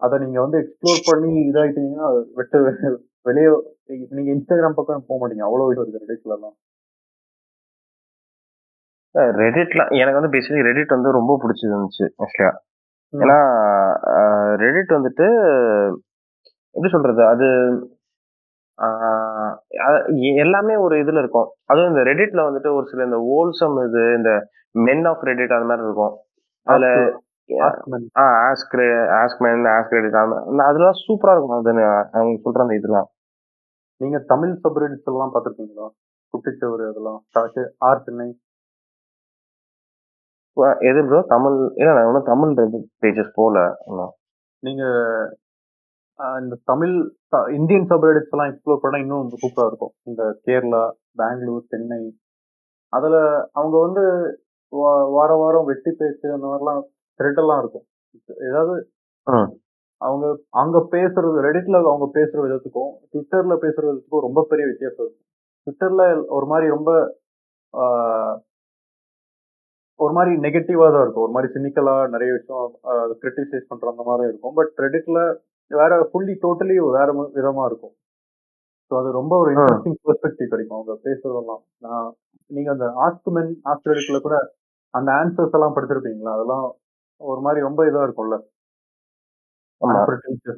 அதை 0.06 0.16
நீங்க 0.24 0.40
வந்து 0.46 0.58
எக்ஸ்ப்ளோர் 0.64 1.02
பண்ணி 1.10 1.32
இதாயிட்டீங்கன்னா 1.50 2.08
அது 2.10 2.20
வெட்டு 2.40 2.60
வெளியே 3.28 3.50
நீங்க 4.18 4.30
இன்ஸ்டாகிராம் 4.36 4.78
பக்கம் 4.78 5.08
போக 5.10 5.18
மாட்டீங்க. 5.22 5.46
அவ்வளோ 5.48 5.66
இது 5.72 5.82
இருக்கு 5.84 6.04
ரெடிட்ல 6.04 6.36
எல்லாம். 6.38 6.56
ரெடிட்ல 9.18 10.00
எனக்கு 10.00 10.20
வந்து 10.20 10.38
பேசிக்கலி 10.38 10.68
ரெடிட் 10.70 10.88
வந்து 10.88 11.12
ரொம்ப 11.12 11.40
பிடிச்சிருந்துச்சு 11.44 12.10
ஆக்சுவலியா. 12.24 12.52
ஏன்னா 13.18 13.38
ரெடிட் 14.64 14.92
வந்துட்டு 14.98 15.28
எப்படி 16.72 16.92
சொல்றது 16.92 17.26
அது 17.26 17.48
எல்லாமே 20.36 20.76
ஒரு 20.76 20.96
இதுல 21.04 21.18
இருக்கும். 21.18 21.48
அதுவும் 21.66 21.90
இந்த 21.90 22.02
ரெடிட்ல 22.02 22.40
வந்துட்டு 22.50 22.76
ஒரு 22.76 22.88
சில 22.88 23.04
இந்த 23.04 23.18
ஓல்சம் 23.18 23.88
இது 23.88 24.14
இந்த 24.16 24.48
மென் 24.72 25.06
ஆஃப் 25.06 25.24
ரெடிட் 25.24 25.56
அது 25.56 25.66
மாதிரி 25.66 25.86
இருக்கும். 25.86 26.16
அதுல. 26.64 26.86
Ask 28.20 28.76
ask 29.20 29.38
men 29.38 29.66
ask 29.66 29.94
Reddit 29.96 30.20
அதெல்லாம் 30.68 30.98
சூப்பரா 31.08 31.32
இருக்கும். 31.32 31.58
அது 31.58 31.70
அவங்க 32.12 32.50
சொல்ற 32.50 32.62
அந்த 32.62 32.76
இதெல்லாம். 32.76 33.08
நீங்க 33.98 34.20
தமிழ் 34.28 34.60
சப்ரெடிட்ஸ் 34.64 35.10
எல்லாம் 35.12 35.32
பார்த்துருக்கீங்களா? 35.34 35.88
குட்டிச்சவர் 36.34 36.90
அதெல்லாம் 36.90 37.24
ஆர் 37.78 38.02
சென்னை. 38.04 38.38
எது 40.82 41.06
ப்ரோ 41.06 41.20
தமிழ் 41.28 41.58
இல்ல 41.76 41.90
நான் 41.94 42.06
ஒன்றும் 42.06 42.30
தமிழ் 42.32 42.52
பேஜஸ் 43.02 43.32
போல 43.34 43.58
இன்னும். 43.88 44.14
நீங்க 44.64 44.84
ஆஹ் 46.20 46.42
இந்த 46.42 46.56
தமிழ் 46.64 46.94
இந்தியன் 47.52 47.88
சப்ரெடிட்ஸ் 47.90 48.34
எல்லாம் 48.34 48.50
எக்ஸ்ப்ளோர் 48.52 48.82
பண்ணா 48.82 48.98
இன்னும் 48.98 49.30
சூப்பரா 49.36 49.66
இருக்கும். 49.66 49.94
இந்த 50.04 50.24
கேரளா 50.46 50.82
பெங்களூர் 51.16 51.64
சென்னை. 51.68 52.02
அதுல 52.94 53.18
அவங்க 53.52 53.76
வந்து 53.86 54.04
வார 55.14 55.34
வாரம் 55.34 55.66
வெட்டி 55.66 55.92
பேச்சு 55.98 56.34
அந்த 56.34 56.48
மாதிரிலாம் 56.48 56.82
எல்லாம் 57.36 57.60
இருக்கும். 57.60 57.86
ஏதாவது. 58.50 58.76
அவங்க 60.02 60.26
அங்க 60.50 60.88
பேசுறது 60.92 61.38
ரெடிட்ல 61.48 61.78
அவங்க 61.84 62.08
பேசுற 62.14 62.38
விதத்துக்கும் 62.46 62.92
ட்விட்டர்ல 63.12 63.56
பேசுற 63.64 63.82
விதத்துக்கும் 63.88 64.26
ரொம்ப 64.28 64.46
பெரிய 64.50 64.68
வித்தியாசம் 64.68 65.06
இருக்கும். 65.06 65.26
ட்விட்டர்ல 65.66 66.04
ஒரு 66.28 66.46
மாதிரி 66.46 66.68
ரொம்ப 66.70 66.92
ஒரு 70.00 70.14
மாதிரி 70.14 70.36
நெகட்டிவா 70.36 70.92
தான் 70.92 71.02
இருக்கும். 71.02 71.24
ஒரு 71.24 71.32
மாதிரி 71.32 71.54
சினிக்கலா 71.54 72.10
நிறைய 72.10 72.34
விஷயம் 72.34 72.80
கிரிட்டிசைஸ் 73.22 73.66
பண்ற 73.68 73.90
அந்த 73.90 74.04
மாதிரி 74.04 74.28
இருக்கும். 74.28 74.54
பட் 74.54 74.72
ரெடிட்ல 74.78 75.36
வேற 75.68 76.10
ஃபுல்லி 76.14 76.36
டோட்டலி 76.42 76.92
வேற 76.92 77.14
ம- 77.14 77.38
விதமா 77.38 77.66
இருக்கும். 77.66 77.96
ஸோ 78.90 79.00
அது 79.00 79.12
ரொம்ப 79.12 79.38
ஒரு. 79.38 79.54
இன்ட்ரெஸ்டிங் 79.54 79.96
பெர்ஸ்பெக்டிவ் 80.06 80.48
கிடைக்கும். 80.48 80.82
அவங்க 80.82 81.00
பேசுறதெல்லாம். 81.04 81.64
நான் 81.78 82.14
நீங்க 82.48 82.72
அந்த 82.72 82.86
ஆஸ்க் 82.86 83.32
மென் 83.32 83.62
ஆஸ்க் 83.66 83.88
ரெடிட்ல 83.88 84.20
கூட 84.20 84.54
அந்த 84.90 85.12
ஆன்சர்ஸ் 85.12 85.52
எல்லாம் 85.52 85.76
படிச்சிருப்பீங்களா? 85.76 86.34
அதெல்லாம் 86.34 86.76
ஒரு 87.18 87.42
மாதிரி 87.42 87.62
ரொம்ப 87.62 87.86
இதா 87.86 88.12
இருக்கும்ல. 88.12 88.42
ஆமா. 89.86 89.92
Unpretentious. 89.92 90.58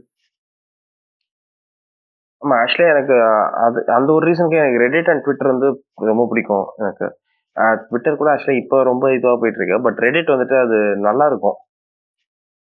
ஆமா 2.45 2.53
ஆக்சுவலி 2.53 2.89
எனக்கு 2.89 3.23
அது 3.53 3.85
அந்த 3.85 4.13
ஒரு 4.13 4.31
ரீசனுக்கு 4.31 4.65
எனக்கு 4.65 4.83
ரெடிட் 4.83 5.11
அண்ட் 5.11 5.21
ட்விட்டர் 5.21 5.47
வந்து 5.47 5.83
ரொம்ப 5.93 6.25
பிடிக்கும் 6.29 6.65
எனக்கு. 6.77 7.19
ட்விட்டர் 7.87 8.19
கூட 8.19 8.29
ஆக்சுவலி 8.33 8.59
இப்போ 8.61 8.77
ரொம்ப 8.91 9.05
இதுவாக 9.17 9.37
போயிட்டு 9.41 9.59
இருக்கு 9.61 9.77
பட் 9.85 9.99
ரெடிட் 10.05 10.33
வந்துட்டு 10.33 10.57
அது 10.65 10.77
நல்லா 11.07 11.25
இருக்கும் 11.31 11.57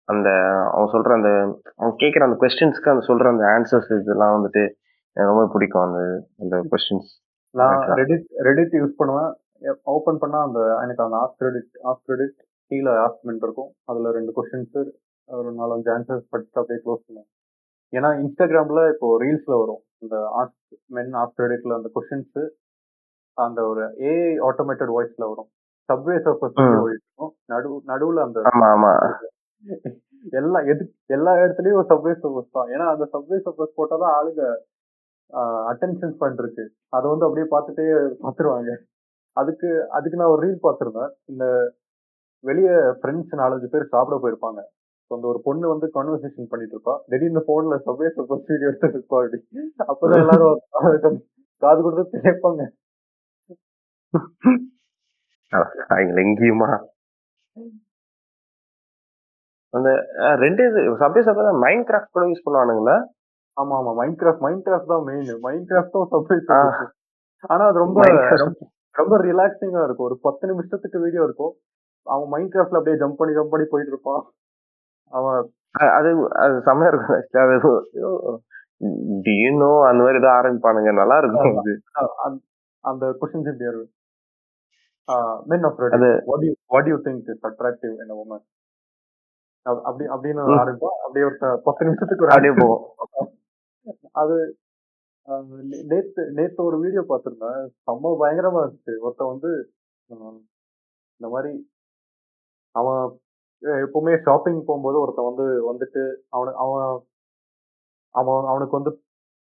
அந்த 0.07 0.29
அவன் 0.73 0.91
சொல்ற 0.95 1.11
அந்த 1.17 1.29
அவன் 1.79 1.95
கேட்குற 2.01 2.25
அந்த 2.27 2.37
கொஸ்டின்ஸ்க்கு 2.41 2.91
அந்த 2.93 3.03
சொல்ற 3.09 3.27
அந்த 3.33 3.45
ஆன்சர்ஸ் 3.55 3.91
இதெல்லாம் 4.01 4.35
வந்துட்டு 4.37 4.63
எனக்கு 5.15 5.31
ரொம்ப 5.31 5.45
பிடிக்கும். 5.53 5.85
அந்த 5.87 6.01
அந்த 6.43 6.55
கொஸ்டின்ஸ் 6.71 7.11
நான். 7.55 7.85
ரெடிட் 7.99 8.27
ரெடிட் 8.47 8.75
யூஸ் 8.79 8.99
பண்ணுவேன். 8.99 9.31
ஓப்பன் 9.95 10.19
பண்ணா 10.23 10.39
அந்த 10.47 10.59
எனக்கு 10.83 11.03
அந்த 11.05 11.17
ஆஸ்க் 11.23 11.45
ரெடிட் 11.47 11.71
ஆஸ்க் 11.89 12.11
ரெடிட் 12.13 12.35
கீழே 12.71 12.93
ஆஸ்க்மெண்ட் 13.05 13.45
இருக்கும். 13.47 13.71
அதுல 13.89 14.11
ரெண்டு 14.17 14.31
கொஸ்டின்ஸ் 14.37 14.77
ஒரு 15.29 15.49
நாலஞ்சு 15.61 15.89
ஆன்சர்ஸ் 15.95 16.27
படிச்சுட்டு 16.33 16.61
அப்படியே 16.61 16.81
க்ளோஸ் 16.85 17.05
பண்ணுவேன். 17.05 17.29
ஏன்னா 17.93 18.09
இன்ஸ்டாகிராம்ல 18.23 18.83
இப்போ 18.93 19.07
ரீல்ஸ்ல 19.23 19.53
வரும். 19.63 19.81
இந்த 20.03 20.15
ஆஸ்க் 20.41 20.75
மென் 20.97 21.13
ஆஸ்க் 21.21 21.43
ரெடிட்ல 21.45 21.77
அந்த 21.79 21.89
கொஸ்டின்ஸ் 21.95 22.37
அந்த 23.37 23.59
ஒரு 23.71 23.83
ஏஐ 24.09 24.33
ஆட்டோமேட்டட் 24.47 24.91
வாய்ஸ்ல 24.95 25.23
வரும். 25.31 25.49
Subway 25.89 26.15
Surfers. 26.25 26.55
ஓடிட்டு 26.83 27.25
நடு 27.53 27.69
நடுவுல 27.91 28.21
அந்த 28.27 28.39
எல்லா 30.39 30.59
எது 30.71 30.83
எல்லா 31.15 31.31
இடத்துலயும் 31.41 31.79
ஒரு 31.79 31.87
சப்வே 31.91 32.13
சர்ஃபஸ் 32.21 32.55
தான். 32.57 32.69
ஏன்னா 32.73 32.85
அந்த 32.93 33.05
சப்வே 33.13 33.37
சர்ஃபஸ் 33.45 33.77
போட்டாதான் 33.79 34.13
ஆளுங்க 34.17 34.43
அட்டென்ஷன் 35.71 36.13
ஸ்பேன் 36.15 36.39
இருக்கு. 36.43 36.63
அதை 36.95 37.05
வந்து 37.11 37.27
அப்படியே 37.27 37.47
பார்த்துட்டே 37.53 37.85
பார்த்துருவாங்க 38.23 38.71
அதுக்கு 39.37 39.69
அதுக்கு 39.97 40.19
நான் 40.19 40.33
ஒரு 40.33 40.41
ரீல் 40.45 40.63
பார்த்துருந்தேன். 40.65 41.11
இந்த 41.31 41.45
வெளியே 42.43 42.73
ஃப்ரெண்ட்ஸ் 42.99 43.39
நாலஞ்சு 43.41 43.67
பேர் 43.73 43.91
சாப்பிட 43.93 44.17
போயிருப்பாங்க. 44.23 44.61
So, 45.11 45.13
அந்த 45.15 45.27
ஒரு 45.31 45.39
பொண்ணு 45.47 45.65
வந்து 45.71 45.87
கான்வர்சேஷன் 45.95 46.51
பண்ணிட்டு 46.51 46.75
இருப்பா. 46.75 46.93
திடீர்னு 47.11 47.41
போன்ல 47.49 47.75
சப்வே 47.87 48.07
சர்ஃபஸ் 48.15 48.47
வீடியோ 48.51 48.69
எடுத்து 48.71 48.87
இருப்பா 48.89 49.17
அப்படி. 49.19 49.39
அப்பதான் 49.83 50.23
எல்லாரும் 50.23 50.59
காது 51.61 51.79
கொடுத்து 51.81 52.23
கேட்பாங்க. 52.27 52.61
அவங்க 55.91 56.21
எங்கேயுமா 56.21 56.69
அந்த 59.73 59.89
ரெண்டு 60.39 60.61
இது 60.67 60.81
சப்வே 61.01 61.21
சப்வே 61.27 61.53
மைண்ட் 61.63 61.87
கிராஃப்ட் 61.87 62.15
கூட 62.15 62.25
யூஸ் 62.27 62.45
பண்ணுவானுங்களா 62.45 62.95
ஆமா 63.57 63.73
ஆமா 63.79 63.91
மைண்ட் 63.99 64.17
கிராஃப்ட் 64.21 64.43
மைண்ட் 64.45 64.63
கிராஃப்ட் 64.65 64.91
தான் 64.93 65.05
மெயின் 65.09 65.27
மைண்ட் 65.41 65.67
கிராஃப்டும் 65.69 66.07
சப்வே 66.13 66.37
ஆ. 66.51 66.61
ஆனா 67.49 67.63
அது 67.65 67.77
ரொம்ப. 67.79 67.99
ரொம்ப- 68.95 69.19
ரிலாக்ஸிங்கா 69.23 69.81
இருக்கும் 69.85 70.07
ஒரு 70.07 70.17
பத்து 70.21 70.45
நிமிஷத்துக்கு 70.47 70.97
வீடியோ 70.99 71.23
இருக்கும் 71.23 71.53
அவன் 72.07 72.29
மைண்ட் 72.29 72.53
கிராஃப்ட்ல 72.53 72.79
அப்படியே 72.79 72.99
ஜம்ப் 73.01 73.19
பண்ணி 73.19 73.35
ஜம்ப் 73.37 73.53
பண்ணி 73.53 73.65
போயிட்டு 73.65 73.93
இருப்பான் 73.93 74.21
அவன் 75.13 75.37
அது 75.97 76.09
அது 76.43 76.53
செம்மையா 76.61 76.91
இருக்கும். 76.91 77.17
அது 77.43 77.55
டியூனோ 79.25 79.71
அந்த 79.89 79.99
மாதிரி 80.03 80.19
ஏதோ 80.19 80.29
ஆரம்பிப்பானுங்க 80.37 80.91
நல்லா 80.93 81.17
இருக்கும் 81.17 81.59
அது 81.59 81.73
அந்த- 82.83 83.11
கொஸ்டின்ஸ் 83.19 83.51
இப்படி 83.51 83.69
இருக்கு 83.69 83.91
men 85.51 85.65
of 85.69 85.79
what 86.29 86.45
you 86.47 86.53
what 86.73 86.89
you 86.91 86.97
think 87.07 87.27
is 87.33 87.43
attractive 87.49 87.95
in 88.03 88.13
women 88.21 88.45
அப்படி 89.65 90.05
அப்படின்னு. 90.15 90.41
ஆரம்பிப்போம் 90.61 90.97
அப்படியே 91.05 91.25
ஒரு 91.29 91.37
பத்து 91.67 91.85
நிமிஷத்துக்கு 91.87 92.25
ஒரு 92.25 92.33
அப்படியே. 92.35 92.53
போகும். 92.61 93.31
அது 94.21 94.35
நேத்து 95.91 96.21
நேத்து 96.37 96.59
ஒரு 96.63 96.77
வீடியோ 96.83 97.03
பார்த்திருந்தேன். 97.09 97.61
செம்ம 97.85 98.11
பயங்கரமா 98.21 98.59
இருந்துச்சு. 98.63 98.93
ஒருத்தன் 99.05 99.31
வந்து 99.33 99.51
இந்த 101.19 101.27
மாதிரி 101.33 101.51
அவன் 102.75 103.01
எப்பவுமே 103.83 104.13
ஷாப்பிங் 104.27 104.61
போகும்போது 104.67 104.97
ஒருத்தன் 105.03 105.29
வந்து 105.31 105.45
வந்துட்டு 105.69 106.01
அவனு 106.35 106.51
அவன் 106.63 106.83
அவன் 108.15 108.49
அவனுக்கு 108.51 108.77
வந்து 108.77 108.91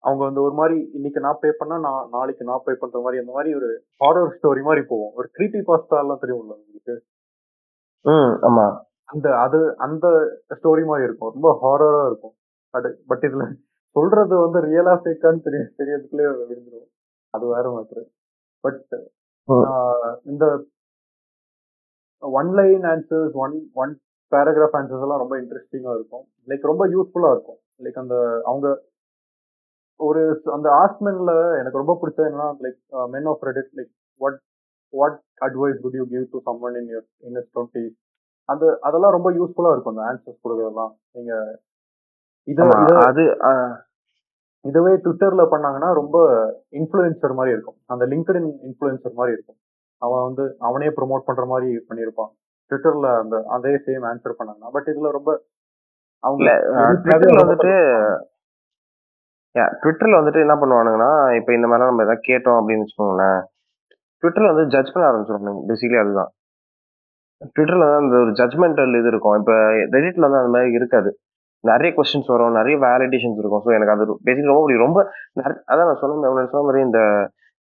அவங்க 0.05 0.23
வந்து 0.25 0.41
ஒரு 0.47 0.55
மாதிரி 0.59 0.77
இன்னைக்கு 0.97 1.21
நான் 1.21 1.41
பே 1.43 1.51
பண்ணா 1.59 1.77
நான் 1.87 2.09
நாளைக்கு 2.15 2.49
நான் 2.49 2.65
பே 2.65 2.73
பண்ற 2.81 2.99
மாதிரி 3.05 3.21
அந்த 3.23 3.33
மாதிரி 3.37 3.51
ஒரு 3.59 3.69
ஹாரர் 4.03 4.33
ஸ்டோரி 4.37 4.63
மாதிரி 4.69 4.83
போவோம் 4.91 5.13
ஒரு 5.19 5.27
க்ரீப்பி 5.37 5.61
பாஸ்டா 5.69 6.01
எல்லாம் 6.05 6.23
தெரியும்ல 6.25 6.55
உங்களுக்கு? 6.63 6.95
ஆமா. 8.49 8.67
அந்த 9.13 9.29
அது 9.45 9.59
அந்த 9.87 10.07
ஸ்டோரி 10.59 10.85
மாதிரி 10.91 11.07
இருக்கும். 11.09 11.33
ரொம்ப 11.37 11.51
ஹாரரா 11.63 12.03
இருக்கும். 12.11 12.35
அது 12.75 12.89
பட் 13.11 13.25
இதுல 13.29 13.45
சொல்றது 13.97 14.35
வந்து 14.45 14.61
ரியலா 14.69 14.95
ஃபேக்கான்னு 15.03 15.45
தெரிய 15.47 15.63
தெரியறதுக்குள்ளே 15.81 16.29
விழுந்துரும். 16.41 16.89
அது 17.35 17.45
வேற 17.55 17.67
மேட்ரு 17.75 18.03
பட். 18.65 18.95
இந்த 20.31 20.45
one 22.23 22.51
line 22.59 22.85
answers 22.93 23.35
one 23.45 23.55
one 23.83 23.93
paragraph 24.33 24.77
answers 24.79 25.05
எல்லாம் 25.07 25.23
ரொம்ப 25.23 25.35
இன்ட்ரெஸ்டிங்கா 25.43 25.93
இருக்கும். 25.99 26.25
லைக் 26.49 26.71
ரொம்ப 26.71 26.85
யூஸ்ஃபுல்லா 26.95 27.31
இருக்கும். 27.37 27.61
லைக் 27.85 27.99
அந்த 28.03 28.17
அவங்க 28.51 28.69
ஒரு 30.01 30.23
அந்த 30.55 30.69
ஆஸ்மென்ல 30.85 31.33
எனக்கு 31.61 31.81
ரொம்ப 31.83 31.95
பிடிச்சது 32.01 32.29
என்னன்னா 32.31 32.49
like 32.65 32.79
men 33.15 33.29
of 33.33 33.45
Reddit 33.49 33.71
like 33.79 33.93
what 34.21 34.39
what 34.95 35.19
advice 35.47 35.79
could 35.85 35.99
you 36.01 36.07
give 36.15 36.27
to 36.35 36.41
someone 36.49 36.77
in 36.81 36.91
your 36.95 37.07
in 37.27 37.39
twenty 37.55 37.85
அது 38.49 38.67
அதெல்லாம் 38.87 39.15
ரொம்ப 39.17 39.29
யூஸ்ஃபுல்லா 39.39 39.73
இருக்கும் 39.75 39.95
அந்த 39.95 40.05
ஆன்சர்ஸ் 40.11 40.43
கொடுக்கறதெல்லாம். 40.45 40.93
நீங்க 41.17 41.33
இத 42.49 42.67
அது 43.09 43.25
இதுவே 44.65 44.93
ட்விட்டர்ல 45.05 45.43
பண்ணாங்கன்னா 45.53 45.89
ரொம்ப 46.01 46.17
இன்ஃப்ளூயன்சர் 46.79 47.39
மாதிரி 47.39 47.55
இருக்கும். 47.55 47.79
அந்த 47.93 48.05
லிங்க்டின் 48.13 48.51
இன்ஃப்ளூயன்சர் 48.67 49.19
மாதிரி 49.19 49.35
இருக்கும். 49.37 49.59
அவன் 50.03 50.25
வந்து 50.29 50.45
அவனே 50.69 50.89
ப்ரோமோட் 50.99 51.27
பண்ற 51.29 51.45
மாதிரி 51.53 51.69
பண்ணியிருப்பான். 51.89 52.31
ட்விட்டர்ல 52.71 53.09
அந்த 53.23 53.37
அதே 53.57 53.73
சேம் 53.87 54.05
ஆன்சர் 54.11 54.39
பண்ணாங்கன்னா 54.39 54.71
பட் 54.77 54.89
இதுல 54.93 55.11
ரொம்ப 55.19 55.31
அவங்க 56.25 56.45
வந்துட்டு 57.43 57.73
ட்விட்டர்ல 59.83 60.19
வந்துட்டு 60.21 60.45
என்ன 60.45 60.55
பண்ணுவானுங்கன்னா 60.61 61.11
இப்போ 61.39 61.51
இந்த 61.57 61.67
மாதிரிலாம் 61.69 61.93
நம்ம 61.93 62.05
எதாவது 62.07 62.27
கேட்டோம் 62.31 62.59
அப்படின்னு 62.61 62.85
வச்சுக்கோங்களேன் 62.85 63.41
ட்விட்டர்ல 64.23 64.51
வந்து 64.53 64.65
ஜட்ஜ் 64.75 64.93
பண்ண 64.95 65.05
ஆரம்பிச்சிருவாங்க 65.11 65.63
பேசிக்கலி 65.71 66.01
அதுதான். 66.03 66.31
ட்விட்டர்ல 67.55 67.87
தான் 67.91 68.03
அந்த 68.05 68.17
ஒரு 68.25 68.33
ஜட்மெண்டல் 68.41 68.99
இது 69.01 69.09
இருக்கும். 69.13 69.37
இப்போ 69.41 69.55
ரெடிட்ல 69.95 70.27
வந்து 70.27 70.41
அந்த 70.43 70.53
மாதிரி 70.55 70.79
இருக்காது. 70.79 71.11
நிறைய 71.65 71.91
கொஸ்டின்ஸ் 71.97 72.31
வரும் 72.33 72.59
நிறைய 72.59 72.77
வேலிடேஷன்ஸ் 72.87 73.41
இருக்கும். 73.43 73.63
ஸோ 73.67 73.71
எனக்கு 73.77 73.95
அது 73.95 74.05
பேசிக் 74.29 74.51
ரொம்ப 74.51 74.63
பிடிக்கும். 74.65 74.87
ரொம்ப 74.87 74.99
அதான் 75.71 75.89
நான் 75.91 76.01
சொன்ன 76.03 76.45
சொன்ன 76.53 76.65
மாதிரி 76.69 76.83
இந்த 76.89 77.01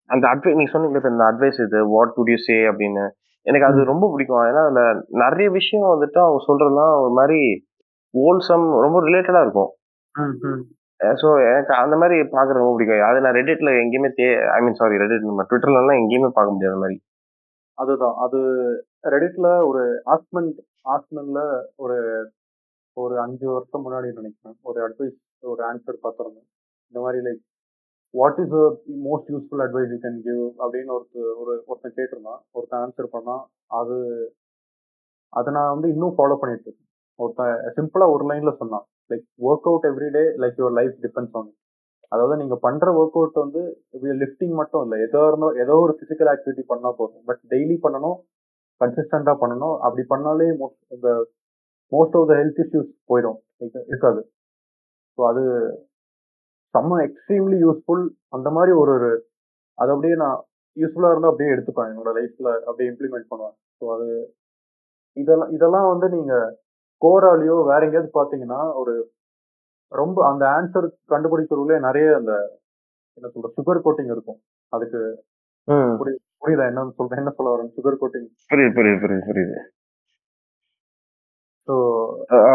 அந்த 0.10 0.26
அட்வைஸ் 0.32 0.58
நீங்க 0.60 0.72
சொன்னீங்களே 0.74 1.02
இப்ப 1.02 1.12
இந்த 1.16 1.26
அட்வைஸ் 1.32 1.60
இது 1.66 1.80
வாட் 1.94 2.16
வுட் 2.18 2.32
யூ 2.34 2.40
சே 2.48 2.58
அப்படின்னு. 2.72 3.06
எனக்கு 3.46 3.68
அது 3.70 3.90
ரொம்ப 3.92 4.06
பிடிக்கும். 4.14 4.44
ஏன்னா 4.50 4.62
அதுல 4.68 4.82
நிறைய 5.24 5.48
விஷயம் 5.60 5.92
வந்துட்டு 5.94 6.20
அவங்க 6.26 6.42
சொல்றதுலாம் 6.50 6.94
ஒரு 7.04 7.14
மாதிரி 7.20 7.40
ஓல்சம் 8.14 8.66
ரொம்ப 8.86 8.98
ரிலேட்டடா 9.08 9.42
இருக்கும். 9.46 9.72
ஸோ 11.14 11.28
எனக்கு 11.52 11.74
அந்த 11.74 11.96
மாதிரி 11.96 12.20
பார்க்குறது 12.20 12.60
ரொம்ப 12.62 12.76
பிடிக்கும். 12.78 13.08
அது 13.10 13.22
நான் 13.22 13.34
ரெடிட்ல 13.34 13.70
எங்கேயுமே 13.82 14.10
தே 14.18 14.28
ஐ 14.50 14.62
மீன் 14.62 14.74
சாரி 14.74 14.96
ரெடிட் 14.96 15.28
நம்ம 15.30 15.44
ட்விட்டர்லலாம் 15.44 16.00
எங்கேயுமே 16.02 16.30
பார்க்க 16.30 16.54
முடியாது 16.54 16.76
அந்த 16.76 16.86
மாதிரி. 16.86 16.98
அதுதான். 17.74 18.16
அது 18.16 18.40
ரெடிட்ல 19.04 19.68
ஒரு 19.68 20.02
ஆஸ்மெண்ட் 20.06 20.58
ஆஸ்மெண்ட்ல 20.90 21.62
ஒரு 21.76 21.98
ஒரு 22.94 23.20
அஞ்சு 23.20 23.52
வருஷம் 23.52 23.86
முன்னாடி 23.86 24.12
நினைக்கிறேன். 24.14 24.58
ஒரு 24.62 24.80
அட்வைஸ் 24.88 25.18
ஒரு 25.40 25.62
ஆன்சர் 25.74 26.04
பார்த்துருந்தேன். 26.04 26.48
இந்த 26.90 27.00
மாதிரி 27.06 27.24
like 27.26 27.44
what 28.10 28.38
is 28.38 28.54
most 29.08 29.30
useful 29.34 29.64
advice 29.66 29.92
you 29.94 29.98
can 30.04 30.22
give 30.24 30.42
அப்படின்னு 30.60 30.92
ஒருத்தர் 30.98 31.38
ஒரு 31.38 31.64
ஒருத்தன் 31.66 31.96
கேட்டிருந்தான். 31.96 32.42
ஒருத்தன் 32.52 32.84
ஆன்சர் 32.86 33.16
பண்ணான். 33.16 33.44
அது 33.68 33.98
அதை 35.30 35.54
நான் 35.54 35.74
வந்து 35.74 35.90
இன்னும் 35.90 36.16
ஃபாலோ 36.18 36.36
பண்ணிட்டு 36.36 36.68
இருக்கேன். 36.68 36.90
ஒருத்தன் 37.16 37.74
சிம்பிளாக 37.76 38.14
ஒரு 38.16 38.26
லைனில் 38.26 38.60
சொன்னான். 38.60 38.86
Like 39.10 39.26
work 39.48 39.68
out 39.72 39.88
every 39.92 40.10
day 40.18 40.24
like 40.44 40.58
your 40.62 40.76
life 40.80 40.96
depends 41.06 41.36
on 41.40 41.50
அதாவது 42.12 42.36
நீங்க 42.42 42.56
பண்ற 42.66 42.92
ஒர்க் 43.00 43.18
அவுட் 43.20 43.40
வந்து 43.44 43.62
லிஃப்டிங் 44.24 44.56
மட்டும் 44.60 44.84
இல்லை. 44.86 44.98
ஏதோ 45.08 45.22
இருந்தோ 45.30 45.48
ஏதோ 45.64 45.76
ஒரு 45.86 45.94
பிசிக்கல் 46.02 46.30
ஆக்டிவிட்டி 46.34 46.64
பண்ணா 46.72 46.90
போதும். 47.00 47.24
பட் 47.30 47.42
டெய்லி 47.54 47.78
பண்ணணும் 47.86 48.18
கன்சிஸ்டண்டா 48.82 49.34
பண்ணணும். 49.44 49.76
அப்படி 49.86 50.04
பண்ணாலே 50.14 50.48
மோஸ்ட் 50.62 50.82
உங்க 50.96 51.10
most 51.92 52.16
of 52.20 52.30
the 52.32 52.36
health 52.42 52.62
issues 52.66 52.92
போயிடும். 53.12 53.40
இருக்காது. 53.92 54.22
ஸோ 55.18 55.22
அது 55.32 55.44
செம்ம 56.76 56.98
எக்ஸ்ட்ரீம்லி 57.08 57.58
யூஸ்ஃபுல் 57.66 58.06
அந்த 58.38 58.50
மாதிரி 58.56 58.72
ஒரு 58.82 58.92
ஒரு 58.98 59.12
அது 59.78 59.92
அப்படியே 59.94 60.16
நான் 60.24 60.38
யூஸ்ஃபுல்லாக 60.78 61.14
இருந்தால் 61.14 61.32
அப்படியே 61.32 61.54
எடுத்துப்பேன். 61.56 61.90
என்னோட 61.92 62.12
லைஃப்ல 62.20 62.50
அப்படியே 62.68 62.90
இம்ப்ளிமெண்ட் 62.92 63.30
பண்ணுவேன். 63.32 63.56
ஸோ 63.80 63.86
அது 63.96 64.08
இதெல்லாம் 65.18 65.52
இதெல்லாம் 65.58 65.90
வந்து 65.94 66.08
நீங்கள் 66.18 66.48
கோராலியோ 67.02 67.58
வேற 67.70 67.82
எங்கேயாவது 67.88 68.18
பாத்தீங்கன்னா 68.18 68.60
ஒரு 68.82 68.94
ரொம்ப 69.92 70.20
அந்த 70.30 70.44
ஆன்சர் 70.58 70.88
கண்டுபிடிக்கிறதுலே 71.14 71.78
நிறைய 71.88 72.08
அந்த 72.20 72.34
என்ன 73.18 73.28
சொல்ற 73.34 73.50
சுகர் 73.58 73.86
கோட்டிங் 73.86 74.12
இருக்கும். 74.14 74.40
அதுக்கு 74.74 75.00
புரியுதா? 76.42 76.66
என்ன 76.72 76.82
சொல்றேன் 77.00 77.22
என்ன 77.22 77.32
சொல்ல 77.38 77.54
வரேன் 77.54 77.72
சுகர் 77.78 78.02
கோட்டிங் 78.02 78.28
புரியுது 78.52 78.74
புரியுது 78.78 79.00
புரியுது 79.04 79.26
புரியுது. 79.30 79.60
ஸோ 81.68 81.76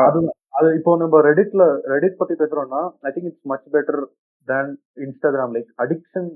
அது 0.01 0.19
அது 0.59 0.69
இப்போ 0.79 0.93
நம்ம 1.03 1.21
ரெடிட்ல 1.29 1.63
ரெடிட் 1.93 2.21
பத்தி 2.21 2.35
பேசுறோம்னா 2.43 2.81
I 3.07 3.13
think 3.15 3.29
it's 3.31 3.49
much 3.53 3.67
better 3.75 4.01
than 4.49 4.71
Instagram 5.07 5.55
like 5.57 5.71
addiction 5.85 6.29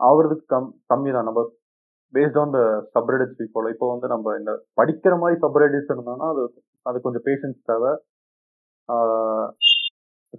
ஆகுறதுக்கு 0.00 0.46
கம் 0.52 0.68
கம்மி 0.92 1.10
தான் 1.16 1.28
நம்ம 1.28 1.42
based 2.14 2.38
on 2.42 2.54
the 2.56 2.60
subreddits 2.94 3.38
we 3.40 3.46
follow 3.52 3.72
இப்போ 3.74 3.88
வந்து 3.92 4.08
நம்ம 4.14 4.36
இந்த 4.40 4.52
படிக்கிற 4.80 5.16
மாதிரி 5.22 5.36
சப்ரெடிட்ஸ் 5.44 5.92
இருந்தோம்னா 5.92 6.28
அது 6.34 6.44
அது 6.86 6.96
கொஞ்சம் 7.06 7.24
பேஷன்ஸ் 7.28 7.60
தேவை. 7.70 7.92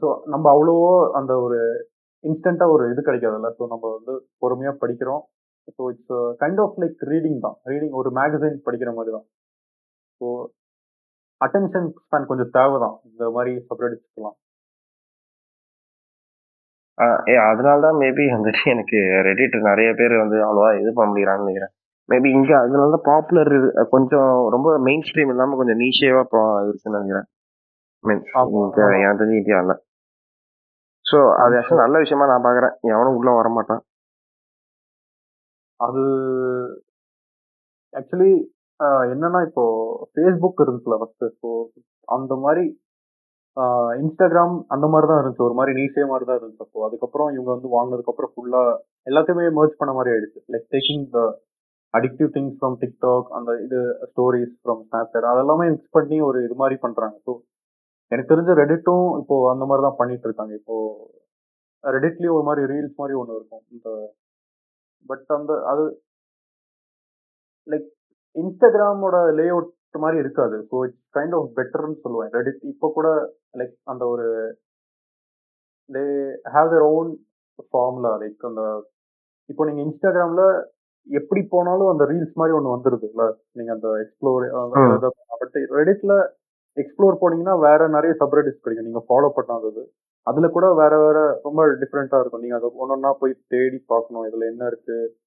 ஸோ 0.02 0.08
நம்ம 0.34 0.46
அவ்வளோவோ 0.56 0.92
அந்த 1.20 1.34
ஒரு 1.46 1.60
இன்ஸ்டண்ட்டாக 2.24 2.74
ஒரு 2.76 2.84
இது 2.94 3.02
கிடைக்காதுல்ல. 3.10 3.50
ஸோ 3.58 3.64
நம்ம 3.74 3.84
வந்து 3.98 4.14
பொறுமையாக 4.44 4.76
படிக்கிறோம். 4.84 5.24
So 5.76 5.82
it's 5.94 6.14
kind 6.42 6.62
of 6.66 6.80
like 6.84 7.02
reading 7.12 7.40
தான். 7.46 7.58
ரீடிங் 7.72 7.96
ஒரு 8.02 8.10
மேகசைன் 8.20 8.58
படிக்கிற 8.68 8.92
மாதிரி 8.98 9.12
தான். 9.18 9.28
ஸோ 10.22 10.28
அட்டென்ஷன் 11.42 11.90
ஸ்பேன் 12.06 12.30
கொஞ்சம் 12.32 12.54
தேவை 12.58 12.78
தான். 12.86 12.96
இந்த 13.10 13.26
மாதிரி 13.38 13.54
சப்ரெடிட்ஸ்லாம் 13.70 14.38
ஏ 17.32 17.36
அதனால 17.52 17.78
தான் 17.86 18.00
மேபி 18.02 18.24
வந்துட்டு 18.34 18.64
எனக்கு 18.74 18.98
ரெடிட் 19.28 19.56
நிறைய 19.70 19.90
பேர் 20.00 20.14
வந்து 20.24 20.38
அவ்வளோவா 20.48 20.72
இது 20.82 20.90
பண்ண 20.98 21.08
முடியறாங்கன்னு 21.12 21.46
நினைக்கிறேன். 21.46 21.74
மேபி 22.12 22.30
இங்க 22.38 22.52
அதனால 22.62 22.92
தான் 22.96 23.08
பாப்புலர் 23.12 23.54
கொஞ்சம் 23.94 24.32
ரொம்ப 24.56 24.70
மெயின் 24.88 25.06
ஸ்ட்ரீம் 25.08 25.32
இல்லாம 25.34 25.58
கொஞ்சம் 25.60 25.80
நீஷேவா 25.84 26.24
இருக்குன்னு 26.66 26.98
நினைக்கிறேன். 26.98 27.28
எனக்கு 28.04 29.22
தெரிஞ்சு 29.22 29.40
இந்தியாவில் 29.42 29.78
ஸோ 31.06 31.18
அது 31.44 31.54
ஆக்சுவலி 31.60 31.84
நல்ல 31.84 32.00
விஷயமா 32.04 32.26
நான் 32.32 32.46
பாக்குறேன். 32.48 32.76
எவனும் 32.94 33.18
உள்ள 33.20 33.30
வர 33.38 33.48
மாட்டான். 33.56 33.82
அது 35.80 36.04
ஆக்சுவலி 37.94 38.32
என்னன்னா 39.14 39.40
இப்போ 39.48 39.64
ஃபேஸ்புக் 40.12 40.64
இருந்துச்சுல 40.64 40.98
ஃபர்ஸ்ட் 41.02 41.26
ஸோ 41.42 41.50
அந்த 42.08 42.34
மாதிரி 42.46 42.64
இன்ஸ்டாகிராம் 44.02 44.56
அந்த 44.74 44.86
மாதிரி 44.92 45.08
தான் 45.10 45.20
இருந்துச்சு. 45.22 45.48
ஒரு 45.48 45.56
மாதிரி 45.60 45.72
நீசே 45.80 46.04
மாதிரி 46.12 46.26
தான் 46.30 46.40
இருந்துச்சு 46.40 46.66
அப்போ. 46.66 46.80
அதுக்கப்புறம் 46.88 47.30
இவங்க 47.36 47.50
வந்து 47.56 47.70
வாங்கினதுக்கு 47.76 48.14
அப்புறம் 48.14 48.34
ஃபுல்லா 48.34 48.62
எல்லாத்தையுமே 49.10 49.46
மர்ஜ் 49.60 49.80
பண்ண 49.82 49.94
மாதிரி 49.98 50.14
ஆயிடுச்சு. 50.14 50.40
Like 50.54 50.68
taking 50.76 51.06
the 51.16 51.22
addictive 51.98 52.30
things 52.36 52.58
from 52.60 52.78
TikTok 52.82 53.30
அந்த 53.38 53.52
இது 53.66 53.80
ஸ்டோரிஸ் 54.12 54.54
ஃப்ரம் 54.62 54.82
ஸ்னாப்சாட் 54.88 55.32
அதெல்லாமே 55.32 55.66
மிக்ஸ் 55.74 55.96
பண்ணி 55.98 56.18
ஒரு 56.30 56.40
இது 56.48 56.56
மாதிரி 56.62 56.78
பண்றாங்க. 56.86 57.18
ஸோ 57.26 57.34
எனக்கு 58.12 58.32
தெரிஞ்ச 58.34 58.52
ரெடிட்டும் 58.62 59.08
இப்போ 59.22 59.36
அந்த 59.54 59.66
மாதிரி 59.70 59.84
தான் 59.88 60.00
பண்ணிட்டு 60.00 60.28
இருக்காங்க. 60.30 60.54
இப்போ 60.62 60.76
ரெடிட்லேயும் 61.84 62.38
ஒரு 62.38 62.46
மாதிரி 62.50 62.64
ரீல்ஸ் 62.72 63.00
மாதிரி 63.02 63.16
ஒன்று 63.22 63.38
இருக்கும். 63.40 63.64
இந்த 63.76 63.90
பட் 65.10 65.28
அந்த 65.38 65.52
அது 65.72 65.84
லைக் 67.68 67.88
இன்ஸ்டாகிராமோட 68.36 69.18
லே 69.40 69.46
அவுட் 69.54 69.72
மாதிரி 70.04 70.18
இருக்காது. 70.24 70.58
ஸோ 70.70 70.76
இட்ஸ் 70.88 71.16
கைண்ட் 71.18 71.36
ஆஃப் 71.38 71.54
பெட்டர்னு 71.60 71.98
சொல்லுவேன். 72.04 72.32
ரெடிட் 72.38 72.62
இப்போ 72.74 72.88
கூட 72.98 73.08
லைக் 73.62 73.76
அந்த 73.94 74.04
ஒரு 74.14 74.28
they 75.90 76.04
have 76.56 76.70
their 76.74 76.86
own 76.98 77.10
formula 77.72 78.12
like 78.22 78.46
அந்த 78.50 78.62
இப்போ 79.50 79.64
நீங்கள் 79.70 79.86
இன்ஸ்டாகிராமில் 79.88 80.46
எப்படி 81.08 81.42
போனாலும் 81.44 81.88
அந்த 81.88 82.04
ரீல்ஸ் 82.06 82.38
மாதிரி 82.40 82.56
ஒன்று 82.58 82.74
வந்துருதுல்ல? 82.76 83.24
நீங்க 83.52 83.72
அந்த 83.72 83.88
எக்ஸ்ப்ளோர். 84.04 84.46
பட் 85.42 85.58
ரெடிட்ல 85.80 86.14
எக்ஸ்ப்ளோர் 86.78 87.22
போனீங்கன்னா 87.22 87.60
வேற 87.60 87.88
நிறைய 87.88 88.16
சப்ரெடிட்ஸ் 88.20 88.64
கிடைக்கும். 88.64 88.88
நீங்க 88.90 89.04
ஃபாலோ 89.10 89.30
பண்ணாதது 89.38 89.84
அதுல 90.24 90.48
கூட 90.48 90.74
வேற 90.74 90.98
வேற 91.06 91.40
ரொம்ப 91.44 91.66
டிஃப்ரெண்டா 91.68 92.20
இருக்கும். 92.20 92.42
நீங்க 92.42 92.56
அதை 92.56 92.70
ஒன்னொன்னா 92.82 93.12
போய் 93.20 93.34
தேடி 93.48 93.84
பார்க்கணும். 93.86 94.26
இதுல 94.28 94.46
என்ன 94.52 94.66
இருக்கு? 94.66 95.18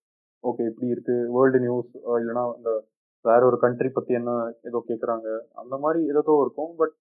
ஓகே 0.43 0.63
இப்படி 0.71 0.87
இருக்கு. 0.87 1.17
வேர்ல்டு 1.37 1.61
நியூஸ் 1.61 1.91
இல்லைன்னா 2.19 2.57
இந்த 2.57 2.85
வேற 3.21 3.41
ஒரு 3.47 3.59
கண்ட்ரி 3.59 3.89
பத்தி 3.89 4.15
என்ன 4.15 4.33
ஏதோ 4.63 4.85
கேக்குறாங்க. 4.89 5.29
அந்த 5.53 5.77
மாதிரி 5.77 6.01
ஏதோ 6.07 6.35
இருக்கும். 6.45 6.73
But 6.77 6.95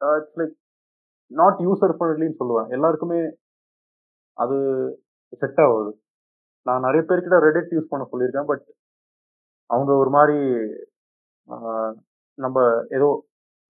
it's 0.00 0.38
like 0.40 0.54
not 1.26 1.60
user 1.66 1.96
ஃப்ரெண்ட்லின்னு 1.98 2.40
சொல்லுவேன். 2.42 2.68
எல்லாருக்குமே 2.68 3.20
அது 4.32 4.56
செட் 5.42 5.60
ஆகுது. 5.66 5.92
நான் 6.66 6.84
நிறைய 6.86 7.02
பேர்கிட்ட 7.08 7.38
ரெடிட் 7.46 7.74
யூஸ் 7.76 7.90
பண்ண 7.92 8.04
சொல்லியிருக்கேன் 8.12 8.48
பட் 8.50 8.64
அவங்க 9.70 9.90
ஒரு 10.02 10.10
மாதிரி 10.16 10.38
நம்ம 12.38 12.58
ஏதோ 12.96 13.08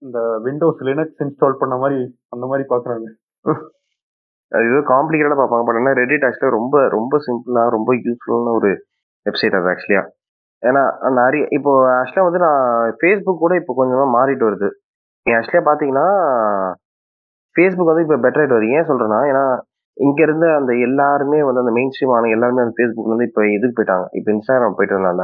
இந்த 0.01 0.19
விண்டோஸ் 0.45 0.81
லினக்ஸ் 0.89 1.21
இன்ஸ்டால் 1.25 1.61
பண்ண 1.61 1.75
மாதிரி 1.83 1.99
அந்த 2.33 2.45
மாதிரி 2.51 2.63
பார்க்குறாங்க. 2.71 3.07
அது 4.51 4.63
ஏதோ 4.71 4.81
காம்ப்ளிகேட்டாக 4.93 5.37
பார்ப்பாங்க 5.39 5.65
பட் 5.67 5.79
ஆனால் 5.79 5.97
ரெடிட் 6.01 6.25
ஆக்சுவலாக 6.27 6.57
ரொம்ப 6.57 6.75
ரொம்ப 6.97 7.19
சிம்பிளாக 7.27 7.73
ரொம்ப 7.77 7.91
யூஸ்ஃபுல்லான 8.05 8.53
ஒரு 8.59 8.71
வெப்சைட் 9.25 9.57
அது 9.59 9.71
ஆக்சுவலியாக 9.73 10.11
ஏன்னா 10.63 10.83
நிறைய 11.21 11.43
இப்போ 11.57 11.71
ஆக்சுவலாக 11.99 12.27
வந்து 12.27 12.41
நான் 12.45 12.93
ஃபேஸ்புக் 12.99 13.43
கூட 13.43 13.53
இப்போ 13.61 13.73
கொஞ்சமாக 13.79 14.13
மாறிட்டு 14.17 14.47
வருது. 14.49 14.69
நீங்கள் 15.25 15.39
ஆக்சுவலியாக 15.39 15.67
பார்த்தீங்கன்னா 15.69 16.07
ஃபேஸ்புக் 17.55 17.91
வந்து 17.91 18.05
இப்போ 18.05 18.17
பெட்டர் 18.25 18.41
ஆகிட்டு 18.41 18.57
வருது. 18.57 18.73
ஏன் 18.77 18.87
சொல்கிறேன்னா 18.89 19.19
ஏன்னா 19.31 19.43
இங்க 19.97 20.19
இருந்த 20.23 20.45
அந்த 20.59 20.71
எல்லாருமே 20.87 21.39
வந்து 21.47 21.63
அந்த 21.63 21.71
மெயின் 21.71 21.91
ஸ்ட்ரீம் 21.93 22.13
ஆன 22.15 22.29
எல்லாருமே 22.35 22.63
அந்த 22.63 22.73
ஃபேஸ்புக்ல 22.77 23.11
இருந்து 23.11 23.29
இப்போ 23.29 23.41
இதுக்கு 23.55 23.77
போயிட்டாங்க? 23.77 24.05
இப்போ 24.17 24.29
இன்ஸ்டாகிராம் 24.31 24.77
போயிட்டதுனால 24.77 25.21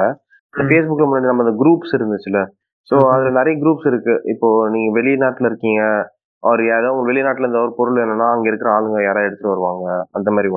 ஃபேஸ்புக்ல 0.53 1.07
முன்னாடி 1.07 1.29
நம்ம 1.31 1.43
அந்த 1.45 1.55
குரூப்ஸ் 1.61 1.93
இருந்துச்சுல. 1.97 2.39
ஸோ. 2.91 2.95
அதுல 3.13 3.31
நிறைய 3.39 3.55
குரூப்ஸ் 3.63 3.87
இருக்கு. 3.87 4.13
இப்போ 4.33 4.47
நீங்க 4.69 4.89
வெளிநாட்டுல 4.99 5.49
இருக்கீங்க 5.51 5.81
ஒரு 6.43 6.61
ஏதோ 6.75 6.91
உங்க 6.93 7.05
வெளிநாட்டுல 7.09 7.49
இந்த 7.49 7.59
ஒரு 7.59 7.73
பொருள் 7.75 8.01
என்னன்னா 8.03 8.27
அங்க 8.35 8.47
இருக்கிற 8.49 8.69
ஆளுங்க 8.71 8.99
யாராவது 9.03 9.27
எடுத்துட்டு 9.27 9.53
வருவாங்க. 9.53 9.87
அந்த 10.11 10.29
மாதிரி 10.31 10.49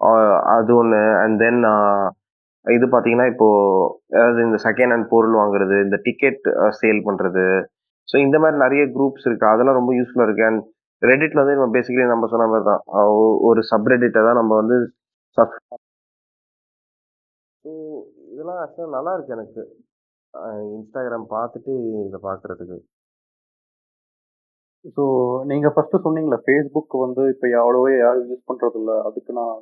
ஆஹ் 0.00 0.40
அது 0.56 0.70
ஒண்ணு. 0.76 1.02
அண்ட் 1.20 1.36
தென் 1.38 1.60
இது 2.66 2.86
பாத்தீங்கன்னா 2.86 3.26
இப்போ 3.32 3.48
அதாவது 4.12 4.40
இந்த 4.42 4.58
செகண்ட் 4.64 4.92
ஹேண்ட் 4.92 5.08
பொருள் 5.08 5.34
வாங்குறது 5.34 5.76
இந்த 5.84 5.96
டிக்கெட் 6.02 6.42
சேல் 6.80 7.00
பண்றது. 7.04 7.44
ஸோ 8.08 8.16
இந்த 8.16 8.36
மாதிரி 8.38 8.56
நிறைய 8.58 8.82
குரூப்ஸ் 8.96 9.26
இருக்கு. 9.26 9.46
அதெல்லாம் 9.46 9.78
ரொம்ப 9.80 9.92
யூஸ்ஃபுல்லா 9.94 10.26
இருக்கு. 10.28 10.44
அண்ட் 10.44 10.62
ரெடிட்ல 11.02 11.42
வந்து 11.42 11.56
நம்ம 11.58 11.74
பேசிக்கலி 11.76 12.06
நம்ம 12.12 12.28
சொன்ன 12.32 12.46
மாதிரி 12.52 12.66
தான். 12.70 12.82
அஹ் 12.96 13.12
ஒ- 13.18 13.38
ஒரு 13.48 13.62
சப்ரெடிட்டை 13.72 14.22
தான் 14.28 14.40
நம்ம 14.40 14.54
வந்து 14.62 14.76
ஸோ 17.64 17.72
இதெல்லாம் 18.32 18.60
ஆக்சுவலாக 18.62 18.96
நல்லா 18.96 19.12
இருக்கு 19.16 19.36
எனக்கு. 19.36 19.62
இன்ஸ்டாகிராம் 20.76 21.26
பார்த்துட்டு 21.34 21.72
இதை 22.08 22.20
பார்க்கறதுக்கு. 22.28 22.78
ஸோ 24.96 25.04
நீங்கள் 25.50 25.74
ஃபர்ஸ்ட் 25.74 26.04
சொன்னீங்களே 26.06 26.38
ஃபேஸ்புக் 26.46 26.94
வந்து 27.04 27.22
இப்போ 27.32 27.46
அவ்வளோவே 27.62 27.92
யாரும் 27.98 28.28
யூஸ் 28.30 28.48
பண்ணுறது 28.50 28.78
இல்லை 28.80 28.96
அதுக்கு 29.08 29.32
நான் 29.38 29.56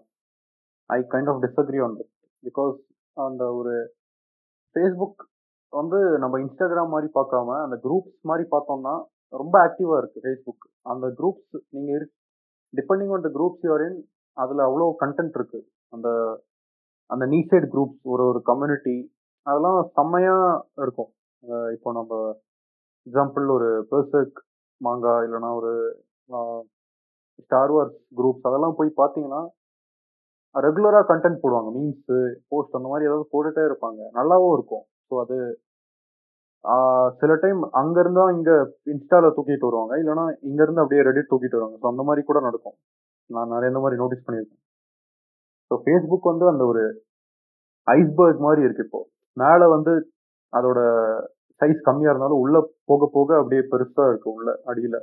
I 0.90 0.98
kind 1.12 1.30
of 1.32 1.42
disagree 1.44 1.80
on 1.86 1.96
because 2.42 2.76
அந்த 3.16 3.44
ஒரு 3.60 3.74
ஃபேஸ்புக் 4.76 5.22
வந்து 5.72 5.98
நம்ம 6.24 6.38
இன்ஸ்டாகிராம் 6.44 6.94
மாதிரி 6.94 7.08
பார்க்காம 7.18 7.56
அந்த 7.64 7.76
குரூப்ஸ் 7.84 8.18
மாதிரி 8.30 8.44
பார்த்தோம்னா 8.54 8.94
ரொம்ப 9.32 9.54
ஆக்டிவாக 9.66 10.00
இருக்குது 10.00 10.24
ஃபேஸ்புக் 10.24 10.64
அந்த 10.92 11.06
குரூப்ஸ் 11.18 11.54
நீங்கள் 11.74 11.94
இரு 11.96 12.06
depending 12.74 13.12
on 13.16 13.24
the 13.26 13.30
groups 13.36 13.64
you're 13.66 13.84
in 13.88 13.98
அதில் 14.36 14.62
அவ்வளோ 14.68 14.86
கண்டென்ட் 15.02 15.36
இருக்குது 15.38 15.66
அந்த 15.94 16.08
அந்த 17.10 17.24
நீசைட் 17.34 17.66
குரூப்ஸ் 17.74 18.02
ஒரு 18.12 18.22
ஒரு 18.30 18.40
கம்யூனிட்டி 18.50 18.96
அதெல்லாம் 19.46 19.78
செம்மையாக 19.98 20.44
இருக்கும். 20.84 21.10
இப்போ 21.76 21.88
நம்ம 21.98 22.12
எக்ஸாம்பிள் 23.06 23.46
ஒரு 23.56 23.68
பெர்சக் 23.90 24.38
மாங்கா 24.80 25.14
இல்லைன்னா 25.26 25.50
ஒரு 25.58 25.72
ஸ்டார் 27.44 27.72
வார்ஸ் 27.76 27.98
குரூப்ஸ் 28.18 28.48
அதெல்லாம் 28.50 28.78
போய் 28.78 28.98
பார்த்தீங்கன்னா 29.00 29.42
ரெகுலராக 30.54 31.06
கண்டென்ட் 31.10 31.42
போடுவாங்க. 31.42 31.70
மீம்ஸு 31.76 32.18
போஸ்ட் 32.50 32.76
அந்த 32.78 32.88
மாதிரி 32.90 33.08
ஏதாவது 33.08 33.26
போட்டுகிட்டே 33.32 33.62
இருப்பாங்க. 33.68 34.00
நல்லாவும் 34.18 34.54
இருக்கும். 34.56 34.84
ஸோ 35.08 35.14
அது 35.24 35.36
சில 37.20 37.32
டைம் 37.42 37.60
அங்க 37.80 37.96
இருந்தா 38.00 38.24
இங்க 38.36 38.50
இன்ஸ்டால 38.92 39.30
தூக்கிட்டு 39.36 39.68
வருவாங்க. 39.68 39.94
இல்லைன்னா 40.02 40.24
இங்கேருந்து 40.48 40.82
அப்படியே 40.82 41.02
ரெடிட் 41.08 41.30
தூக்கிட்டு 41.32 41.58
வருவாங்க. 41.58 41.78
ஸோ 41.82 41.88
அந்த 41.92 42.02
மாதிரி 42.08 42.22
கூட 42.30 42.40
நடக்கும். 42.46 42.76
நான் 43.30 43.52
நிறைய 43.54 43.72
இந்த 43.72 43.82
மாதிரி 43.84 44.00
நோட்டீஸ் 44.02 44.26
பண்ணியிருக்கேன். 44.26 44.60
ஸோ 45.70 45.76
ஃபேஸ்புக் 45.84 46.30
வந்து 46.32 46.46
அந்த 46.52 46.64
ஒரு 46.72 46.82
ஐஸ்பர்க் 47.86 48.44
மாதிரி 48.46 48.62
இருக்கு 48.66 48.86
இப்போ. 48.86 49.00
மேலே 49.36 49.66
வந்து 49.76 49.92
அதோட 50.52 50.80
சைஸ் 51.60 51.86
கம்மியா 51.88 52.10
இருந்தாலும் 52.12 52.42
உள்ள 52.44 52.56
போக 52.90 53.08
போக 53.16 53.36
அப்படியே 53.40 53.62
பெருசா 53.72 54.04
இருக்கு 54.10 54.28
உள்ள 54.36 54.50
அடியில. 54.70 54.96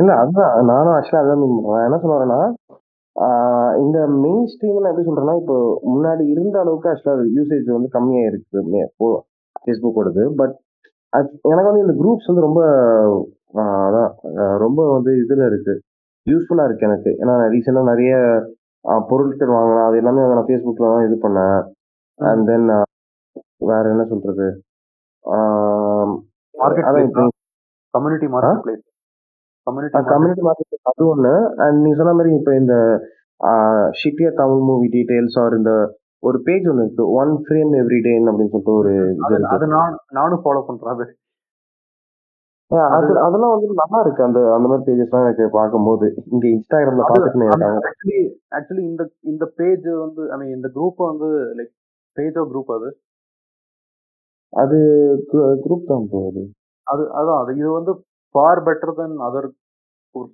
இல்ல 0.00 0.12
அதுதான் 0.22 0.54
நானும் 0.72 0.94
ஆக்சுவலா 0.96 1.22
அதான் 1.24 1.40
மீன் 1.42 1.56
பண்ணுவேன். 1.56 1.84
என்ன 1.88 1.98
சொல்ல 2.02 2.16
வரேன்னா 2.16 2.40
இந்த 3.84 3.98
மெயின் 4.22 4.46
ஸ்ட்ரீம் 4.52 4.78
நான் 4.78 4.92
எப்படி 4.92 5.06
சொல்றேன்னா 5.08 5.34
இப்போ 5.42 5.56
முன்னாடி 5.92 6.24
இருந்த 6.34 6.56
அளவுக்கு 6.62 6.90
ஆக்சுவலா 6.90 7.26
யூசேஜ் 7.36 7.68
வந்து 7.76 7.90
கம்மியா 7.96 8.22
இருக்கு 8.30 8.62
ஃபேஸ்புக்கோடது 9.62 10.24
பட் 10.40 10.54
எனக்கு 11.50 11.68
வந்து 11.68 11.84
இந்த 11.84 11.94
குரூப்ஸ் 12.00 12.28
வந்து 12.30 12.46
ரொம்ப 12.46 12.60
அதான் 13.86 14.10
ரொம்ப 14.64 14.80
வந்து 14.94 15.10
இதுல 15.22 15.44
இருக்கு. 15.50 15.74
யூஸ்ஃபுல்லா 16.26 16.64
இருக்கு 16.68 16.86
எனக்கு. 16.88 17.10
ஏன்னா 17.20 17.32
நான் 17.40 17.52
ரீசெண்டா 17.54 17.82
நிறைய 17.92 18.12
பொருட்கள் 19.10 19.54
வாங்கினேன். 19.56 19.86
அது 19.88 20.00
எல்லாமே 20.00 20.26
நான் 20.32 20.48
ஃபேஸ்புக்ல 20.48 20.90
தான் 20.94 21.06
இது 21.08 21.16
பண்ணேன். 21.24 21.60
அண்ட் 22.18 22.44
தென் 22.50 22.68
வேற 23.70 23.84
என்ன 23.94 24.04
சொல்றது? 24.12 24.46
Community 27.94 28.28
market 28.34 28.62
place 28.64 28.84
community 29.66 30.42
market 30.46 30.90
அது 30.90 31.04
ஒன்று 31.08 31.32
அண்ட் 31.64 31.78
நீ 31.84 31.90
சொன்ன 32.00 32.14
மாதிரி 32.18 32.32
இப்போ 32.38 32.52
இந்த 32.60 32.74
ஷிட்டியா 34.00 34.30
தமிழ் 34.40 34.64
மூவி 34.68 34.88
டீடைல்ஸ் 34.94 35.38
ஆர் 35.42 35.56
இந்த 35.58 35.72
ஒரு 36.22 36.38
பேஜ் 36.46 36.66
ஒன்று 36.70 36.84
இருக்கு. 36.84 37.04
ஒன் 37.18 37.32
ஃப்ரேம் 37.42 37.72
எவ்ரி 37.80 37.98
டேன்னு 38.06 38.30
அப்படின்னு 38.30 38.52
சொல்லிட்டு 38.54 38.78
ஒரு 38.80 38.92
இது 39.22 39.38
அது 39.54 39.66
நான் 39.74 39.96
நானும் 40.18 40.42
ஃபாலோ 40.44 40.62
பண்றேன் 40.68 40.92
அது. 40.94 41.06
அதெல்லாம் 43.24 43.52
வந்து 43.54 43.80
நல்லா 43.82 43.98
இருக்கு. 44.04 44.22
அந்த 44.26 44.38
அந்த 44.54 44.66
மாதிரி 44.70 44.86
பேஜஸ்லாம் 44.88 45.24
எனக்கு 45.24 45.44
பார்க்கும்போது. 45.58 46.06
இங்க 46.32 46.46
இன்ஸ்டாகிராம்ல 46.54 47.04
பார்த்துட்டு 47.10 47.50
அவங்க 47.50 47.68
ஆக்சுவலி 47.90 48.20
ஆக்சுவலி 48.56 48.84
இந்த 48.90 49.02
இந்த 49.32 49.44
பேஜ் 49.60 49.88
வந்து 50.04 50.22
ஐ 50.32 50.38
மீன் 50.40 50.56
இந்த 50.56 50.70
குரூப் 50.76 51.02
வந்து 51.10 51.28
லைக் 51.58 51.72
பேஜ் 52.16 52.40
குரூப் 52.52 52.72
அது. 52.78 52.88
அது 54.52 54.78
குரூப் 55.62 55.90
தான் 55.92 56.10
போகுது 56.12 56.42
அது 56.86 57.02
அதான் 57.18 57.40
அது 57.42 57.52
இது 57.60 57.70
வந்து 57.78 57.92
far 58.36 58.60
better 58.68 58.96
than 59.00 59.16
other 59.28 59.48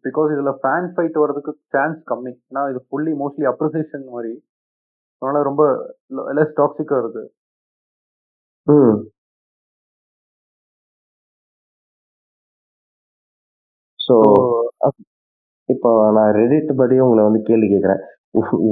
because 0.06 0.30
இதுல 0.34 0.50
ஃபேன் 0.62 0.88
ஃபைட் 0.94 1.16
வர்றதுக்கு 1.22 1.52
சான்ஸ் 1.74 2.00
கம்மி. 2.10 2.32
ஏன்னா 2.50 2.62
இது 2.72 2.80
ஃபுல்லி 2.88 3.12
மோஸ்ட்லி 3.22 3.46
அப்ரிசியேஷன் 3.52 4.04
மாதிரி. 4.14 4.32
அதனால 5.22 5.42
ரொம்ப 5.50 5.62
லெஸ் 6.38 6.58
டாக்ஸிக்கா 6.60 6.96
இருக்கு. 7.02 7.24
ஸோ 14.06 14.14
இப்போ 15.68 15.90
நான் 16.16 16.32
ரெடிட் 16.40 16.70
படி 16.80 16.96
உங்களை 17.06 17.22
வந்து 17.28 17.40
கேள்வி 17.50 17.68
கேட்குறேன். 17.74 18.02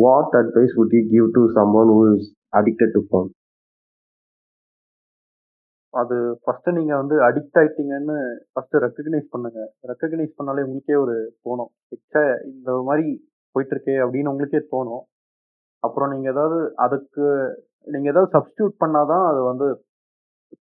What 0.04 0.34
advice 0.40 0.74
would 0.78 0.92
you 0.96 1.02
give 1.14 1.28
to 1.36 1.42
someone 1.58 1.88
who 1.94 2.00
is 2.14 2.22
addicted 2.58 2.90
to 2.96 3.02
phone? 3.10 3.28
அது 5.94 6.16
ஃபஸ்ட்டு 6.42 6.74
நீங்கள் 6.78 7.00
வந்து 7.02 7.16
அடிக்ட் 7.28 7.58
ஆயிட்டீங்கன்னு 7.60 8.16
ஃபஸ்ட்டு 8.52 8.82
ரெக்கக்னைஸ் 8.84 9.32
பண்ணுங்க. 9.34 9.60
ரெக்கக்னைஸ் 9.90 10.36
பண்ணாலே 10.38 10.64
உங்களுக்கே 10.66 10.96
ஒரு 11.04 11.16
தோணும் 11.44 11.70
எச்சா 11.96 12.22
இந்த 12.52 12.72
மாதிரி 12.88 13.06
போயிட்டுருக்கே 13.54 13.96
அப்படின்னு 14.04 14.32
உங்களுக்கே 14.32 14.60
தோணும். 14.74 15.04
அப்புறம் 15.82 16.10
நீங்கள் 16.14 16.32
ஏதாவது 16.34 16.58
அதுக்கு 16.84 17.24
நீங்கள் 17.86 18.12
ஏதாவது 18.12 18.30
சப்ஸ்டியூட் 18.36 18.74
பண்ணால் 18.82 19.10
தான் 19.12 19.24
அது 19.30 19.40
வந்து 19.50 19.66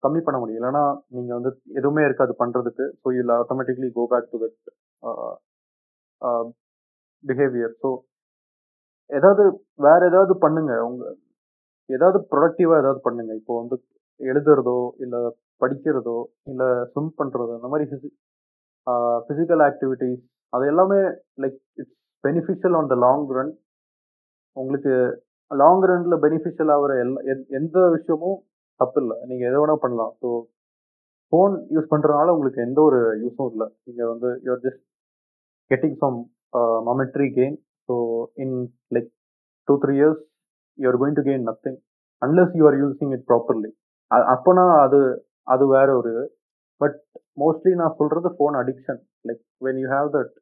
கம்மி 0.05 0.21
பண்ண 0.25 0.37
முடியும். 0.41 0.59
இல்லைன்னா 0.61 0.83
நீங்கள் 1.15 1.37
வந்து 1.37 1.51
எதுவுமே 1.79 2.03
இருக்காது 2.07 2.33
பண்ணுறதுக்கு 2.41 2.85
so 3.01 3.13
you'll 3.17 3.33
automatically 3.39 3.89
go 3.97 4.05
back 4.13 4.31
to 4.33 4.39
that 4.43 4.57
behaviour 7.23 7.73
so 7.83 7.89
ஏதாவது 9.09 9.43
வேறு 9.85 10.03
ஏதாவது 10.11 10.33
பண்ணுங்கள் 10.43 10.83
உங்கள் 10.89 11.15
ஏதாவது 11.89 12.17
ப்ரொடக்டிவாக 12.31 12.81
ஏதாவது 12.83 12.99
பண்ணுங்கள் 13.07 13.39
இப்போ 13.41 13.53
வந்து 13.61 13.75
எழுதுறதோ 14.19 14.75
இல்லை 14.99 15.19
படிக்கிறதோ 15.61 16.17
இல்லை 16.47 16.67
ஸ்விம் 16.91 17.13
பண்ணுறதோ 17.19 17.53
அந்த 17.55 17.69
மாதிரி 17.71 17.87
பிசிக்கல் 19.29 19.63
ஆக்டிவிட்டிஸ் 19.65 20.21
அது 20.53 20.63
எல்லாமே 20.65 20.99
like 21.43 21.57
it's 21.77 21.95
beneficial 22.23 22.75
on 22.79 22.91
the 22.91 22.97
long 23.03 23.25
run 23.37 23.51
உங்களுக்கு 24.57 24.93
லாங் 25.51 25.83
ரன்ல 25.89 26.15
பெனிஃபிஷியல் 26.23 26.71
ஆகிற 26.75 26.93
எல்லா 27.03 27.19
எந்த- 27.31 27.49
எந்த 27.55 27.77
விஷயமும் 27.95 28.39
தப்பு 28.79 28.99
இல்லை 29.01 29.15
நீங்கள் 29.29 29.47
எதை 29.49 29.59
வேணால் 29.61 29.83
பண்ணலாம். 29.83 30.11
ஸோ 30.21 30.27
ஃபோன் 31.33 31.55
யூஸ் 31.75 31.91
பண்ணுறதுனால 31.91 32.33
உங்களுக்கு 32.35 32.61
எந்த 32.61 32.79
ஒரு 32.81 32.99
யூஸும் 33.23 33.49
இல்லை. 33.51 33.67
நீங்கள் 33.87 34.09
வந்து 34.11 34.29
you're 34.45 34.63
just 34.65 34.83
getting 35.71 35.97
some 36.03 36.19
momentary 36.87 37.27
gain 37.35 37.57
so 37.89 37.95
in 38.43 38.55
like 38.91 39.09
two 39.67 39.73
three 39.81 39.93
years 39.99 40.21
you're 40.79 40.97
going 41.01 41.17
to 41.19 41.25
gain 41.27 41.45
nothing 41.49 41.77
unless 42.21 42.55
you 42.59 42.63
are 42.65 42.77
using 42.79 43.13
it 43.17 43.25
properly 43.27 43.71
அப்போனா 44.33 44.65
அது 44.85 44.99
அது 45.53 45.63
வேற 45.75 45.89
ஒரு 46.01 46.13
பட் 46.81 46.97
மோஸ்ட்லி 47.41 47.71
நான் 47.81 47.97
சொல்றது 48.01 48.29
phone 48.37 48.57
addiction 48.61 49.01
like 49.29 49.43
when 49.65 49.79
you 49.83 49.89
have 49.95 50.09
that 50.17 50.33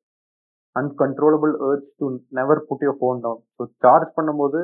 uncontrollable 0.76 1.54
urge 1.68 1.86
to 2.00 2.08
never 2.40 2.60
put 2.70 2.84
your 2.86 3.00
phone 3.00 3.22
down 3.24 3.42
so 3.58 3.64
charge 3.86 4.10
பண்ணும்போது 4.18 4.60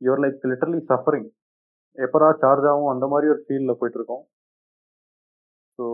you are 0.00 0.22
like 0.24 0.46
literally 0.50 0.80
suffering 0.90 1.28
எப்படா 1.98 2.28
charge 2.42 2.66
ஆகும்? 2.72 2.90
அந்த 2.94 3.06
மாதிரி 3.12 3.30
ஒரு 3.32 3.40
ஃபீல்டில் 3.46 3.78
போயிட்டுருக்கோம். 3.80 4.22
ஸோ 5.78 5.84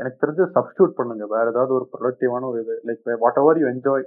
எனக்கு 0.00 0.20
தெரிஞ்சு 0.22 0.44
சப்ஸ்டியூட் 0.56 0.98
பண்ணுங்க. 0.98 1.24
வேறு 1.34 1.50
ஏதாவது 1.52 1.72
ஒரு 1.78 1.86
ப்ரொடக்டிவான 1.92 2.48
ஒரு 2.50 2.60
இது. 2.64 2.74
Like 2.88 3.22
whatever 3.42 3.60
you 3.62 3.66
enjoy 3.74 4.04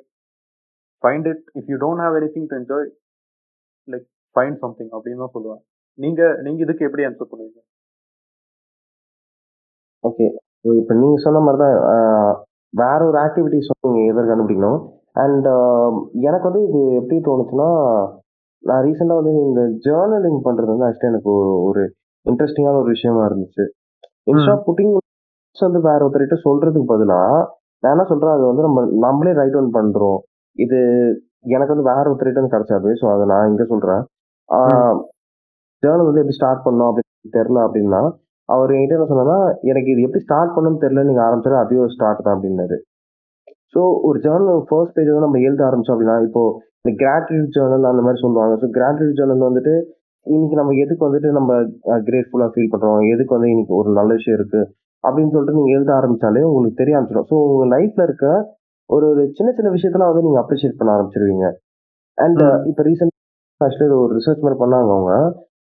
find 1.03 1.27
it 1.31 1.43
if 1.59 1.69
you 1.71 1.77
don't 1.85 2.03
have 2.05 2.17
anything 2.35 2.49
to 2.51 2.57
enjoy 2.61 2.87
like 3.87 4.07
find 4.35 4.59
something 4.63 4.91
அப்படின்னு 4.97 5.23
தான் 5.25 5.35
சொல்லுவேன். 5.37 5.61
நீங்க 6.03 6.21
நீங்க 6.45 6.59
இதுக்கு 6.65 6.87
எப்படி 6.87 7.05
ஆன்சர் 7.07 7.31
பண்ணுவீங்க? 7.31 7.59
ஓகே 10.03 10.25
இப்போ 10.81 10.93
நீங்கள் 11.01 11.23
சொன்ன 11.25 11.41
மாதிரி 11.45 11.59
தான் 11.63 11.75
வேற 12.81 12.99
ஒரு 13.09 13.17
ஆக்டிவிட்டிஸ் 13.25 13.69
நீங்கள் 13.87 14.07
எதிர் 14.11 14.29
கண்டுபிடிக்கணும்? 14.31 14.79
அண்ட் 15.23 15.47
எனக்கு 16.27 16.47
வந்து 16.49 16.61
இது 16.69 16.79
எப்படி 17.01 17.17
தோணுச்சுன்னா 17.27 17.69
நான் 18.63 18.83
ரீசெண்டாக 18.85 19.19
வந்து 19.19 19.33
இந்த 19.47 19.61
ஜேர்னலிங் 19.85 20.39
பண்ணுறது 20.47 20.71
வந்து 20.73 20.87
ஆக்சுவலி 20.87 21.11
எனக்கு 21.13 21.29
ஒரு 21.39 21.51
ஒரு 21.67 21.83
இன்ட்ரெஸ்டிங்கான 22.25 22.79
ஒரு 22.83 22.91
விஷயமா 22.95 23.21
இருந்துச்சு. 23.27 23.63
இன்ஸ்டா 24.31 24.55
புட்டிங் 24.67 24.93
வந்து 25.57 25.81
வேற 25.89 25.99
ஒருத்தர்கிட்ட 26.05 26.37
சொல்றதுக்கு 26.47 26.93
பதிலாக 26.93 27.37
நான் 27.83 27.93
என்ன 27.95 28.05
சொல்றேன் 28.11 28.35
அது 28.37 28.43
வந்து 28.49 28.65
நம்ம 28.67 28.83
நம்மளே 29.05 29.33
ரைட் 29.39 29.55
டவுன் 29.55 29.75
பண்றோம். 29.77 30.19
இது 30.57 30.79
எனக்கு 31.55 31.73
வந்து 31.73 31.89
வேற 31.91 32.03
ஒருத்தர்கிட்ட 32.09 32.39
இருந்து 32.39 32.55
கிடைச்சாது 32.55 32.89
ஸோ 33.01 33.05
அதை 33.13 33.25
நான் 33.33 33.49
இங்க 33.51 33.65
சொல்றேன். 33.73 34.03
ஜேர்னல் 35.83 36.09
வந்து 36.09 36.21
எப்படி 36.23 36.37
ஸ்டார்ட் 36.39 36.65
பண்ணோம் 36.67 36.89
அப்படின்னு 36.89 37.35
தெரில 37.37 37.59
அப்படின்னா 37.67 38.01
அவர் 38.49 38.71
என்கிட்ட 38.75 38.97
என்ன 38.97 39.07
சொன்னா 39.11 39.37
எனக்கு 39.69 39.89
இது 39.93 40.05
எப்படி 40.07 40.23
ஸ்டார்ட் 40.25 40.53
பண்ணணும்னு 40.55 40.83
தெரியல 40.83 41.03
நீங்க 41.09 41.21
ஆரம்பிச்சாலும் 41.27 41.63
அதுவே 41.63 41.81
ஒரு 41.85 41.93
ஸ்டார்ட் 41.95 42.25
தான் 42.25 42.35
அப்படின்னாரு. 42.37 42.77
ஸோ 43.73 43.79
ஒரு 44.07 44.17
ஜேர்னல் 44.25 44.61
ஃபர்ஸ்ட் 44.69 44.95
பேஜ் 44.97 45.09
வந்து 45.11 45.27
நம்ம 45.27 45.39
எழுத 45.47 45.61
ஆரம்பிச்சோம் 45.69 45.95
அப்படின்னா 45.95 46.17
இப்போ 46.27 46.43
இந்த 46.81 46.91
கிராட்டிடியூட் 47.01 47.53
ஜேர்னல் 47.55 47.89
அந்த 47.91 48.03
மாதிரி 48.05 48.21
சொல்லுவாங்க. 48.23 48.53
ஸோ 48.61 48.67
கிராட்டிடியூட் 48.77 49.17
ஜேர்னல் 49.19 49.47
வந்துட்டு 49.49 49.73
இன்னைக்கு 50.25 50.55
நம்ம 50.59 50.73
எதுக்கு 50.83 51.03
வந்துட்டு 51.07 51.29
நம்ம 51.37 51.51
கிரேட்ஃபுல்லாக 52.07 52.51
ஃபீல் 52.53 52.71
பண்றோம்? 52.73 53.01
எதுக்கு 53.13 53.35
வந்து 53.37 53.49
இன்னைக்கு 53.53 53.73
ஒரு 53.79 53.89
நல்ல 53.99 54.11
விஷயம் 54.19 54.37
இருக்கு? 54.39 54.61
அப்படின்னு 55.03 55.33
சொல்லிட்டு 55.33 55.57
நீங்க 55.57 55.71
எழுத 55.77 55.91
ஆரம்பிச்சாலே 55.99 56.43
உங்களுக்கு 56.49 56.79
தெரிய 56.81 56.95
ஆரம்பிச்சிடும். 56.97 57.27
ஸோ 57.31 57.35
உங்க 57.47 57.65
லைஃப்ல 57.75 58.07
இருக்க 58.09 58.25
ஒரு 58.89 59.05
ஒரு 59.11 59.21
சின்ன 59.37 59.49
சின்ன 59.57 59.69
விஷயத்தெல்லாம் 59.75 60.11
வந்து 60.11 60.25
நீங்க 60.27 60.39
அப்ரிஷியேட் 60.43 60.79
பண்ண 60.79 60.91
ஆரம்பிச்சிருவீங்க. 60.95 61.45
அண்ட். 62.17 62.41
இப்போ 62.69 62.83
ரீசெண்ட் 62.89 63.13
ஆக்சுவலி 63.61 63.95
ஒரு 64.03 64.11
ரிசர்ச் 64.19 64.43
மாதிரி 64.45 64.59
பண்ணாங்க 64.63 64.91
அவங்க 64.95 65.13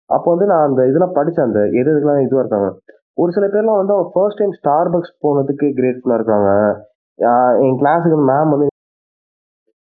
அப்போ 0.09 0.27
வந்து 0.33 0.47
நான் 0.51 0.65
அந்த 0.67 0.81
இதெல்லாம் 0.89 1.15
படிச்சேன் 1.17 1.47
அந்த 1.47 1.61
எது 1.79 1.89
எதுக்கெல்லாம் 1.91 2.25
இதுவாக 2.25 2.43
இருக்காங்க. 2.43 2.69
ஒரு 3.17 3.31
சில 3.35 3.45
பேர்லாம் 3.53 3.79
வந்து 3.81 3.93
அவங்க 3.95 4.09
ஃபர்ஸ்ட் 4.13 4.39
டைம் 4.41 4.55
ஸ்டார் 4.59 4.91
பக்ஸ் 4.93 5.13
போனதுக்கு 5.25 5.67
கிரேட்ஃபுல்லாக 5.79 6.19
இருக்காங்க. 6.19 6.49
என் 7.65 7.79
கிளாஸுக்கு 7.81 8.17
மேம் 8.31 8.51
வந்து 8.53 8.67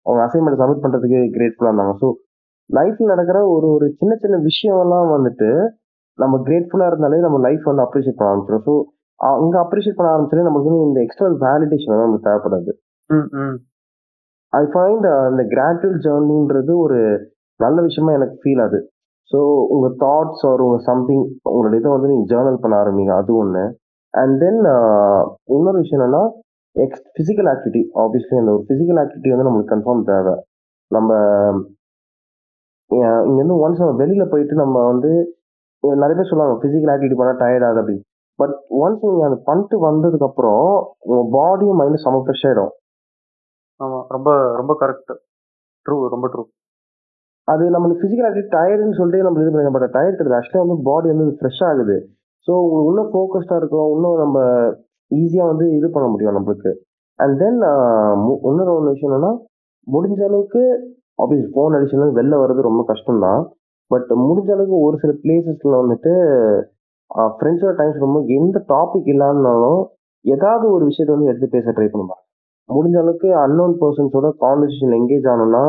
அவங்க 0.06 0.22
அசைன்மெண்ட் 0.26 0.60
சப்மிட் 0.62 0.84
பண்றதுக்கு 0.84 1.20
கிரேட்ஃபுல்லாக 1.38 1.72
இருந்தாங்க. 1.72 1.96
ஸோ 2.02 2.08
லைஃப்ல 2.70 3.08
நடக்கிற 3.14 3.40
ஒரு 3.56 3.68
ஒரு 3.68 3.88
சின்ன 4.00 4.14
சின்ன 4.16 4.36
விஷயம்லாம் 4.50 5.10
வந்துட்டு 5.16 5.50
நம்ம 6.20 6.36
கிரேட்ஃபுல்லா 6.48 6.88
இருந்தாலே 6.88 7.18
நம்ம 7.20 7.38
லைஃப் 7.48 7.64
வந்து 7.64 7.86
அப்ரிஷியேட் 7.86 8.20
பண்ண 8.20 8.32
ஆரம்பிச்சிடும் 8.32 8.66
ஸோ 8.68 8.74
அங்க 9.20 9.56
அப்ரிஷியேட் 9.64 9.98
பண்ண 9.98 10.10
ஆரம்பிச்சாலே 10.12 10.48
நமக்கு 10.48 10.70
வந்து 10.70 10.88
இந்த 10.88 11.00
எக்ஸ்டர்னல் 11.06 11.38
வேலிடேஷன் 11.46 11.94
வந்து 11.94 12.08
நமக்கு 12.08 12.28
தேவைப்படாது. 12.30 12.72
ம் 13.10 13.30
ம். 13.42 13.56
ஐ 14.54 14.64
ஃபைண்ட் 14.74 15.06
இந்த 15.32 15.44
கிராட்டுவல் 15.54 16.02
ஜேர்னின்றது 16.06 16.74
ஒரு 16.86 17.00
நல்ல 17.60 17.78
விஷயமா 17.82 18.12
எனக்கு 18.12 18.36
ஃபீல் 18.42 18.62
ஆகுது. 18.62 18.80
ஸோ 19.32 19.38
உங்கள் 19.74 19.96
தாட்ஸ் 20.04 20.44
ஆர் 20.50 20.64
உங்கள் 20.66 20.84
சம்திங் 20.90 21.24
உங்களோட 21.52 21.76
இதை 21.80 21.92
வந்து 21.96 22.10
நீங்கள் 22.12 22.30
ஜேர்னல் 22.34 22.62
பண்ண 22.64 22.76
ஆரம்பிங்க. 22.84 23.14
அது 23.22 23.32
ஒன்று 23.42 23.64
அண்ட் 24.14 24.36
தென் 24.44 24.60
இன்னொரு 25.56 25.78
விஷயம் 25.84 26.00
என்னன்னா 26.00 26.24
எக்ஸ் 26.76 27.06
ஃபிசிக்கல் 27.16 27.50
ஆக்டிவிட்டி 27.54 27.82
ஆப்வியஸ்லி 28.04 28.38
அந்த 28.42 28.52
ஒரு 28.56 28.64
ஃபிசிக்கல் 28.68 29.00
ஆக்டிவிட்டி 29.04 29.34
வந்து 29.34 29.48
நம்மளுக்கு 29.48 29.74
கன்ஃபார்ம் 29.74 30.04
தேவை. 30.12 30.36
நம்ம 30.92 31.10
இங்கேருந்து 33.30 33.62
ஒன்ஸ் 33.64 33.82
நம்ம 33.84 33.96
வெளியில் 34.02 34.32
போயிட்டு 34.34 34.56
நம்ம 34.64 34.84
வந்து 34.92 35.12
நிறைய 35.84 36.16
பேர் 36.18 36.30
சொல்லுவாங்க 36.32 36.56
ஃபிசிக்கல் 36.62 36.92
ஆக்டிவிட்டி 36.94 37.18
பண்ணால் 37.20 37.40
டயர்ட் 37.42 37.66
ஆகுது 37.68 37.82
அப்படின்னு. 37.82 38.06
பட் 38.40 38.54
ஒன்ஸ் 38.84 39.06
நீங்கள் 39.08 39.28
அதை 39.30 39.38
பண்ணிட்டு 39.50 39.76
வந்ததுக்கப்புறம் 39.88 40.66
உங்கள் 41.10 41.30
பாடியும் 41.36 41.80
மைண்டும் 41.82 42.04
செம 42.06 42.22
ஃப்ரெஷ் 42.24 42.46
ஆகிடும் 42.50 42.74
ஆமாம் 43.80 44.06
ரொம்ப 44.16 44.30
ரொம்ப 44.60 44.74
கரெக்ட் 44.82 45.14
ட்ரூ 45.86 45.98
ரொம்ப 46.14 46.28
ட்ரூ 46.34 46.44
அது 47.48 47.64
நம்மளுக்கு 47.74 48.02
ஃபிசிக்கல் 48.02 48.28
ஆக்டிவிட்டி 48.28 48.54
டயர்டுன்னு 48.56 48.98
சொல்லிட்டு 49.00 49.26
நம்ம 49.26 49.42
இது 49.42 49.52
பண்ணுங்க 49.52 49.74
பட் 49.76 49.94
டயர்ட் 49.96 50.18
கிடையாது. 50.20 50.38
ஆக்சுவலாக 50.40 50.66
வந்து 50.66 50.78
பாடி 50.88 51.08
வந்து 51.14 51.36
ஃப்ரெஷ் 51.40 51.64
ஆகுது. 51.70 51.98
ஸோ 52.48 52.52
உங்களுக்கு 52.64 52.92
இன்னும் 52.92 53.12
ஃபோக்கஸ்டாக 53.14 53.60
இருக்கும். 53.62 53.90
இன்னும் 53.96 54.18
நம்ம 54.24 54.38
ஈஸியாக 55.12 55.50
வந்து 55.52 55.66
இது 55.78 55.88
பண்ண 55.96 56.08
முடியும் 56.14 56.38
நம்மளுக்கு. 56.38 56.72
அண்ட் 57.20 57.36
தென் 57.42 57.60
இன்னொரு 58.50 58.72
ஒன்று 58.78 58.94
விஷயம் 58.94 59.12
என்னன்னா 59.12 59.32
முடிஞ்ச 59.88 60.22
அளவுக்கு 60.30 60.62
ஆப்வியஸ் 61.24 61.52
ஃபோன் 61.54 61.76
அடிஷன் 61.78 62.18
வெளில 62.20 62.40
வர்றது 62.44 62.70
ரொம்ப 62.70 62.82
கஷ்டம்தான். 62.92 63.42
பட் 63.92 64.10
முடிஞ்ச 64.28 64.50
அளவுக்கு 64.56 64.78
ஒரு 64.88 64.96
சில 65.02 65.12
பிளேசஸில் 65.24 65.82
வந்துட்டு 65.82 66.14
ஃப்ரெண்ட்ஸோட 67.38 67.74
டைம் 67.80 68.06
ரொம்ப 68.06 68.20
எந்த 68.38 68.58
டாபிக் 68.72 69.10
இல்லைன்னாலும் 69.14 69.82
ஏதாவது 70.26 70.66
ஒரு 70.76 70.84
விஷயத்த 70.90 71.16
வந்து 71.16 71.30
எடுத்து 71.32 71.48
பேச 71.56 71.72
ட்ரை 71.76 71.88
பண்ணுவாங்க 71.90 72.24
முடிஞ்ச 72.70 72.98
அளவுக்கு 73.02 73.30
அன்னோன் 73.44 73.76
பர்சன்ஸோட 73.82 74.28
கான்வர்சேஷன் 74.44 74.96
எங்கேஜ் 75.00 75.28
ஆனோம்னா 75.34 75.66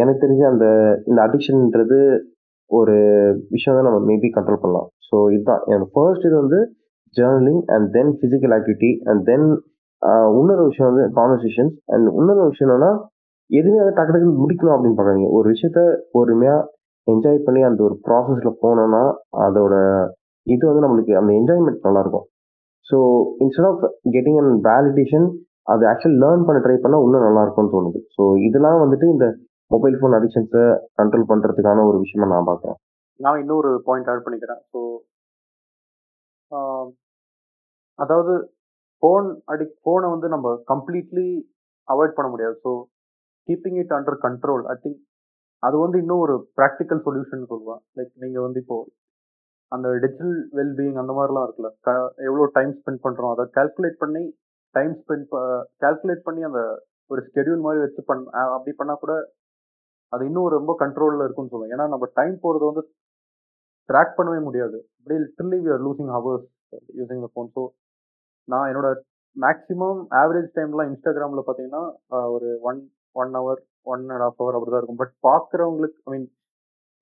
எனக்கு 0.00 0.22
தெரிஞ்சு 0.24 0.44
அந்த 0.52 0.66
இந்த 1.10 1.18
அடிக்ஷன்ன்றது 1.26 1.98
ஒரு 2.70 2.96
விஷயம் 3.54 3.76
தான் 3.76 3.88
நம்ம 3.88 4.00
மேபி 4.08 4.28
கண்ட்ரோல் 4.36 4.62
பண்ணலாம். 4.62 4.88
ஸோ 5.08 5.16
இதுதான். 5.34 5.62
என்னோட 5.68 5.86
ஃபர்ஸ்ட் 5.94 6.26
இது 6.28 6.36
வந்து 6.42 6.58
journaling 7.16 7.62
and 7.74 7.86
then 7.96 8.12
physical 8.18 8.54
activity 8.56 8.90
and 9.10 9.22
then 9.30 9.46
இன்னொரு 10.38 10.64
விஷயம் 10.70 10.88
வந்து 10.90 11.04
கான்வர்சேஷன்ஸ் 11.18 11.76
அண்ட் 11.94 12.08
இன்னொரு 12.18 12.42
விஷயம் 12.50 12.68
என்னன்னா 12.68 12.90
எதுவுமே 13.50 13.78
வந்து 13.82 13.94
டக்கு 13.98 14.12
டக்குன்னு 14.14 14.42
முடிக்கணும் 14.42 14.74
அப்படின்னு 14.74 14.98
பார்க்காதீங்க. 14.98 15.28
ஒரு 15.36 15.46
விஷயத்த 15.54 15.80
பொறுமையாக 16.14 16.66
என்ஜாய் 17.06 17.44
பண்ணி 17.46 17.60
அந்த 17.68 17.80
ஒரு 17.88 17.94
ப்ராசஸில் 18.06 18.58
போனோம்னா 18.64 19.02
அதோட 19.46 19.74
இது 20.46 20.62
வந்து 20.70 20.84
நம்மளுக்கு 20.84 21.12
அந்த 21.20 21.30
என்ஜாய்மெண்ட் 21.40 21.86
நல்லாயிருக்கும். 21.86 22.26
So 22.86 22.96
instead 23.44 23.68
of 23.70 23.82
getting 24.14 24.38
and 24.42 24.54
validation 24.68 25.26
அது 25.72 25.82
ஆக்சுவலி 25.90 26.18
லேர்ன் 26.24 26.44
பண்ண 26.48 26.58
ட்ரை 26.64 26.76
பண்ணால் 26.82 27.04
இன்னும் 27.06 27.26
நல்லா 27.26 27.42
இருக்கும்னு 27.44 27.72
தோணுது. 27.74 28.00
ஸோ 28.16 28.22
இதெல்லாம் 28.48 28.82
வந்துட்டு 28.82 29.06
இந்த 29.14 29.26
மொபைல் 29.70 29.96
ஃபோன் 29.98 30.16
அடிக்ஷன்ஸை 30.18 30.64
கண்ட்ரோல் 30.98 31.30
பண்ணுறதுக்கான 31.30 31.84
ஒரு 31.88 31.98
விஷயமா 32.04 32.28
நான் 32.32 32.48
பார்க்குறேன். 32.50 32.78
நான் 33.20 33.40
இன்னொரு 33.42 33.70
பாயிண்ட் 33.88 34.08
ஆட் 34.12 34.24
பண்ணிக்கிறேன். 34.26 34.60
ஸோ 34.72 34.80
அதாவது 37.98 38.34
ஃபோன் 39.02 39.26
அடி 39.52 39.64
ஃபோனை 39.82 40.08
வந்து 40.14 40.28
நம்ம 40.34 40.54
கம்ப்ளீட்லி 40.72 41.28
அவாய்ட் 41.88 42.16
பண்ண 42.16 42.28
முடியாது. 42.32 42.56
So 42.64 42.70
keeping 43.48 43.78
it 43.82 43.94
under 43.96 44.18
control 44.26 44.64
I 44.72 44.76
think 44.84 44.98
அது 45.62 45.76
வந்து 45.84 45.96
இன்னும் 46.02 46.22
ஒரு 46.24 46.34
ப்ராக்டிக்கல் 46.58 47.00
சொல்யூஷன் 47.06 47.48
சொல்லுவேன். 47.52 47.80
லைக் 47.98 48.12
நீங்கள் 48.24 48.44
வந்து 48.46 48.60
இப்போ 48.64 48.76
அந்த 49.72 49.86
டிஜிட்டல் 50.02 50.36
வெல்பீயிங் 50.58 50.98
அந்த 51.02 51.12
மாதிரிலாம் 51.18 51.46
இருக்குல்ல 51.46 51.70
க 51.86 51.90
எவ்வளோ 52.28 52.44
டைம் 52.58 52.72
ஸ்பெண்ட் 52.78 53.02
பண்ணுறோம் 53.06 53.32
அதை 53.34 53.44
கால்குலேட் 53.56 53.98
பண்ணி 54.04 54.22
டைம் 54.74 54.92
ஸ்பெண்ட் 55.00 55.26
கால்குலேட் 55.82 56.26
பண்ணி 56.28 56.42
அந்த 56.48 56.60
ஒரு 57.12 57.20
ஸ்கெடியூல் 57.28 57.64
மாதிரி 57.66 57.82
வச்சு 57.84 58.02
பண் 58.10 58.22
அப்படி 58.54 58.72
பண்ணால் 58.80 59.02
கூட 59.02 59.14
அது 60.12 60.22
இன்னும் 60.28 60.54
ரொம்ப 60.58 60.72
கண்ட்ரோலில் 60.82 61.24
இருக்கும்னு 61.24 61.52
சொல்லுவேன். 61.52 61.72
ஏன்னா 61.74 61.86
நம்ம 61.94 62.04
டைம் 62.18 62.36
போகிறது 62.44 62.64
வந்து 62.70 62.82
ட்ராக் 63.88 64.16
பண்ணவே 64.18 64.40
முடியாது. 64.46 64.78
அப்படியே 64.98 65.20
literally 65.24 65.58
we 65.64 65.70
are 65.74 65.84
losing 65.86 66.12
hours 66.16 66.46
using 66.98 67.22
the 67.26 67.28
phone 67.34 67.50
so 67.56 67.62
நான் 68.52 68.68
என்னோட 68.70 68.88
மேக்ஸிமம் 69.36 70.00
ஆவரேஜ் 70.20 70.50
டைம்லாம் 70.58 70.88
இன்ஸ்டாகிராமில் 70.90 71.46
பார்த்தீங்கன்னா 71.48 71.82
ஒரு 72.34 72.48
one 72.70 72.80
one 73.20 73.32
hour 73.38 73.60
one 73.92 74.04
and 74.14 74.24
half 74.24 74.40
hour 74.42 74.56
அப்படி 74.56 74.72
தான் 74.72 74.82
இருக்கும். 74.82 75.00
பட் 75.02 75.14
பார்க்குறவங்களுக்கு 75.28 75.98
ஐ 76.06 76.10
மீன் 76.14 76.26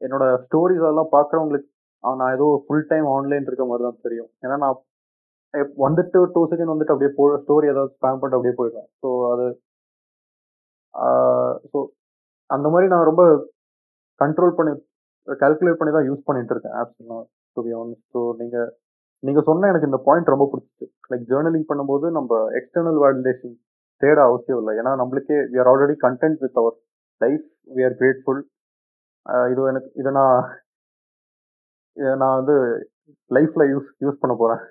என்னோட 0.00 0.24
ஸ்டோரிஸ் 0.44 0.84
அதெல்லாம் 0.86 1.12
பார்க்குறவங்களுக்கு 1.16 1.70
நான் 2.02 2.34
ஏதோ 2.36 2.46
ஃபுல் 2.64 2.86
டைம் 2.92 3.06
ஆன்லைன் 3.16 3.46
இருக்க 3.48 3.64
மாதிரி 3.68 3.84
தான் 3.88 4.04
தெரியும். 4.06 4.30
ஏன்னா 4.44 4.56
நான் 4.64 4.76
வந்துட்டு 5.84 6.18
டூ 6.34 6.40
செகண்ட் 6.52 6.72
வந்துட்டு 6.72 6.94
அப்படியே 6.94 7.12
போ 7.18 7.24
ஸ்டோரி 7.42 7.66
ஏதாவது 7.72 7.92
ஸ்பேம் 7.96 8.18
பண்ணிட்டு 8.20 8.38
அப்படியே 8.38 8.56
போயிடுவேன். 8.58 8.88
ஸோ 9.02 9.08
அது 9.32 9.46
ஸோ 11.72 11.78
அந்த 12.50 12.66
மாதிரி 12.72 12.86
நான் 12.92 13.08
ரொம்ப 13.10 13.22
கண்ட்ரோல் 14.20 14.56
பண்ணி 14.58 14.72
கால்குலேட் 15.28 15.78
பண்ணி 15.80 15.92
தான் 15.96 16.08
யூஸ் 16.08 16.26
பண்ணிட்டு 16.28 16.52
இருக்கேன் 16.54 16.76
ஆப்ஸ் 16.80 17.00
எல்லாம் 17.04 17.24
டு 17.56 17.62
பி 17.66 17.72
ஆனஸ்ட் 17.80 18.06
ஸோ 18.14 18.20
நீங்க 18.40 18.56
நீங்க 19.22 19.40
சொன்ன 19.48 19.68
எனக்கு 19.72 19.88
இந்த 19.90 20.00
பாயிண்ட் 20.08 20.32
ரொம்ப 20.34 20.46
பிடிச்சிச்சு. 20.50 20.86
லைக் 21.12 21.24
ஜேர்னலிங் 21.30 21.68
பண்ணும்போது 21.70 22.06
நம்ம 22.18 22.40
எக்ஸ்டர்னல் 22.58 22.98
வேலிடேஷன் 23.04 23.54
தேட 24.02 24.18
அவசியம் 24.28 24.60
இல்லை. 24.60 24.72
ஏன்னா 24.80 24.92
நம்மளுக்கே 25.00 25.38
we 25.52 25.58
are 25.62 25.70
already 25.72 25.94
content 26.06 26.38
with 26.44 26.60
our 26.62 26.76
life 27.20 27.44
we 27.76 27.82
are 27.88 27.96
grateful 28.00 28.42
இது 29.52 29.62
எனக்கு 29.72 29.88
இதை 30.00 30.10
நான் 30.18 30.38
இதை 31.96 32.12
நான் 32.22 32.38
வந்து 32.40 32.56
லைஃப்ல 33.30 33.64
யூஸ் 33.72 33.88
யூஸ் 34.04 34.22
பண்ண 34.22 34.34
போறேன். 34.42 34.62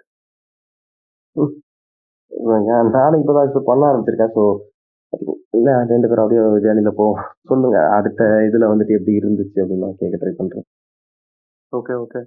நானும் 2.95 3.19
இப்போ 3.21 3.33
தான் 3.37 3.47
இப்போ 3.49 3.61
பண்ண 3.69 3.83
ஆரம்பிச்சிருக்கேன். 3.89 4.33
ஸோ 4.37 4.43
இல்லை 5.57 5.73
ரெண்டு 5.91 6.07
பேரும் 6.09 6.23
அப்படியே 6.23 6.41
ஜேர்னியில் 6.65 6.97
போ 6.99 7.05
சொல்லுங்க 7.49 7.77
அடுத்த 7.97 8.21
இதில் 8.47 8.71
வந்துட்டு 8.71 8.97
எப்படி 8.97 9.13
இருந்துச்சு 9.19 9.59
அப்படின்னு 9.61 9.85
நான் 9.85 9.99
கேட்க 10.01 10.17
ட்ரை 10.21 10.33
பண்ணுறேன் 10.39 10.67
ஓகே 11.73 11.93
ஓகே 12.03 12.21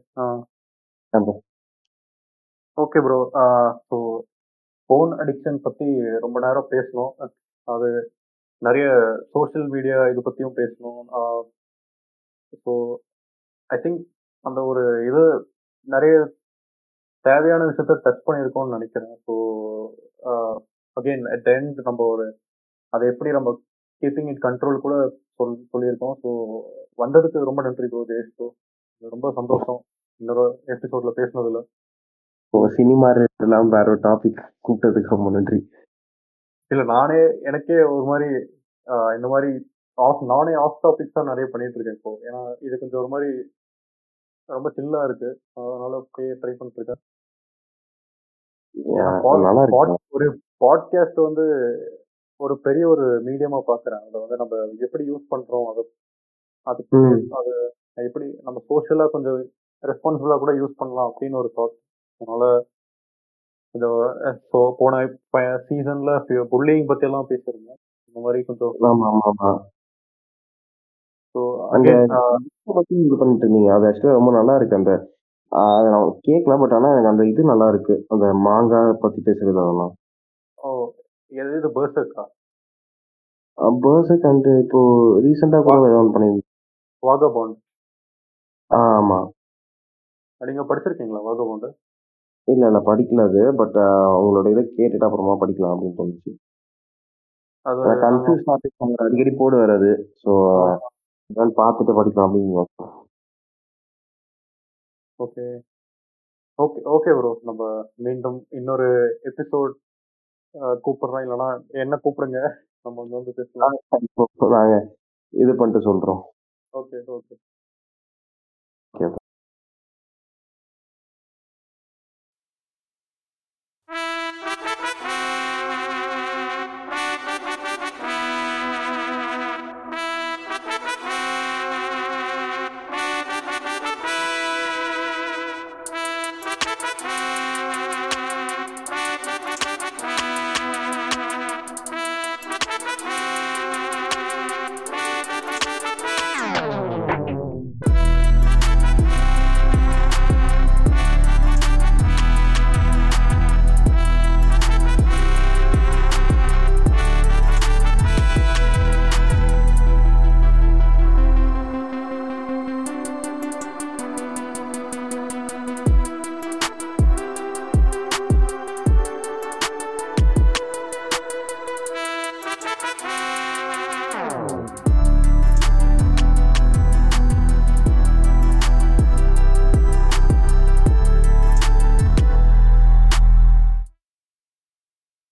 ஆமா. 1.12 1.34
Okay 2.78 2.98
bro 3.06 3.18
so 3.88 3.96
phone 4.90 5.10
addiction 5.22 5.58
பற்றி 5.66 5.86
ரொம்ப 6.24 6.36
நேரம் 6.46 6.70
பேசணும். 6.74 7.12
அது 7.68 7.88
நிறைய 8.62 8.86
சோஷியல் 9.34 9.68
மீடியா 9.74 9.98
இது 10.12 10.20
பற்றியும் 10.28 10.56
பேசணும். 10.60 11.02
ஸோ 12.64 12.72
ஐ 13.70 13.78
திங்க் 13.84 14.00
அந்த 14.44 14.60
ஒரு 14.70 14.84
இது 15.08 15.22
நிறைய 15.88 16.14
தேவையான 17.24 17.62
விஷயத்த 17.70 17.94
டச் 18.04 18.26
பண்ணியிருக்கோம்னு 18.26 18.76
நினைக்கிறேன். 18.76 19.14
ஸோ 19.26 19.34
அகெயின் 20.96 21.24
அட் 21.34 21.48
எண்ட் 21.56 21.80
நம்ம 21.88 22.00
ஒரு 22.12 22.26
அதை 22.92 23.04
எப்படி 23.12 23.30
நம்ம 23.38 23.50
கீப்பிங் 24.02 24.30
இட் 24.32 24.44
கண்ட்ரோல் 24.46 24.84
கூட 24.86 24.94
சொல் 25.38 25.56
சொல்லியிருக்கோம். 25.72 26.14
ஸோ 26.22 26.30
வந்ததுக்கு 27.02 27.48
ரொம்ப 27.50 27.62
நன்றி 27.66 27.88
ப்ரோ 27.92 28.04
ஜெயேஷ் 28.10 28.34
ப்ரோ 28.36 28.48
ரொம்ப 29.14 29.26
சந்தோஷம். 29.38 29.80
இன்னொரு 30.20 30.44
எபிசோட்ல 30.74 31.10
பேசினதுல. 31.18 31.58
இப்போ 32.44 32.60
சினிமா 32.76 33.08
இல்லாமல் 33.46 33.74
வேற 33.76 33.86
ஒரு 33.94 34.00
டாபிக் 34.06 34.40
கூப்பிட்டதுக்கு 34.66 35.14
ரொம்ப 35.16 35.30
நன்றி. 35.36 35.58
இல்ல 36.70 36.82
நானே 36.94 37.18
எனக்கே 37.48 37.76
ஒரு 37.94 38.04
மாதிரி 38.10 38.28
இந்த 39.16 39.26
மாதிரி 39.32 39.50
ஆஃப் 39.98 40.22
நானே 40.32 40.52
ஆஃப் 40.64 40.80
டாபிக்ஸ் 40.84 41.16
தான் 41.18 41.30
நிறைய 41.30 41.46
பண்ணிட்டு 41.52 41.76
இருக்கேன் 41.78 41.98
இப்போ. 41.98 42.12
ஏன்னா 42.26 42.40
இது 42.66 42.74
கொஞ்சம் 42.82 43.00
ஒரு 43.02 43.10
மாதிரி 43.14 43.30
ரொம்ப 44.48 44.68
சில்லா 44.76 45.00
இருக்கு. 45.04 45.30
அதனால 45.58 45.92
அப்படியே 46.02 46.32
ட்ரை 46.42 46.52
பண்ணிட்டு 46.58 46.80
இருக்கேன் 46.80 47.02
ஒரு 50.16 50.26
பாட்காஸ்ட் 50.64 51.20
வந்து 51.26 51.44
ஒரு 52.40 52.54
பெரிய 52.66 52.84
ஒரு 52.88 53.06
மீடியமா 53.26 53.58
பாக்குறேன். 53.70 54.02
அதை 54.06 54.16
வந்து 54.24 54.36
நம்ம 54.36 54.54
எப்படி 54.84 55.04
யூஸ் 55.10 55.30
பண்றோம் 55.32 55.68
அதை 55.70 55.82
அதுக்கு. 56.66 56.98
அது 57.38 57.52
எப்படி 58.08 58.26
நம்ம 58.42 58.58
சோஷியலா 58.70 59.06
கொஞ்சம் 59.14 59.38
ரெஸ்பான்சிபிளா 59.84 60.36
கூட 60.38 60.52
யூஸ் 60.60 60.80
பண்ணலாம் 60.80 61.08
அப்படின்னு 61.10 61.40
ஒரு 61.42 61.50
தாட் 61.56 61.76
அதனால 62.20 62.44
கொஞ்சம் 63.74 63.96
ஸோ 64.50 64.58
போன 64.78 65.00
சீசன்ல 65.66 66.12
புல்லிங் 66.52 66.88
பத்தி 66.90 67.06
எல்லாம் 67.08 67.28
பேசியிருந்தேன். 67.32 67.80
இந்த 68.06 68.18
மாதிரி 68.24 68.40
கொஞ்சம் 68.50 68.72
ஆமா 68.88 69.08
ஆமா 69.10 69.26
ஆமா 69.32 69.50
ஸோ 71.34 71.40
அந்த 71.74 71.90
அகைன் 72.72 73.04
இதை 73.04 73.16
பண்ணிட்டு 73.20 73.44
இருந்தீங்க. 73.46 73.70
அது 73.76 73.86
ஆக்சுவலாக 73.88 74.18
ரொம்ப 74.18 74.30
நல்லா 74.38 74.54
இருக்கு. 74.58 74.78
அந்த 74.80 74.92
அதை 75.52 75.88
நான் 75.92 76.08
கேட்கல 76.26 76.56
பட் 76.62 76.74
ஆனால் 76.76 76.92
எனக்கு 76.92 77.12
அந்த 77.12 77.24
இது 77.32 77.42
நல்லா 77.52 77.66
இருக்கு. 77.72 77.94
அந்த 78.12 78.26
மாங்காய் 78.46 79.02
பத்தி 79.04 79.20
பேசுறது 79.28 79.60
அதெல்லாம். 79.64 79.92
ஓ 80.58 80.68
எது 81.32 81.52
இது 81.60 81.68
பேர்சக்கா 81.76 82.24
பேர்ஸுக்கு 83.84 84.26
அண்ட் 84.30 84.48
இப்போ 84.62 84.80
ரீசெண்டாக 85.24 85.62
கூட 85.64 85.86
ஏதோ 85.88 86.00
ஒன்று 86.00 86.14
பண்ணியிருந்தேன் 86.14 86.48
வாகபாண்ட் 87.02 87.56
ஆ 88.70 88.80
ஆமா. 88.98 89.18
நீங்க 90.40 90.64
படிச்சிருக்கீங்களா 90.70 91.22
வாகபாண்ட் 91.28 91.68
இல்ல 92.48 92.68
இல்ல 92.70 92.80
படிக்கல 92.88 93.24
அது. 93.28 93.40
பட் 93.60 93.76
உங்களோட 94.20 94.46
இதை 94.54 94.62
கேட்டுட்டு 94.68 95.06
அப்புறமா 95.08 95.34
படிக்கலாம் 95.40 95.74
அப்படின்னு 95.74 95.98
தோணுச்சு. 95.98 96.30
அது 97.66 97.96
கன்ஃபியூஸ் 98.04 98.46
டாபிக் 98.46 99.02
அடிக்கடி 99.06 99.32
போடுவார் 99.40 99.72
அது. 99.78 99.90
ஸோ 100.22 100.30
பார்த்துட்டு 101.60 101.92
படிக்கலாம் 101.98 102.28
அப்படின்னு 102.28 102.64
ஓகே. 105.18 105.44
Okay 106.58 106.80
okay 106.94 107.10
bro. 107.18 107.30
நம்ம 107.48 107.62
மீண்டும் 108.06 108.38
இன்னொரு 108.58 108.86
எபிசோட் 109.30 109.74
கூப்பிடுறோம். 110.86 111.24
இல்லைன்னா 111.26 111.48
என்ன 111.82 111.98
கூப்பிடுங்க? 112.04 112.40
நம்ம 112.86 112.96
வந்து 113.02 113.18
வந்து 113.18 113.32
பேசலாம். 113.38 113.76
நாங்க 114.56 114.76
இது 115.34 115.52
பண்ணிட்டு 115.60 115.86
சொல்றோம். 115.88 116.22
Okay 116.74 116.98
okay. 117.16 117.34
ஓகே 118.94 119.06